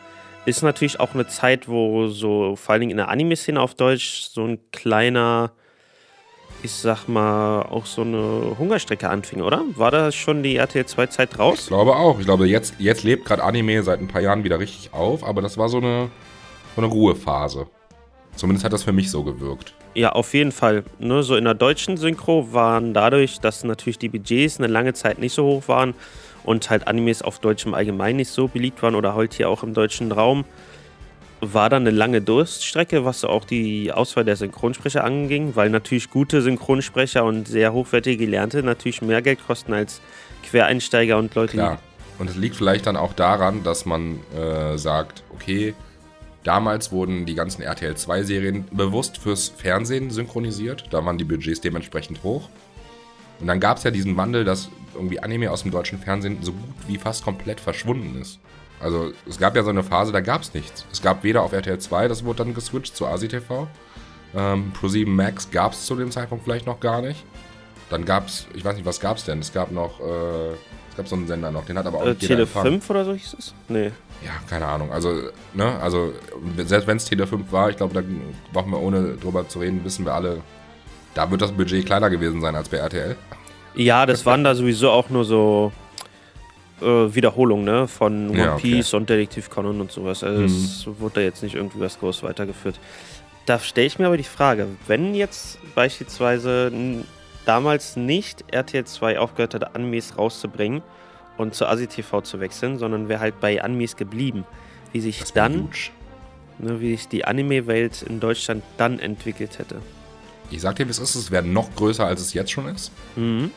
Ist 0.47 0.62
natürlich 0.62 0.99
auch 1.01 1.14
eine 1.14 1.26
Zeit, 1.26 1.68
wo 1.68 2.09
so, 2.09 2.57
vor 2.57 2.72
allen 2.72 2.80
Dingen 2.80 2.91
in 2.93 2.97
der 2.97 3.09
Anime-Szene 3.09 3.61
auf 3.61 3.74
Deutsch, 3.74 4.22
so 4.32 4.45
ein 4.47 4.59
kleiner, 4.72 5.53
ich 6.62 6.72
sag 6.72 7.09
mal, 7.09 7.62
auch 7.62 7.84
so 7.86 8.03
eine 8.03 8.57
Hungerstrecke 8.59 9.09
anfing, 9.09 9.43
oder? 9.43 9.62
War 9.76 9.91
da 9.91 10.11
schon 10.11 10.43
die 10.43 10.57
RTL 10.57 10.84
2-Zeit 10.84 11.30
Ich 11.34 11.38
raus? 11.38 11.66
glaube 11.66 11.95
auch. 11.95 12.18
Ich 12.18 12.24
glaube, 12.24 12.47
jetzt, 12.49 12.74
jetzt 12.78 13.05
lebt 13.05 13.26
gerade 13.26 13.45
Anime 13.45 13.82
seit 13.82 14.01
ein 14.01 14.09
paar 14.09 14.22
Jahren 14.22 14.43
wieder 14.43 14.59
richtig 14.59 14.93
auf, 14.95 15.22
aber 15.24 15.43
das 15.43 15.59
war 15.59 15.68
so 15.68 15.76
eine, 15.76 16.11
so 16.74 16.82
eine 16.82 16.91
Ruhephase. 16.91 17.66
Zumindest 18.34 18.64
hat 18.64 18.72
das 18.72 18.82
für 18.82 18.93
mich 18.93 19.11
so 19.11 19.22
gewirkt. 19.22 19.74
Ja, 19.95 20.12
auf 20.12 20.32
jeden 20.32 20.53
Fall. 20.53 20.84
Ne, 20.99 21.22
so 21.22 21.36
in 21.36 21.45
der 21.45 21.55
deutschen 21.55 21.97
Synchro 21.99 22.53
waren 22.55 22.95
dadurch, 22.95 23.41
dass 23.41 23.62
natürlich 23.64 23.99
die 23.99 24.09
Budgets 24.09 24.59
eine 24.59 24.68
lange 24.68 24.95
Zeit 24.95 25.18
nicht 25.18 25.34
so 25.34 25.45
hoch 25.45 25.68
waren 25.68 25.95
und 26.45 26.70
halt 26.70 26.86
Animes 26.86 27.22
auf 27.22 27.38
Deutsch 27.38 27.66
im 27.66 27.74
Allgemeinen 27.74 28.16
nicht 28.16 28.30
so 28.30 28.49
beliebt 28.49 28.82
waren 28.82 28.95
oder 28.95 29.14
halt 29.14 29.34
hier 29.34 29.49
auch 29.49 29.62
im 29.62 29.74
deutschen 29.74 30.12
Raum, 30.12 30.45
war 31.41 31.70
dann 31.70 31.82
eine 31.82 31.97
lange 31.97 32.20
Durststrecke, 32.20 33.05
was 33.05 33.24
auch 33.24 33.45
die 33.45 33.93
Auswahl 33.93 34.24
der 34.24 34.36
Synchronsprecher 34.36 35.03
anging, 35.03 35.57
weil 35.57 35.70
natürlich 35.70 36.11
gute 36.11 36.43
Synchronsprecher 36.43 37.24
und 37.24 37.49
sehr 37.49 37.72
hochwertige 37.72 38.24
Gelernte 38.26 38.62
natürlich 38.62 39.01
mehr 39.01 39.22
Geld 39.22 39.45
kosten 39.47 39.72
als 39.72 40.01
Quereinsteiger 40.43 41.16
und 41.18 41.34
Leute, 41.34 41.53
Klar. 41.53 41.78
Und 42.18 42.28
es 42.28 42.36
liegt 42.36 42.55
vielleicht 42.55 42.86
dann 42.86 42.99
auch 42.99 43.14
daran, 43.14 43.62
dass 43.62 43.86
man 43.86 44.20
äh, 44.36 44.76
sagt, 44.76 45.22
okay, 45.32 45.74
damals 46.45 46.93
wurden 46.93 47.24
die 47.24 47.34
ganzen 47.34 47.62
RTL 47.62 47.95
2-Serien 47.95 48.66
bewusst 48.70 49.16
fürs 49.16 49.49
Fernsehen 49.49 50.11
synchronisiert. 50.11 50.84
Da 50.91 51.03
waren 51.07 51.16
die 51.16 51.24
Budgets 51.24 51.62
dementsprechend 51.62 52.22
hoch. 52.22 52.51
Und 53.41 53.47
dann 53.47 53.61
gab 53.61 53.78
es 53.78 53.84
ja 53.84 53.91
diesen 53.91 54.16
Wandel, 54.16 54.45
dass 54.45 54.68
irgendwie 54.95 55.20
Anime 55.20 55.51
aus 55.51 55.62
dem 55.62 55.70
deutschen 55.70 55.99
Fernsehen 55.99 56.38
so 56.43 56.53
gut 56.53 56.74
wie 56.86 56.99
fast 56.99 57.24
komplett 57.24 57.61
verschwunden 57.61 58.20
ist. 58.20 58.38
Also 58.80 59.12
es 59.28 59.38
gab 59.38 59.57
ja 59.57 59.62
so 59.62 59.70
eine 59.70 59.82
Phase, 59.82 60.12
da 60.12 60.20
gab 60.20 60.43
es 60.43 60.55
nichts. 60.55 60.86
Es 60.91 61.03
gab 61.03 61.22
weder 61.22 61.43
auf 61.43 61.53
RTL 61.53 61.78
2, 61.78 62.09
das 62.09 62.24
wurde 62.24 62.45
dann 62.45 62.55
geswitcht 62.55 62.97
zu 62.97 63.07
ASI-TV. 63.07 63.68
Ähm, 64.34 64.72
Pro7 64.80 65.09
Max 65.09 65.51
gab 65.51 65.72
es 65.72 65.84
zu 65.86 65.97
dem 65.97 66.11
Zeitpunkt 66.11 66.45
vielleicht 66.45 66.66
noch 66.66 66.80
gar 66.80 67.03
nicht. 67.03 67.24
Dann 67.91 68.05
gab 68.05 68.28
es, 68.28 68.47
ich 68.55 68.64
weiß 68.64 68.76
nicht, 68.76 68.86
was 68.86 69.01
gab 69.01 69.16
es 69.16 69.24
denn? 69.24 69.41
Es 69.41 69.53
gab 69.53 69.70
noch, 69.72 70.01
äh, 70.01 70.51
es 70.91 70.97
gab 70.97 71.09
so 71.09 71.16
einen 71.16 71.26
Sender 71.26 71.51
noch, 71.51 71.66
den 71.66 71.76
hat 71.76 71.86
aber 71.86 71.99
auch 71.99 72.07
äh, 72.07 72.11
nicht 72.11 72.22
jeder 72.22 72.34
Tele 72.34 72.43
empfangen. 72.43 72.72
5 72.80 72.91
oder 72.91 73.05
so 73.05 73.12
hieß 73.14 73.36
es? 73.38 73.55
Nee. 73.68 73.91
Ja, 74.24 74.32
keine 74.49 74.66
Ahnung. 74.66 74.93
Also, 74.93 75.30
ne, 75.55 75.78
also 75.80 76.12
selbst 76.57 76.86
wenn 76.86 76.99
es 76.99 77.05
Tele 77.05 77.26
5 77.26 77.51
war, 77.53 77.70
ich 77.70 77.76
glaube, 77.76 77.95
da 77.95 78.03
brauchen 78.53 78.70
wir 78.70 78.80
ohne 78.80 79.16
drüber 79.16 79.49
zu 79.49 79.59
reden, 79.59 79.84
wissen 79.84 80.05
wir 80.05 80.14
alle, 80.14 80.41
da 81.14 81.30
wird 81.30 81.42
das 81.42 81.52
Budget 81.52 81.86
kleiner 81.86 82.11
gewesen 82.11 82.40
sein 82.40 82.54
als 82.54 82.68
bei 82.68 82.78
RTL. 82.78 83.16
Ja, 83.74 84.06
das 84.06 84.26
waren 84.26 84.44
da 84.44 84.54
sowieso 84.54 84.90
auch 84.90 85.11
nur 85.11 85.24
so 85.24 85.72
äh, 86.80 86.84
Wiederholungen 86.84 87.64
ne? 87.64 87.88
von 87.88 88.30
One 88.30 88.38
Ja, 88.38 88.54
okay. 88.54 88.76
Piece 88.76 88.94
und 88.94 89.08
Detektiv 89.08 89.50
Conan 89.50 89.80
und 89.80 89.92
sowas. 89.92 90.24
Also 90.24 90.42
es 90.42 90.86
wurde 90.98 91.16
da 91.16 91.20
jetzt 91.20 91.42
nicht 91.42 91.54
irgendwie 91.54 91.80
was 91.80 91.98
groß 91.98 92.22
weitergeführt. 92.22 92.78
Da 93.46 93.58
stelle 93.58 93.86
ich 93.86 93.98
mir 93.98 94.06
aber 94.06 94.16
die 94.16 94.22
Frage, 94.22 94.66
wenn 94.86 95.14
jetzt 95.14 95.58
beispielsweise 95.74 96.72
damals 97.46 97.96
nicht 97.96 98.44
RTL 98.48 98.84
2 98.84 99.18
aufgehört 99.18 99.54
hat, 99.54 99.74
Animes 99.74 100.16
rauszubringen 100.18 100.82
und 101.36 101.54
zu 101.54 101.66
ASI 101.66 101.86
TV 101.86 102.20
zu 102.20 102.40
wechseln, 102.40 102.78
sondern 102.78 103.08
wäre 103.08 103.20
halt 103.20 103.40
bei 103.40 103.62
Animes 103.62 103.96
geblieben, 103.96 104.44
wie 104.92 105.00
sich 105.00 105.20
Das 105.20 105.32
dann, 105.32 105.70
ne, 106.58 106.80
wie 106.80 106.92
sich 106.96 107.08
die 107.08 107.24
Anime-Welt 107.24 108.02
in 108.02 108.20
Deutschland 108.20 108.62
dann 108.76 108.98
entwickelt 108.98 109.58
hätte. 109.58 109.76
Ich 110.51 110.61
sag 110.61 110.76
dir, 110.76 110.86
wie 110.86 110.90
es 110.90 110.98
ist, 110.98 111.14
es 111.14 111.30
wäre 111.30 111.44
noch 111.44 111.74
größer, 111.74 112.07
als 112.07 112.20
es 112.20 112.34
jetzt 112.34 112.51
schon 112.51 112.66
ist. 112.68 112.90
Mhm. 113.16 113.51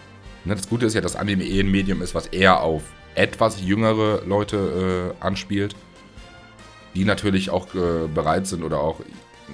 Ne, 0.45 0.55
das 0.55 0.69
Gute 0.69 0.85
ist 0.85 0.93
ja, 0.93 1.01
dass 1.01 1.15
Anime 1.15 1.43
eh 1.43 1.61
ein 1.61 1.71
Medium 1.71 2.01
ist, 2.01 2.13
was 2.13 2.27
eher 2.27 2.61
auf 2.61 2.83
etwas 3.15 3.61
jüngere 3.61 4.23
Leute 4.25 5.13
äh, 5.19 5.23
anspielt, 5.23 5.75
die 6.95 7.05
natürlich 7.05 7.49
auch 7.49 7.73
äh, 7.73 8.07
bereit 8.13 8.47
sind 8.47 8.63
oder 8.63 8.79
auch 8.79 8.99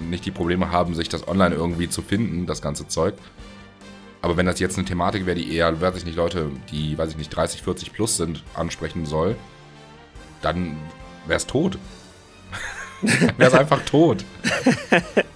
nicht 0.10 0.26
die 0.26 0.32
Probleme 0.32 0.72
haben, 0.72 0.96
sich 0.96 1.10
das 1.10 1.28
online 1.28 1.56
irgendwie 1.56 1.90
zu 1.90 2.02
finden, 2.02 2.46
das 2.46 2.62
ganze 2.62 2.88
Zeug. 2.88 3.16
Aber 4.22 4.36
wenn 4.36 4.46
das 4.46 4.60
jetzt 4.60 4.78
eine 4.78 4.86
Thematik 4.86 5.26
wäre, 5.26 5.38
die 5.38 5.54
eher, 5.54 5.80
weiß 5.80 5.96
ich 5.98 6.06
nicht, 6.06 6.18
Leute, 6.18 6.52
die, 6.72 6.98
weiß 6.98 7.12
ich 7.12 7.18
nicht, 7.18 7.30
30, 7.30 7.62
40 7.62 7.94
plus 7.94 8.18
sind, 8.18 8.44
ansprechen 8.54 9.06
soll, 9.06 9.36
dann 10.42 10.78
wäre 11.26 11.38
es 11.38 11.48
tot. 11.48 11.78
wäre 13.38 13.50
es 13.52 13.54
einfach 13.54 13.82
tot. 13.86 14.26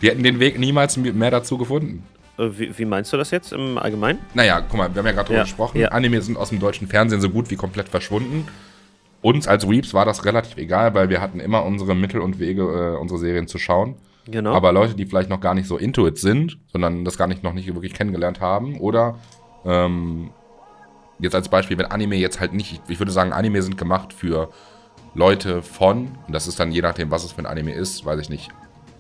Die 0.02 0.10
hätten 0.10 0.24
den 0.24 0.40
Weg 0.40 0.60
niemals 0.60 0.98
mehr 0.98 1.32
dazu 1.32 1.58
gefunden. 1.58 2.04
Äh, 2.38 2.50
wie, 2.58 2.78
wie 2.78 2.86
meinst 2.86 3.14
du 3.14 3.18
das 3.18 3.32
jetzt 3.32 3.54
im 3.54 3.78
Allgemeinen? 3.78 4.20
Naja, 4.34 4.62
guck 4.62 4.78
mal, 4.78 4.94
wir 4.94 5.00
haben 5.00 5.06
ja 5.06 5.12
gerade 5.12 5.28
drüber 5.28 5.38
Ja, 5.40 5.44
gesprochen. 5.44 5.80
ja. 5.80 5.90
Anime 5.90 6.22
sind 6.22 6.38
aus 6.38 6.50
dem 6.50 6.60
deutschen 6.60 6.88
Fernsehen 6.88 7.22
so 7.22 7.30
gut 7.30 7.50
wie 7.52 7.56
komplett 7.56 7.90
verschwunden. 7.90 8.48
Uns 9.22 9.48
als 9.48 9.70
Weeps 9.70 9.94
war 9.94 10.06
das 10.06 10.26
relativ 10.26 10.58
egal, 10.58 10.94
weil 10.96 11.10
wir 11.10 11.22
hatten 11.22 11.40
immer 11.40 11.64
unsere 11.64 11.96
Mittel 11.96 12.20
und 12.22 12.40
Wege, 12.40 12.64
äh, 12.96 13.00
unsere 13.00 13.20
Serien 13.20 13.48
zu 13.48 13.58
schauen. 13.58 13.96
Genau. 14.26 14.54
Aber 14.54 14.72
Leute, 14.72 14.96
die 14.96 15.06
vielleicht 15.06 15.30
noch 15.30 15.40
gar 15.42 15.54
nicht 15.54 15.68
so 15.68 15.78
into 15.78 16.08
it 16.08 16.18
sind, 16.18 16.58
sondern 16.72 17.06
das 17.06 17.18
gar 17.18 17.28
nicht 17.28 17.44
noch 17.44 17.54
nicht 17.54 17.74
wirklich 17.74 17.94
kennengelernt 17.94 18.42
haben, 18.42 18.78
oder 18.80 19.16
ähm, 19.66 20.32
jetzt 21.20 21.36
als 21.36 21.50
Beispiel, 21.50 21.78
wenn 21.78 21.86
Anime 21.86 22.16
jetzt 22.16 22.40
halt 22.40 22.54
nicht, 22.54 22.82
ich 22.88 23.00
würde 23.00 23.12
sagen, 23.12 23.32
Anime 23.34 23.62
sind 23.62 23.78
gemacht 23.78 24.14
für 24.14 24.50
Leute 25.16 25.62
von, 25.62 26.10
und 26.28 26.34
das 26.34 26.48
ist 26.48 26.60
dann 26.60 26.72
je 26.72 26.82
nachdem, 26.82 27.12
was 27.12 27.24
es 27.24 27.32
für 27.34 27.40
ein 27.40 27.46
Anime 27.46 27.74
ist, 27.74 28.06
weiß 28.06 28.20
ich 28.20 28.30
nicht, 28.30 28.50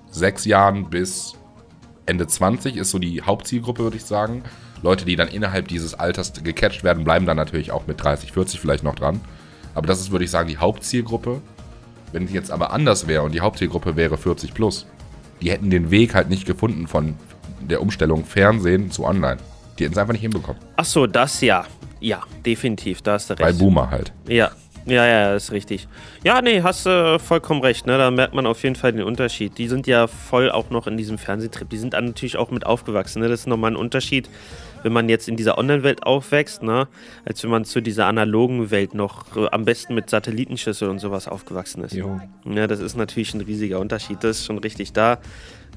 sechs 0.10 0.46
Jahren 0.46 0.90
bis 0.90 1.34
Ende 2.06 2.28
20 2.28 2.78
ist 2.78 2.92
so 2.92 3.00
die 3.00 3.22
Hauptzielgruppe, 3.22 3.84
würde 3.84 3.98
ich 3.98 4.06
sagen. 4.06 4.44
Leute, 4.82 5.06
die 5.06 5.16
dann 5.16 5.30
innerhalb 5.30 5.70
dieses 5.70 5.94
Alters 5.94 6.34
gecatcht 6.44 6.84
werden, 6.84 7.04
bleiben 7.04 7.26
dann 7.26 7.38
natürlich 7.38 7.72
auch 7.72 7.88
mit 7.88 8.04
30, 8.04 8.34
40 8.34 8.60
vielleicht 8.60 8.84
noch 8.84 8.96
dran. 8.96 9.22
Aber 9.74 9.88
das 9.88 10.02
ist, 10.02 10.12
würde 10.12 10.26
ich 10.26 10.32
sagen, 10.32 10.50
die 10.50 10.58
Hauptzielgruppe. 10.58 11.42
Wenn 12.12 12.26
es 12.26 12.34
jetzt 12.34 12.52
aber 12.52 12.72
anders 12.72 13.08
wäre 13.08 13.24
und 13.24 13.34
die 13.34 13.42
Hauptzielgruppe 13.42 13.96
wäre 13.96 14.18
40 14.18 14.54
plus, 14.54 14.86
die 15.42 15.50
hätten 15.50 15.70
den 15.70 15.90
Weg 15.90 16.14
halt 16.14 16.30
nicht 16.30 16.46
gefunden 16.46 16.86
von 16.88 17.16
der 17.62 17.82
Umstellung 17.82 18.24
Fernsehen 18.26 18.92
zu 18.92 19.06
Online. 19.06 19.38
Die 19.80 19.86
hätten 19.86 19.94
es 19.94 19.98
einfach 19.98 20.14
nicht 20.14 20.22
hinbekommen. 20.22 20.62
Ach 20.76 20.86
so, 20.86 21.08
das 21.08 21.42
ja. 21.42 21.66
Ja, 22.00 22.22
definitiv, 22.46 23.02
da 23.02 23.14
hast 23.14 23.30
du 23.30 23.36
Bei 23.36 23.46
recht. 23.46 23.60
Boomer 23.60 23.90
halt. 23.90 24.12
Ja, 24.28 24.52
Ja, 24.86 25.06
ja, 25.06 25.36
ist 25.36 25.52
richtig. 25.52 25.88
Ja, 26.24 26.42
nee, 26.42 26.62
hast 26.62 26.86
äh, 26.86 27.18
vollkommen 27.18 27.62
recht. 27.62 27.86
Ne? 27.86 27.98
Da 27.98 28.12
merkt 28.12 28.34
man 28.34 28.46
auf 28.46 28.62
jeden 28.64 28.76
Fall 28.76 28.92
den 28.92 29.04
Unterschied. 29.04 29.58
Die 29.58 29.68
sind 29.68 29.88
ja 29.88 30.08
voll 30.08 30.52
auch 30.52 30.70
noch 30.70 30.88
in 30.88 30.98
diesem 30.98 31.18
Fernsehtrip. 31.18 31.70
Die 31.70 31.78
sind 31.78 31.94
dann 31.94 32.06
natürlich 32.06 32.38
auch 32.38 32.52
mit 32.52 32.66
aufgewachsen. 32.66 33.22
Ne? 33.22 33.30
Das 33.30 33.42
ist 33.42 33.48
nochmal 33.48 33.72
ein 33.72 33.76
Unterschied, 33.78 34.30
wenn 34.84 34.92
man 34.92 35.08
jetzt 35.08 35.30
in 35.30 35.38
dieser 35.38 35.58
Online-Welt 35.58 36.04
aufwächst, 36.04 36.64
ne? 36.64 36.88
als 37.24 37.44
wenn 37.44 37.50
man 37.50 37.64
zu 37.64 37.82
dieser 37.82 38.08
analogen 38.08 38.72
Welt 38.72 38.94
noch 38.94 39.38
äh, 39.38 39.48
am 39.52 39.64
besten 39.64 39.96
mit 39.96 40.10
Satellitenschüssel 40.10 40.90
und 40.90 41.00
sowas 41.00 41.28
aufgewachsen 41.28 41.84
ist. 41.84 41.94
Jo. 41.94 42.20
Ja, 42.46 42.68
das 42.68 42.80
ist 42.80 42.98
natürlich 42.98 43.34
ein 43.34 43.42
riesiger 43.42 43.80
Unterschied. 43.80 44.18
Das 44.22 44.40
ist 44.40 44.46
schon 44.46 44.58
richtig 44.58 44.92
da. 44.92 45.20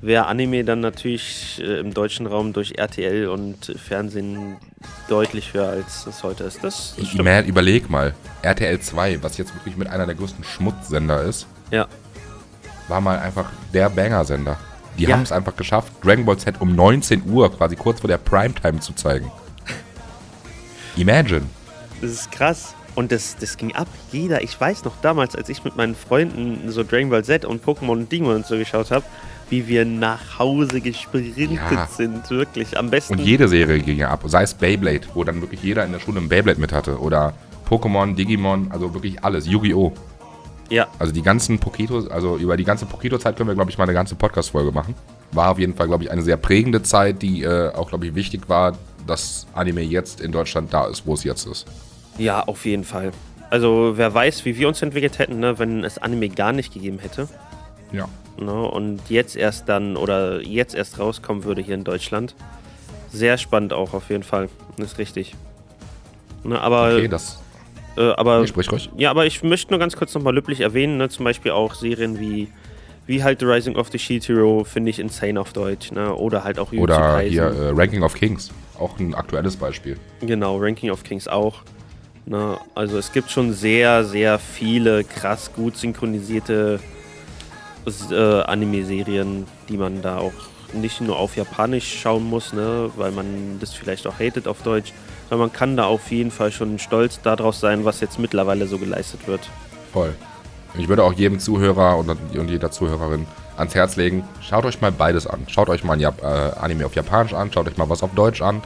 Wäre 0.03 0.27
Anime 0.27 0.63
dann 0.65 0.81
natürlich 0.81 1.61
äh, 1.61 1.81
im 1.81 1.95
deutschen 1.95 2.27
Raum 2.27 2.53
durch 2.53 2.75
RTL 2.79 3.29
und 3.29 3.73
Fernsehen 3.83 4.57
deutlich 5.09 5.55
höher, 5.55 5.69
als 5.71 6.07
es 6.07 6.23
heute 6.23 6.45
ist. 6.45 6.63
Das, 6.63 6.95
das 6.99 7.09
stimmt. 7.09 7.25
Man, 7.25 7.45
überleg 7.47 7.89
mal, 7.89 8.15
RTL 8.43 8.79
2, 8.79 9.23
was 9.23 9.39
jetzt 9.39 9.55
wirklich 9.55 9.77
mit 9.77 9.89
einer 9.89 10.05
der 10.07 10.15
größten 10.15 10.45
Schmutzsender 10.45 11.23
ist, 11.23 11.47
Ja. 11.71 11.87
war 12.89 13.01
mal 13.01 13.19
einfach 13.19 13.51
der 13.73 13.89
Banger-Sender. 13.89 14.59
Die 14.99 15.05
Ja. 15.05 15.15
haben 15.15 15.23
es 15.23 15.33
einfach 15.33 15.57
geschafft, 15.57 15.93
Dragon 16.05 16.25
Ball 16.27 16.37
Z 16.39 16.61
um 16.61 16.75
19 16.77 17.23
Uhr, 17.31 17.51
quasi 17.55 17.75
kurz 17.77 18.01
vor 18.01 18.09
der 18.09 18.19
Primetime 18.19 18.81
zu 18.81 18.93
zeigen. 18.93 19.31
Imagine. 20.97 21.43
Das 22.01 22.11
ist 22.11 22.33
krass. 22.33 22.75
Und 22.95 23.13
das, 23.13 23.37
das 23.37 23.59
ging 23.59 23.75
ab. 23.75 23.89
Jeder, 24.11 24.43
ich 24.43 24.59
weiß 24.59 24.85
noch 24.85 24.95
damals, 25.03 25.37
als 25.37 25.51
ich 25.51 25.65
mit 25.65 25.77
meinen 25.77 25.95
Freunden 25.95 26.71
so 26.71 26.83
Dragon 26.83 27.11
Ball 27.11 27.23
Z 27.25 27.45
und 27.45 27.63
Pokémon 27.65 27.91
und 27.91 28.11
Digimon 28.13 28.37
und 28.37 28.47
so 28.47 28.57
geschaut 28.57 28.91
habe, 28.91 29.05
wie 29.51 29.69
wir 29.69 29.85
nach 29.85 30.39
Hause 30.39 30.81
gesprintet 30.81 31.51
Ja. 31.51 31.87
sind. 31.87 32.29
Wirklich. 32.31 32.77
Am 32.79 32.91
besten. 32.91 33.15
Und 33.15 33.21
jede 33.21 33.49
Serie 33.49 33.79
ging 33.81 33.99
ja 33.99 34.11
ab. 34.11 34.23
Sei 34.27 34.43
es 34.43 34.55
Beyblade, 34.55 35.03
wo 35.15 35.23
dann 35.25 35.41
wirklich 35.41 35.63
jeder 35.63 35.85
in 35.85 35.93
der 35.93 36.01
Schule 36.01 36.21
ein 36.21 36.29
Beyblade 36.29 36.61
mit 36.61 36.73
hatte. 36.73 36.99
Oder 37.01 37.33
Pokémon, 37.69 38.15
Digimon, 38.15 38.69
also 38.71 38.93
wirklich 38.95 39.23
alles. 39.25 39.47
Yu-Gi-Oh! 39.47 39.93
ja, 40.69 40.89
Also 40.99 41.13
die 41.13 41.23
ganzen 41.23 41.59
Poketos, 41.61 42.09
also 42.09 42.37
über 42.39 42.57
die 42.57 42.65
ganze 42.65 42.87
Pokito-Zeit 42.87 43.37
können 43.37 43.49
wir, 43.49 43.55
glaube 43.55 43.71
ich, 43.71 43.79
mal 43.79 43.85
eine 43.85 43.93
ganze 43.95 44.17
Podcast-Folge 44.17 44.73
machen. 44.73 44.95
War 45.33 45.51
auf 45.53 45.59
jeden 45.61 45.75
Fall, 45.75 45.87
glaube 45.87 46.03
ich, 46.05 46.11
eine 46.11 46.23
sehr 46.23 46.37
prägende 46.37 46.83
Zeit, 46.83 47.23
die 47.23 47.43
äh, 47.45 47.73
auch, 47.73 47.89
glaube 47.89 48.07
ich, 48.09 48.15
wichtig 48.17 48.49
war, 48.49 48.77
dass 49.07 49.47
Anime 49.55 49.83
jetzt 49.83 50.21
in 50.21 50.33
Deutschland 50.33 50.73
da 50.75 50.87
ist, 50.89 51.07
wo 51.07 51.15
es 51.15 51.23
jetzt 51.23 51.47
ist. 51.47 51.67
ja, 52.19 52.43
auf 52.43 52.65
jeden 52.67 52.83
Fall. 52.85 53.13
Also, 53.51 53.93
wer 53.95 54.13
weiß, 54.13 54.45
wie 54.45 54.57
wir 54.57 54.67
uns 54.67 54.83
entwickelt 54.83 55.21
hätten, 55.21 55.39
ne, 55.39 55.57
wenn 55.61 55.85
es 55.85 55.99
Anime 55.99 56.29
gar 56.31 56.53
nicht 56.53 56.75
gegeben 56.75 56.99
hätte. 56.99 57.29
Ja. 57.93 58.09
Ne, 58.39 58.53
und 58.53 59.01
jetzt 59.09 59.35
erst 59.37 59.69
dann, 59.69 59.97
oder 59.97 60.43
jetzt 60.43 60.75
erst 60.75 60.99
rauskommen 60.99 61.45
würde 61.45 61.63
hier 61.63 61.75
in 61.75 61.85
Deutschland. 61.85 62.35
Sehr 63.11 63.39
spannend 63.39 63.73
auch, 63.73 63.95
auf 63.95 64.11
jeden 64.11 64.25
Fall. 64.25 64.49
Das 64.77 64.93
ist 64.93 64.99
richtig. 64.99 65.35
Ne, 66.45 66.61
aber, 66.61 66.95
Okay, 66.97 67.09
das. 67.09 67.41
äh, 67.97 68.11
aber 68.13 68.41
Nee, 68.41 68.47
sprich 68.49 68.71
ruhig. 68.71 68.91
Ja, 68.97 69.11
aber 69.11 69.25
ich 69.27 69.43
möchte 69.43 69.71
nur 69.73 69.79
ganz 69.81 69.97
kurz 69.97 70.15
nochmal 70.15 70.35
löblich 70.35 70.61
erwähnen, 70.61 70.99
ne? 70.99 71.09
zum 71.09 71.25
Beispiel 71.25 71.53
auch 71.53 71.75
Serien 71.75 72.21
wie, 72.21 72.49
wie 73.07 73.25
halt 73.25 73.41
The 73.41 73.47
Rising 73.47 73.77
of 73.77 73.89
the 73.91 73.99
Shield 73.99 74.29
Hero, 74.29 74.65
finde 74.65 74.91
ich 74.91 74.99
insane 74.99 75.41
auf 75.41 75.53
Deutsch, 75.55 75.91
ne? 75.93 76.15
oder 76.15 76.45
halt 76.45 76.59
auch 76.59 76.73
Jujutsu 76.73 76.83
Oder 76.95 76.99
Kaisen. 77.17 77.31
hier 77.31 77.45
äh, 77.45 77.71
Ranking 77.71 78.03
of 78.03 78.13
Kings. 78.15 78.51
Auch 78.79 78.99
ein 78.99 79.15
aktuelles 79.15 79.57
Beispiel. 79.57 79.97
Genau, 80.21 80.59
Ranking 80.59 80.91
of 80.91 81.03
Kings 81.03 81.27
auch. 81.27 81.63
Ne? 82.27 82.59
Also 82.75 82.99
es 82.99 83.11
gibt 83.13 83.31
schon 83.31 83.55
sehr, 83.55 84.05
sehr 84.05 84.39
viele 84.39 85.05
krass 85.05 85.51
gut 85.55 85.77
synchronisierte 85.79 86.81
äh, 86.83 86.96
Anime-Serien, 87.87 89.47
die 89.69 89.77
man 89.77 90.03
da 90.03 90.19
auch 90.19 90.33
nicht 90.73 91.01
nur 91.01 91.19
auf 91.19 91.37
Japanisch 91.37 92.01
schauen 92.01 92.25
muss, 92.25 92.53
ne? 92.53 92.91
weil 92.97 93.13
man 93.13 93.59
das 93.61 93.75
vielleicht 93.75 94.07
auch 94.07 94.19
hatet 94.19 94.49
auf 94.49 94.63
Deutsch, 94.63 94.93
sondern 95.29 95.49
man 95.49 95.53
kann 95.53 95.77
da 95.77 95.85
auf 95.85 96.11
jeden 96.11 96.31
Fall 96.31 96.53
schon 96.53 96.79
stolz 96.79 97.21
daraus 97.23 97.61
sein, 97.61 97.85
was 97.85 98.01
jetzt 98.01 98.19
mittlerweile 98.19 98.67
so 98.67 98.79
geleistet 98.79 99.27
wird. 99.27 99.49
Voll. 99.93 100.15
Ich 100.79 100.89
würde 100.89 101.05
auch 101.05 101.13
jedem 101.13 101.39
Zuhörer 101.39 101.97
und, 101.97 102.11
und 102.11 102.49
jeder 102.49 102.71
Zuhörerin 102.71 103.27
ans 103.57 103.75
Herz 103.75 103.97
legen, 103.97 104.25
schaut 104.43 104.67
euch 104.67 104.81
mal 104.81 104.93
beides 104.93 105.27
an. 105.27 105.45
Schaut 105.49 105.71
euch 105.71 105.85
mal 105.85 105.95
ein 105.95 106.01
Jap 106.01 106.23
äh, 106.23 106.27
Anime 106.27 106.85
auf 106.85 106.95
Japanisch 106.95 107.33
an, 107.33 107.51
schaut 107.53 107.67
euch 107.67 107.79
mal 107.79 107.89
was 107.89 108.03
auf 108.03 108.15
Deutsch 108.15 108.43
an. 108.43 108.63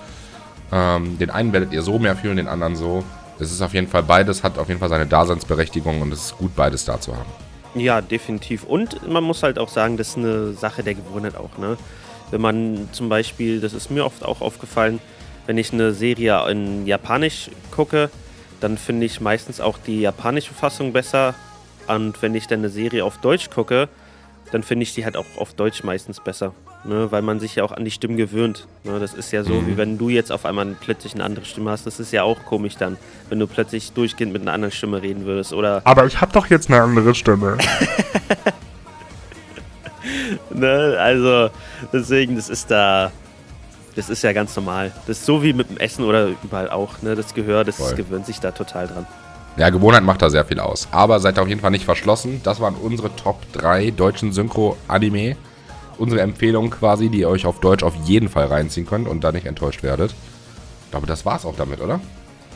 Ähm, 0.73 1.19
den 1.19 1.31
einen 1.31 1.53
werdet 1.53 1.73
ihr 1.73 1.83
so 1.83 1.99
mehr 1.99 2.17
fühlen, 2.17 2.37
den 2.37 2.49
anderen 2.49 2.75
so. 2.75 3.05
Es 3.39 3.53
ist 3.53 3.63
auf 3.63 3.75
jeden 3.75 3.87
Fall 3.87 4.03
beides, 4.03 4.43
hat 4.43 4.59
auf 4.59 4.69
jeden 4.69 4.81
Fall 4.81 4.89
seine 4.89 5.07
Daseinsberechtigung 5.07 6.03
und 6.03 6.13
es 6.13 6.27
ist 6.27 6.39
gut, 6.39 6.55
beides 6.57 6.85
da 6.85 7.01
zu 7.01 7.17
haben. 7.17 7.31
Ja, 7.75 8.01
definitiv. 8.01 8.65
Und 8.65 9.09
man 9.09 9.23
muss 9.23 9.43
halt 9.43 9.59
auch 9.59 9.69
sagen, 9.69 9.97
das 9.97 10.11
ist 10.11 10.19
eine 10.19 10.53
Sache 10.55 10.83
der 10.83 10.95
Gewohnheit 10.95 11.37
auch, 11.37 11.57
ne? 11.59 11.77
Wenn 12.31 12.41
man 12.41 12.89
zum 12.93 13.09
Beispiel, 13.09 13.61
das 13.61 13.73
ist 13.73 13.91
mir 13.91 14.05
oft 14.05 14.25
auch 14.25 14.41
aufgefallen, 14.41 15.01
wenn 15.47 15.59
ich 15.59 15.73
eine 15.73 15.93
Serie 15.93 16.49
in 16.49 16.87
Japanisch 16.87 17.51
gucke, 17.71 18.11
dann 18.61 18.79
finde 18.79 19.07
ich 19.07 19.21
meistens 19.21 19.61
auch 19.61 19.79
die 19.79 20.01
japanische 20.01 20.55
Fassung 20.55 20.93
besser. 20.93 21.35
Und 21.89 22.21
wenn 22.23 22.35
ich 22.35 22.47
dann 22.47 22.61
eine 22.61 22.69
Serie 22.69 23.05
auf 23.05 23.19
Deutsch 23.19 23.51
gucke, 23.51 23.89
dann 24.53 24.63
finde 24.63 24.85
ich 24.85 24.95
die 24.95 25.05
halt 25.05 25.17
auch 25.17 25.27
auf 25.39 25.55
Deutsch 25.55 25.83
meistens 25.83 26.21
besser. 26.21 26.55
Ne? 26.85 27.13
Weil 27.13 27.21
man 27.23 27.41
sich 27.41 27.57
ja 27.57 27.65
auch 27.65 27.73
an 27.73 27.85
die 27.85 27.91
Stimmen 27.91 28.17
gewöhnt. 28.17 28.67
Ne? 28.85 28.99
Das 28.99 29.13
ist 29.13 29.33
ja 29.33 29.43
so, 29.45 29.53
Mhm. 29.55 29.67
wie 29.67 29.77
wenn 29.77 29.99
du 29.99 30.09
jetzt 30.09 30.33
auf 30.33 30.47
einmal 30.47 30.67
plötzlich 30.81 31.15
eine 31.15 31.25
andere 31.25 31.45
Stimme 31.45 31.71
hast. 31.71 31.87
Das 31.87 32.01
ist 32.01 32.11
ja 32.13 32.23
auch 32.23 32.39
komisch 32.47 32.77
dann, 32.79 32.97
wenn 33.29 33.39
du 33.39 33.47
plötzlich 33.47 33.93
durchgehend 33.93 34.33
mit 34.33 34.43
einer 34.43 34.53
anderen 34.53 34.73
Stimme 34.73 35.03
reden 35.03 35.27
würdest. 35.27 35.53
Oder 35.53 35.83
Aber 35.85 36.07
ich 36.07 36.21
habe 36.21 36.33
doch 36.33 36.47
jetzt 36.47 36.71
eine 36.71 36.83
andere 36.83 37.15
Stimme. 37.15 37.59
Ne? 40.51 40.97
Also, 40.99 41.51
deswegen, 41.93 42.37
das 42.37 42.49
ist 42.49 42.71
da. 42.71 43.11
Das 43.97 44.09
ist 44.09 44.23
ja 44.23 44.33
ganz 44.33 44.55
normal. 44.57 44.93
Das 45.07 45.19
ist 45.19 45.27
so 45.27 45.43
wie 45.43 45.53
mit 45.53 45.69
dem 45.69 45.77
Essen 45.77 46.05
oder 46.05 46.29
überall 46.43 46.71
auch. 46.71 47.03
Ne? 47.03 47.15
Das 47.17 47.35
Gehör, 47.35 47.65
das 47.65 47.77
Voll. 47.77 47.95
gewöhnt 47.95 48.25
sich 48.27 48.39
da 48.41 48.51
total 48.53 48.87
dran. 48.87 49.07
Ja, 49.57 49.69
Gewohnheit 49.71 50.05
macht 50.05 50.23
da 50.23 50.31
sehr 50.31 50.45
viel 50.45 50.61
aus. 50.61 50.89
Aber 50.93 51.19
seid 51.21 51.39
auf 51.39 51.49
jeden 51.49 51.61
Fall 51.61 51.73
nicht 51.73 51.85
verschlossen. 51.85 52.41
Das 52.45 52.61
waren 52.61 52.77
unsere 52.77 53.15
Top 53.17 53.41
3 53.53 53.91
deutschen 53.91 54.33
Synchro-Anime. 54.33 55.37
Unsere 56.01 56.23
Empfehlungen 56.23 56.71
quasi, 56.71 57.11
die 57.11 57.21
ihr 57.21 57.29
euch 57.29 57.45
auf 57.45 57.61
Deutsch 57.61 57.83
auf 57.83 57.95
jeden 58.07 58.31
Fall 58.31 58.47
reinziehen 58.47 58.87
könnt 58.87 59.07
und 59.07 59.23
da 59.23 59.33
nicht 59.33 59.45
enttäuscht 59.45 59.83
werdet. 59.83 60.15
Ich 60.85 60.91
glaube, 60.91 61.07
das 61.07 61.27
war's 61.27 61.45
auch 61.45 61.57
damit, 61.57 61.83
oder? 61.83 62.01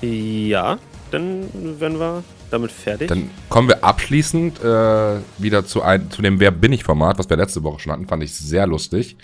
Ja, 0.01 0.79
dann 1.11 1.51
werden 1.79 2.01
wir 2.01 2.25
damit 2.51 2.73
fertig. 2.73 3.09
Dann 3.09 3.29
kommen 3.51 3.69
wir 3.69 3.85
abschließend 3.85 4.65
äh, 4.65 5.21
wieder 5.37 5.67
zu, 5.67 5.83
ein, 5.83 6.11
zu 6.11 6.23
dem 6.23 6.41
Wer 6.41 6.53
bin 6.53 6.73
ich 6.73 6.85
Format, 6.85 7.19
was 7.19 7.29
wir 7.29 7.37
letzte 7.37 7.63
Woche 7.63 7.81
schon 7.81 7.93
hatten. 7.93 8.09
Fand 8.09 8.23
ich 8.23 8.35
sehr 8.35 8.67
lustig. 8.67 9.17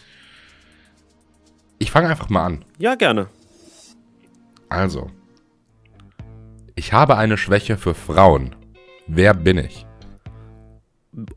Ich 1.79 1.91
fange 1.91 2.09
einfach 2.11 2.29
mal 2.29 2.45
an. 2.45 2.65
ja, 2.79 2.95
gerne. 2.97 3.29
Also. 4.69 5.11
Ich 6.77 6.93
habe 6.93 7.17
eine 7.17 7.39
Schwäche 7.39 7.79
für 7.79 7.95
Frauen. 7.95 8.55
Wer 9.07 9.33
bin 9.33 9.57
ich? 9.57 9.87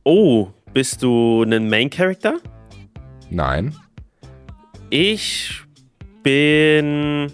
Oh, 0.03 0.49
bist 0.73 1.01
du 1.01 1.43
ein 1.43 1.69
Main 1.69 1.89
Character? 1.89 2.39
Nein. 3.29 3.75
Ich 4.89 5.61
bin 6.21 7.31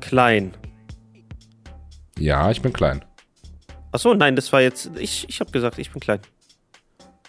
klein. 0.00 0.52
Ja, 2.18 2.50
ich 2.50 2.60
bin 2.62 2.72
klein. 2.72 3.04
Achso, 3.92 4.14
nein, 4.14 4.36
das 4.36 4.52
war 4.52 4.60
jetzt. 4.60 4.90
Ich, 4.98 5.26
ich 5.28 5.40
habe 5.40 5.50
gesagt, 5.50 5.78
ich 5.78 5.90
bin 5.90 6.00
klein. 6.00 6.20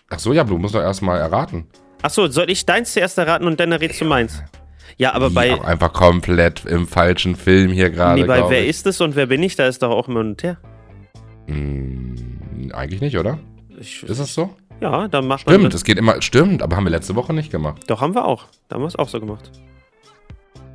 Ach 0.09 0.19
so, 0.19 0.33
ja, 0.33 0.43
du 0.43 0.57
musst 0.57 0.75
doch 0.75 0.81
erstmal 0.81 1.19
erraten. 1.19 1.67
Achso, 2.01 2.27
soll 2.27 2.49
ich 2.49 2.65
deins 2.65 2.93
zuerst 2.93 3.17
erraten 3.17 3.45
und 3.47 3.59
dann 3.59 3.71
errätst 3.71 4.01
du 4.01 4.05
meins? 4.05 4.41
Ja, 4.97 5.13
aber 5.13 5.29
bei, 5.29 5.47
ja, 5.47 5.61
einfach 5.61 5.93
komplett 5.93 6.65
im 6.65 6.87
falschen 6.87 7.35
Film 7.35 7.71
hier 7.71 7.89
gerade. 7.89 8.21
nee, 8.21 8.27
bei 8.27 8.49
Wer 8.49 8.63
ich. 8.63 8.69
ist 8.69 8.85
es 8.87 8.99
und 9.01 9.15
wer 9.15 9.25
bin 9.27 9.41
ich, 9.41 9.55
da 9.55 9.67
ist 9.67 9.81
doch 9.81 9.89
auch 9.91 10.07
immer 10.07 10.19
und 10.19 10.43
her. 10.43 10.57
Hm, 11.47 12.71
eigentlich 12.73 13.01
nicht, 13.01 13.17
oder? 13.17 13.39
Ich, 13.79 14.03
Ist 14.03 14.19
es 14.19 14.33
so? 14.33 14.55
Ja, 14.81 15.07
dann 15.07 15.27
macht 15.27 15.45
man 15.45 15.55
Stimmt, 15.55 15.73
es 15.73 15.83
geht 15.83 15.97
immer. 15.97 16.21
Stimmt, 16.21 16.61
aber 16.61 16.75
haben 16.75 16.83
wir 16.85 16.89
letzte 16.91 17.15
Woche 17.15 17.33
nicht 17.33 17.51
gemacht. 17.51 17.83
Doch, 17.87 18.01
haben 18.01 18.13
wir 18.15 18.25
auch. 18.25 18.45
Da 18.67 18.75
haben 18.75 18.83
wir 18.83 18.87
es 18.87 18.95
auch 18.97 19.07
so 19.09 19.19
gemacht. 19.19 19.51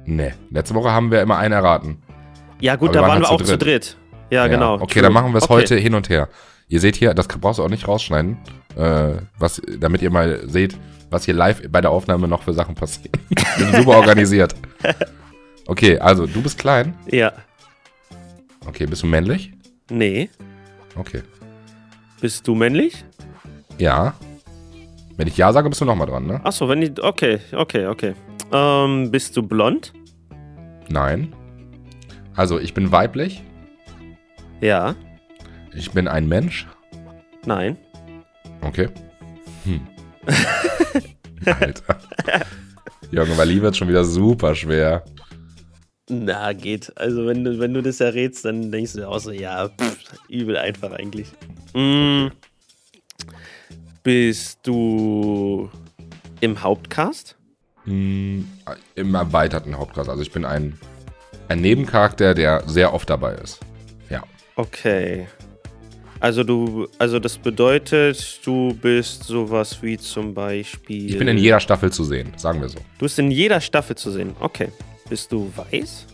Nee, 0.05 0.33
letzte 0.51 0.75
Woche 0.75 0.91
haben 0.93 1.11
wir 1.11 1.21
immer 1.21 1.37
einen 1.39 1.53
erraten. 1.53 2.03
Ja, 2.61 2.77
gut, 2.77 2.91
Aber 2.91 2.95
da 2.95 3.01
waren 3.03 3.09
waren 3.11 3.21
wir 3.23 3.29
halt 3.29 3.41
auch 3.41 3.45
zu 3.45 3.53
zu 3.53 3.59
dritt. 3.59 3.97
Ja, 4.31 4.43
Ja, 4.43 4.47
genau. 4.49 4.75
Okay, 4.75 4.95
true. 4.95 5.03
dann 5.03 5.13
machen 5.13 5.33
wir 5.33 5.39
es 5.39 5.45
Okay. 5.45 5.53
heute 5.55 5.77
hin 5.77 5.95
und 5.95 6.09
her. 6.09 6.29
Ihr 6.69 6.81
seht 6.81 6.97
hier, 6.97 7.15
das 7.15 7.29
brauchst 7.29 7.59
du 7.59 7.65
auch 7.65 7.69
nicht 7.69 7.87
rausschneiden, 7.87 8.39
äh, 8.77 9.15
was, 9.39 9.61
damit 9.79 10.03
ihr 10.03 10.11
mal 10.11 10.49
seht, 10.49 10.77
was 11.11 11.25
hier 11.25 11.35
live 11.35 11.63
bei 11.71 11.81
der 11.81 11.91
Aufnahme 11.91 12.27
noch 12.29 12.43
für 12.43 12.53
Sachen 12.53 12.75
passieren. 12.75 13.13
Wir 13.57 13.67
sind 13.67 13.77
super 13.77 13.97
organisiert. 13.99 14.55
Okay, 15.69 15.99
also 15.99 16.29
du 16.29 16.41
bist 16.43 16.59
klein. 16.59 16.95
Ja. 17.11 17.33
Okay, 18.69 18.87
bist 18.87 19.03
du 19.03 19.09
männlich? 19.09 19.51
Nee. 19.91 20.31
Okay. 20.95 21.23
Bist 22.21 22.47
du 22.47 22.55
männlich? 22.55 23.05
Ja. 23.79 24.15
Wenn 25.17 25.29
ich 25.29 25.37
ja 25.37 25.53
sage, 25.53 25.69
bist 25.69 25.81
du 25.81 25.85
nochmal 25.85 26.07
dran, 26.07 26.27
ne? 26.27 26.41
Achso, 26.45 26.69
wenn 26.69 26.81
die. 26.81 26.93
Okay, 27.01 27.41
okay, 27.53 27.87
okay. 27.87 28.15
Ähm, 28.53 29.11
bist 29.11 29.37
du 29.37 29.43
blond? 29.43 29.93
Nein. 30.89 31.35
Also 32.35 32.59
ich 32.59 32.75
bin 32.75 32.93
weiblich. 32.93 33.43
Ja. 34.61 34.95
Ich 35.75 35.91
bin 35.91 36.09
ein 36.09 36.29
Mensch. 36.29 36.67
Nein. 37.45 37.77
Okay. 38.63 38.89
Hm. 39.65 39.87
Alter. 41.61 41.99
Junge, 43.11 43.37
weil 43.37 43.49
Liebe 43.49 43.63
wird 43.63 43.77
schon 43.77 43.89
wieder 43.89 44.05
super 44.05 44.55
schwer. 44.55 45.05
Na, 46.09 46.53
geht. 46.53 46.93
Also, 46.97 47.27
wenn 47.27 47.43
du, 47.43 47.59
wenn 47.59 47.75
du 47.75 47.83
das 47.83 48.01
errätst, 48.01 48.45
dann 48.45 48.71
denkst 48.71 48.93
du 48.93 49.09
auch 49.09 49.19
so, 49.19 49.33
ja, 49.33 49.69
pff, 49.69 49.99
übel 50.29 50.57
einfach 50.57 50.93
eigentlich. 50.93 51.29
Mm. 51.75 52.29
Bist 54.07 54.61
du 54.63 55.69
im 56.41 56.63
Hauptcast? 56.63 57.37
Mm, 57.87 58.43
Im 58.95 59.15
erweiterten 59.17 59.77
Hauptcast. 59.77 60.09
Also 60.09 60.23
ich 60.23 60.31
bin 60.31 60.45
ein, 60.45 60.79
ein 61.49 61.61
Nebencharakter, 61.61 62.33
der 62.33 62.63
sehr 62.69 62.95
oft 62.95 63.11
dabei 63.11 63.35
ist. 63.35 63.59
Ja. 64.09 64.23
Okay. 64.55 65.27
Also 66.21 66.45
du, 66.45 66.87
also 67.01 67.19
das 67.19 67.37
bedeutet, 67.37 68.47
du 68.47 68.75
bist 68.81 69.25
sowas 69.25 69.83
wie 69.83 69.99
zum 69.99 70.35
Beispiel. 70.35 71.11
Ich 71.11 71.19
bin 71.19 71.27
in 71.27 71.39
jeder 71.39 71.59
Staffel 71.59 71.93
zu 71.93 72.05
sehen, 72.05 72.33
sagen 72.37 72.61
wir 72.61 72.69
so. 72.69 72.79
Du 72.99 73.07
bist 73.07 73.19
in 73.19 73.33
jeder 73.33 73.61
Staffel 73.61 73.97
zu 73.97 74.13
sehen. 74.13 74.37
Okay. 74.39 74.69
Bist 75.09 75.33
du 75.33 75.51
weiß? 75.57 76.07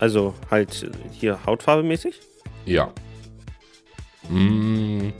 Also 0.00 0.34
halt 0.50 0.90
hier 1.12 1.38
hautfarbemäßig? 1.46 2.18
Ja. 2.66 2.92
Mm, 4.28 5.12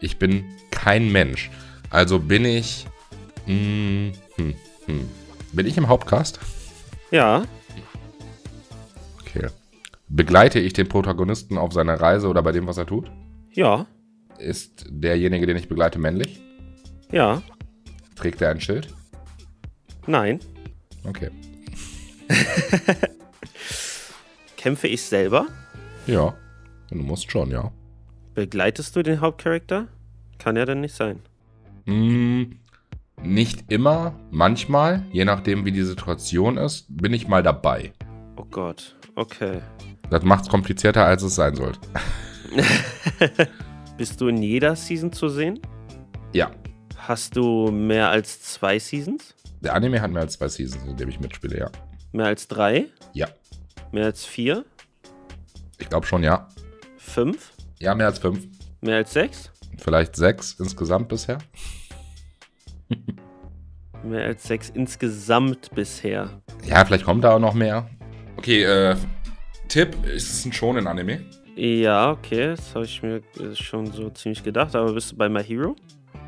ich 0.00 0.18
bin 0.18 0.46
kein 0.84 1.10
Mensch. 1.10 1.50
Also 1.88 2.18
bin 2.18 2.44
ich. 2.44 2.86
Mm, 3.46 4.10
hm, 4.36 4.54
hm. 4.84 5.08
Bin 5.52 5.66
ich 5.66 5.78
im 5.78 5.88
Hauptcast? 5.88 6.38
Ja. 7.10 7.44
Okay. 9.20 9.48
Begleite 10.08 10.60
ich 10.60 10.74
den 10.74 10.86
Protagonisten 10.86 11.56
auf 11.56 11.72
seiner 11.72 11.98
Reise 11.98 12.28
oder 12.28 12.42
bei 12.42 12.52
dem, 12.52 12.66
was 12.66 12.76
er 12.76 12.84
tut? 12.84 13.10
Ja. 13.52 13.86
Ist 14.38 14.84
derjenige, 14.90 15.46
den 15.46 15.56
ich 15.56 15.68
begleite, 15.68 15.98
männlich? 15.98 16.42
Ja. 17.10 17.42
Trägt 18.14 18.42
er 18.42 18.50
ein 18.50 18.60
Schild? 18.60 18.88
Nein. 20.06 20.40
Okay. 21.04 21.30
Kämpfe 24.58 24.88
ich 24.88 25.00
selber? 25.00 25.46
Ja. 26.06 26.34
Du 26.90 26.96
musst 26.96 27.30
schon, 27.30 27.50
ja. 27.50 27.72
Begleitest 28.34 28.94
du 28.96 29.02
den 29.02 29.22
Hauptcharakter? 29.22 29.88
Kann 30.44 30.56
ja 30.56 30.66
dann 30.66 30.82
nicht 30.82 30.94
sein. 30.94 31.20
Mm, 31.86 32.56
nicht 33.22 33.72
immer, 33.72 34.14
manchmal, 34.30 35.02
je 35.10 35.24
nachdem, 35.24 35.64
wie 35.64 35.72
die 35.72 35.84
Situation 35.84 36.58
ist, 36.58 36.84
bin 36.90 37.14
ich 37.14 37.26
mal 37.26 37.42
dabei. 37.42 37.94
Oh 38.36 38.44
Gott. 38.50 38.94
Okay. 39.14 39.62
Das 40.10 40.22
macht 40.22 40.42
es 40.42 40.50
komplizierter, 40.50 41.06
als 41.06 41.22
es 41.22 41.34
sein 41.34 41.54
sollte. 41.54 41.80
Bist 43.96 44.20
du 44.20 44.28
in 44.28 44.42
jeder 44.42 44.76
Season 44.76 45.10
zu 45.10 45.30
sehen? 45.30 45.60
Ja. 46.34 46.50
Hast 46.98 47.34
du 47.36 47.70
mehr 47.70 48.10
als 48.10 48.42
zwei 48.42 48.78
Seasons? 48.78 49.34
Der 49.62 49.74
Anime 49.74 49.98
hat 50.02 50.10
mehr 50.10 50.20
als 50.20 50.34
zwei 50.34 50.48
Seasons, 50.48 50.84
in 50.84 50.94
dem 50.98 51.08
ich 51.08 51.18
mitspiele, 51.20 51.58
ja. 51.58 51.70
Mehr 52.12 52.26
als 52.26 52.46
drei? 52.48 52.88
Ja. 53.14 53.28
Mehr 53.92 54.04
als 54.04 54.26
vier? 54.26 54.66
Ich 55.78 55.88
glaube 55.88 56.04
schon, 56.04 56.22
ja. 56.22 56.48
Fünf? 56.98 57.52
Ja, 57.78 57.94
mehr 57.94 58.08
als 58.08 58.18
fünf. 58.18 58.46
Mehr 58.82 58.96
als 58.96 59.14
sechs? 59.14 59.50
Vielleicht 59.78 60.16
sechs 60.16 60.56
insgesamt 60.58 61.08
bisher. 61.08 61.38
Mehr 64.04 64.24
als 64.24 64.44
sechs 64.44 64.70
insgesamt 64.70 65.70
bisher. 65.74 66.42
Ja, 66.64 66.84
vielleicht 66.84 67.04
kommt 67.04 67.24
da 67.24 67.34
auch 67.34 67.38
noch 67.38 67.54
mehr. 67.54 67.88
Okay, 68.36 68.62
äh, 68.62 68.96
Tipp, 69.68 69.96
ist 70.04 70.30
es 70.30 70.44
ein 70.44 70.52
schonen 70.52 70.86
Anime? 70.86 71.24
Ja, 71.56 72.10
okay, 72.10 72.48
das 72.48 72.74
habe 72.74 72.84
ich 72.84 73.02
mir 73.02 73.22
äh, 73.40 73.54
schon 73.54 73.86
so 73.90 74.10
ziemlich 74.10 74.42
gedacht. 74.42 74.74
Aber 74.76 74.92
bist 74.92 75.12
du 75.12 75.16
bei 75.16 75.28
My 75.28 75.42
Hero? 75.42 75.74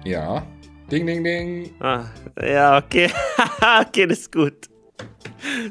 Ja. 0.05 0.47
Ding, 0.91 1.07
ding, 1.07 1.23
ding. 1.23 1.75
Ah, 1.81 2.05
ja, 2.41 2.79
okay. 2.79 3.11
okay, 3.81 4.07
das 4.07 4.21
ist 4.21 4.33
gut. 4.33 4.69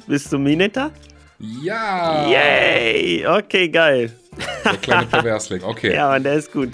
Bist 0.08 0.32
du 0.32 0.38
Mineta? 0.38 0.92
Ja. 1.40 2.30
Yay! 2.30 3.26
Okay, 3.26 3.70
geil. 3.70 4.12
Der 4.64 4.78
kleine 4.78 5.08
Perversling, 5.08 5.64
okay. 5.64 5.94
Ja, 5.96 6.10
Mann, 6.10 6.24
der 6.24 6.36
ist 6.36 6.52
gut. 6.52 6.72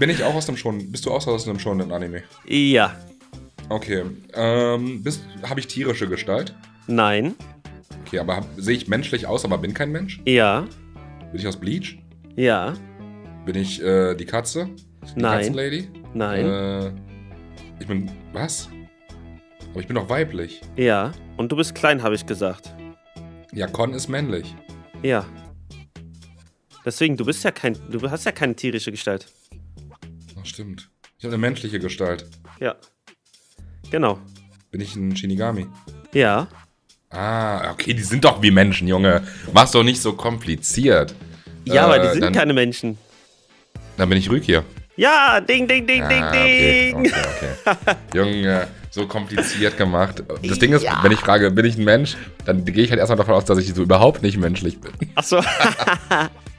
Bin 0.00 0.08
ich 0.08 0.24
auch 0.24 0.34
aus 0.34 0.46
dem 0.46 0.56
schonen, 0.56 0.90
bist 0.90 1.04
du 1.04 1.10
auch 1.10 1.26
aus 1.26 1.44
dem 1.44 1.58
schonen 1.58 1.92
Anime? 1.92 2.22
Ja. 2.46 2.96
Okay. 3.68 4.02
Ähm, 4.32 5.04
habe 5.46 5.60
ich 5.60 5.66
tierische 5.66 6.08
Gestalt? 6.08 6.54
Nein. 6.86 7.34
Okay, 8.06 8.18
aber 8.18 8.42
sehe 8.56 8.78
ich 8.78 8.88
menschlich 8.88 9.26
aus, 9.26 9.44
aber 9.44 9.58
bin 9.58 9.74
kein 9.74 9.92
Mensch? 9.92 10.18
Ja. 10.24 10.66
Bin 11.30 11.38
ich 11.38 11.46
aus 11.46 11.58
Bleach? 11.58 11.98
Ja. 12.34 12.78
Bin 13.44 13.56
ich 13.56 13.82
äh, 13.82 14.14
die 14.14 14.24
Katze? 14.24 14.70
Die 15.14 15.20
Nein. 15.20 15.40
Katzenlady? 15.40 15.90
Nein. 16.14 16.46
Äh, 16.46 16.92
ich 17.78 17.86
bin. 17.86 18.10
Was? 18.32 18.70
Aber 19.70 19.80
ich 19.80 19.86
bin 19.86 19.96
doch 19.96 20.08
weiblich. 20.08 20.62
Ja. 20.76 21.12
Und 21.36 21.52
du 21.52 21.56
bist 21.56 21.74
klein, 21.74 22.02
habe 22.02 22.14
ich 22.14 22.24
gesagt. 22.24 22.74
Ja, 23.52 23.66
Con 23.66 23.92
ist 23.92 24.08
männlich. 24.08 24.56
Ja. 25.02 25.26
Deswegen, 26.86 27.18
du 27.18 27.26
bist 27.26 27.44
ja 27.44 27.50
kein. 27.50 27.76
Du 27.90 28.10
hast 28.10 28.24
ja 28.24 28.32
keine 28.32 28.56
tierische 28.56 28.90
Gestalt. 28.90 29.26
Ach, 30.40 30.46
stimmt. 30.46 30.88
Ich 31.18 31.24
habe 31.24 31.34
eine 31.34 31.40
menschliche 31.40 31.78
Gestalt. 31.78 32.26
Ja. 32.60 32.76
Genau. 33.90 34.18
Bin 34.70 34.80
ich 34.80 34.94
ein 34.96 35.14
Shinigami? 35.16 35.66
Ja. 36.12 36.48
Ah, 37.10 37.72
okay, 37.72 37.92
die 37.92 38.02
sind 38.02 38.24
doch 38.24 38.40
wie 38.42 38.50
Menschen, 38.50 38.86
Junge. 38.86 39.22
Mach's 39.52 39.72
doch 39.72 39.82
nicht 39.82 40.00
so 40.00 40.12
kompliziert. 40.12 41.14
Ja, 41.64 41.74
Äh, 41.74 41.78
aber 41.80 41.98
die 41.98 42.08
sind 42.12 42.22
dann, 42.22 42.32
keine 42.32 42.52
Menschen. 42.54 42.96
Dann 43.96 44.08
bin 44.08 44.16
ich 44.18 44.30
Rückier. 44.30 44.64
Ja, 44.96 45.40
ding, 45.40 45.66
ding, 45.66 45.86
ding, 45.86 46.08
ding, 46.08 46.22
Ah, 46.22 46.28
okay, 46.30 46.92
ding. 46.92 46.96
okay, 47.00 47.14
okay. 47.64 47.96
Junge, 48.14 48.68
so 48.90 49.06
kompliziert 49.06 49.76
gemacht. 49.76 50.22
Das 50.42 50.58
Ding 50.58 50.72
ist, 50.72 50.84
wenn 51.02 51.12
ich 51.12 51.18
frage, 51.20 51.50
bin 51.50 51.64
ich 51.64 51.76
ein 51.78 51.84
Mensch, 51.84 52.16
dann 52.44 52.64
gehe 52.64 52.84
ich 52.84 52.90
halt 52.90 52.98
erstmal 53.00 53.16
davon 53.18 53.34
aus, 53.34 53.44
dass 53.44 53.58
ich 53.58 53.72
so 53.74 53.82
überhaupt 53.82 54.22
nicht 54.22 54.36
menschlich 54.38 54.80
bin. 54.80 54.92
Achso. 55.14 55.42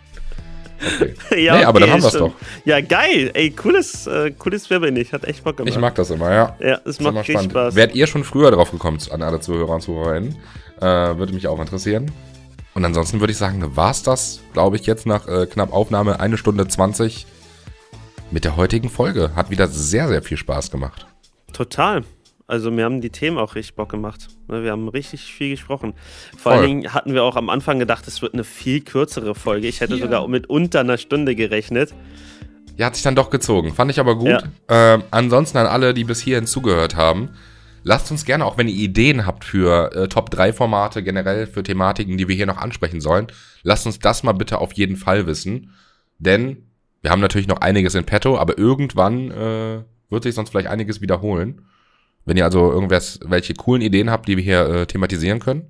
Okay. 0.82 1.14
ja, 1.44 1.58
nee, 1.58 1.64
aber 1.64 1.80
dann 1.80 1.92
haben 1.92 2.02
wir's 2.02 2.10
stimmt. 2.10 2.34
doch. 2.34 2.66
Ja, 2.66 2.82
geil. 2.82 3.32
Ey, 3.34 3.52
cooles, 3.52 4.08
äh, 4.08 4.32
cooles 4.32 4.70
Wer 4.70 4.80
bin 4.80 4.96
ich. 4.96 5.14
Hat 5.14 5.24
echt 5.26 5.44
Bock 5.44 5.58
gemacht. 5.58 5.74
Ich 5.74 5.80
mag 5.80 5.96
das 5.96 6.10
immer, 6.10 6.32
ja. 6.32 6.56
Ja, 6.60 6.80
es 6.86 7.00
macht 7.00 7.16
richtig 7.18 7.34
spannend. 7.34 7.52
Spaß. 7.52 7.76
Wärt 7.76 7.96
ihr 7.96 8.08
schon 8.08 8.24
früher 8.24 8.52
drauf 8.52 8.72
gekommen 8.72 9.00
an 9.12 9.22
alle 9.22 9.40
Zuhörer 9.40 9.76
und 9.76 9.82
Zuhörerinnen? 9.82 10.38
Äh, 10.80 10.84
würde 10.84 11.34
mich 11.34 11.48
auch 11.48 11.60
interessieren. 11.60 12.12
Und 12.74 12.86
ansonsten 12.86 13.20
würde 13.20 13.32
ich 13.32 13.38
sagen, 13.38 13.76
war's 13.76 14.02
das, 14.04 14.42
glaube 14.54 14.78
ich, 14.78 14.86
jetzt 14.86 15.06
nach 15.06 15.28
äh, 15.28 15.46
knapp 15.46 15.74
Aufnahme 15.74 16.20
eine 16.20 16.38
Stunde 16.38 16.68
20 16.68 17.28
mit 18.32 18.46
der 18.46 18.56
heutigen 18.56 18.90
Folge. 18.90 19.32
Hat 19.36 19.50
wieder 19.50 19.68
sehr, 19.68 20.08
sehr 20.08 20.24
viel 20.24 20.38
Spaß 20.38 20.72
gemacht. 20.72 21.06
Total. 21.54 22.04
Also 22.52 22.70
mir 22.70 22.84
haben 22.84 22.99
die 22.99 23.12
Themen 23.12 23.38
auch 23.38 23.56
richtig 23.56 23.76
Bock 23.76 23.88
gemacht. 23.88 24.28
Ne, 24.49 24.62
Wir 24.62 24.72
haben 24.72 24.89
richtig 24.89 25.22
viel 25.34 25.52
gesprochen. 25.52 25.93
Vor 26.38 26.52
Voll. 26.52 26.54
allen 26.54 26.68
Dingen 26.68 26.93
hatten 26.93 27.14
wir 27.14 27.24
auch 27.24 27.38
am 27.38 27.49
Anfang 27.49 27.80
gedacht, 27.80 28.06
es 28.10 28.22
wird 28.22 28.34
eine 28.34 28.43
viel 28.43 28.82
kürzere 28.82 29.36
Folge. 29.36 29.68
Ich 29.68 29.80
hätte 29.80 29.95
Ja. 29.95 30.02
sogar 30.04 30.28
mit 30.28 30.49
unter 30.49 30.82
einer 30.82 30.97
Stunde 30.97 31.34
gerechnet. 31.34 31.93
Ja, 32.76 32.88
hat 32.88 32.95
sich 32.95 33.04
dann 33.06 33.16
doch 33.16 33.30
gezogen. 33.30 33.74
Fand 33.74 33.89
ich 33.89 34.02
aber 34.02 34.16
gut. 34.18 34.28
Ja. 34.28 34.43
Ähm, 34.68 35.04
ansonsten 35.12 35.60
an 35.60 35.66
alle, 35.68 35.93
die 35.93 36.04
bis 36.04 36.20
hierhin 36.20 36.45
zugehört 36.45 36.97
haben, 36.97 37.30
lasst 37.84 38.12
uns 38.12 38.26
gerne, 38.26 38.43
auch 38.43 38.58
wenn 38.58 38.68
ihr 38.68 38.76
Ideen 38.76 39.26
habt 39.26 39.45
für 39.45 39.95
äh, 39.95 40.08
Top-3-Formate, 40.10 41.04
generell 41.04 41.47
für 41.47 41.64
Thematiken, 41.64 42.18
die 42.18 42.28
wir 42.28 42.36
hier 42.36 42.47
noch 42.47 42.58
ansprechen 42.58 42.99
sollen, 42.99 43.28
lasst 43.64 43.86
uns 43.86 43.99
das 43.99 44.24
mal 44.24 44.34
bitte 44.34 44.58
auf 44.58 44.74
jeden 44.74 44.97
Fall 44.97 45.26
wissen. 45.26 45.72
Denn 46.20 46.66
wir 47.02 47.12
haben 47.12 47.22
natürlich 47.22 47.47
noch 47.47 47.62
einiges 47.62 47.95
in 47.95 48.04
petto, 48.04 48.38
aber 48.38 48.58
irgendwann 48.58 49.32
äh, 49.32 49.84
wird 50.10 50.24
sich 50.24 50.36
sonst 50.36 50.49
vielleicht 50.49 50.68
einiges 50.68 50.99
wiederholen. 50.99 51.62
Wenn 52.26 52.38
ihr 52.38 52.46
also 52.46 52.72
irgendwas, 52.72 53.20
welche 53.26 53.54
coolen 53.54 53.82
Ideen 53.82 54.10
habt, 54.10 54.28
die 54.28 54.38
wir 54.38 54.43
hier 54.43 54.68
äh, 54.68 54.86
thematisieren 54.86 55.39
können, 55.39 55.70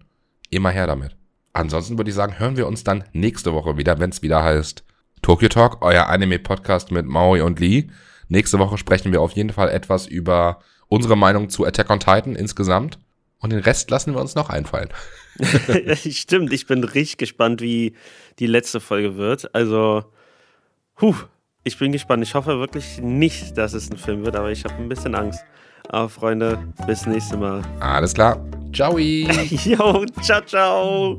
immer 0.50 0.70
her 0.70 0.88
damit. 0.88 1.16
Ansonsten 1.54 1.98
würde 1.98 2.10
ich 2.10 2.16
sagen, 2.16 2.40
hören 2.40 2.58
wir 2.58 2.68
uns 2.68 2.84
dann 2.84 3.04
nächste 3.14 3.54
Woche 3.54 3.78
wieder, 3.78 4.00
wenn 4.00 4.10
es 4.10 4.22
wieder 4.22 4.44
heißt 4.44 4.84
Tokyo 5.22 5.50
Talk, 5.50 5.82
euer 5.82 6.08
Anime-Podcast 6.08 6.92
mit 6.92 7.06
Maui 7.06 7.42
und 7.42 7.60
Lee. 7.60 7.88
Nächste 8.28 8.60
Woche 8.60 8.78
sprechen 8.78 9.12
wir 9.12 9.22
auf 9.22 9.34
jeden 9.34 9.52
Fall 9.52 9.70
etwas 9.70 10.08
über 10.08 10.60
unsere 10.88 11.16
Meinung 11.16 11.50
zu 11.50 11.66
Attack 11.66 11.90
on 11.90 12.00
Titan 12.00 12.36
insgesamt. 12.36 13.00
Und 13.40 13.52
den 13.52 13.60
Rest 13.60 13.90
lassen 13.90 14.14
wir 14.14 14.22
uns 14.22 14.36
noch 14.36 14.50
einfallen. 14.50 14.90
Stimmt, 15.96 16.54
ich 16.54 16.68
bin 16.68 16.84
richtig 16.84 17.18
gespannt, 17.18 17.62
wie 17.62 17.96
die 18.40 18.48
letzte 18.48 18.80
Folge 18.80 19.18
wird. 19.18 19.54
Also, 19.56 20.06
huh, 21.00 21.16
ich 21.64 21.78
bin 21.78 21.92
gespannt. 21.92 22.24
Ich 22.24 22.36
hoffe 22.36 22.60
wirklich 22.60 23.00
nicht, 23.02 23.58
dass 23.58 23.74
es 23.74 23.90
ein 23.90 23.98
Film 23.98 24.26
wird, 24.26 24.36
aber 24.36 24.52
ich 24.52 24.64
habe 24.64 24.76
ein 24.76 24.90
bisschen 24.90 25.16
Angst. 25.16 25.44
Aber 25.92 26.08
Freunde, 26.08 26.58
bis 26.88 27.06
nächste 27.06 27.36
Mal. 27.36 27.62
Alles 27.82 28.14
klar. 28.14 28.38
Ciao. 28.74 28.98
Jo, 28.98 30.06
ciao, 30.22 30.42
ciao. 30.46 31.18